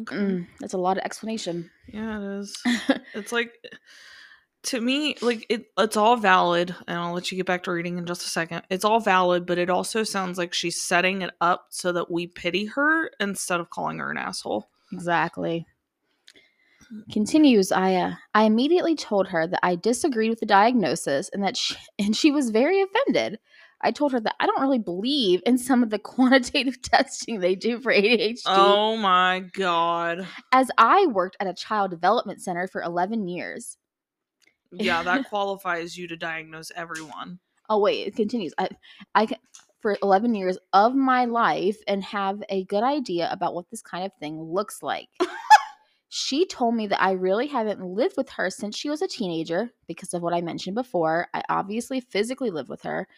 Okay. 0.02 0.16
Mm, 0.16 0.46
that's 0.60 0.74
a 0.74 0.78
lot 0.78 0.98
of 0.98 1.04
explanation. 1.04 1.70
Yeah, 1.88 2.18
it 2.20 2.40
is. 2.40 2.62
it's 3.14 3.32
like 3.32 3.52
to 4.64 4.80
me, 4.80 5.16
like 5.22 5.46
it 5.48 5.66
it's 5.78 5.96
all 5.96 6.16
valid, 6.16 6.74
and 6.88 6.98
I'll 6.98 7.14
let 7.14 7.30
you 7.30 7.36
get 7.36 7.46
back 7.46 7.62
to 7.64 7.72
reading 7.72 7.98
in 7.98 8.06
just 8.06 8.22
a 8.22 8.28
second. 8.28 8.62
It's 8.68 8.84
all 8.84 9.00
valid, 9.00 9.46
but 9.46 9.58
it 9.58 9.70
also 9.70 10.02
sounds 10.02 10.38
like 10.38 10.52
she's 10.52 10.82
setting 10.82 11.22
it 11.22 11.30
up 11.40 11.66
so 11.70 11.92
that 11.92 12.10
we 12.10 12.26
pity 12.26 12.66
her 12.66 13.10
instead 13.20 13.60
of 13.60 13.70
calling 13.70 13.98
her 13.98 14.10
an 14.10 14.18
asshole. 14.18 14.68
Exactly. 14.92 15.66
Continues, 17.10 17.72
I 17.72 17.94
uh, 17.94 18.14
I 18.34 18.44
immediately 18.44 18.94
told 18.94 19.28
her 19.28 19.46
that 19.46 19.60
I 19.62 19.76
disagreed 19.76 20.30
with 20.30 20.40
the 20.40 20.46
diagnosis 20.46 21.28
and 21.32 21.42
that 21.42 21.56
she, 21.56 21.76
and 21.98 22.14
she 22.16 22.30
was 22.30 22.50
very 22.50 22.82
offended. 22.82 23.38
I 23.82 23.90
told 23.90 24.12
her 24.12 24.20
that 24.20 24.34
I 24.40 24.46
don't 24.46 24.60
really 24.60 24.78
believe 24.78 25.42
in 25.44 25.58
some 25.58 25.82
of 25.82 25.90
the 25.90 25.98
quantitative 26.14 26.80
testing 26.82 27.40
they 27.40 27.54
do 27.54 27.78
for 27.80 27.92
ADHD 27.92 28.40
Oh 28.46 28.96
my 28.96 29.40
god. 29.52 30.26
as 30.52 30.70
I 30.78 31.06
worked 31.06 31.36
at 31.40 31.46
a 31.46 31.54
child 31.54 31.90
development 31.90 32.40
center 32.40 32.66
for 32.68 32.82
11 32.82 33.28
years. 33.28 33.76
Yeah, 34.72 35.02
that 35.02 35.24
qualifies 35.28 35.96
you 35.96 36.08
to 36.08 36.16
diagnose 36.16 36.72
everyone. 36.74 37.38
Oh 37.68 37.78
wait, 37.78 38.06
it 38.06 38.16
continues. 38.16 38.54
I 38.58 38.68
I 39.14 39.28
for 39.80 39.96
11 40.02 40.34
years 40.34 40.58
of 40.72 40.94
my 40.94 41.26
life 41.26 41.76
and 41.86 42.02
have 42.04 42.42
a 42.48 42.64
good 42.64 42.82
idea 42.82 43.28
about 43.30 43.54
what 43.54 43.70
this 43.70 43.82
kind 43.82 44.04
of 44.04 44.12
thing 44.18 44.40
looks 44.42 44.82
like. 44.82 45.08
She 46.08 46.46
told 46.46 46.74
me 46.74 46.86
that 46.88 47.02
I 47.02 47.12
really 47.12 47.48
haven't 47.48 47.84
lived 47.84 48.16
with 48.16 48.30
her 48.30 48.50
since 48.50 48.76
she 48.76 48.88
was 48.88 49.02
a 49.02 49.08
teenager 49.08 49.70
because 49.86 50.14
of 50.14 50.22
what 50.22 50.34
I 50.34 50.40
mentioned 50.40 50.74
before. 50.76 51.28
I 51.34 51.42
obviously 51.48 52.00
physically 52.00 52.50
live 52.50 52.68
with 52.68 52.82
her, 52.82 53.08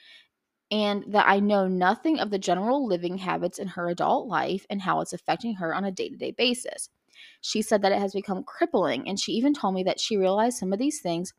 and 0.70 1.05
that 1.09 1.28
I 1.28 1.40
know 1.40 1.69
nothing 1.69 2.20
of 2.20 2.31
the 2.31 2.39
general 2.39 2.86
living 2.86 3.19
habits 3.19 3.59
in 3.59 3.69
her 3.69 3.89
adult 3.89 4.28
life 4.28 4.66
and 4.70 4.82
how 4.82 5.01
it's 5.01 5.12
affecting 5.12 5.55
her 5.56 5.74
on 5.74 5.85
a 5.85 5.93
day 5.93 6.09
to 6.09 6.16
day 6.16 6.31
basis. 6.32 6.90
She 7.40 7.62
said 7.62 7.82
that 7.82 7.93
it 7.93 7.98
has 7.98 8.12
become 8.12 8.44
crippling, 8.44 9.09
and 9.09 9.19
she 9.20 9.32
even 9.32 9.55
told 9.55 9.74
me 9.74 9.82
that 9.85 10.01
she 10.01 10.16
realized 10.16 10.59
some 10.59 10.73
of 10.73 10.78
these 10.78 11.01
things 11.01 11.35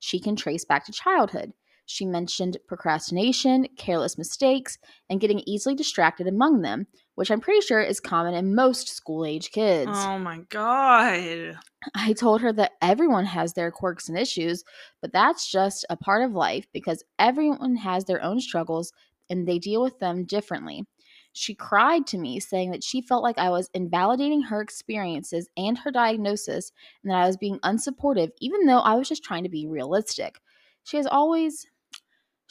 she 0.00 0.20
can 0.20 0.36
trace 0.36 0.64
back 0.64 0.84
to 0.86 0.92
childhood. 0.92 1.52
She 1.86 2.06
mentioned 2.06 2.56
procrastination, 2.66 3.66
careless 3.76 4.16
mistakes, 4.16 4.78
and 5.10 5.20
getting 5.20 5.42
easily 5.46 5.74
distracted 5.74 6.26
among 6.26 6.62
them, 6.62 6.86
which 7.14 7.30
I'm 7.30 7.40
pretty 7.40 7.60
sure 7.60 7.80
is 7.80 8.00
common 8.00 8.34
in 8.34 8.54
most 8.54 8.88
school 8.88 9.24
age 9.24 9.50
kids. 9.50 9.90
Oh 9.92 10.18
my 10.18 10.38
god. 10.48 11.58
I 11.94 12.14
told 12.14 12.40
her 12.40 12.52
that 12.54 12.72
everyone 12.80 13.26
has 13.26 13.52
their 13.52 13.70
quirks 13.70 14.08
and 14.08 14.18
issues, 14.18 14.64
but 15.02 15.12
that's 15.12 15.50
just 15.50 15.84
a 15.90 15.96
part 15.96 16.22
of 16.22 16.32
life 16.32 16.66
because 16.72 17.04
everyone 17.18 17.76
has 17.76 18.06
their 18.06 18.22
own 18.22 18.40
struggles 18.40 18.92
and 19.28 19.46
they 19.46 19.58
deal 19.58 19.82
with 19.82 19.98
them 19.98 20.24
differently. 20.24 20.84
She 21.32 21.54
cried 21.54 22.06
to 22.08 22.18
me, 22.18 22.38
saying 22.38 22.70
that 22.70 22.84
she 22.84 23.00
felt 23.02 23.24
like 23.24 23.38
I 23.38 23.50
was 23.50 23.68
invalidating 23.74 24.42
her 24.42 24.60
experiences 24.60 25.48
and 25.56 25.76
her 25.78 25.90
diagnosis, 25.90 26.70
and 27.02 27.10
that 27.10 27.22
I 27.22 27.26
was 27.26 27.36
being 27.36 27.58
unsupportive, 27.60 28.30
even 28.40 28.66
though 28.66 28.78
I 28.78 28.94
was 28.94 29.08
just 29.08 29.24
trying 29.24 29.42
to 29.42 29.48
be 29.48 29.66
realistic. 29.66 30.38
She 30.84 30.96
has 30.96 31.06
always, 31.06 31.66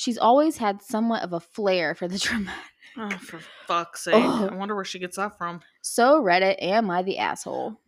she's 0.04 0.18
always 0.18 0.58
had 0.58 0.82
somewhat 0.82 1.24
of 1.24 1.32
a 1.32 1.40
flair 1.40 1.96
for 1.96 2.08
the 2.08 2.18
dramatic. 2.20 2.62
Oh, 2.98 3.10
for 3.10 3.40
fuck's 3.66 4.04
sake. 4.04 4.16
Oh. 4.16 4.50
I 4.52 4.56
wonder 4.56 4.76
where 4.76 4.84
she 4.84 5.00
gets 5.00 5.16
that 5.16 5.38
from. 5.38 5.62
So, 5.82 6.22
Reddit, 6.22 6.58
am 6.62 6.92
I 6.92 7.02
the 7.02 7.18
asshole? 7.18 7.80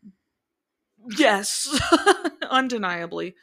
Yes. 1.18 1.68
Undeniably. 2.50 3.36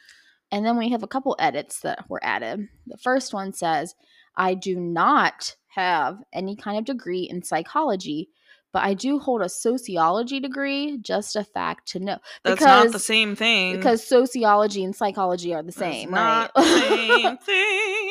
And 0.51 0.65
then 0.65 0.77
we 0.77 0.89
have 0.89 1.03
a 1.03 1.07
couple 1.07 1.35
edits 1.39 1.79
that 1.81 2.09
were 2.09 2.19
added. 2.23 2.67
The 2.87 2.97
first 2.97 3.33
one 3.33 3.53
says, 3.53 3.95
I 4.35 4.55
do 4.55 4.75
not 4.75 5.55
have 5.67 6.17
any 6.33 6.55
kind 6.55 6.77
of 6.77 6.85
degree 6.85 7.23
in 7.29 7.43
psychology, 7.43 8.29
but 8.73 8.83
I 8.83 8.95
do 8.95 9.19
hold 9.19 9.41
a 9.41 9.49
sociology 9.49 10.39
degree, 10.39 10.97
just 10.97 11.35
a 11.35 11.43
fact 11.43 11.87
to 11.89 11.99
know. 11.99 12.17
That's 12.43 12.61
not 12.61 12.91
the 12.91 12.99
same 12.99 13.35
thing. 13.35 13.77
Because 13.77 14.05
sociology 14.05 14.83
and 14.83 14.95
psychology 14.95 15.53
are 15.53 15.61
the 15.61 15.67
That's 15.67 15.77
same, 15.77 16.11
not 16.11 16.51
right? 16.57 16.63
the 16.65 16.79
same 16.79 17.37
thing. 17.45 18.02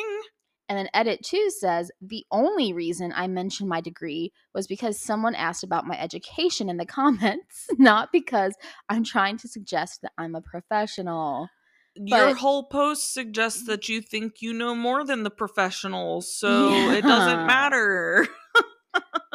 And 0.73 0.79
then 0.79 0.89
edit 0.95 1.23
2 1.23 1.51
says, 1.51 1.91
the 2.01 2.25
only 2.31 2.73
reason 2.73 3.13
I 3.15 3.27
mentioned 3.27 3.69
my 3.69 3.79
degree 3.79 4.31
was 4.55 4.65
because 4.65 4.99
someone 4.99 5.35
asked 5.35 5.63
about 5.63 5.85
my 5.85 5.95
education 5.99 6.67
in 6.67 6.77
the 6.77 6.85
comments, 6.99 7.67
not 7.77 8.11
because 8.11 8.55
I'm 8.89 9.03
trying 9.03 9.37
to 9.37 9.47
suggest 9.47 10.01
that 10.01 10.13
I'm 10.17 10.33
a 10.33 10.41
professional. 10.41 11.47
Your 11.93 12.29
But- 12.29 12.37
whole 12.37 12.63
post 12.63 13.13
suggests 13.13 13.61
mm-hmm. 13.61 13.69
that 13.69 13.87
you 13.87 14.01
think 14.01 14.41
you 14.41 14.51
know 14.51 14.73
more 14.73 15.05
than 15.05 15.21
the 15.21 15.29
professionals, 15.29 16.35
so 16.35 16.71
it 16.89 17.03
doesn't 17.03 17.45
matter. 17.55 18.25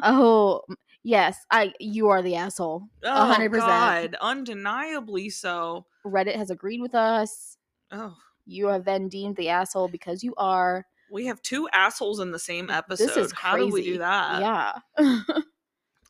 Oh, 0.02 0.62
yes, 1.04 1.36
I 1.52 1.72
you 1.78 2.08
are 2.08 2.20
the 2.20 2.34
asshole. 2.34 2.82
Oh, 3.04 3.26
hundred 3.26 3.52
percent. 3.52 3.68
God, 3.68 4.16
undeniably 4.20 5.30
so. 5.30 5.86
Reddit 6.04 6.34
has 6.34 6.50
agreed 6.50 6.80
with 6.80 6.96
us. 6.96 7.58
Oh, 7.92 8.16
You 8.44 8.66
have 8.68 8.84
been 8.84 9.08
deemed 9.08 9.36
the 9.36 9.50
asshole 9.50 9.86
because 9.86 10.24
you 10.24 10.34
are. 10.36 10.84
We 11.10 11.26
have 11.26 11.40
two 11.42 11.68
assholes 11.72 12.20
in 12.20 12.30
the 12.30 12.38
same 12.38 12.70
episode. 12.70 13.06
This 13.06 13.16
is 13.16 13.32
How 13.32 13.56
do 13.56 13.68
we 13.68 13.82
do 13.82 13.98
that? 13.98 14.82
Yeah. 14.98 15.18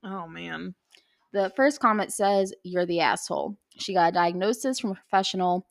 Oh 0.05 0.29
man. 0.29 0.77
the 1.33 1.53
first 1.57 1.81
comment 1.81 2.12
says, 2.12 2.55
You're 2.62 2.87
the 2.87 3.01
asshole. 3.01 3.57
She 3.79 3.95
got 3.95 4.11
a 4.11 4.12
diagnosis 4.12 4.79
from 4.79 4.93
a 4.93 4.95
professional. 4.95 5.66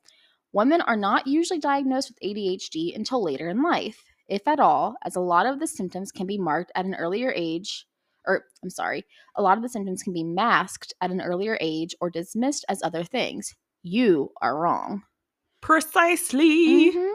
Women 0.51 0.81
are 0.81 0.97
not 0.97 1.27
usually 1.27 1.59
diagnosed 1.59 2.09
with 2.09 2.19
ADHD 2.19 2.95
until 2.95 3.23
later 3.23 3.49
in 3.49 3.63
life, 3.63 4.03
if 4.27 4.47
at 4.47 4.59
all, 4.59 4.95
as 5.03 5.15
a 5.15 5.21
lot 5.21 5.45
of 5.45 5.59
the 5.59 5.67
symptoms 5.67 6.11
can 6.11 6.27
be 6.27 6.37
marked 6.37 6.71
at 6.75 6.85
an 6.85 6.95
earlier 6.95 7.31
age. 7.35 7.85
Or, 8.25 8.43
I'm 8.61 8.69
sorry, 8.69 9.05
a 9.37 9.41
lot 9.41 9.57
of 9.57 9.63
the 9.63 9.69
symptoms 9.69 10.03
can 10.03 10.11
be 10.13 10.23
masked 10.23 10.93
at 10.99 11.11
an 11.11 11.21
earlier 11.21 11.57
age 11.61 11.95
or 12.01 12.09
dismissed 12.09 12.65
as 12.67 12.83
other 12.83 13.05
things. 13.05 13.55
You 13.83 14.31
are 14.41 14.57
wrong. 14.57 15.03
Precisely. 15.61 16.91
Mm-hmm. 16.91 17.13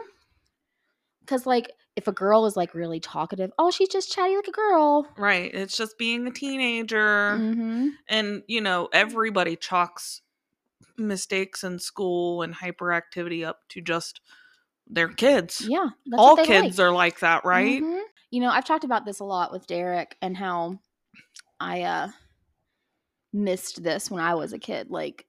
Because, 1.23 1.45
like, 1.45 1.71
if 1.95 2.07
a 2.07 2.11
girl 2.11 2.45
is 2.45 2.57
like 2.57 2.73
really 2.73 2.99
talkative, 2.99 3.51
oh, 3.57 3.71
she's 3.71 3.89
just 3.89 4.11
chatty 4.11 4.35
like 4.35 4.47
a 4.47 4.51
girl. 4.51 5.07
Right. 5.17 5.53
It's 5.53 5.77
just 5.77 5.97
being 5.97 6.27
a 6.27 6.31
teenager. 6.31 7.37
hmm 7.37 7.89
And, 8.07 8.43
you 8.47 8.61
know, 8.61 8.89
everybody 8.91 9.55
chalks 9.55 10.21
mistakes 10.97 11.63
in 11.63 11.79
school 11.79 12.41
and 12.41 12.53
hyperactivity 12.53 13.45
up 13.45 13.59
to 13.69 13.81
just 13.81 14.21
their 14.87 15.07
kids. 15.07 15.65
Yeah, 15.67 15.89
All 16.17 16.35
kids 16.35 16.77
like. 16.77 16.85
are 16.87 16.91
like 16.91 17.19
that, 17.19 17.45
right? 17.45 17.81
Mhm. 17.81 18.01
You 18.31 18.41
know, 18.41 18.49
I've 18.49 18.65
talked 18.65 18.83
about 18.83 19.05
this 19.05 19.19
a 19.19 19.23
lot 19.23 19.51
with 19.51 19.67
Derek 19.67 20.17
and 20.21 20.35
how 20.35 20.79
I 21.59 21.83
uh 21.83 22.07
missed 23.31 23.83
this 23.83 24.11
when 24.11 24.21
I 24.21 24.35
was 24.35 24.53
a 24.53 24.59
kid. 24.59 24.89
Like 24.89 25.25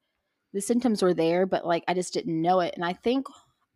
the 0.52 0.60
symptoms 0.60 1.02
were 1.02 1.14
there, 1.14 1.46
but 1.46 1.66
like 1.66 1.84
I 1.88 1.94
just 1.94 2.12
didn't 2.12 2.40
know 2.40 2.60
it. 2.60 2.74
And 2.74 2.84
I 2.84 2.92
think 2.92 3.26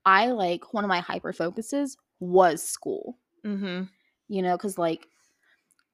I 0.05 0.29
like 0.29 0.73
one 0.75 0.85
of 0.85 0.89
my 0.89 1.01
hyper 1.01 1.33
focuses 1.33 1.97
was 2.21 2.63
school. 2.63 3.19
Mm-hmm. 3.45 3.85
You 4.29 4.43
know, 4.43 4.57
because 4.57 4.79
like 4.79 5.07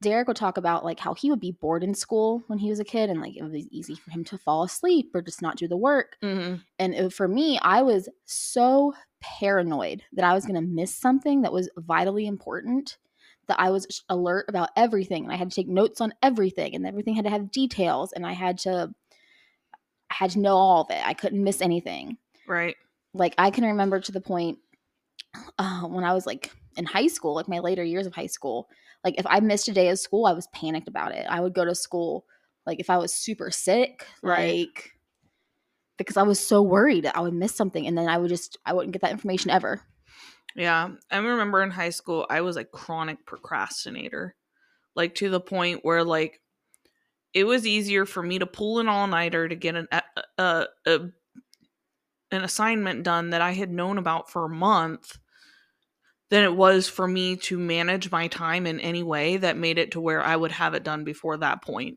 Derek 0.02 0.28
would 0.28 0.36
talk 0.36 0.56
about 0.56 0.84
like 0.84 1.01
how 1.01 1.14
he 1.14 1.30
would 1.30 1.40
be 1.40 1.52
bored 1.52 1.82
in 1.82 1.94
school 1.94 2.42
when 2.48 2.59
he 2.59 2.68
was 2.68 2.80
a 2.80 2.84
kid 2.84 3.10
and 3.10 3.20
like 3.20 3.36
it 3.36 3.42
was 3.42 3.55
easy 3.70 3.94
for 3.94 4.10
him 4.10 4.24
to 4.24 4.38
fall 4.38 4.62
asleep 4.62 5.10
or 5.14 5.22
just 5.22 5.40
not 5.40 5.56
do 5.56 5.68
the 5.68 5.76
work. 5.76 6.16
Mm-hmm. 6.22 6.56
And 6.78 6.94
it, 6.94 7.12
for 7.12 7.26
me, 7.26 7.59
I 7.62 7.82
was 7.82 8.09
so 8.24 8.92
paranoid 9.20 10.02
that 10.12 10.24
I 10.24 10.34
was 10.34 10.44
going 10.44 10.60
to 10.60 10.68
miss 10.68 10.94
something 10.94 11.42
that 11.42 11.52
was 11.52 11.70
vitally 11.76 12.26
important 12.26 12.98
that 13.48 13.60
I 13.60 13.70
was 13.70 14.02
alert 14.09 14.46
about 14.48 14.70
everything 14.76 15.24
and 15.24 15.32
I 15.32 15.36
had 15.36 15.51
to 15.51 15.55
take 15.55 15.68
notes 15.68 16.01
on 16.01 16.14
everything 16.22 16.74
and 16.74 16.86
everything 16.86 17.14
had 17.14 17.24
to 17.24 17.30
have 17.30 17.51
details 17.51 18.12
and 18.12 18.26
I 18.26 18.32
had 18.32 18.59
to 18.60 18.94
I 20.10 20.14
had 20.14 20.30
to 20.30 20.38
know 20.38 20.56
all 20.56 20.82
of 20.82 20.90
it. 20.90 21.02
I 21.05 21.14
couldn't 21.14 21.42
miss 21.42 21.60
anything. 21.60 22.18
Right. 22.46 22.76
Like 23.12 23.34
I 23.38 23.51
can 23.51 23.64
remember 23.64 24.01
to 24.01 24.12
the 24.12 24.20
point 24.20 24.59
uh, 25.59 25.82
when 25.82 26.05
I 26.05 26.12
was 26.12 26.27
like 26.27 26.51
in 26.77 26.85
high 26.85 27.06
school, 27.06 27.35
like 27.35 27.48
my 27.48 27.59
later 27.59 27.85
years 27.85 28.06
of 28.06 28.15
high 28.15 28.27
school, 28.27 28.69
like 29.02 29.15
if 29.19 29.27
I 29.28 29.40
missed 29.40 29.69
a 29.69 29.73
day 29.73 29.89
of 29.90 29.98
school, 29.98 30.27
I 30.27 30.32
was 30.32 30.47
panicked 30.48 30.89
about 30.89 31.12
it. 31.12 31.27
I 31.28 31.40
would 31.40 31.55
go 31.55 31.65
to 31.65 31.74
school 31.74 32.24
like 32.66 32.81
if 32.81 32.90
I 32.90 32.97
was 32.97 33.12
super 33.12 33.51
sick, 33.51 34.06
Right. 34.23 34.69
like 34.69 34.93
because 35.98 36.16
I 36.16 36.23
was 36.23 36.44
so 36.44 36.62
worried 36.62 37.05
that 37.05 37.16
I 37.16 37.20
would 37.20 37.35
miss 37.35 37.55
something 37.55 37.86
and 37.86 37.97
then 37.97 38.09
I 38.09 38.19
would 38.19 38.28
just 38.31 38.59
I 38.65 38.73
wouldn't 38.73 38.93
get 38.93 39.02
that 39.02 39.12
information 39.12 39.51
ever. 39.51 39.81
Yeah. 40.56 40.90
I 41.11 41.16
remember 41.19 41.62
in 41.62 41.70
high 41.70 41.90
school, 41.90 42.27
I 42.31 42.40
was 42.40 42.56
a 42.56 42.65
chronic 42.65 43.27
procrastinator. 43.27 44.35
Like 44.97 45.16
to 45.16 45.28
the 45.28 45.40
point 45.40 45.81
where 45.85 46.05
like 46.05 46.40
it 47.32 47.44
was 47.44 47.66
easier 47.66 48.06
for 48.06 48.23
me 48.23 48.39
to 48.39 48.47
pull 48.47 48.78
an 48.78 48.89
all-nighter 48.89 49.48
to 49.48 49.56
get 49.56 49.74
an 49.74 49.89
a, 49.90 50.02
a, 50.39 50.66
a 50.86 50.98
an 52.31 52.44
assignment 52.44 53.02
done 53.02 53.31
that 53.31 53.40
I 53.40 53.52
had 53.52 53.70
known 53.70 53.98
about 53.98 54.31
for 54.31 54.44
a 54.44 54.48
month 54.48 55.19
than 56.35 56.43
it 56.43 56.56
was 56.56 56.89
for 56.89 57.06
me 57.06 57.36
to 57.36 57.56
manage 57.56 58.11
my 58.11 58.27
time 58.27 58.66
in 58.66 58.81
any 58.81 59.05
way 59.05 59.36
that 59.36 59.56
made 59.56 59.78
it 59.78 59.93
to 59.93 60.01
where 60.01 60.20
I 60.20 60.35
would 60.35 60.51
have 60.51 60.74
it 60.74 60.82
done 60.82 61.05
before 61.05 61.36
that 61.36 61.62
point. 61.62 61.97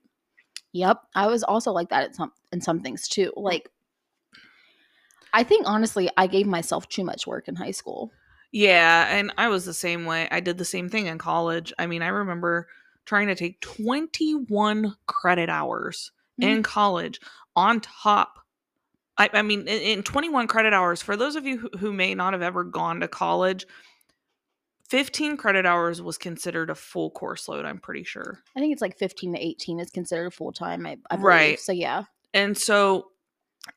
Yep, 0.73 1.01
I 1.15 1.25
was 1.25 1.41
also 1.41 1.71
like 1.71 1.89
that 1.89 2.03
at 2.03 2.15
some 2.15 2.31
in 2.51 2.61
some 2.61 2.81
things 2.81 3.07
too. 3.07 3.33
Like 3.35 3.71
I 5.33 5.41
think 5.41 5.67
honestly, 5.67 6.07
I 6.17 6.27
gave 6.27 6.45
myself 6.45 6.87
too 6.87 7.03
much 7.03 7.25
work 7.25 7.47
in 7.47 7.55
high 7.55 7.71
school. 7.71 8.11
Yeah, 8.51 9.07
and 9.09 9.33
I 9.39 9.47
was 9.47 9.65
the 9.65 9.73
same 9.73 10.05
way. 10.05 10.27
I 10.29 10.39
did 10.39 10.59
the 10.59 10.65
same 10.65 10.87
thing 10.87 11.07
in 11.07 11.17
college. 11.17 11.73
I 11.79 11.87
mean, 11.87 12.03
I 12.03 12.09
remember 12.09 12.67
trying 13.05 13.29
to 13.29 13.35
take 13.35 13.59
21 13.61 14.97
credit 15.07 15.49
hours 15.49 16.11
in 16.37 16.49
mm-hmm. 16.49 16.61
college 16.61 17.19
on 17.55 17.81
top. 17.81 18.37
I, 19.17 19.31
I 19.33 19.41
mean, 19.41 19.61
in, 19.61 19.81
in 19.81 20.03
21 20.03 20.45
credit 20.45 20.73
hours, 20.73 21.01
for 21.01 21.17
those 21.17 21.35
of 21.35 21.47
you 21.47 21.57
who, 21.57 21.69
who 21.79 21.91
may 21.91 22.13
not 22.13 22.33
have 22.33 22.43
ever 22.43 22.63
gone 22.63 22.99
to 22.99 23.07
college, 23.07 23.65
15 24.87 25.37
credit 25.37 25.65
hours 25.65 26.01
was 26.01 26.17
considered 26.17 26.69
a 26.69 26.75
full 26.75 27.11
course 27.11 27.47
load, 27.47 27.65
I'm 27.65 27.79
pretty 27.79 28.03
sure. 28.03 28.39
I 28.55 28.59
think 28.59 28.71
it's 28.71 28.81
like 28.81 28.97
15 28.97 29.33
to 29.33 29.39
18 29.39 29.79
is 29.79 29.89
considered 29.89 30.33
full 30.33 30.51
time. 30.51 30.85
I, 30.85 30.97
I. 31.11 31.17
Right. 31.17 31.59
So 31.59 31.71
yeah. 31.71 32.03
And 32.33 32.57
so 32.57 33.11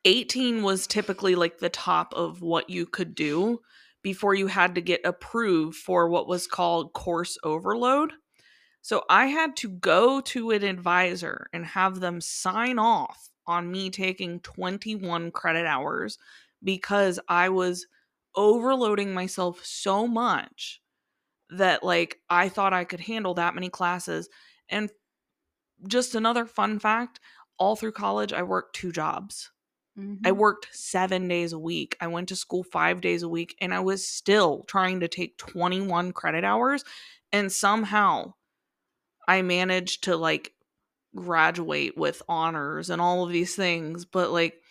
18 0.05 0.63
was 0.63 0.87
typically 0.87 1.35
like 1.35 1.59
the 1.59 1.69
top 1.69 2.15
of 2.15 2.43
what 2.43 2.71
you 2.71 2.87
could 2.87 3.15
do 3.15 3.61
before 4.03 4.35
you 4.35 4.47
had 4.47 4.75
to 4.77 4.81
get 4.81 5.01
approved 5.05 5.77
for 5.77 6.09
what 6.09 6.29
was 6.29 6.47
called 6.47 6.93
course 6.93 7.37
overload. 7.43 8.13
So 8.83 9.03
I 9.11 9.27
had 9.27 9.57
to 9.57 9.69
go 9.69 10.21
to 10.23 10.53
an 10.53 10.63
advisor 10.63 11.49
and 11.53 11.67
have 11.67 12.01
them 12.01 12.21
sign 12.21 12.79
off 12.79 13.29
on 13.47 13.71
me 13.71 13.91
taking 13.91 14.41
21 14.41 15.33
credit 15.33 15.67
hours 15.67 16.19
because 16.63 17.19
I 17.29 17.49
was 17.51 17.87
overloading 18.35 19.13
myself 19.13 19.65
so 19.65 20.07
much 20.07 20.80
that 21.53 21.83
like 21.83 22.19
I 22.31 22.49
thought 22.49 22.73
I 22.73 22.85
could 22.85 23.01
handle 23.01 23.35
that 23.35 23.55
many 23.55 23.69
classes. 23.71 24.29
And 24.69 24.91
just 25.87 26.15
another 26.15 26.47
fun 26.47 26.79
fact, 26.79 27.21
all 27.59 27.77
through 27.77 27.93
college 27.93 28.33
I 28.33 28.43
worked 28.43 28.77
two 28.77 28.93
jobs. 28.93 29.51
I 30.25 30.33
Mhm. 30.33 30.33
worked 30.33 30.69
seven 30.73 31.29
days 31.29 31.53
a 31.53 31.59
week. 31.59 31.97
I 32.01 32.09
went 32.09 32.29
to 32.31 32.37
school 32.37 32.65
five 32.65 33.01
days 33.01 33.23
a 33.23 33.29
week, 33.29 33.57
and 33.61 33.75
I 33.75 33.81
was 33.81 34.07
still 34.07 34.65
trying 34.65 35.01
to 35.01 35.09
take 35.09 35.39
21 35.39 36.13
credit 36.13 36.45
hours. 36.45 36.85
And 37.33 37.53
somehow 37.53 38.35
I 39.29 39.43
managed 39.43 40.05
to 40.05 40.17
like 40.17 40.55
graduate 41.17 41.97
with 41.97 42.23
honors 42.29 42.91
and 42.91 43.01
all 43.03 43.25
of 43.25 43.33
these 43.33 43.57
things. 43.57 44.05
But 44.05 44.31
like, 44.31 44.63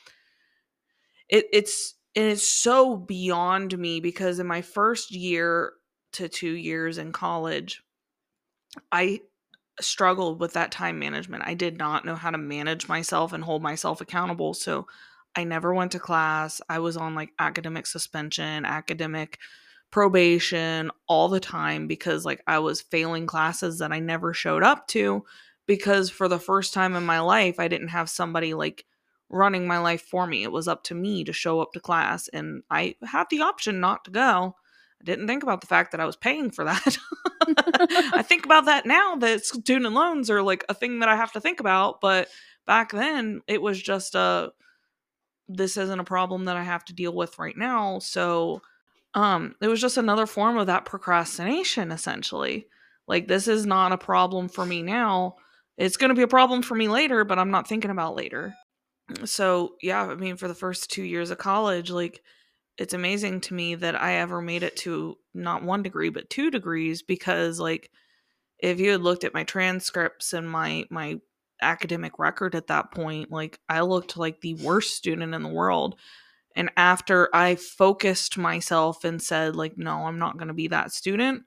it, 1.30 1.46
it's, 1.52 1.96
and 2.16 2.26
it's 2.26 2.44
so 2.48 2.96
beyond 2.98 3.78
me 3.78 4.00
because 4.00 4.40
in 4.40 4.48
my 4.48 4.62
first 4.62 5.12
year 5.12 5.74
to 6.14 6.28
two 6.28 6.52
years 6.52 6.98
in 6.98 7.12
college, 7.12 7.84
I 8.92 9.22
struggled 9.82 10.40
with 10.40 10.54
that 10.54 10.72
time 10.72 11.00
management. 11.00 11.44
I 11.46 11.54
did 11.54 11.78
not 11.78 12.06
know 12.06 12.16
how 12.16 12.32
to 12.32 12.38
manage 12.38 12.88
myself 12.88 13.34
and 13.34 13.44
hold 13.44 13.62
myself 13.62 14.02
accountable. 14.02 14.54
So 14.54 14.88
I 15.36 15.44
never 15.44 15.74
went 15.74 15.92
to 15.94 16.00
class. 16.00 16.62
I 16.70 16.80
was 16.80 16.98
on 16.98 17.16
like 17.16 17.34
academic 17.40 17.88
suspension, 17.88 18.66
academic 18.66 19.40
probation 19.92 20.92
all 21.08 21.30
the 21.30 21.40
time 21.40 21.88
because 21.88 22.26
like 22.26 22.42
I 22.46 22.60
was 22.60 22.82
failing 22.82 23.26
classes 23.26 23.80
that 23.80 23.92
I 23.92 24.00
never 24.00 24.34
showed 24.34 24.64
up 24.64 24.88
to 24.90 25.26
because 25.66 26.10
for 26.10 26.28
the 26.28 26.40
first 26.40 26.74
time 26.74 26.96
in 26.96 27.06
my 27.06 27.20
life 27.20 27.60
I 27.60 27.68
didn't 27.68 27.88
have 27.90 28.10
somebody 28.10 28.54
like 28.54 28.86
running 29.30 29.68
my 29.68 29.80
life 29.80 30.02
for 30.02 30.28
me. 30.28 30.44
It 30.44 30.52
was 30.52 30.68
up 30.68 30.84
to 30.86 30.96
me 30.96 31.24
to 31.24 31.34
show 31.34 31.60
up 31.60 31.74
to 31.74 31.80
class 31.80 32.28
and 32.28 32.64
I 32.70 32.96
had 33.04 33.26
the 33.30 33.42
option 33.42 33.80
not 33.80 34.06
to 34.06 34.12
go. 34.12 34.56
I 35.02 35.06
didn't 35.06 35.28
think 35.28 35.44
about 35.44 35.62
the 35.62 35.68
fact 35.68 35.92
that 35.92 36.02
I 36.02 36.06
was 36.06 36.16
paying 36.16 36.52
for 36.52 36.66
that. 36.66 36.98
I 38.14 38.22
think 38.22 38.46
about 38.46 38.66
that 38.66 38.86
now 38.86 39.16
that 39.16 39.46
student 39.46 39.94
loans 39.94 40.30
are 40.30 40.42
like 40.42 40.66
a 40.70 40.74
thing 40.74 41.00
that 41.00 41.10
I 41.10 41.16
have 41.16 41.32
to 41.34 41.42
think 41.42 41.60
about, 41.60 42.02
but 42.02 42.28
back 42.68 42.92
then 42.92 43.42
it 43.48 43.62
was 43.62 43.82
just 43.82 44.16
a 44.16 44.52
this 45.48 45.78
isn't 45.78 46.00
a 46.00 46.04
problem 46.04 46.46
that 46.46 46.58
I 46.58 46.64
have 46.64 46.86
to 46.86 46.94
deal 46.94 47.14
with 47.14 47.40
right 47.40 47.58
now. 47.58 48.00
So 48.00 48.62
um 49.16 49.56
it 49.62 49.68
was 49.68 49.82
just 49.82 49.98
another 49.98 50.26
form 50.26 50.58
of 50.58 50.68
that 50.68 50.86
procrastination 50.86 51.92
essentially. 51.92 52.68
Like 53.08 53.28
this 53.28 53.48
is 53.48 53.66
not 53.66 53.92
a 53.92 53.98
problem 53.98 54.50
for 54.50 54.66
me 54.66 54.84
now. 54.84 55.36
It's 55.78 55.98
going 55.98 56.10
to 56.10 56.16
be 56.16 56.24
a 56.24 56.28
problem 56.28 56.62
for 56.62 56.76
me 56.76 56.90
later, 56.90 57.24
but 57.24 57.40
I'm 57.40 57.52
not 57.52 57.68
thinking 57.68 57.90
about 57.90 58.16
later. 58.16 58.54
So, 59.26 59.76
yeah, 59.82 60.04
I 60.04 60.16
mean 60.16 60.36
for 60.38 60.48
the 60.48 60.54
first 60.54 60.92
2 60.92 61.04
years 61.04 61.32
of 61.32 61.38
college 61.38 61.90
like 61.90 62.22
it's 62.80 62.94
amazing 62.94 63.42
to 63.42 63.54
me 63.54 63.76
that 63.76 64.02
I 64.02 64.16
ever 64.16 64.42
made 64.42 64.64
it 64.64 64.78
to 64.78 65.18
not 65.34 65.64
one 65.64 65.84
degree 65.84 66.10
but 66.10 66.30
two 66.30 66.50
degrees 66.50 67.02
because 67.04 67.60
like 67.60 67.92
if 68.58 68.80
you 68.80 68.92
had 68.92 69.02
looked 69.02 69.26
at 69.26 69.34
my 69.34 69.44
transcripts 69.44 70.34
and 70.34 70.50
my 70.50 70.86
my 70.90 71.20
academic 71.62 72.18
record 72.18 72.56
at 72.56 72.68
that 72.68 72.92
point 72.92 73.32
like 73.32 73.60
I 73.68 73.82
looked 73.82 74.16
like 74.16 74.40
the 74.40 74.56
worst 74.56 74.96
student 74.96 75.36
in 75.36 75.44
the 75.44 75.50
world 75.50 75.96
and 76.56 76.72
after 76.78 77.30
I 77.34 77.56
focused 77.56 78.38
myself 78.38 79.04
and 79.04 79.22
said 79.22 79.58
like 79.58 79.78
no 79.78 80.08
I'm 80.08 80.18
not 80.18 80.38
going 80.38 80.48
to 80.48 80.54
be 80.54 80.70
that 80.70 80.94
student 80.94 81.44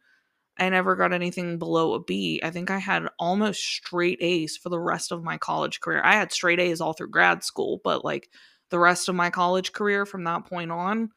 I 0.59 0.69
never 0.69 0.97
got 0.97 1.15
anything 1.15 1.59
below 1.59 1.95
a 1.95 2.01
B. 2.01 2.39
I 2.45 2.51
think 2.51 2.71
I 2.71 2.77
had 2.77 3.09
almost 3.19 3.63
straight 3.63 4.19
A's 4.21 4.59
for 4.59 4.69
the 4.69 4.79
rest 4.79 5.11
of 5.11 5.25
my 5.25 5.39
college 5.39 5.81
career. 5.81 6.03
I 6.05 6.13
had 6.13 6.31
straight 6.31 6.61
A's 6.61 6.79
all 6.81 6.93
through 6.93 7.09
grad 7.09 7.43
school, 7.43 7.81
but 7.83 8.05
like 8.05 8.29
the 8.69 8.79
rest 8.79 9.09
of 9.09 9.15
my 9.15 9.31
college 9.31 9.73
career 9.73 10.05
from 10.05 10.25
that 10.25 10.45
point 10.45 10.71
on, 10.71 11.11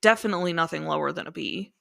definitely 0.00 0.52
nothing 0.52 0.86
lower 0.86 1.12
than 1.12 1.26
a 1.26 1.32
B. 1.32 1.72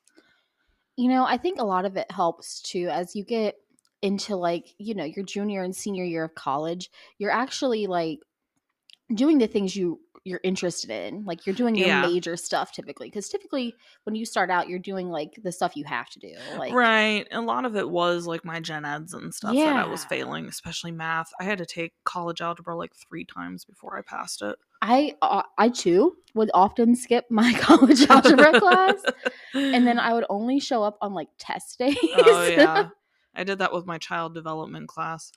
You 0.96 1.10
know, 1.10 1.26
I 1.26 1.38
think 1.38 1.60
a 1.60 1.66
lot 1.66 1.86
of 1.86 1.96
it 1.96 2.12
helps 2.12 2.62
too 2.62 2.90
as 2.92 3.16
you 3.16 3.24
get 3.24 3.56
into 4.02 4.36
like, 4.36 4.74
you 4.78 4.96
know, 4.96 5.04
your 5.04 5.26
junior 5.26 5.64
and 5.64 5.76
senior 5.76 6.04
year 6.04 6.24
of 6.24 6.36
college, 6.36 6.90
you're 7.18 7.32
actually 7.32 7.88
like 7.88 8.20
doing 9.14 9.38
the 9.38 9.48
things 9.48 9.76
you 9.76 10.00
you're 10.28 10.40
interested 10.44 10.90
in. 10.90 11.24
Like 11.26 11.46
you're 11.46 11.56
doing 11.56 11.76
your 11.76 11.88
Yeah. 11.88 12.02
major 12.02 12.36
stuff 12.38 12.72
typically 12.72 13.08
because 13.08 13.30
typically 13.30 13.74
when 14.04 14.16
you 14.16 14.26
start 14.26 14.50
out 14.52 14.68
you're 14.70 14.78
doing 14.80 15.10
like 15.10 15.40
the 15.44 15.52
stuff 15.52 15.76
you 15.76 15.86
have 15.86 16.10
to 16.12 16.20
do. 16.20 16.34
Like 16.58 16.74
right. 16.74 17.26
A 17.32 17.42
lot 17.42 17.66
of 17.66 17.76
it 17.76 17.90
was 17.90 18.28
like 18.28 18.44
my 18.46 18.60
gen 18.60 18.86
eds 18.86 19.14
and 19.14 19.34
stuff 19.34 19.56
that 19.56 19.76
I 19.76 19.88
was 19.88 20.04
failing, 20.06 20.48
especially 20.48 20.92
math. 20.92 21.30
I 21.40 21.44
had 21.46 21.58
to 21.60 21.66
take 21.66 21.94
college 22.04 22.42
algebra 22.42 22.76
like 22.76 22.92
three 22.96 23.26
times 23.26 23.66
before 23.66 23.98
I 23.98 24.02
passed 24.02 24.42
it. 24.42 24.58
I 24.82 25.16
uh, 25.24 25.42
I 25.58 25.70
too 25.70 26.18
would 26.36 26.52
often 26.54 26.96
skip 26.96 27.26
my 27.32 27.52
college 27.60 28.08
algebra 28.08 28.60
class 28.60 28.96
and 29.56 29.88
then 29.88 29.98
I 30.00 30.14
would 30.14 30.26
only 30.30 30.60
show 30.60 30.84
up 30.84 30.98
on 31.02 31.14
like 31.16 31.30
test 31.40 31.80
days. 31.80 31.98
oh, 32.04 32.48
yeah. 32.48 32.90
I 33.38 33.44
did 33.44 33.60
that 33.60 33.72
with 33.74 33.86
my 33.86 33.98
child 33.98 34.34
development 34.34 34.88
class. 34.88 35.32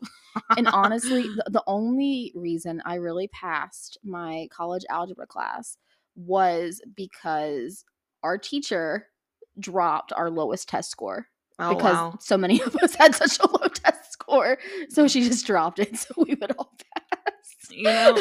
and 0.57 0.67
honestly, 0.69 1.23
the, 1.37 1.45
the 1.51 1.65
only 1.67 2.33
reason 2.35 2.83
I 2.85 2.97
really 2.97 3.29
passed 3.29 3.99
my 4.03 4.49
college 4.51 4.85
algebra 4.91 5.27
class 5.27 5.77
was 6.17 6.81
because 6.97 7.85
our 8.23 8.39
teacher 8.39 9.07
dropped 9.59 10.13
our 10.15 10.31
lowest 10.31 10.69
test 10.69 10.91
score 10.91 11.27
Oh, 11.63 11.75
because 11.75 11.95
wow. 11.95 12.15
so 12.21 12.39
many 12.39 12.61
of 12.63 12.75
us 12.77 12.95
had 12.95 13.15
such 13.15 13.39
a 13.39 13.47
low 13.47 13.69
test 13.69 14.13
score. 14.13 14.59
So 14.89 15.07
she 15.07 15.23
just 15.29 15.47
dropped 15.47 15.79
it 15.79 15.95
so 15.99 16.15
we 16.17 16.35
would 16.35 16.53
all 16.57 16.73
pass. 16.95 17.35
You 17.71 17.85
know, 17.85 18.19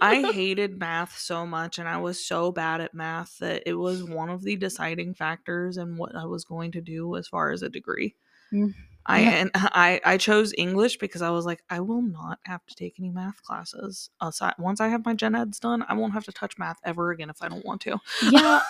I 0.00 0.22
hated 0.32 0.78
math 0.78 1.18
so 1.18 1.44
much 1.46 1.78
and 1.78 1.88
I 1.88 1.96
was 1.98 2.24
so 2.24 2.52
bad 2.52 2.80
at 2.80 2.94
math 2.94 3.38
that 3.38 3.64
it 3.66 3.74
was 3.74 4.04
one 4.04 4.30
of 4.30 4.42
the 4.42 4.56
deciding 4.56 5.14
factors 5.14 5.76
in 5.76 5.96
what 5.96 6.14
I 6.14 6.26
was 6.26 6.44
going 6.44 6.72
to 6.72 6.80
do 6.80 7.16
as 7.16 7.26
far 7.26 7.50
as 7.50 7.62
a 7.62 7.68
degree. 7.68 8.14
Mm. 8.54 8.72
I 9.08 9.20
Yeah. 9.20 9.30
and 9.30 9.50
I 9.54 10.00
I 10.04 10.16
chose 10.18 10.52
English 10.58 10.98
because 10.98 11.22
I 11.22 11.30
was 11.30 11.46
like 11.46 11.62
I 11.70 11.80
will 11.80 12.02
not 12.02 12.38
have 12.44 12.64
to 12.66 12.74
take 12.74 12.96
any 12.98 13.10
math 13.10 13.42
classes. 13.42 14.10
Aside, 14.20 14.54
once 14.58 14.80
I 14.80 14.88
have 14.88 15.04
my 15.04 15.14
gen 15.14 15.34
eds 15.34 15.60
done, 15.60 15.84
I 15.88 15.94
won't 15.94 16.12
have 16.12 16.24
to 16.24 16.32
touch 16.32 16.58
math 16.58 16.78
ever 16.84 17.10
again 17.12 17.30
if 17.30 17.42
I 17.42 17.48
don't 17.48 17.64
want 17.64 17.80
to. 17.82 17.98
yeah, 18.22 18.60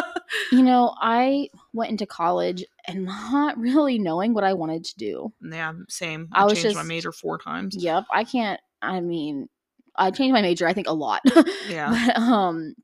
you 0.52 0.62
know, 0.62 0.94
I 1.00 1.48
went 1.72 1.90
into 1.90 2.06
college 2.06 2.64
and 2.86 3.04
not 3.04 3.56
really 3.58 3.98
knowing 3.98 4.34
what 4.34 4.44
I 4.44 4.52
wanted 4.52 4.84
to 4.84 4.96
do. 4.96 5.32
yeah, 5.40 5.72
same. 5.88 6.28
I 6.32 6.44
I, 6.44 6.54
changed 6.54 6.76
my 6.76 6.82
major 6.82 7.12
four 7.12 7.38
times. 7.38 7.76
Yep, 7.76 8.04
I 8.12 8.24
can't. 8.24 8.60
I 8.82 9.00
mean, 9.00 9.48
I 9.96 10.10
changed 10.10 10.32
my 10.34 10.42
major. 10.42 10.66
I 10.66 10.72
think 10.72 10.88
a 10.88 10.92
lot. 10.92 11.22
Yeah. 11.68 11.90
but 12.06 12.16
um, 12.20 12.74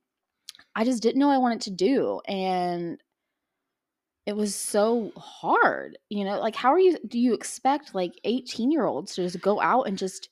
I 0.75 0.85
just 0.85 1.03
didn't 1.03 1.19
know 1.19 1.27
what 1.29 1.35
I 1.35 1.39
wanted 1.39 1.63
to 1.63 1.71
do, 1.71 2.21
and 2.27 3.01
it 4.31 4.37
was 4.37 4.55
so 4.55 5.13
hard. 5.17 5.99
You 6.11 6.25
know, 6.25 6.41
like 6.41 6.57
how 6.57 6.71
are 6.73 6.79
you? 6.81 6.99
Do 7.07 7.19
you 7.19 7.35
expect 7.35 7.95
like 7.95 8.21
eighteen 8.25 8.71
year 8.71 8.87
olds 8.87 9.15
to 9.17 9.23
just 9.23 9.41
go 9.41 9.61
out 9.61 9.85
and 9.89 9.99
just 9.99 10.31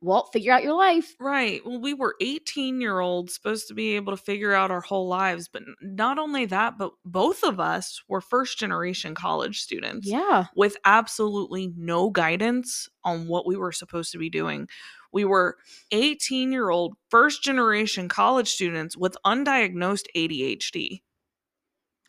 well 0.00 0.26
figure 0.32 0.52
out 0.52 0.64
your 0.64 0.74
life? 0.74 1.16
Right. 1.20 1.64
Well, 1.64 1.80
we 1.80 1.94
were 1.94 2.16
18 2.20 2.80
year 2.80 2.98
olds 3.00 3.34
supposed 3.34 3.68
to 3.68 3.74
be 3.74 3.94
able 3.96 4.12
to 4.16 4.22
figure 4.22 4.52
out 4.52 4.70
our 4.70 4.80
whole 4.80 5.06
lives. 5.06 5.48
But 5.48 5.62
not 5.80 6.18
only 6.18 6.44
that, 6.46 6.76
but 6.76 6.92
both 7.04 7.44
of 7.44 7.60
us 7.60 8.02
were 8.08 8.20
first 8.20 8.58
generation 8.58 9.14
college 9.14 9.60
students 9.60 10.14
Yeah, 10.14 10.46
with 10.54 10.76
absolutely 10.84 11.72
no 11.76 12.10
guidance 12.10 12.88
on 13.04 13.28
what 13.28 13.46
we 13.46 13.56
were 13.56 13.72
supposed 13.72 14.10
to 14.12 14.18
be 14.18 14.28
doing. 14.28 14.68
We 15.12 15.24
were 15.24 15.56
18 15.92 16.50
year 16.52 16.70
old 16.70 16.96
first 17.10 17.42
generation 17.44 18.08
college 18.08 18.48
students 18.48 18.96
with 18.96 19.16
undiagnosed 19.24 20.06
ADHD. 20.16 21.02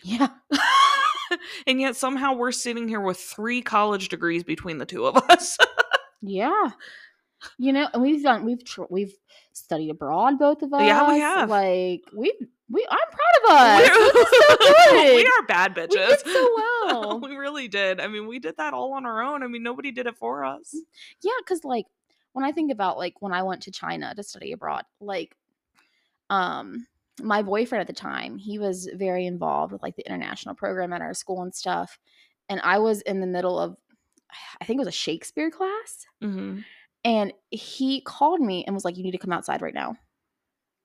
yeah. 0.04 0.28
and 1.68 1.80
yet 1.80 1.96
somehow 1.96 2.34
we're 2.34 2.52
sitting 2.52 2.88
here 2.88 3.02
with 3.02 3.18
three 3.18 3.62
college 3.62 4.10
degrees 4.10 4.44
between 4.44 4.78
the 4.78 4.86
two 4.86 5.06
of 5.06 5.18
us. 5.30 5.58
Yeah. 6.28 6.70
You 7.60 7.72
know, 7.74 7.88
and 7.94 8.02
we've 8.02 8.24
done 8.24 8.46
we've 8.46 8.64
tr- 8.66 8.90
we've 8.90 9.14
studied 9.54 9.92
abroad 9.92 10.40
both 10.40 10.64
of 10.64 10.74
us. 10.74 10.82
Yeah, 10.82 11.08
we 11.08 11.20
have. 11.20 11.50
Like 11.50 12.02
we 12.16 12.34
we 12.70 12.88
I'm 12.90 12.98
proud 12.98 13.44
of 13.44 13.84
us. 13.84 13.88
So 13.88 14.92
good. 14.92 15.16
we 15.18 15.26
are 15.26 15.46
bad 15.48 15.76
bitches. 15.76 15.94
We 15.94 15.98
did 15.98 16.20
so 16.22 16.50
well. 16.86 17.20
we 17.20 17.36
really 17.36 17.68
did. 17.68 18.00
I 18.00 18.08
mean, 18.08 18.28
we 18.28 18.40
did 18.40 18.58
that 18.58 18.74
all 18.74 18.94
on 18.94 19.06
our 19.06 19.22
own. 19.22 19.44
I 19.44 19.48
mean, 19.48 19.62
nobody 19.62 19.92
did 19.92 20.08
it 20.08 20.18
for 20.18 20.44
us. 20.44 20.76
Yeah, 21.22 21.32
because 21.40 21.64
like 21.64 21.86
when 22.34 22.44
I 22.44 22.52
think 22.52 22.72
about 22.72 22.98
like 22.98 23.22
when 23.22 23.34
I 23.34 23.44
went 23.44 23.62
to 23.64 23.72
China 23.72 24.16
to 24.16 24.24
study 24.24 24.52
abroad, 24.52 24.84
like 25.00 25.36
um 26.32 26.88
my 27.22 27.42
boyfriend 27.42 27.82
at 27.82 27.88
the 27.88 27.94
time, 27.94 28.38
he 28.38 28.60
was 28.60 28.90
very 28.94 29.26
involved 29.26 29.72
with 29.72 29.82
like 29.84 29.96
the 29.96 30.06
international 30.06 30.56
program 30.56 30.92
at 30.94 31.02
our 31.02 31.14
school 31.14 31.42
and 31.42 31.54
stuff. 31.56 31.98
And 32.50 32.60
I 32.64 32.80
was 32.80 33.02
in 33.02 33.22
the 33.22 33.28
middle 33.28 33.58
of 33.60 33.78
I 34.60 34.66
think 34.66 34.78
it 34.78 34.86
was 34.86 34.88
a 34.90 34.92
Shakespeare 34.92 35.50
class. 35.50 36.06
hmm 36.22 36.60
And 37.04 37.32
he 37.52 38.02
called 38.02 38.42
me 38.42 38.66
and 38.66 38.74
was 38.76 38.84
like, 38.86 38.98
You 38.98 39.04
need 39.04 39.12
to 39.12 39.18
come 39.18 39.32
outside 39.32 39.62
right 39.62 39.74
now. 39.74 39.96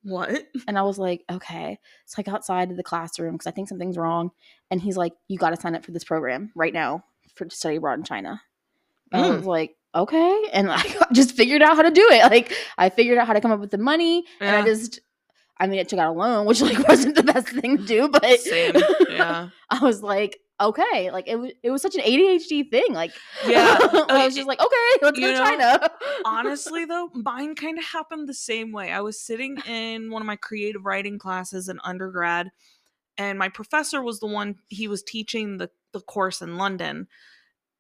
What? 0.02 0.47
And 0.69 0.78
I 0.78 0.82
was 0.82 0.98
like, 0.98 1.24
okay. 1.31 1.78
So 2.07 2.16
I 2.19 2.23
got 2.23 2.36
outside 2.36 2.70
of 2.70 2.77
the 2.77 2.82
classroom 2.82 3.32
because 3.35 3.47
I 3.47 3.51
think 3.51 3.69
something's 3.69 3.98
wrong. 3.98 4.31
And 4.70 4.81
he's 4.81 4.97
like, 4.97 5.12
you 5.27 5.36
got 5.36 5.51
to 5.51 5.61
sign 5.61 5.74
up 5.74 5.85
for 5.85 5.90
this 5.90 6.05
program 6.05 6.52
right 6.55 6.73
now 6.73 7.02
for 7.35 7.44
to 7.44 7.55
study 7.57 7.77
abroad 7.77 7.98
in 7.98 8.05
China. 8.05 8.40
And 9.12 9.23
I 9.23 9.28
Mm. 9.28 9.36
was 9.39 9.47
like, 9.47 9.77
okay. 9.94 10.44
And 10.52 10.70
I 10.70 10.82
just 11.12 11.32
figured 11.35 11.62
out 11.62 11.74
how 11.77 11.82
to 11.82 11.90
do 11.90 12.07
it. 12.11 12.31
Like 12.31 12.55
I 12.78 12.89
figured 12.89 13.19
out 13.19 13.27
how 13.27 13.32
to 13.32 13.40
come 13.40 13.51
up 13.51 13.59
with 13.61 13.73
the 13.73 13.78
money. 13.78 14.24
And 14.40 14.55
I 14.55 14.61
Yeah. 14.61 14.66
just, 14.66 15.01
I 15.61 15.66
mean, 15.69 15.78
I 15.78 15.85
took 15.85 15.99
out 16.01 16.16
a 16.16 16.19
loan, 16.19 16.47
which 16.47 16.61
like 16.62 16.78
wasn't 16.89 17.15
the 17.16 17.23
best 17.23 17.49
thing 17.51 17.77
to 17.78 17.85
do, 17.87 18.09
but 18.09 18.41
Same. 18.41 18.74
Yeah. 19.11 19.51
I 19.70 19.78
was 19.81 20.03
like, 20.03 20.39
okay. 20.61 21.11
Like 21.11 21.28
it 21.28 21.37
was, 21.37 21.53
it 21.62 21.70
was 21.70 21.82
such 21.82 21.95
an 21.95 22.01
ADHD 22.01 22.70
thing. 22.70 22.93
Like, 22.93 23.12
Yeah. 23.47 23.77
I 24.09 24.24
was 24.24 24.35
just 24.35 24.49
like, 24.49 24.59
okay, 24.61 24.99
let's 25.03 25.19
You 25.19 25.27
go 25.27 25.32
to 25.32 25.39
know, 25.39 25.45
China. 25.45 25.91
honestly 26.24 26.85
though 26.87 27.11
mine 27.15 27.55
kind 27.55 27.78
of 27.78 27.85
happened 27.85 28.28
the 28.28 28.35
same 28.35 28.73
way 28.73 28.91
i 28.93 29.01
was 29.01 29.19
sitting 29.20 29.57
in 29.66 30.11
one 30.11 30.20
of 30.23 30.27
my 30.27 30.37
creative 30.37 30.85
writing 30.85 31.19
classes 31.19 31.69
in 31.69 31.78
undergrad 31.85 32.51
and 33.16 33.39
my 33.39 33.49
professor 33.49 34.03
was 34.03 34.20
the 34.20 34.27
one 34.27 34.57
he 34.69 34.87
was 34.89 35.03
teaching 35.03 35.57
the, 35.57 35.70
the 35.93 36.01
course 36.01 36.43
in 36.43 36.59
london 36.59 37.07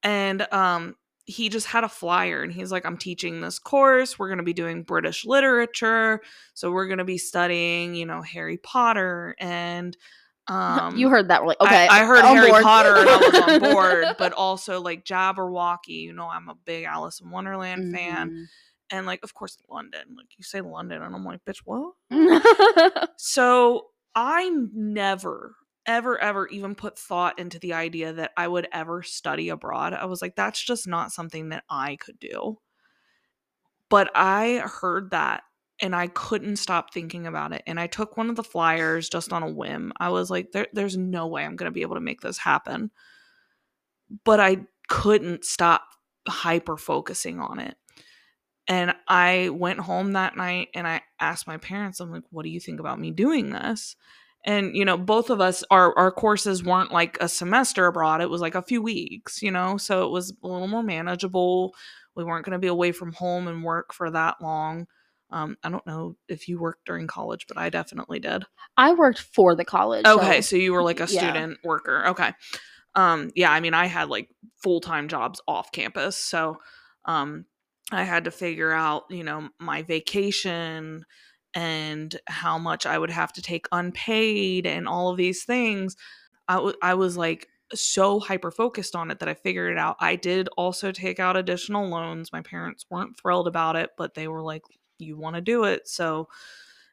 and 0.02 0.46
um 0.52 0.96
he 1.26 1.48
just 1.48 1.66
had 1.66 1.84
a 1.84 1.88
flyer 1.88 2.42
and 2.42 2.52
he's 2.52 2.72
like 2.72 2.84
i'm 2.84 2.96
teaching 2.96 3.40
this 3.40 3.58
course 3.58 4.18
we're 4.18 4.28
going 4.28 4.38
to 4.38 4.44
be 4.44 4.52
doing 4.52 4.82
british 4.82 5.24
literature 5.24 6.20
so 6.54 6.72
we're 6.72 6.86
going 6.86 6.98
to 6.98 7.04
be 7.04 7.18
studying 7.18 7.94
you 7.94 8.06
know 8.06 8.22
harry 8.22 8.56
potter 8.56 9.34
and 9.38 9.96
um 10.48 10.96
you 10.96 11.08
heard 11.10 11.28
that? 11.28 11.42
We're 11.42 11.48
like, 11.48 11.58
I- 11.60 11.66
okay, 11.66 11.88
I, 11.88 12.04
heard 12.04 12.24
on 12.24 12.34
Harry 12.36 12.50
board. 12.50 12.62
Potter 12.64 12.96
and 12.96 13.08
I 13.08 13.16
was 13.18 13.34
on 13.34 13.72
board, 13.72 14.04
but 14.18 14.32
also 14.32 14.80
like 14.80 15.04
Jabberwocky. 15.04 16.02
You 16.02 16.12
know, 16.12 16.28
I'm 16.28 16.48
a 16.48 16.56
big 16.56 16.84
Alice 16.84 17.20
in 17.20 17.30
Wonderland 17.30 17.94
fan, 17.94 18.48
and 18.90 19.06
like, 19.06 19.20
of 19.22 19.32
course, 19.32 19.56
London. 19.68 20.00
Like 20.16 20.26
you 20.36 20.42
say 20.42 20.60
London, 20.60 21.02
and 21.02 21.14
I'm 21.14 21.24
like, 21.24 21.44
bitch, 21.44 21.60
what? 21.64 21.92
So 23.16 23.88
I 24.14 24.50
never, 24.74 25.54
ever, 25.86 26.18
ever 26.18 26.46
even 26.48 26.74
put 26.74 26.98
thought 26.98 27.38
into 27.38 27.58
the 27.58 27.72
idea 27.72 28.12
that 28.12 28.32
I 28.36 28.48
would 28.48 28.68
ever 28.72 29.02
study 29.02 29.48
abroad. 29.48 29.94
I 29.94 30.04
was 30.06 30.22
like, 30.22 30.36
that's 30.36 30.62
just 30.62 30.86
not 30.86 31.12
something 31.12 31.50
that 31.50 31.64
I 31.68 31.96
could 31.96 32.18
do. 32.18 32.58
But 33.88 34.10
I 34.14 34.62
heard 34.64 35.10
that 35.10 35.42
and 35.80 35.96
I 35.96 36.08
couldn't 36.08 36.56
stop 36.56 36.92
thinking 36.92 37.26
about 37.26 37.52
it. 37.52 37.62
And 37.66 37.80
I 37.80 37.86
took 37.86 38.16
one 38.16 38.30
of 38.30 38.36
the 38.36 38.44
flyers 38.44 39.08
just 39.08 39.32
on 39.32 39.42
a 39.42 39.50
whim. 39.50 39.92
I 39.98 40.10
was 40.10 40.30
like, 40.30 40.52
there, 40.52 40.66
there's 40.72 40.96
no 40.96 41.26
way 41.26 41.44
I'm 41.44 41.56
going 41.56 41.70
to 41.70 41.74
be 41.74 41.82
able 41.82 41.96
to 41.96 42.00
make 42.00 42.20
this 42.20 42.38
happen. 42.38 42.90
But 44.24 44.40
I 44.40 44.66
couldn't 44.88 45.44
stop 45.44 45.82
hyper 46.28 46.76
focusing 46.76 47.40
on 47.40 47.58
it. 47.58 47.76
And 48.68 48.94
I 49.08 49.48
went 49.48 49.80
home 49.80 50.12
that 50.12 50.36
night 50.36 50.68
and 50.74 50.86
I 50.86 51.02
asked 51.18 51.46
my 51.46 51.56
parents, 51.56 51.98
I'm 51.98 52.12
like, 52.12 52.22
what 52.30 52.44
do 52.44 52.50
you 52.50 52.60
think 52.60 52.78
about 52.78 53.00
me 53.00 53.10
doing 53.10 53.50
this? 53.50 53.96
And, 54.46 54.74
you 54.74 54.84
know, 54.84 54.96
both 54.96 55.28
of 55.28 55.40
us, 55.40 55.62
our, 55.70 55.96
our 55.98 56.10
courses 56.10 56.64
weren't 56.64 56.92
like 56.92 57.18
a 57.20 57.28
semester 57.28 57.86
abroad. 57.86 58.22
It 58.22 58.30
was 58.30 58.40
like 58.40 58.54
a 58.54 58.62
few 58.62 58.80
weeks, 58.80 59.42
you 59.42 59.50
know, 59.50 59.76
so 59.76 60.06
it 60.06 60.10
was 60.10 60.32
a 60.42 60.46
little 60.46 60.68
more 60.68 60.82
manageable. 60.82 61.74
We 62.16 62.24
weren't 62.24 62.44
going 62.44 62.54
to 62.54 62.58
be 62.58 62.66
away 62.66 62.92
from 62.92 63.12
home 63.12 63.48
and 63.48 63.62
work 63.62 63.92
for 63.92 64.10
that 64.10 64.36
long. 64.40 64.86
Um, 65.30 65.56
I 65.62 65.70
don't 65.70 65.86
know 65.86 66.16
if 66.28 66.48
you 66.48 66.58
worked 66.58 66.86
during 66.86 67.06
college, 67.06 67.46
but 67.46 67.56
I 67.56 67.70
definitely 67.70 68.18
did. 68.18 68.44
I 68.76 68.94
worked 68.94 69.20
for 69.20 69.54
the 69.54 69.64
college. 69.64 70.06
Okay, 70.06 70.40
so 70.40 70.56
you 70.56 70.72
were 70.72 70.82
like 70.82 71.00
a 71.00 71.06
yeah. 71.08 71.20
student 71.20 71.58
worker. 71.62 72.08
Okay. 72.08 72.32
Um 72.96 73.30
yeah, 73.36 73.52
I 73.52 73.60
mean 73.60 73.74
I 73.74 73.86
had 73.86 74.08
like 74.08 74.28
full-time 74.62 75.06
jobs 75.06 75.40
off 75.46 75.70
campus, 75.70 76.16
so 76.16 76.56
um 77.04 77.44
I 77.92 78.02
had 78.02 78.24
to 78.24 78.32
figure 78.32 78.72
out, 78.72 79.04
you 79.10 79.22
know, 79.22 79.48
my 79.60 79.82
vacation 79.82 81.04
and 81.54 82.16
how 82.26 82.58
much 82.58 82.86
I 82.86 82.98
would 82.98 83.10
have 83.10 83.32
to 83.34 83.42
take 83.42 83.66
unpaid 83.72 84.66
and 84.66 84.88
all 84.88 85.10
of 85.10 85.16
these 85.16 85.44
things. 85.44 85.96
I 86.48 86.58
wa- 86.58 86.72
I 86.82 86.94
was 86.94 87.16
like 87.16 87.48
so 87.74 88.18
hyper 88.20 88.50
focused 88.50 88.96
on 88.96 89.10
it 89.10 89.20
that 89.20 89.28
I 89.28 89.34
figured 89.34 89.72
it 89.72 89.78
out. 89.78 89.96
I 90.00 90.16
did 90.16 90.48
also 90.56 90.92
take 90.92 91.20
out 91.20 91.36
additional 91.36 91.88
loans. 91.88 92.32
My 92.32 92.42
parents 92.42 92.86
weren't 92.90 93.18
thrilled 93.18 93.48
about 93.48 93.76
it, 93.76 93.90
but 93.96 94.14
they 94.14 94.28
were 94.28 94.42
like, 94.42 94.62
you 94.98 95.16
want 95.16 95.36
to 95.36 95.40
do 95.40 95.64
it. 95.64 95.88
So, 95.88 96.28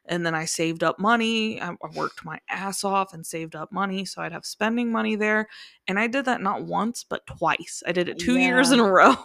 and 0.06 0.24
then 0.24 0.34
I 0.34 0.44
saved 0.44 0.82
up 0.82 0.98
money. 0.98 1.60
I, 1.60 1.70
I 1.70 1.88
worked 1.94 2.24
my 2.24 2.38
ass 2.48 2.84
off 2.84 3.12
and 3.12 3.26
saved 3.26 3.54
up 3.54 3.72
money 3.72 4.04
so 4.04 4.22
I'd 4.22 4.32
have 4.32 4.46
spending 4.46 4.90
money 4.90 5.16
there. 5.16 5.48
And 5.86 5.98
I 5.98 6.06
did 6.06 6.24
that 6.26 6.40
not 6.40 6.64
once, 6.64 7.04
but 7.04 7.26
twice. 7.26 7.82
I 7.86 7.92
did 7.92 8.08
it 8.08 8.18
two 8.18 8.38
years 8.38 8.70
in 8.70 8.80
a 8.80 8.90
row. 8.90 9.16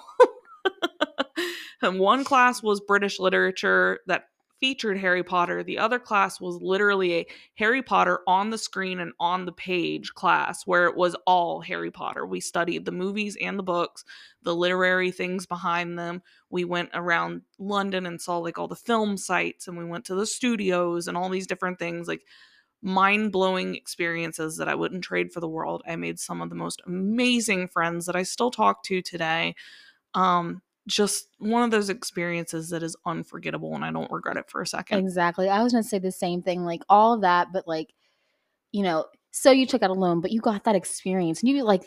and 1.81 1.99
one 1.99 2.23
class 2.23 2.61
was 2.61 2.81
British 2.81 3.19
literature 3.19 3.99
that 4.07 4.25
featured 4.63 4.97
Harry 4.97 5.25
Potter. 5.25 5.61
The 5.61 5.77
other 5.77 5.99
class 5.99 6.39
was 6.39 6.61
literally 6.61 7.15
a 7.15 7.27
Harry 7.55 7.81
Potter 7.81 8.21
on 8.27 8.49
the 8.49 8.57
screen 8.57 9.01
and 9.01 9.11
on 9.19 9.43
the 9.43 9.51
page 9.51 10.13
class 10.13 10.65
where 10.65 10.85
it 10.85 10.95
was 10.95 11.17
all 11.27 11.59
Harry 11.59 11.91
Potter. 11.91 12.25
We 12.25 12.39
studied 12.39 12.85
the 12.85 12.93
movies 12.93 13.35
and 13.41 13.59
the 13.59 13.63
books, 13.63 14.05
the 14.41 14.55
literary 14.55 15.11
things 15.11 15.45
behind 15.45 15.99
them. 15.99 16.21
We 16.49 16.63
went 16.63 16.91
around 16.93 17.41
London 17.59 18.05
and 18.05 18.21
saw 18.21 18.37
like 18.37 18.57
all 18.57 18.69
the 18.69 18.75
film 18.77 19.17
sites 19.17 19.67
and 19.67 19.77
we 19.77 19.83
went 19.83 20.05
to 20.05 20.15
the 20.15 20.25
studios 20.25 21.09
and 21.09 21.17
all 21.17 21.27
these 21.27 21.45
different 21.45 21.77
things 21.77 22.07
like 22.07 22.21
mind-blowing 22.81 23.75
experiences 23.75 24.55
that 24.55 24.69
I 24.69 24.75
wouldn't 24.75 25.03
trade 25.03 25.33
for 25.33 25.41
the 25.41 25.49
world. 25.49 25.83
I 25.85 25.97
made 25.97 26.19
some 26.19 26.41
of 26.41 26.47
the 26.47 26.55
most 26.55 26.81
amazing 26.87 27.67
friends 27.67 28.05
that 28.05 28.15
I 28.15 28.23
still 28.23 28.49
talk 28.49 28.81
to 28.83 29.01
today. 29.01 29.55
Um 30.13 30.61
just 30.87 31.27
one 31.37 31.63
of 31.63 31.71
those 31.71 31.89
experiences 31.89 32.69
that 32.69 32.83
is 32.83 32.95
unforgettable 33.05 33.73
and 33.73 33.85
I 33.85 33.91
don't 33.91 34.11
regret 34.11 34.37
it 34.37 34.49
for 34.49 34.61
a 34.61 34.67
second. 34.67 34.99
Exactly. 34.99 35.49
I 35.49 35.63
was 35.63 35.71
gonna 35.71 35.83
say 35.83 35.99
the 35.99 36.11
same 36.11 36.41
thing, 36.41 36.65
like 36.65 36.83
all 36.89 37.19
that, 37.19 37.47
but 37.53 37.67
like, 37.67 37.93
you 38.71 38.83
know, 38.83 39.05
so 39.31 39.51
you 39.51 39.65
took 39.65 39.81
out 39.81 39.89
a 39.89 39.93
loan, 39.93 40.21
but 40.21 40.31
you 40.31 40.41
got 40.41 40.65
that 40.65 40.75
experience, 40.75 41.41
and 41.41 41.49
you 41.49 41.63
like 41.63 41.83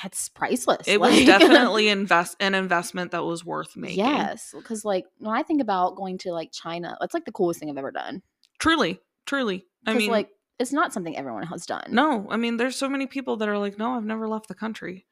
that's 0.00 0.28
priceless. 0.28 0.86
It 0.86 1.00
was 1.00 1.24
definitely 1.24 1.88
invest 1.88 2.36
an 2.40 2.54
investment 2.54 3.12
that 3.12 3.24
was 3.24 3.44
worth 3.44 3.76
making. 3.76 3.98
yes, 3.98 4.52
because 4.56 4.84
like 4.84 5.06
when 5.18 5.34
I 5.34 5.42
think 5.42 5.60
about 5.60 5.96
going 5.96 6.18
to 6.18 6.32
like 6.32 6.50
China, 6.52 6.96
that's 7.00 7.14
like 7.14 7.24
the 7.24 7.32
coolest 7.32 7.60
thing 7.60 7.70
I've 7.70 7.78
ever 7.78 7.90
done. 7.90 8.22
Truly, 8.58 9.00
truly. 9.26 9.66
I 9.86 9.94
mean, 9.94 10.10
like 10.10 10.28
it's 10.58 10.72
not 10.72 10.92
something 10.92 11.16
everyone 11.16 11.44
has 11.44 11.66
done. 11.66 11.84
no, 11.90 12.26
I 12.30 12.36
mean, 12.36 12.56
there's 12.56 12.76
so 12.76 12.88
many 12.88 13.06
people 13.06 13.36
that 13.38 13.48
are 13.48 13.58
like, 13.58 13.78
no, 13.78 13.92
I've 13.92 14.04
never 14.04 14.28
left 14.28 14.48
the 14.48 14.54
country. 14.54 15.06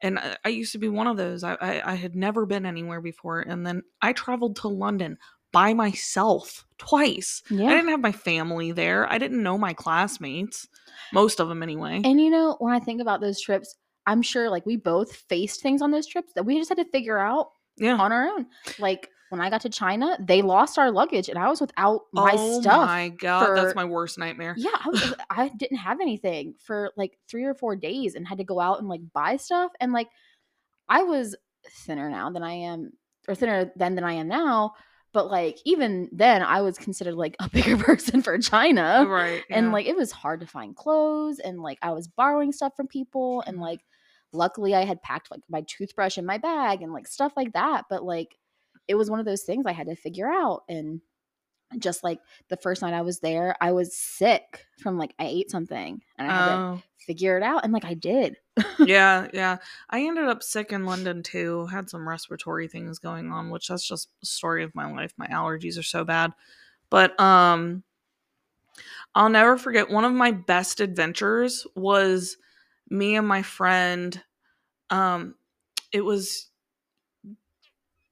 And 0.00 0.18
I, 0.18 0.36
I 0.44 0.48
used 0.48 0.72
to 0.72 0.78
be 0.78 0.88
one 0.88 1.06
of 1.06 1.16
those. 1.16 1.42
I, 1.44 1.54
I, 1.60 1.92
I 1.92 1.94
had 1.94 2.14
never 2.14 2.46
been 2.46 2.66
anywhere 2.66 3.00
before. 3.00 3.40
And 3.40 3.66
then 3.66 3.82
I 4.00 4.12
traveled 4.12 4.56
to 4.56 4.68
London 4.68 5.18
by 5.52 5.74
myself 5.74 6.66
twice. 6.78 7.42
Yeah. 7.50 7.66
I 7.66 7.74
didn't 7.74 7.90
have 7.90 8.00
my 8.00 8.12
family 8.12 8.72
there. 8.72 9.10
I 9.10 9.18
didn't 9.18 9.42
know 9.42 9.58
my 9.58 9.72
classmates, 9.72 10.68
most 11.12 11.40
of 11.40 11.48
them 11.48 11.62
anyway. 11.62 12.02
And 12.04 12.20
you 12.20 12.30
know, 12.30 12.56
when 12.58 12.74
I 12.74 12.80
think 12.80 13.00
about 13.00 13.20
those 13.20 13.40
trips, 13.40 13.74
I'm 14.06 14.22
sure 14.22 14.50
like 14.50 14.66
we 14.66 14.76
both 14.76 15.14
faced 15.14 15.62
things 15.62 15.82
on 15.82 15.90
those 15.90 16.06
trips 16.06 16.32
that 16.34 16.44
we 16.44 16.58
just 16.58 16.68
had 16.68 16.78
to 16.78 16.84
figure 16.84 17.18
out 17.18 17.50
yeah. 17.76 17.96
on 17.96 18.12
our 18.12 18.26
own. 18.26 18.46
Like 18.78 19.10
when 19.30 19.40
I 19.40 19.50
got 19.50 19.60
to 19.62 19.68
China, 19.68 20.16
they 20.20 20.42
lost 20.42 20.78
our 20.78 20.90
luggage 20.90 21.28
and 21.28 21.38
I 21.38 21.48
was 21.48 21.60
without 21.60 22.02
my 22.12 22.34
oh 22.36 22.60
stuff. 22.60 22.82
Oh 22.82 22.86
my 22.86 23.08
god, 23.10 23.56
that's 23.56 23.74
my 23.74 23.84
worst 23.84 24.18
nightmare. 24.18 24.54
Yeah, 24.56 24.70
I, 24.74 24.88
was, 24.88 25.14
I 25.30 25.48
didn't 25.48 25.78
have 25.78 26.00
anything 26.00 26.54
for 26.58 26.90
like 26.96 27.18
three 27.28 27.44
or 27.44 27.54
four 27.54 27.76
days 27.76 28.14
and 28.14 28.26
had 28.26 28.38
to 28.38 28.44
go 28.44 28.58
out 28.60 28.78
and 28.78 28.88
like 28.88 29.00
buy 29.12 29.36
stuff. 29.36 29.72
And 29.80 29.92
like 29.92 30.08
I 30.88 31.02
was 31.02 31.36
thinner 31.84 32.08
now 32.08 32.30
than 32.30 32.42
I 32.42 32.52
am, 32.52 32.92
or 33.28 33.34
thinner 33.34 33.70
then 33.76 33.94
than 33.94 34.04
I 34.04 34.14
am 34.14 34.28
now. 34.28 34.72
But 35.12 35.30
like 35.30 35.58
even 35.64 36.08
then, 36.12 36.42
I 36.42 36.62
was 36.62 36.78
considered 36.78 37.14
like 37.14 37.36
a 37.38 37.50
bigger 37.52 37.76
person 37.76 38.22
for 38.22 38.38
China. 38.38 39.04
Right. 39.06 39.42
And 39.50 39.66
yeah. 39.66 39.72
like 39.72 39.86
it 39.86 39.96
was 39.96 40.10
hard 40.10 40.40
to 40.40 40.46
find 40.46 40.74
clothes 40.74 41.38
and 41.38 41.60
like 41.60 41.78
I 41.82 41.90
was 41.90 42.08
borrowing 42.08 42.52
stuff 42.52 42.74
from 42.76 42.88
people 42.88 43.42
and 43.46 43.56
mm-hmm. 43.56 43.64
like 43.64 43.80
luckily 44.32 44.74
I 44.74 44.84
had 44.84 45.02
packed 45.02 45.30
like 45.30 45.40
my 45.48 45.64
toothbrush 45.66 46.18
in 46.18 46.26
my 46.26 46.38
bag 46.38 46.82
and 46.82 46.92
like 46.92 47.06
stuff 47.06 47.32
like 47.36 47.52
that. 47.52 47.84
But 47.90 48.04
like 48.04 48.36
it 48.88 48.94
was 48.96 49.10
one 49.10 49.20
of 49.20 49.26
those 49.26 49.42
things 49.42 49.66
I 49.66 49.72
had 49.72 49.86
to 49.86 49.94
figure 49.96 50.28
out. 50.28 50.62
And 50.68 51.00
just 51.78 52.02
like 52.02 52.20
the 52.48 52.56
first 52.56 52.82
night 52.82 52.94
I 52.94 53.02
was 53.02 53.20
there, 53.20 53.54
I 53.60 53.72
was 53.72 53.96
sick 53.96 54.64
from 54.80 54.98
like 54.98 55.14
I 55.18 55.26
ate 55.26 55.50
something 55.50 56.00
and 56.16 56.26
I 56.26 56.30
had 56.30 56.44
to 56.46 56.62
Oh. 56.62 56.82
figure 57.06 57.36
it 57.36 57.42
out. 57.42 57.64
And 57.64 57.72
like 57.72 57.84
I 57.84 57.94
did. 57.94 58.36
yeah, 58.86 59.28
yeah. 59.32 59.58
I 59.90 60.00
ended 60.02 60.24
up 60.24 60.42
sick 60.42 60.72
in 60.72 60.84
London 60.86 61.22
too. 61.22 61.66
Had 61.66 61.90
some 61.90 62.08
respiratory 62.08 62.68
things 62.68 62.98
going 62.98 63.30
on, 63.30 63.50
which 63.50 63.68
that's 63.68 63.86
just 63.86 64.08
the 64.20 64.26
story 64.26 64.64
of 64.64 64.74
my 64.74 64.90
life. 64.90 65.12
My 65.16 65.26
allergies 65.28 65.78
are 65.78 65.82
so 65.82 66.04
bad. 66.04 66.32
But 66.90 67.18
um 67.20 67.84
I'll 69.14 69.28
never 69.28 69.56
forget 69.56 69.90
one 69.90 70.04
of 70.04 70.12
my 70.12 70.30
best 70.32 70.80
adventures 70.80 71.66
was 71.74 72.36
me 72.90 73.16
and 73.16 73.26
my 73.28 73.42
friend 73.42 74.22
um 74.90 75.34
it 75.92 76.02
was 76.02 76.48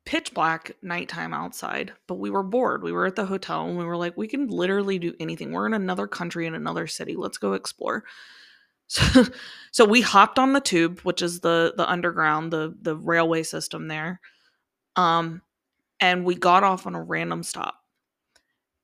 pitch 0.07 0.33
black 0.33 0.71
nighttime 0.83 1.35
outside, 1.35 1.93
but 2.07 2.15
we 2.15 2.31
were 2.31 2.45
bored. 2.45 2.83
We 2.83 2.93
were 2.93 3.07
at 3.07 3.17
the 3.17 3.27
hotel 3.27 3.67
and 3.69 3.77
we 3.77 3.85
were 3.85 3.97
like, 3.97 4.17
we 4.17 4.29
can 4.29 4.47
literally 4.47 4.99
do 4.99 5.13
anything. 5.21 5.51
We're 5.53 5.67
in 5.67 5.75
another 5.75 6.07
country 6.07 6.47
in 6.47 6.55
another 6.55 6.87
city. 6.87 7.17
Let's 7.17 7.39
go 7.39 7.53
explore. 7.53 8.05
So, 8.89 9.25
so 9.73 9.85
we 9.85 10.01
hopped 10.01 10.39
on 10.39 10.53
the 10.53 10.61
tube, 10.61 11.01
which 11.01 11.21
is 11.21 11.41
the 11.41 11.75
the 11.77 11.91
underground, 11.91 12.53
the 12.53 12.73
the 12.81 12.95
railway 12.95 13.43
system 13.43 13.89
there. 13.89 14.21
Um 14.95 15.43
and 15.99 16.25
we 16.25 16.37
got 16.37 16.63
off 16.63 16.87
on 16.87 16.95
a 16.95 17.03
random 17.03 17.43
stop. 17.43 17.75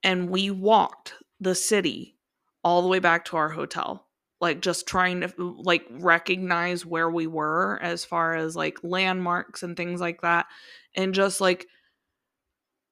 And 0.03 0.29
we 0.29 0.51
walked 0.51 1.15
the 1.39 1.55
city 1.55 2.17
all 2.65 2.83
the 2.83 2.89
way 2.89 2.99
back 2.99 3.27
to 3.27 3.37
our 3.37 3.49
hotel. 3.49 4.09
Like 4.41 4.61
just 4.61 4.89
trying 4.89 5.21
to 5.21 5.33
like 5.39 5.85
recognize 5.89 6.85
where 6.85 7.09
we 7.09 7.29
were 7.29 7.79
as 7.81 8.05
far 8.05 8.35
as 8.35 8.57
like 8.57 8.83
landmarks 8.83 9.63
and 9.63 9.77
things 9.77 10.01
like 10.01 10.23
that 10.23 10.47
and 10.95 11.15
just 11.15 11.41
like 11.41 11.67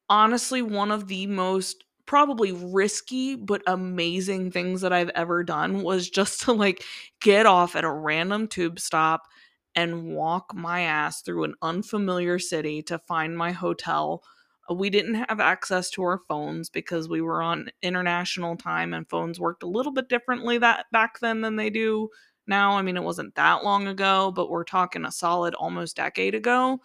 honestly 0.08 0.62
one 0.62 0.90
of 0.90 1.06
the 1.08 1.26
most 1.26 1.84
probably 2.06 2.52
risky 2.52 3.36
but 3.36 3.62
amazing 3.66 4.50
things 4.50 4.80
that 4.80 4.92
I've 4.92 5.10
ever 5.10 5.44
done 5.44 5.82
was 5.82 6.10
just 6.10 6.40
to 6.42 6.52
like 6.52 6.82
get 7.20 7.46
off 7.46 7.76
at 7.76 7.84
a 7.84 7.90
random 7.90 8.48
tube 8.48 8.80
stop 8.80 9.22
and 9.76 10.08
walk 10.14 10.52
my 10.54 10.80
ass 10.80 11.22
through 11.22 11.44
an 11.44 11.54
unfamiliar 11.62 12.40
city 12.40 12.82
to 12.82 12.98
find 12.98 13.36
my 13.38 13.52
hotel. 13.52 14.24
We 14.74 14.90
didn't 14.90 15.14
have 15.28 15.38
access 15.38 15.90
to 15.90 16.02
our 16.02 16.18
phones 16.28 16.68
because 16.68 17.08
we 17.08 17.20
were 17.20 17.40
on 17.40 17.68
international 17.80 18.56
time 18.56 18.92
and 18.92 19.08
phones 19.08 19.38
worked 19.38 19.62
a 19.62 19.68
little 19.68 19.92
bit 19.92 20.08
differently 20.08 20.58
that 20.58 20.86
back 20.90 21.20
then 21.20 21.40
than 21.40 21.54
they 21.54 21.70
do 21.70 22.08
now. 22.48 22.72
I 22.76 22.82
mean, 22.82 22.96
it 22.96 23.04
wasn't 23.04 23.36
that 23.36 23.62
long 23.62 23.86
ago, 23.86 24.32
but 24.34 24.50
we're 24.50 24.64
talking 24.64 25.04
a 25.04 25.12
solid 25.12 25.54
almost 25.54 25.94
decade 25.96 26.34
ago. 26.34 26.80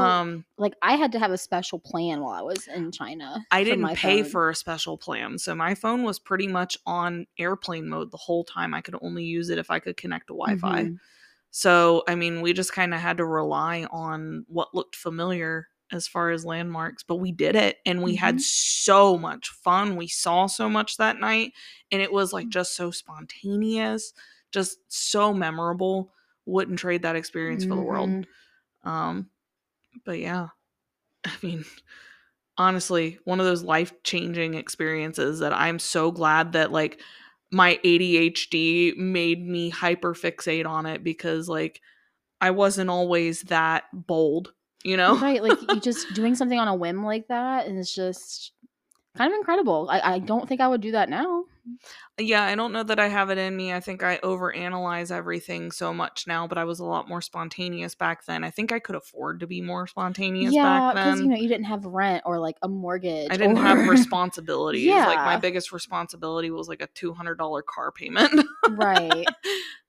Um 0.00 0.44
Like 0.56 0.74
I 0.82 0.94
had 0.96 1.12
to 1.12 1.18
have 1.18 1.30
a 1.30 1.38
special 1.38 1.78
plan 1.78 2.20
while 2.20 2.32
I 2.34 2.42
was 2.42 2.66
in 2.68 2.90
China. 2.92 3.44
I 3.50 3.64
didn't 3.64 3.94
pay 3.94 4.22
phone. 4.22 4.30
for 4.30 4.50
a 4.50 4.54
special 4.54 4.96
plan. 4.98 5.38
So 5.38 5.54
my 5.54 5.74
phone 5.74 6.02
was 6.04 6.18
pretty 6.18 6.46
much 6.48 6.76
on 6.86 7.26
airplane 7.38 7.88
mode 7.88 8.10
the 8.10 8.16
whole 8.16 8.44
time. 8.44 8.74
I 8.74 8.80
could 8.80 8.96
only 9.02 9.24
use 9.24 9.50
it 9.50 9.58
if 9.58 9.70
I 9.70 9.78
could 9.78 9.96
connect 9.96 10.28
to 10.28 10.34
Wi 10.34 10.56
Fi. 10.58 10.84
Mhm. 10.84 10.98
So, 11.50 12.02
I 12.06 12.14
mean, 12.14 12.42
we 12.42 12.52
just 12.52 12.72
kind 12.72 12.92
of 12.92 13.00
had 13.00 13.16
to 13.18 13.24
rely 13.24 13.86
on 13.90 14.44
what 14.48 14.74
looked 14.74 14.96
familiar 14.96 15.68
as 15.90 16.06
far 16.06 16.30
as 16.30 16.44
landmarks, 16.44 17.02
but 17.02 17.16
we 17.16 17.32
did 17.32 17.56
it 17.56 17.78
and 17.86 18.02
we 18.02 18.14
had 18.16 18.36
Mhm. 18.36 18.40
so 18.42 19.16
much 19.16 19.48
fun. 19.48 19.96
We 19.96 20.06
saw 20.08 20.46
so 20.46 20.68
much 20.68 20.98
that 20.98 21.18
night 21.18 21.54
and 21.90 22.02
it 22.02 22.12
was 22.12 22.30
Mm. 22.30 22.32
like 22.34 22.48
just 22.50 22.76
so 22.76 22.90
spontaneous, 22.90 24.12
just 24.52 24.78
so 24.88 25.32
memorable. 25.32 26.12
Wouldn't 26.44 26.78
trade 26.78 27.02
that 27.02 27.16
experience 27.16 27.64
for 27.64 27.74
the 27.76 27.80
world. 27.82 28.10
Mhm. 28.10 28.26
Um, 28.84 29.30
but 30.04 30.18
yeah, 30.18 30.48
I 31.24 31.32
mean, 31.42 31.64
honestly, 32.56 33.18
one 33.24 33.40
of 33.40 33.46
those 33.46 33.62
life 33.62 33.92
changing 34.02 34.54
experiences 34.54 35.40
that 35.40 35.52
I'm 35.52 35.78
so 35.78 36.10
glad 36.10 36.52
that 36.52 36.72
like 36.72 37.00
my 37.50 37.80
ADHD 37.84 38.96
made 38.96 39.46
me 39.46 39.70
hyper 39.70 40.14
fixate 40.14 40.66
on 40.66 40.86
it 40.86 41.02
because 41.02 41.48
like 41.48 41.80
I 42.40 42.50
wasn't 42.50 42.90
always 42.90 43.42
that 43.42 43.84
bold, 43.92 44.52
you 44.84 44.96
know? 44.96 45.18
Right, 45.18 45.42
like 45.42 45.58
you 45.68 45.80
just 45.80 46.12
doing 46.14 46.34
something 46.34 46.58
on 46.58 46.68
a 46.68 46.74
whim 46.74 47.04
like 47.04 47.28
that 47.28 47.66
and 47.66 47.78
it's 47.78 47.94
just 47.94 48.52
kind 49.16 49.32
of 49.32 49.36
incredible. 49.38 49.88
I, 49.90 50.00
I 50.14 50.18
don't 50.18 50.48
think 50.48 50.60
I 50.60 50.68
would 50.68 50.80
do 50.80 50.92
that 50.92 51.08
now. 51.08 51.44
Yeah, 52.18 52.44
I 52.44 52.54
don't 52.54 52.72
know 52.72 52.82
that 52.82 52.98
I 52.98 53.08
have 53.08 53.30
it 53.30 53.38
in 53.38 53.56
me. 53.56 53.72
I 53.72 53.80
think 53.80 54.02
I 54.02 54.18
overanalyze 54.18 55.10
everything 55.10 55.70
so 55.70 55.94
much 55.94 56.26
now, 56.26 56.46
but 56.46 56.58
I 56.58 56.64
was 56.64 56.80
a 56.80 56.84
lot 56.84 57.08
more 57.08 57.22
spontaneous 57.22 57.94
back 57.94 58.24
then. 58.26 58.44
I 58.44 58.50
think 58.50 58.72
I 58.72 58.78
could 58.78 58.96
afford 58.96 59.40
to 59.40 59.46
be 59.46 59.60
more 59.60 59.86
spontaneous 59.86 60.52
yeah, 60.54 60.62
back 60.62 60.94
because 60.94 61.20
you 61.20 61.28
know 61.28 61.36
you 61.36 61.48
didn't 61.48 61.66
have 61.66 61.84
rent 61.84 62.22
or 62.26 62.38
like 62.38 62.56
a 62.62 62.68
mortgage. 62.68 63.28
I 63.30 63.36
didn't 63.36 63.58
or- 63.58 63.62
have 63.62 63.78
responsibilities. 63.88 64.84
yeah. 64.84 65.06
Like 65.06 65.24
my 65.24 65.36
biggest 65.36 65.72
responsibility 65.72 66.50
was 66.50 66.68
like 66.68 66.82
a 66.82 66.88
two 66.88 67.12
hundred 67.12 67.38
dollar 67.38 67.62
car 67.62 67.92
payment. 67.92 68.44
right. 68.70 69.26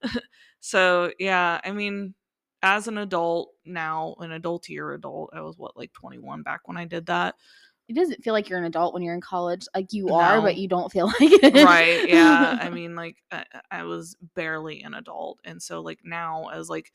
so 0.60 1.12
yeah, 1.20 1.60
I 1.64 1.72
mean, 1.72 2.14
as 2.62 2.88
an 2.88 2.98
adult 2.98 3.52
now, 3.66 4.16
an 4.20 4.32
adultier 4.32 4.94
adult, 4.94 5.32
I 5.34 5.42
was 5.42 5.58
what 5.58 5.78
like 5.78 5.94
twenty 5.94 6.20
one 6.20 6.44
back 6.44 6.68
when 6.68 6.78
I 6.78 6.86
did 6.86 7.08
that. 7.08 7.36
It 7.90 7.96
doesn't 7.96 8.24
feel 8.24 8.34
like 8.34 8.48
you're 8.50 8.60
an 8.60 8.66
adult 8.66 8.94
when 8.94 9.04
you're 9.04 9.16
in 9.16 9.22
college. 9.22 9.66
Like 9.76 9.92
you 9.92 10.10
are, 10.14 10.42
but 10.42 10.58
you 10.58 10.68
don't 10.68 10.92
feel 10.92 11.08
like 11.20 11.20
it. 11.20 11.66
right? 11.66 12.08
Yeah. 12.08 12.58
I 12.62 12.70
mean, 12.74 12.96
like 12.96 13.18
I, 13.32 13.46
I 13.70 13.84
was 13.84 14.16
barely 14.36 14.82
an 14.84 14.94
adult, 14.94 15.40
and 15.44 15.62
so 15.62 15.82
like 15.82 16.00
now 16.04 16.50
as 16.54 16.70
like 16.70 16.92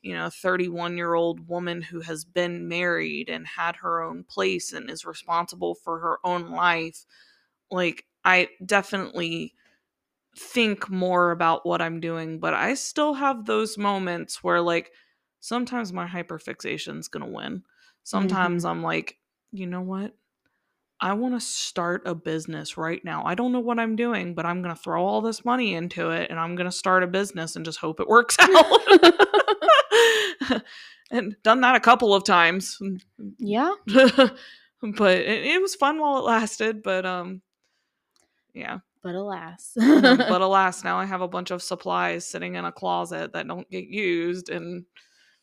you 0.00 0.14
know, 0.14 0.30
31 0.30 0.96
year 0.96 1.14
old 1.14 1.48
woman 1.48 1.82
who 1.82 2.00
has 2.00 2.24
been 2.24 2.68
married 2.68 3.28
and 3.28 3.46
had 3.46 3.76
her 3.76 4.02
own 4.02 4.24
place 4.24 4.72
and 4.72 4.88
is 4.88 5.04
responsible 5.04 5.74
for 5.74 5.98
her 5.98 6.18
own 6.24 6.50
life, 6.50 7.04
like 7.70 8.04
I 8.24 8.48
definitely 8.64 9.54
think 10.36 10.88
more 10.88 11.30
about 11.30 11.66
what 11.66 11.82
I'm 11.82 12.00
doing, 12.00 12.38
but 12.38 12.54
I 12.54 12.74
still 12.74 13.14
have 13.14 13.44
those 13.44 13.76
moments 13.76 14.42
where 14.42 14.60
like 14.60 14.92
sometimes 15.40 15.92
my 15.92 16.06
hyperfixation's 16.06 17.08
going 17.08 17.24
to 17.24 17.32
win. 17.32 17.62
Sometimes 18.04 18.62
mm-hmm. 18.62 18.70
I'm 18.70 18.82
like, 18.82 19.18
you 19.52 19.66
know 19.66 19.80
what? 19.80 20.14
I 21.00 21.12
want 21.12 21.34
to 21.34 21.40
start 21.40 22.02
a 22.06 22.14
business 22.14 22.76
right 22.76 23.04
now. 23.04 23.22
I 23.24 23.34
don't 23.34 23.52
know 23.52 23.60
what 23.60 23.78
I'm 23.78 23.94
doing, 23.94 24.34
but 24.34 24.46
I'm 24.46 24.62
going 24.62 24.74
to 24.74 24.80
throw 24.80 25.04
all 25.04 25.20
this 25.20 25.44
money 25.44 25.74
into 25.74 26.10
it 26.10 26.30
and 26.30 26.40
I'm 26.40 26.56
going 26.56 26.68
to 26.68 26.72
start 26.72 27.04
a 27.04 27.06
business 27.06 27.54
and 27.54 27.64
just 27.64 27.78
hope 27.78 28.00
it 28.00 28.08
works 28.08 28.36
out. 28.40 28.80
and 31.10 31.36
done 31.44 31.60
that 31.60 31.76
a 31.76 31.80
couple 31.80 32.14
of 32.14 32.24
times. 32.24 32.78
yeah. 33.38 33.74
but 33.86 35.16
it, 35.18 35.46
it 35.46 35.62
was 35.62 35.76
fun 35.76 36.00
while 36.00 36.18
it 36.18 36.24
lasted, 36.24 36.82
but 36.82 37.06
um 37.06 37.42
yeah. 38.52 38.78
But 39.00 39.14
alas. 39.14 39.72
but 39.76 40.40
alas, 40.40 40.82
now 40.82 40.98
I 40.98 41.04
have 41.04 41.20
a 41.20 41.28
bunch 41.28 41.52
of 41.52 41.62
supplies 41.62 42.26
sitting 42.26 42.56
in 42.56 42.64
a 42.64 42.72
closet 42.72 43.32
that 43.32 43.46
don't 43.46 43.70
get 43.70 43.84
used 43.84 44.50
and 44.50 44.84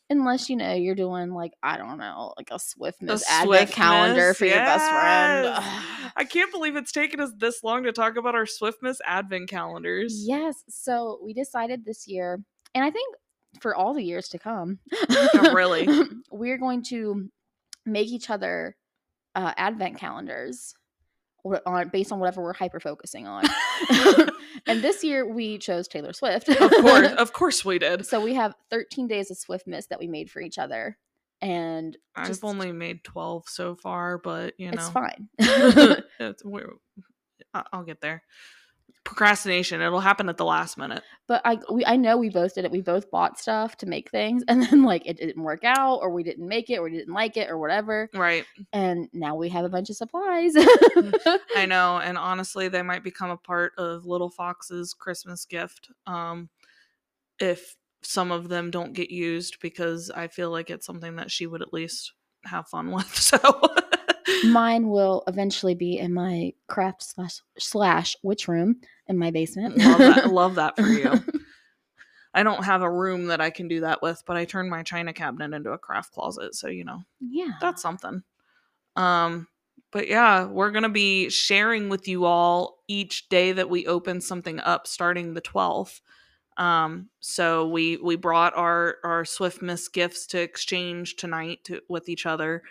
Unless 0.08 0.48
you 0.48 0.56
know 0.56 0.72
you're 0.72 0.94
doing 0.94 1.30
like 1.32 1.52
I 1.62 1.76
don't 1.76 1.98
know, 1.98 2.32
like 2.36 2.50
a 2.52 2.54
Swiftmas 2.58 3.22
A 3.28 3.32
advent 3.32 3.70
calendar 3.72 4.34
for 4.34 4.44
your 4.44 4.54
best 4.56 4.88
friend. 4.88 6.12
I 6.16 6.24
can't 6.24 6.52
believe 6.52 6.76
it's 6.76 6.92
taken 6.92 7.18
us 7.20 7.32
this 7.36 7.64
long 7.64 7.82
to 7.84 7.92
talk 7.92 8.16
about 8.16 8.34
our 8.36 8.44
Swiftmas 8.44 8.98
advent 9.04 9.48
calendars. 9.50 10.24
yes. 10.26 10.62
So 10.68 11.18
we 11.22 11.34
decided 11.34 11.84
this 11.84 12.06
year, 12.06 12.40
and 12.74 12.84
I 12.84 12.90
think 12.90 13.16
for 13.60 13.74
all 13.74 13.94
the 13.94 14.02
years 14.04 14.28
to 14.28 14.38
come, 14.38 14.78
Oh, 15.10 15.50
really? 15.54 15.88
we're 16.30 16.58
going 16.58 16.82
to 16.84 17.28
make 17.84 18.08
each 18.08 18.30
other 18.30 18.76
uh, 19.34 19.52
advent 19.56 19.98
calendars 19.98 20.72
on 21.66 21.88
based 21.88 22.12
on 22.12 22.18
whatever 22.18 22.42
we're 22.42 22.52
hyper 22.52 22.80
focusing 22.80 23.26
on. 23.26 23.44
and 24.66 24.82
this 24.82 25.02
year 25.04 25.26
we 25.26 25.58
chose 25.58 25.88
Taylor 25.88 26.12
Swift. 26.12 26.48
of 26.48 26.70
course, 26.70 27.12
of 27.12 27.32
course 27.32 27.64
we 27.64 27.78
did. 27.78 28.06
So 28.06 28.20
we 28.20 28.34
have 28.34 28.54
13 28.70 29.06
days 29.06 29.30
of 29.30 29.38
Swiftmas 29.38 29.88
that 29.88 29.98
we 29.98 30.06
made 30.06 30.30
for 30.30 30.40
each 30.40 30.58
other. 30.58 30.96
And 31.42 31.96
I've 32.14 32.28
just- 32.28 32.44
only 32.44 32.72
made 32.72 33.04
12 33.04 33.48
so 33.48 33.74
far, 33.76 34.18
but 34.18 34.54
you 34.58 34.70
know. 34.70 34.74
it's 34.74 34.88
fine. 34.88 35.28
it's, 35.38 36.42
I'll 37.72 37.84
get 37.84 38.00
there. 38.00 38.22
Procrastination, 39.04 39.80
it'll 39.80 40.00
happen 40.00 40.28
at 40.28 40.36
the 40.36 40.44
last 40.44 40.76
minute. 40.76 41.04
but 41.28 41.40
I 41.44 41.58
we 41.70 41.84
I 41.86 41.96
know 41.96 42.16
we 42.16 42.28
both 42.28 42.54
did 42.54 42.64
it. 42.64 42.72
We 42.72 42.80
both 42.80 43.08
bought 43.10 43.38
stuff 43.38 43.76
to 43.78 43.86
make 43.86 44.10
things 44.10 44.42
and 44.48 44.62
then 44.62 44.82
like 44.82 45.06
it 45.06 45.16
didn't 45.16 45.42
work 45.42 45.62
out 45.64 45.98
or 46.02 46.10
we 46.10 46.24
didn't 46.24 46.46
make 46.48 46.70
it 46.70 46.78
or 46.78 46.82
we 46.84 46.90
didn't 46.90 47.14
like 47.14 47.36
it 47.36 47.48
or 47.48 47.56
whatever. 47.56 48.10
Right. 48.12 48.44
And 48.72 49.08
now 49.12 49.36
we 49.36 49.48
have 49.50 49.64
a 49.64 49.68
bunch 49.68 49.90
of 49.90 49.96
supplies. 49.96 50.54
I 51.56 51.66
know, 51.68 51.98
and 51.98 52.18
honestly, 52.18 52.68
they 52.68 52.82
might 52.82 53.04
become 53.04 53.30
a 53.30 53.36
part 53.36 53.72
of 53.78 54.06
Little 54.06 54.30
Fox's 54.30 54.92
Christmas 54.92 55.44
gift. 55.44 55.88
Um, 56.06 56.48
if 57.38 57.76
some 58.02 58.30
of 58.30 58.48
them 58.48 58.70
don't 58.70 58.92
get 58.92 59.10
used, 59.10 59.58
because 59.60 60.10
I 60.10 60.28
feel 60.28 60.50
like 60.50 60.70
it's 60.70 60.86
something 60.86 61.16
that 61.16 61.30
she 61.30 61.46
would 61.46 61.62
at 61.62 61.72
least 61.72 62.12
have 62.44 62.68
fun 62.68 62.90
with. 62.92 63.14
So, 63.14 63.38
Mine 64.44 64.88
will 64.88 65.22
eventually 65.26 65.74
be 65.74 65.98
in 65.98 66.12
my 66.12 66.52
craft 66.66 67.02
slash 67.02 67.40
slash 67.58 68.16
witch 68.22 68.48
room 68.48 68.80
in 69.06 69.18
my 69.18 69.30
basement. 69.30 69.78
love 69.78 69.98
that. 69.98 70.30
Love 70.30 70.54
that 70.56 70.76
for 70.76 70.86
you. 70.86 71.12
I 72.34 72.42
don't 72.42 72.64
have 72.64 72.82
a 72.82 72.90
room 72.90 73.26
that 73.26 73.40
I 73.40 73.48
can 73.48 73.66
do 73.66 73.80
that 73.80 74.02
with, 74.02 74.22
but 74.26 74.36
I 74.36 74.44
turned 74.44 74.68
my 74.68 74.82
china 74.82 75.14
cabinet 75.14 75.56
into 75.56 75.70
a 75.70 75.78
craft 75.78 76.12
closet, 76.12 76.54
so 76.54 76.68
you 76.68 76.84
know 76.84 77.02
yeah. 77.20 77.52
that's 77.60 77.80
something. 77.80 78.22
Um, 78.94 79.48
but 79.90 80.06
yeah, 80.08 80.44
we're 80.44 80.70
gonna 80.70 80.90
be 80.90 81.30
sharing 81.30 81.88
with 81.88 82.06
you 82.06 82.26
all 82.26 82.82
each 82.88 83.30
day 83.30 83.52
that 83.52 83.70
we 83.70 83.86
open 83.86 84.20
something 84.20 84.60
up, 84.60 84.86
starting 84.86 85.32
the 85.32 85.40
twelfth. 85.40 86.02
Um, 86.58 87.08
so 87.20 87.68
we 87.68 87.96
we 87.96 88.16
brought 88.16 88.54
our 88.54 88.96
our 89.02 89.24
Swiftmas 89.24 89.90
gifts 89.90 90.26
to 90.28 90.40
exchange 90.40 91.16
tonight 91.16 91.60
to, 91.64 91.80
with 91.88 92.08
each 92.08 92.26
other, 92.26 92.62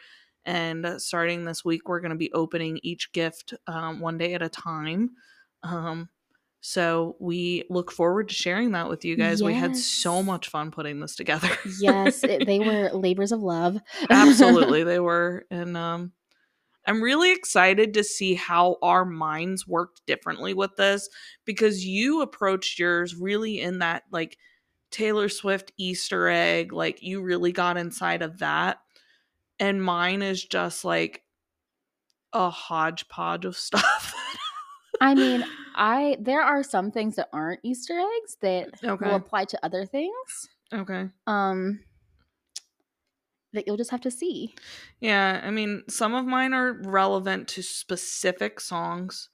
and 0.45 1.01
starting 1.01 1.43
this 1.45 1.65
week, 1.65 1.87
we're 1.87 2.01
gonna 2.01 2.15
be 2.15 2.31
opening 2.33 2.79
each 2.83 3.11
gift 3.11 3.53
um, 3.67 3.99
one 3.99 4.17
day 4.17 4.33
at 4.33 4.41
a 4.41 4.49
time. 4.49 5.11
Um, 5.63 6.09
so 6.67 7.15
we 7.19 7.63
look 7.69 7.91
forward 7.91 8.29
to 8.29 8.33
sharing 8.33 8.71
that 8.71 8.89
with 8.89 9.05
you 9.05 9.15
guys. 9.15 9.43
We 9.43 9.53
had 9.53 9.77
so 9.77 10.23
much 10.23 10.49
fun 10.49 10.71
putting 10.71 10.99
this 10.99 11.15
together. 11.15 11.47
yes, 11.79 12.23
it, 12.23 12.47
they 12.47 12.57
were 12.57 12.89
labors 12.93 13.31
of 13.31 13.39
love. 13.41 13.77
absolutely 14.09 14.83
they 14.85 14.99
were 14.99 15.45
and 15.51 15.77
um 15.77 16.11
i'm 16.87 17.03
really 17.03 17.31
excited 17.31 17.93
to 17.93 18.03
see 18.03 18.33
how 18.33 18.77
our 18.81 19.05
minds 19.05 19.67
worked 19.67 20.01
differently 20.07 20.55
with 20.55 20.75
this 20.75 21.07
because 21.45 21.85
you 21.85 22.21
approached 22.23 22.79
yours 22.79 23.15
really 23.15 23.61
in 23.61 23.79
that 23.79 24.03
like 24.11 24.37
taylor 24.89 25.29
swift 25.29 25.71
easter 25.77 26.27
egg 26.27 26.73
like 26.73 27.01
you 27.03 27.21
really 27.21 27.51
got 27.51 27.77
inside 27.77 28.21
of 28.23 28.39
that 28.39 28.77
and 29.59 29.83
mine 29.83 30.21
is 30.21 30.43
just 30.43 30.83
like 30.85 31.23
a 32.33 32.49
hodgepodge 32.49 33.45
of 33.45 33.55
stuff 33.69 34.13
I 35.01 35.13
mean, 35.13 35.43
I 35.75 36.15
there 36.21 36.41
are 36.41 36.63
some 36.63 36.89
things 36.89 37.17
that 37.17 37.27
aren't 37.33 37.59
Easter 37.63 37.99
eggs 37.99 38.37
that 38.41 38.69
okay 38.83 39.05
will 39.05 39.15
apply 39.15 39.45
to 39.45 39.65
other 39.65 39.85
things. 39.85 40.49
okay 40.73 41.09
Um 41.27 41.81
that 43.53 43.65
you'll 43.67 43.77
just 43.77 43.91
have 43.91 44.01
to 44.01 44.11
see. 44.11 44.53
Yeah, 44.99 45.39
I 45.43 45.49
mean, 45.51 45.83
some 45.89 46.13
of 46.13 46.25
mine 46.25 46.53
are 46.53 46.73
relevant 46.83 47.47
to 47.49 47.61
specific 47.61 48.59
songs. 48.59 49.29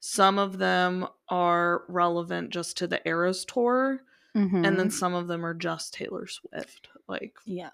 Some 0.00 0.38
of 0.38 0.58
them 0.58 1.06
are 1.28 1.84
relevant 1.88 2.50
just 2.50 2.76
to 2.78 2.86
the 2.86 3.06
Eras 3.08 3.44
tour, 3.44 4.02
Mm-hmm. 4.36 4.64
and 4.64 4.78
then 4.78 4.90
some 4.90 5.12
of 5.12 5.26
them 5.28 5.44
are 5.44 5.52
just 5.54 5.92
Taylor 5.92 6.26
Swift. 6.26 6.88
Like, 7.06 7.36
yeah, 7.44 7.68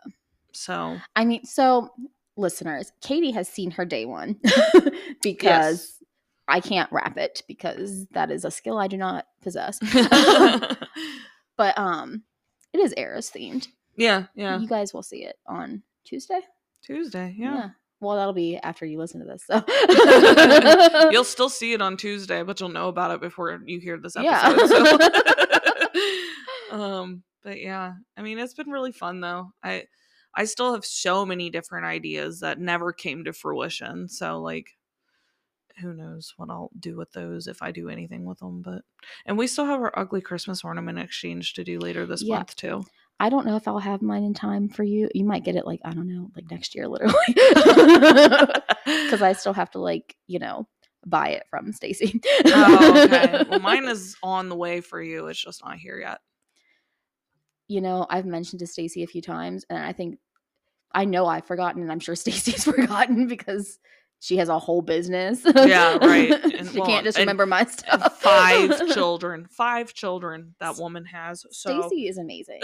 so 0.53 0.99
I 1.17 1.25
mean, 1.25 1.45
so 1.45 1.91
listeners, 2.37 2.93
Katie 3.01 3.31
has 3.33 3.49
seen 3.49 3.71
her 3.73 3.85
day 3.85 4.05
one 4.07 4.41
because 5.23 5.43
Yes. 5.43 5.95
I 6.49 6.61
can't 6.61 6.91
wrap 6.93 7.19
it 7.19 7.43
because 7.47 8.07
that 8.13 8.31
is 8.31 8.45
a 8.45 8.51
skill 8.51 8.79
I 8.79 8.87
do 8.89 8.97
not 8.97 9.27
possess. 9.43 9.79
but 11.57 11.79
um, 11.79 12.23
it 12.73 12.79
is 12.79 12.95
Eras 12.97 13.31
themed. 13.35 13.69
yeah, 13.97 14.25
yeah. 14.35 14.59
You 14.59 14.67
guys 14.69 14.95
will 14.95 15.03
see 15.03 15.25
it 15.25 15.37
on 15.47 15.83
Tuesday. 16.05 16.41
Tuesday, 16.83 17.35
yeah. 17.37 17.71
Well, 18.01 18.17
that'll 18.17 18.33
be 18.33 18.57
after 18.59 18.87
you 18.87 18.97
listen 18.99 19.21
to 19.21 19.27
this. 19.27 19.45
So 19.45 21.11
you'll 21.11 21.25
still 21.25 21.49
see 21.49 21.73
it 21.73 21.83
on 21.83 21.97
Tuesday, 21.97 22.43
but 22.45 22.61
you'll 22.61 22.69
know 22.69 22.89
about 22.89 23.11
it 23.11 23.21
before 23.21 23.61
you 23.67 23.81
hear 23.81 23.99
this 23.99 24.15
Yeah. 24.19 24.41
episode. 24.57 25.13
so. 26.71 26.77
um, 26.77 27.23
but 27.43 27.61
yeah, 27.61 27.95
I 28.17 28.23
mean, 28.23 28.39
it's 28.39 28.55
been 28.55 28.71
really 28.71 28.93
fun 28.93 29.21
though. 29.21 29.51
I 29.63 29.85
I 30.39 30.45
still 30.45 30.73
have 30.73 30.85
so 30.87 31.27
many 31.27 31.51
different 31.51 31.85
ideas 31.87 32.41
that 32.41 32.61
never 32.61 32.93
came 32.93 33.25
to 33.25 33.33
fruition. 33.33 34.09
So 34.09 34.41
like, 34.41 34.69
who 35.81 35.93
knows 35.93 36.33
what 36.37 36.49
I'll 36.51 36.71
do 36.79 36.97
with 36.97 37.13
those 37.13 37.47
if 37.47 37.61
I 37.63 37.71
do 37.73 37.89
anything 37.89 38.25
with 38.25 38.39
them. 38.39 38.63
But 38.63 38.83
and 39.27 39.37
we 39.37 39.47
still 39.47 39.67
have 39.67 39.81
our 39.81 39.93
ugly 39.99 40.21
Christmas 40.21 40.65
ornament 40.65 40.99
exchange 40.99 41.55
to 41.55 41.65
do 41.65 41.79
later 41.79 42.07
this 42.07 42.23
Yeah. 42.23 42.37
month 42.37 42.57
too. 42.57 42.85
I 43.21 43.29
don't 43.31 43.47
know 43.47 43.57
if 43.57 43.67
I'll 43.67 43.81
have 43.81 44.01
mine 44.01 44.23
in 44.23 44.33
time 44.33 44.69
for 44.69 44.85
you. 44.85 45.09
You 45.13 45.25
might 45.25 45.45
get 45.45 45.57
it 45.57 45.67
like 45.67 45.81
I 45.85 45.93
don't 45.93 46.07
know, 46.09 46.31
like 46.37 46.51
next 46.51 46.75
year, 46.77 46.87
literally, 46.89 47.15
because 48.85 49.23
I 49.23 49.33
still 49.37 49.53
have 49.53 49.71
to 49.73 49.79
like 49.81 50.17
you 50.27 50.39
know 50.39 50.69
buy 51.07 51.29
it 51.31 51.45
from 51.51 51.73
Stacy. 51.73 52.21
oh, 52.47 53.03
okay. 53.05 53.45
Well, 53.49 53.61
mine 53.61 53.85
is 53.89 54.17
on 54.23 54.49
the 54.49 54.57
way 54.57 54.81
for 54.81 55.01
you. 55.03 55.27
It's 55.29 55.43
just 55.43 55.65
not 55.65 55.79
here 55.79 55.99
yet. 55.99 56.19
you 57.69 57.81
know, 57.81 58.07
I've 58.11 58.27
mentioned 58.27 58.61
to 58.61 58.67
Stacy 58.67 59.03
a 59.03 59.07
few 59.07 59.23
times, 59.23 59.65
and 59.71 59.79
I 59.79 59.93
think 59.93 60.19
I 60.93 61.05
know 61.05 61.27
I've 61.27 61.45
forgotten, 61.47 61.83
and 61.83 61.93
I'm 61.93 62.01
sure 62.01 62.15
Stacy's 62.17 62.65
forgotten 62.73 63.27
because 63.27 63.79
she 64.21 64.37
has 64.39 64.49
a 64.49 64.59
whole 64.59 64.83
business. 64.83 65.43
Yeah, 65.45 65.97
right. 65.99 66.33
And, 66.59 66.69
she 66.69 66.79
well, 66.81 66.89
can't 66.89 67.05
just 67.05 67.17
remember 67.19 67.47
my 67.47 67.65
stuff. 67.67 68.21
five 68.21 68.89
children. 68.93 69.47
Five 69.49 69.95
children 69.95 70.57
that 70.59 70.77
woman 70.77 71.05
has. 71.05 71.47
So 71.53 71.83
Stacy 71.83 72.09
is 72.09 72.19
amazing. 72.19 72.61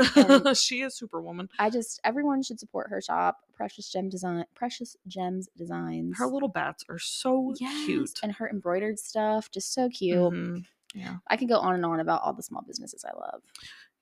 she 0.55 0.83
is 0.83 0.97
superwoman. 0.97 1.49
I 1.61 1.71
just 1.71 2.01
everyone 2.03 2.43
should 2.43 2.59
support 2.59 2.91
her 2.91 3.01
shop, 3.01 3.39
Precious 3.55 3.89
Gem 3.89 4.09
Design, 4.09 4.45
Precious 4.57 4.97
Gems 5.07 5.49
Designs. 5.57 6.19
Her 6.19 6.27
little 6.27 6.49
bats 6.49 6.85
are 6.89 6.99
so 6.99 7.55
Yes, 7.61 7.85
cute. 7.87 8.19
and 8.25 8.33
her 8.33 8.49
embroidered 8.49 8.99
stuff, 8.99 9.49
just 9.53 9.73
so 9.73 9.89
cute. 9.89 10.19
Mhm. 10.19 10.65
Yeah. 10.93 11.17
I 11.29 11.37
can 11.37 11.47
go 11.47 11.59
on 11.59 11.75
and 11.77 11.85
on 11.85 12.01
about 12.01 12.23
all 12.23 12.33
the 12.33 12.43
small 12.43 12.63
businesses 12.67 13.05
I 13.05 13.17
love. 13.17 13.43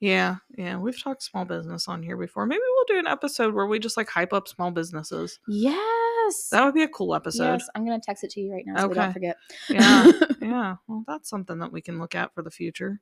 Yeah. 0.03 0.37
Yeah. 0.59 0.79
We've 0.79 1.01
talked 1.01 1.23
small 1.23 1.45
business 1.45 1.87
on 1.87 2.03
here 2.03 2.17
before. 2.17 2.45
Maybe 2.45 2.61
we'll 2.67 2.85
do 2.97 2.99
an 2.99 3.07
episode 3.07 3.55
where 3.55 3.69
we 3.69 3.79
just 3.79 3.97
like 3.97 4.09
hype 4.09 4.33
up 4.33 4.49
small 4.49 4.73
businesses. 4.73 5.39
Yes. 5.47 6.49
That 6.51 6.65
would 6.65 6.75
be 6.75 6.83
a 6.83 6.89
cool 6.89 7.15
episode. 7.15 7.53
Yes, 7.53 7.69
I'm 7.77 7.85
gonna 7.85 8.01
text 8.01 8.25
it 8.25 8.31
to 8.33 8.41
you 8.41 8.53
right 8.53 8.65
now 8.67 8.81
so 8.81 8.89
we 8.89 8.95
don't 8.95 9.13
forget. 9.13 9.37
Yeah. 9.69 10.11
yeah. 10.43 10.75
Well, 10.89 11.05
that's 11.07 11.31
something 11.31 11.61
that 11.61 11.71
we 11.71 11.81
can 11.81 12.01
look 12.01 12.17
at 12.17 12.35
for 12.35 12.43
the 12.43 12.51
future. 12.51 13.01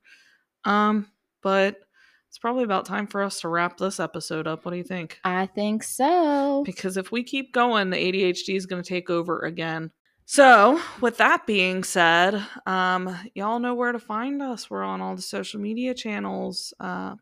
Um, 0.66 1.06
but 1.42 1.78
it's 2.28 2.38
probably 2.38 2.64
about 2.64 2.84
time 2.84 3.06
for 3.06 3.22
us 3.22 3.40
to 3.40 3.48
wrap 3.48 3.78
this 3.78 3.98
episode 3.98 4.46
up. 4.46 4.66
What 4.66 4.72
do 4.72 4.76
you 4.76 4.84
think? 4.84 5.18
I 5.24 5.46
think 5.46 5.82
so. 5.82 6.62
because 6.66 6.98
if 6.98 7.10
we 7.10 7.22
keep 7.22 7.54
going, 7.54 7.88
the 7.88 7.96
ADHD 7.96 8.56
is 8.56 8.66
going 8.66 8.82
to 8.82 8.88
take 8.88 9.08
over 9.08 9.40
again. 9.40 9.90
So, 10.32 10.80
with 11.00 11.16
that 11.16 11.44
being 11.44 11.82
said, 11.82 12.40
um, 12.64 13.18
y'all 13.34 13.58
know 13.58 13.74
where 13.74 13.90
to 13.90 13.98
find 13.98 14.40
us. 14.40 14.70
We're 14.70 14.84
on 14.84 15.00
all 15.00 15.16
the 15.16 15.22
social 15.22 15.60
media 15.60 15.92
channels. 15.92 16.72
Uh, 16.78 17.16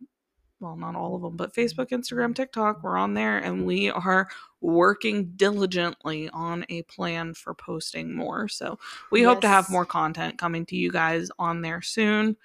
well, 0.60 0.76
not 0.76 0.94
all 0.94 1.16
of 1.16 1.22
them, 1.22 1.34
but 1.34 1.54
Facebook, 1.54 1.88
Instagram, 1.88 2.34
TikTok. 2.34 2.82
We're 2.82 2.98
on 2.98 3.14
there, 3.14 3.38
and 3.38 3.64
we 3.64 3.88
are 3.88 4.28
working 4.60 5.32
diligently 5.36 6.28
on 6.34 6.66
a 6.68 6.82
plan 6.82 7.32
for 7.32 7.54
posting 7.54 8.14
more. 8.14 8.46
So, 8.46 8.78
we 9.10 9.22
hope 9.22 9.40
to 9.40 9.48
have 9.48 9.70
more 9.70 9.86
content 9.86 10.36
coming 10.36 10.66
to 10.66 10.76
you 10.76 10.92
guys 10.92 11.30
on 11.38 11.62
there 11.62 11.80
soon. 11.80 12.36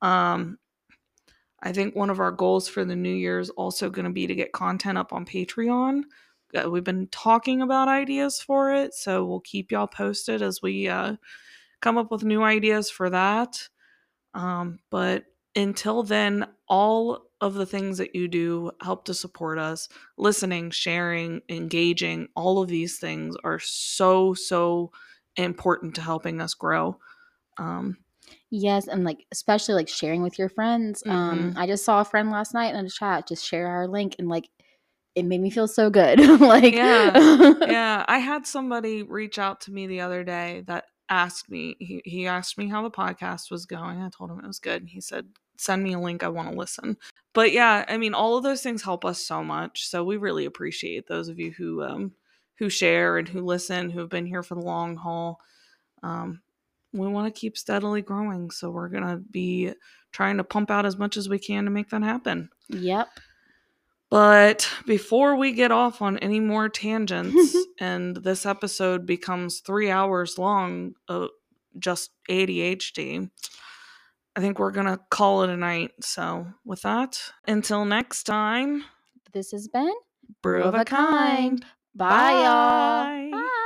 Um, 0.00 0.56
I 1.62 1.72
think 1.72 1.94
one 1.94 2.08
of 2.08 2.20
our 2.20 2.32
goals 2.32 2.68
for 2.68 2.86
the 2.86 2.96
new 2.96 3.12
year 3.12 3.38
is 3.38 3.50
also 3.50 3.90
going 3.90 4.06
to 4.06 4.10
be 4.10 4.26
to 4.26 4.34
get 4.34 4.52
content 4.52 4.96
up 4.96 5.12
on 5.12 5.26
Patreon. 5.26 6.04
Uh, 6.54 6.70
we've 6.70 6.84
been 6.84 7.08
talking 7.08 7.62
about 7.62 7.88
ideas 7.88 8.40
for 8.40 8.72
it, 8.74 8.94
so 8.94 9.24
we'll 9.24 9.40
keep 9.40 9.70
y'all 9.70 9.86
posted 9.86 10.42
as 10.42 10.62
we 10.62 10.88
uh, 10.88 11.16
come 11.80 11.98
up 11.98 12.10
with 12.10 12.24
new 12.24 12.42
ideas 12.42 12.90
for 12.90 13.10
that. 13.10 13.68
Um, 14.34 14.80
but 14.90 15.26
until 15.56 16.02
then, 16.02 16.46
all 16.68 17.26
of 17.40 17.54
the 17.54 17.66
things 17.66 17.98
that 17.98 18.14
you 18.14 18.28
do 18.28 18.70
help 18.82 19.04
to 19.06 19.14
support 19.14 19.58
us. 19.58 19.88
Listening, 20.18 20.70
sharing, 20.70 21.40
engaging, 21.48 22.28
all 22.36 22.62
of 22.62 22.68
these 22.68 22.98
things 22.98 23.34
are 23.44 23.58
so, 23.58 24.34
so 24.34 24.92
important 25.36 25.94
to 25.94 26.02
helping 26.02 26.40
us 26.40 26.54
grow. 26.54 26.98
Um, 27.58 27.98
Yes, 28.50 28.88
and 28.88 29.04
like 29.04 29.26
especially 29.30 29.74
like 29.74 29.88
sharing 29.88 30.22
with 30.22 30.38
your 30.38 30.48
friends. 30.48 31.02
Um, 31.06 31.52
I 31.56 31.66
just 31.66 31.84
saw 31.84 32.00
a 32.00 32.04
friend 32.04 32.30
last 32.30 32.52
night 32.52 32.74
in 32.74 32.84
a 32.84 32.90
chat 32.90 33.28
just 33.28 33.44
share 33.44 33.68
our 33.68 33.86
link, 33.86 34.16
and 34.18 34.28
like 34.28 34.48
it 35.14 35.24
made 35.24 35.40
me 35.40 35.50
feel 35.50 35.68
so 35.68 35.90
good. 35.90 36.18
like 36.40 36.74
Yeah, 36.74 37.54
yeah, 37.62 38.04
I 38.08 38.18
had 38.18 38.46
somebody 38.46 39.02
reach 39.02 39.38
out 39.38 39.60
to 39.62 39.72
me 39.72 39.86
the 39.86 40.00
other 40.00 40.24
day 40.24 40.62
that 40.66 40.86
asked 41.08 41.50
me. 41.50 41.76
He 41.78 42.02
he 42.04 42.26
asked 42.26 42.58
me 42.58 42.68
how 42.68 42.82
the 42.82 42.90
podcast 42.90 43.50
was 43.50 43.66
going. 43.66 44.00
I 44.00 44.08
told 44.10 44.30
him 44.30 44.38
it 44.38 44.46
was 44.46 44.58
good. 44.60 44.86
He 44.88 45.00
said, 45.00 45.26
"Send 45.56 45.82
me 45.82 45.94
a 45.94 46.00
link. 46.00 46.22
I 46.22 46.28
want 46.28 46.50
to 46.50 46.56
listen." 46.56 46.96
But 47.32 47.52
yeah, 47.52 47.84
I 47.88 47.96
mean, 47.96 48.14
all 48.14 48.36
of 48.36 48.42
those 48.42 48.62
things 48.62 48.82
help 48.82 49.04
us 49.04 49.20
so 49.20 49.44
much. 49.44 49.86
So 49.86 50.04
we 50.04 50.16
really 50.16 50.44
appreciate 50.44 51.06
those 51.06 51.28
of 51.28 51.38
you 51.38 51.50
who 51.52 51.82
um 51.82 52.12
who 52.56 52.68
share 52.68 53.18
and 53.18 53.28
who 53.28 53.40
listen, 53.40 53.90
who 53.90 54.00
have 54.00 54.10
been 54.10 54.26
here 54.26 54.42
for 54.42 54.54
the 54.54 54.60
long 54.60 54.96
haul. 54.96 55.40
Um, 56.02 56.42
we 56.92 57.08
want 57.08 57.32
to 57.32 57.40
keep 57.40 57.56
steadily 57.56 58.02
growing, 58.02 58.50
so 58.50 58.70
we're 58.70 58.88
gonna 58.88 59.16
be 59.30 59.72
trying 60.12 60.36
to 60.36 60.44
pump 60.44 60.70
out 60.70 60.86
as 60.86 60.98
much 60.98 61.16
as 61.16 61.28
we 61.28 61.38
can 61.38 61.64
to 61.64 61.70
make 61.70 61.90
that 61.90 62.02
happen. 62.02 62.50
Yep. 62.68 63.08
But 64.10 64.68
before 64.86 65.36
we 65.36 65.52
get 65.52 65.70
off 65.70 66.02
on 66.02 66.18
any 66.18 66.40
more 66.40 66.68
tangents 66.68 67.56
and 67.80 68.16
this 68.16 68.44
episode 68.44 69.06
becomes 69.06 69.60
three 69.60 69.88
hours 69.90 70.36
long 70.36 70.94
of 71.08 71.30
just 71.78 72.10
ADHD, 72.28 73.30
I 74.34 74.40
think 74.40 74.58
we're 74.58 74.72
going 74.72 74.86
to 74.86 74.98
call 75.10 75.42
it 75.44 75.50
a 75.50 75.56
night. 75.56 75.92
So, 76.00 76.46
with 76.64 76.82
that, 76.82 77.20
until 77.46 77.84
next 77.84 78.24
time, 78.24 78.84
This 79.32 79.52
has 79.52 79.68
been 79.68 79.92
brew 80.42 80.62
of 80.64 80.74
a 80.74 80.84
kind. 80.84 81.64
Bye, 81.94 82.32
y'all. 82.32 83.04
Bye. 83.04 83.30
Bye. 83.32 83.56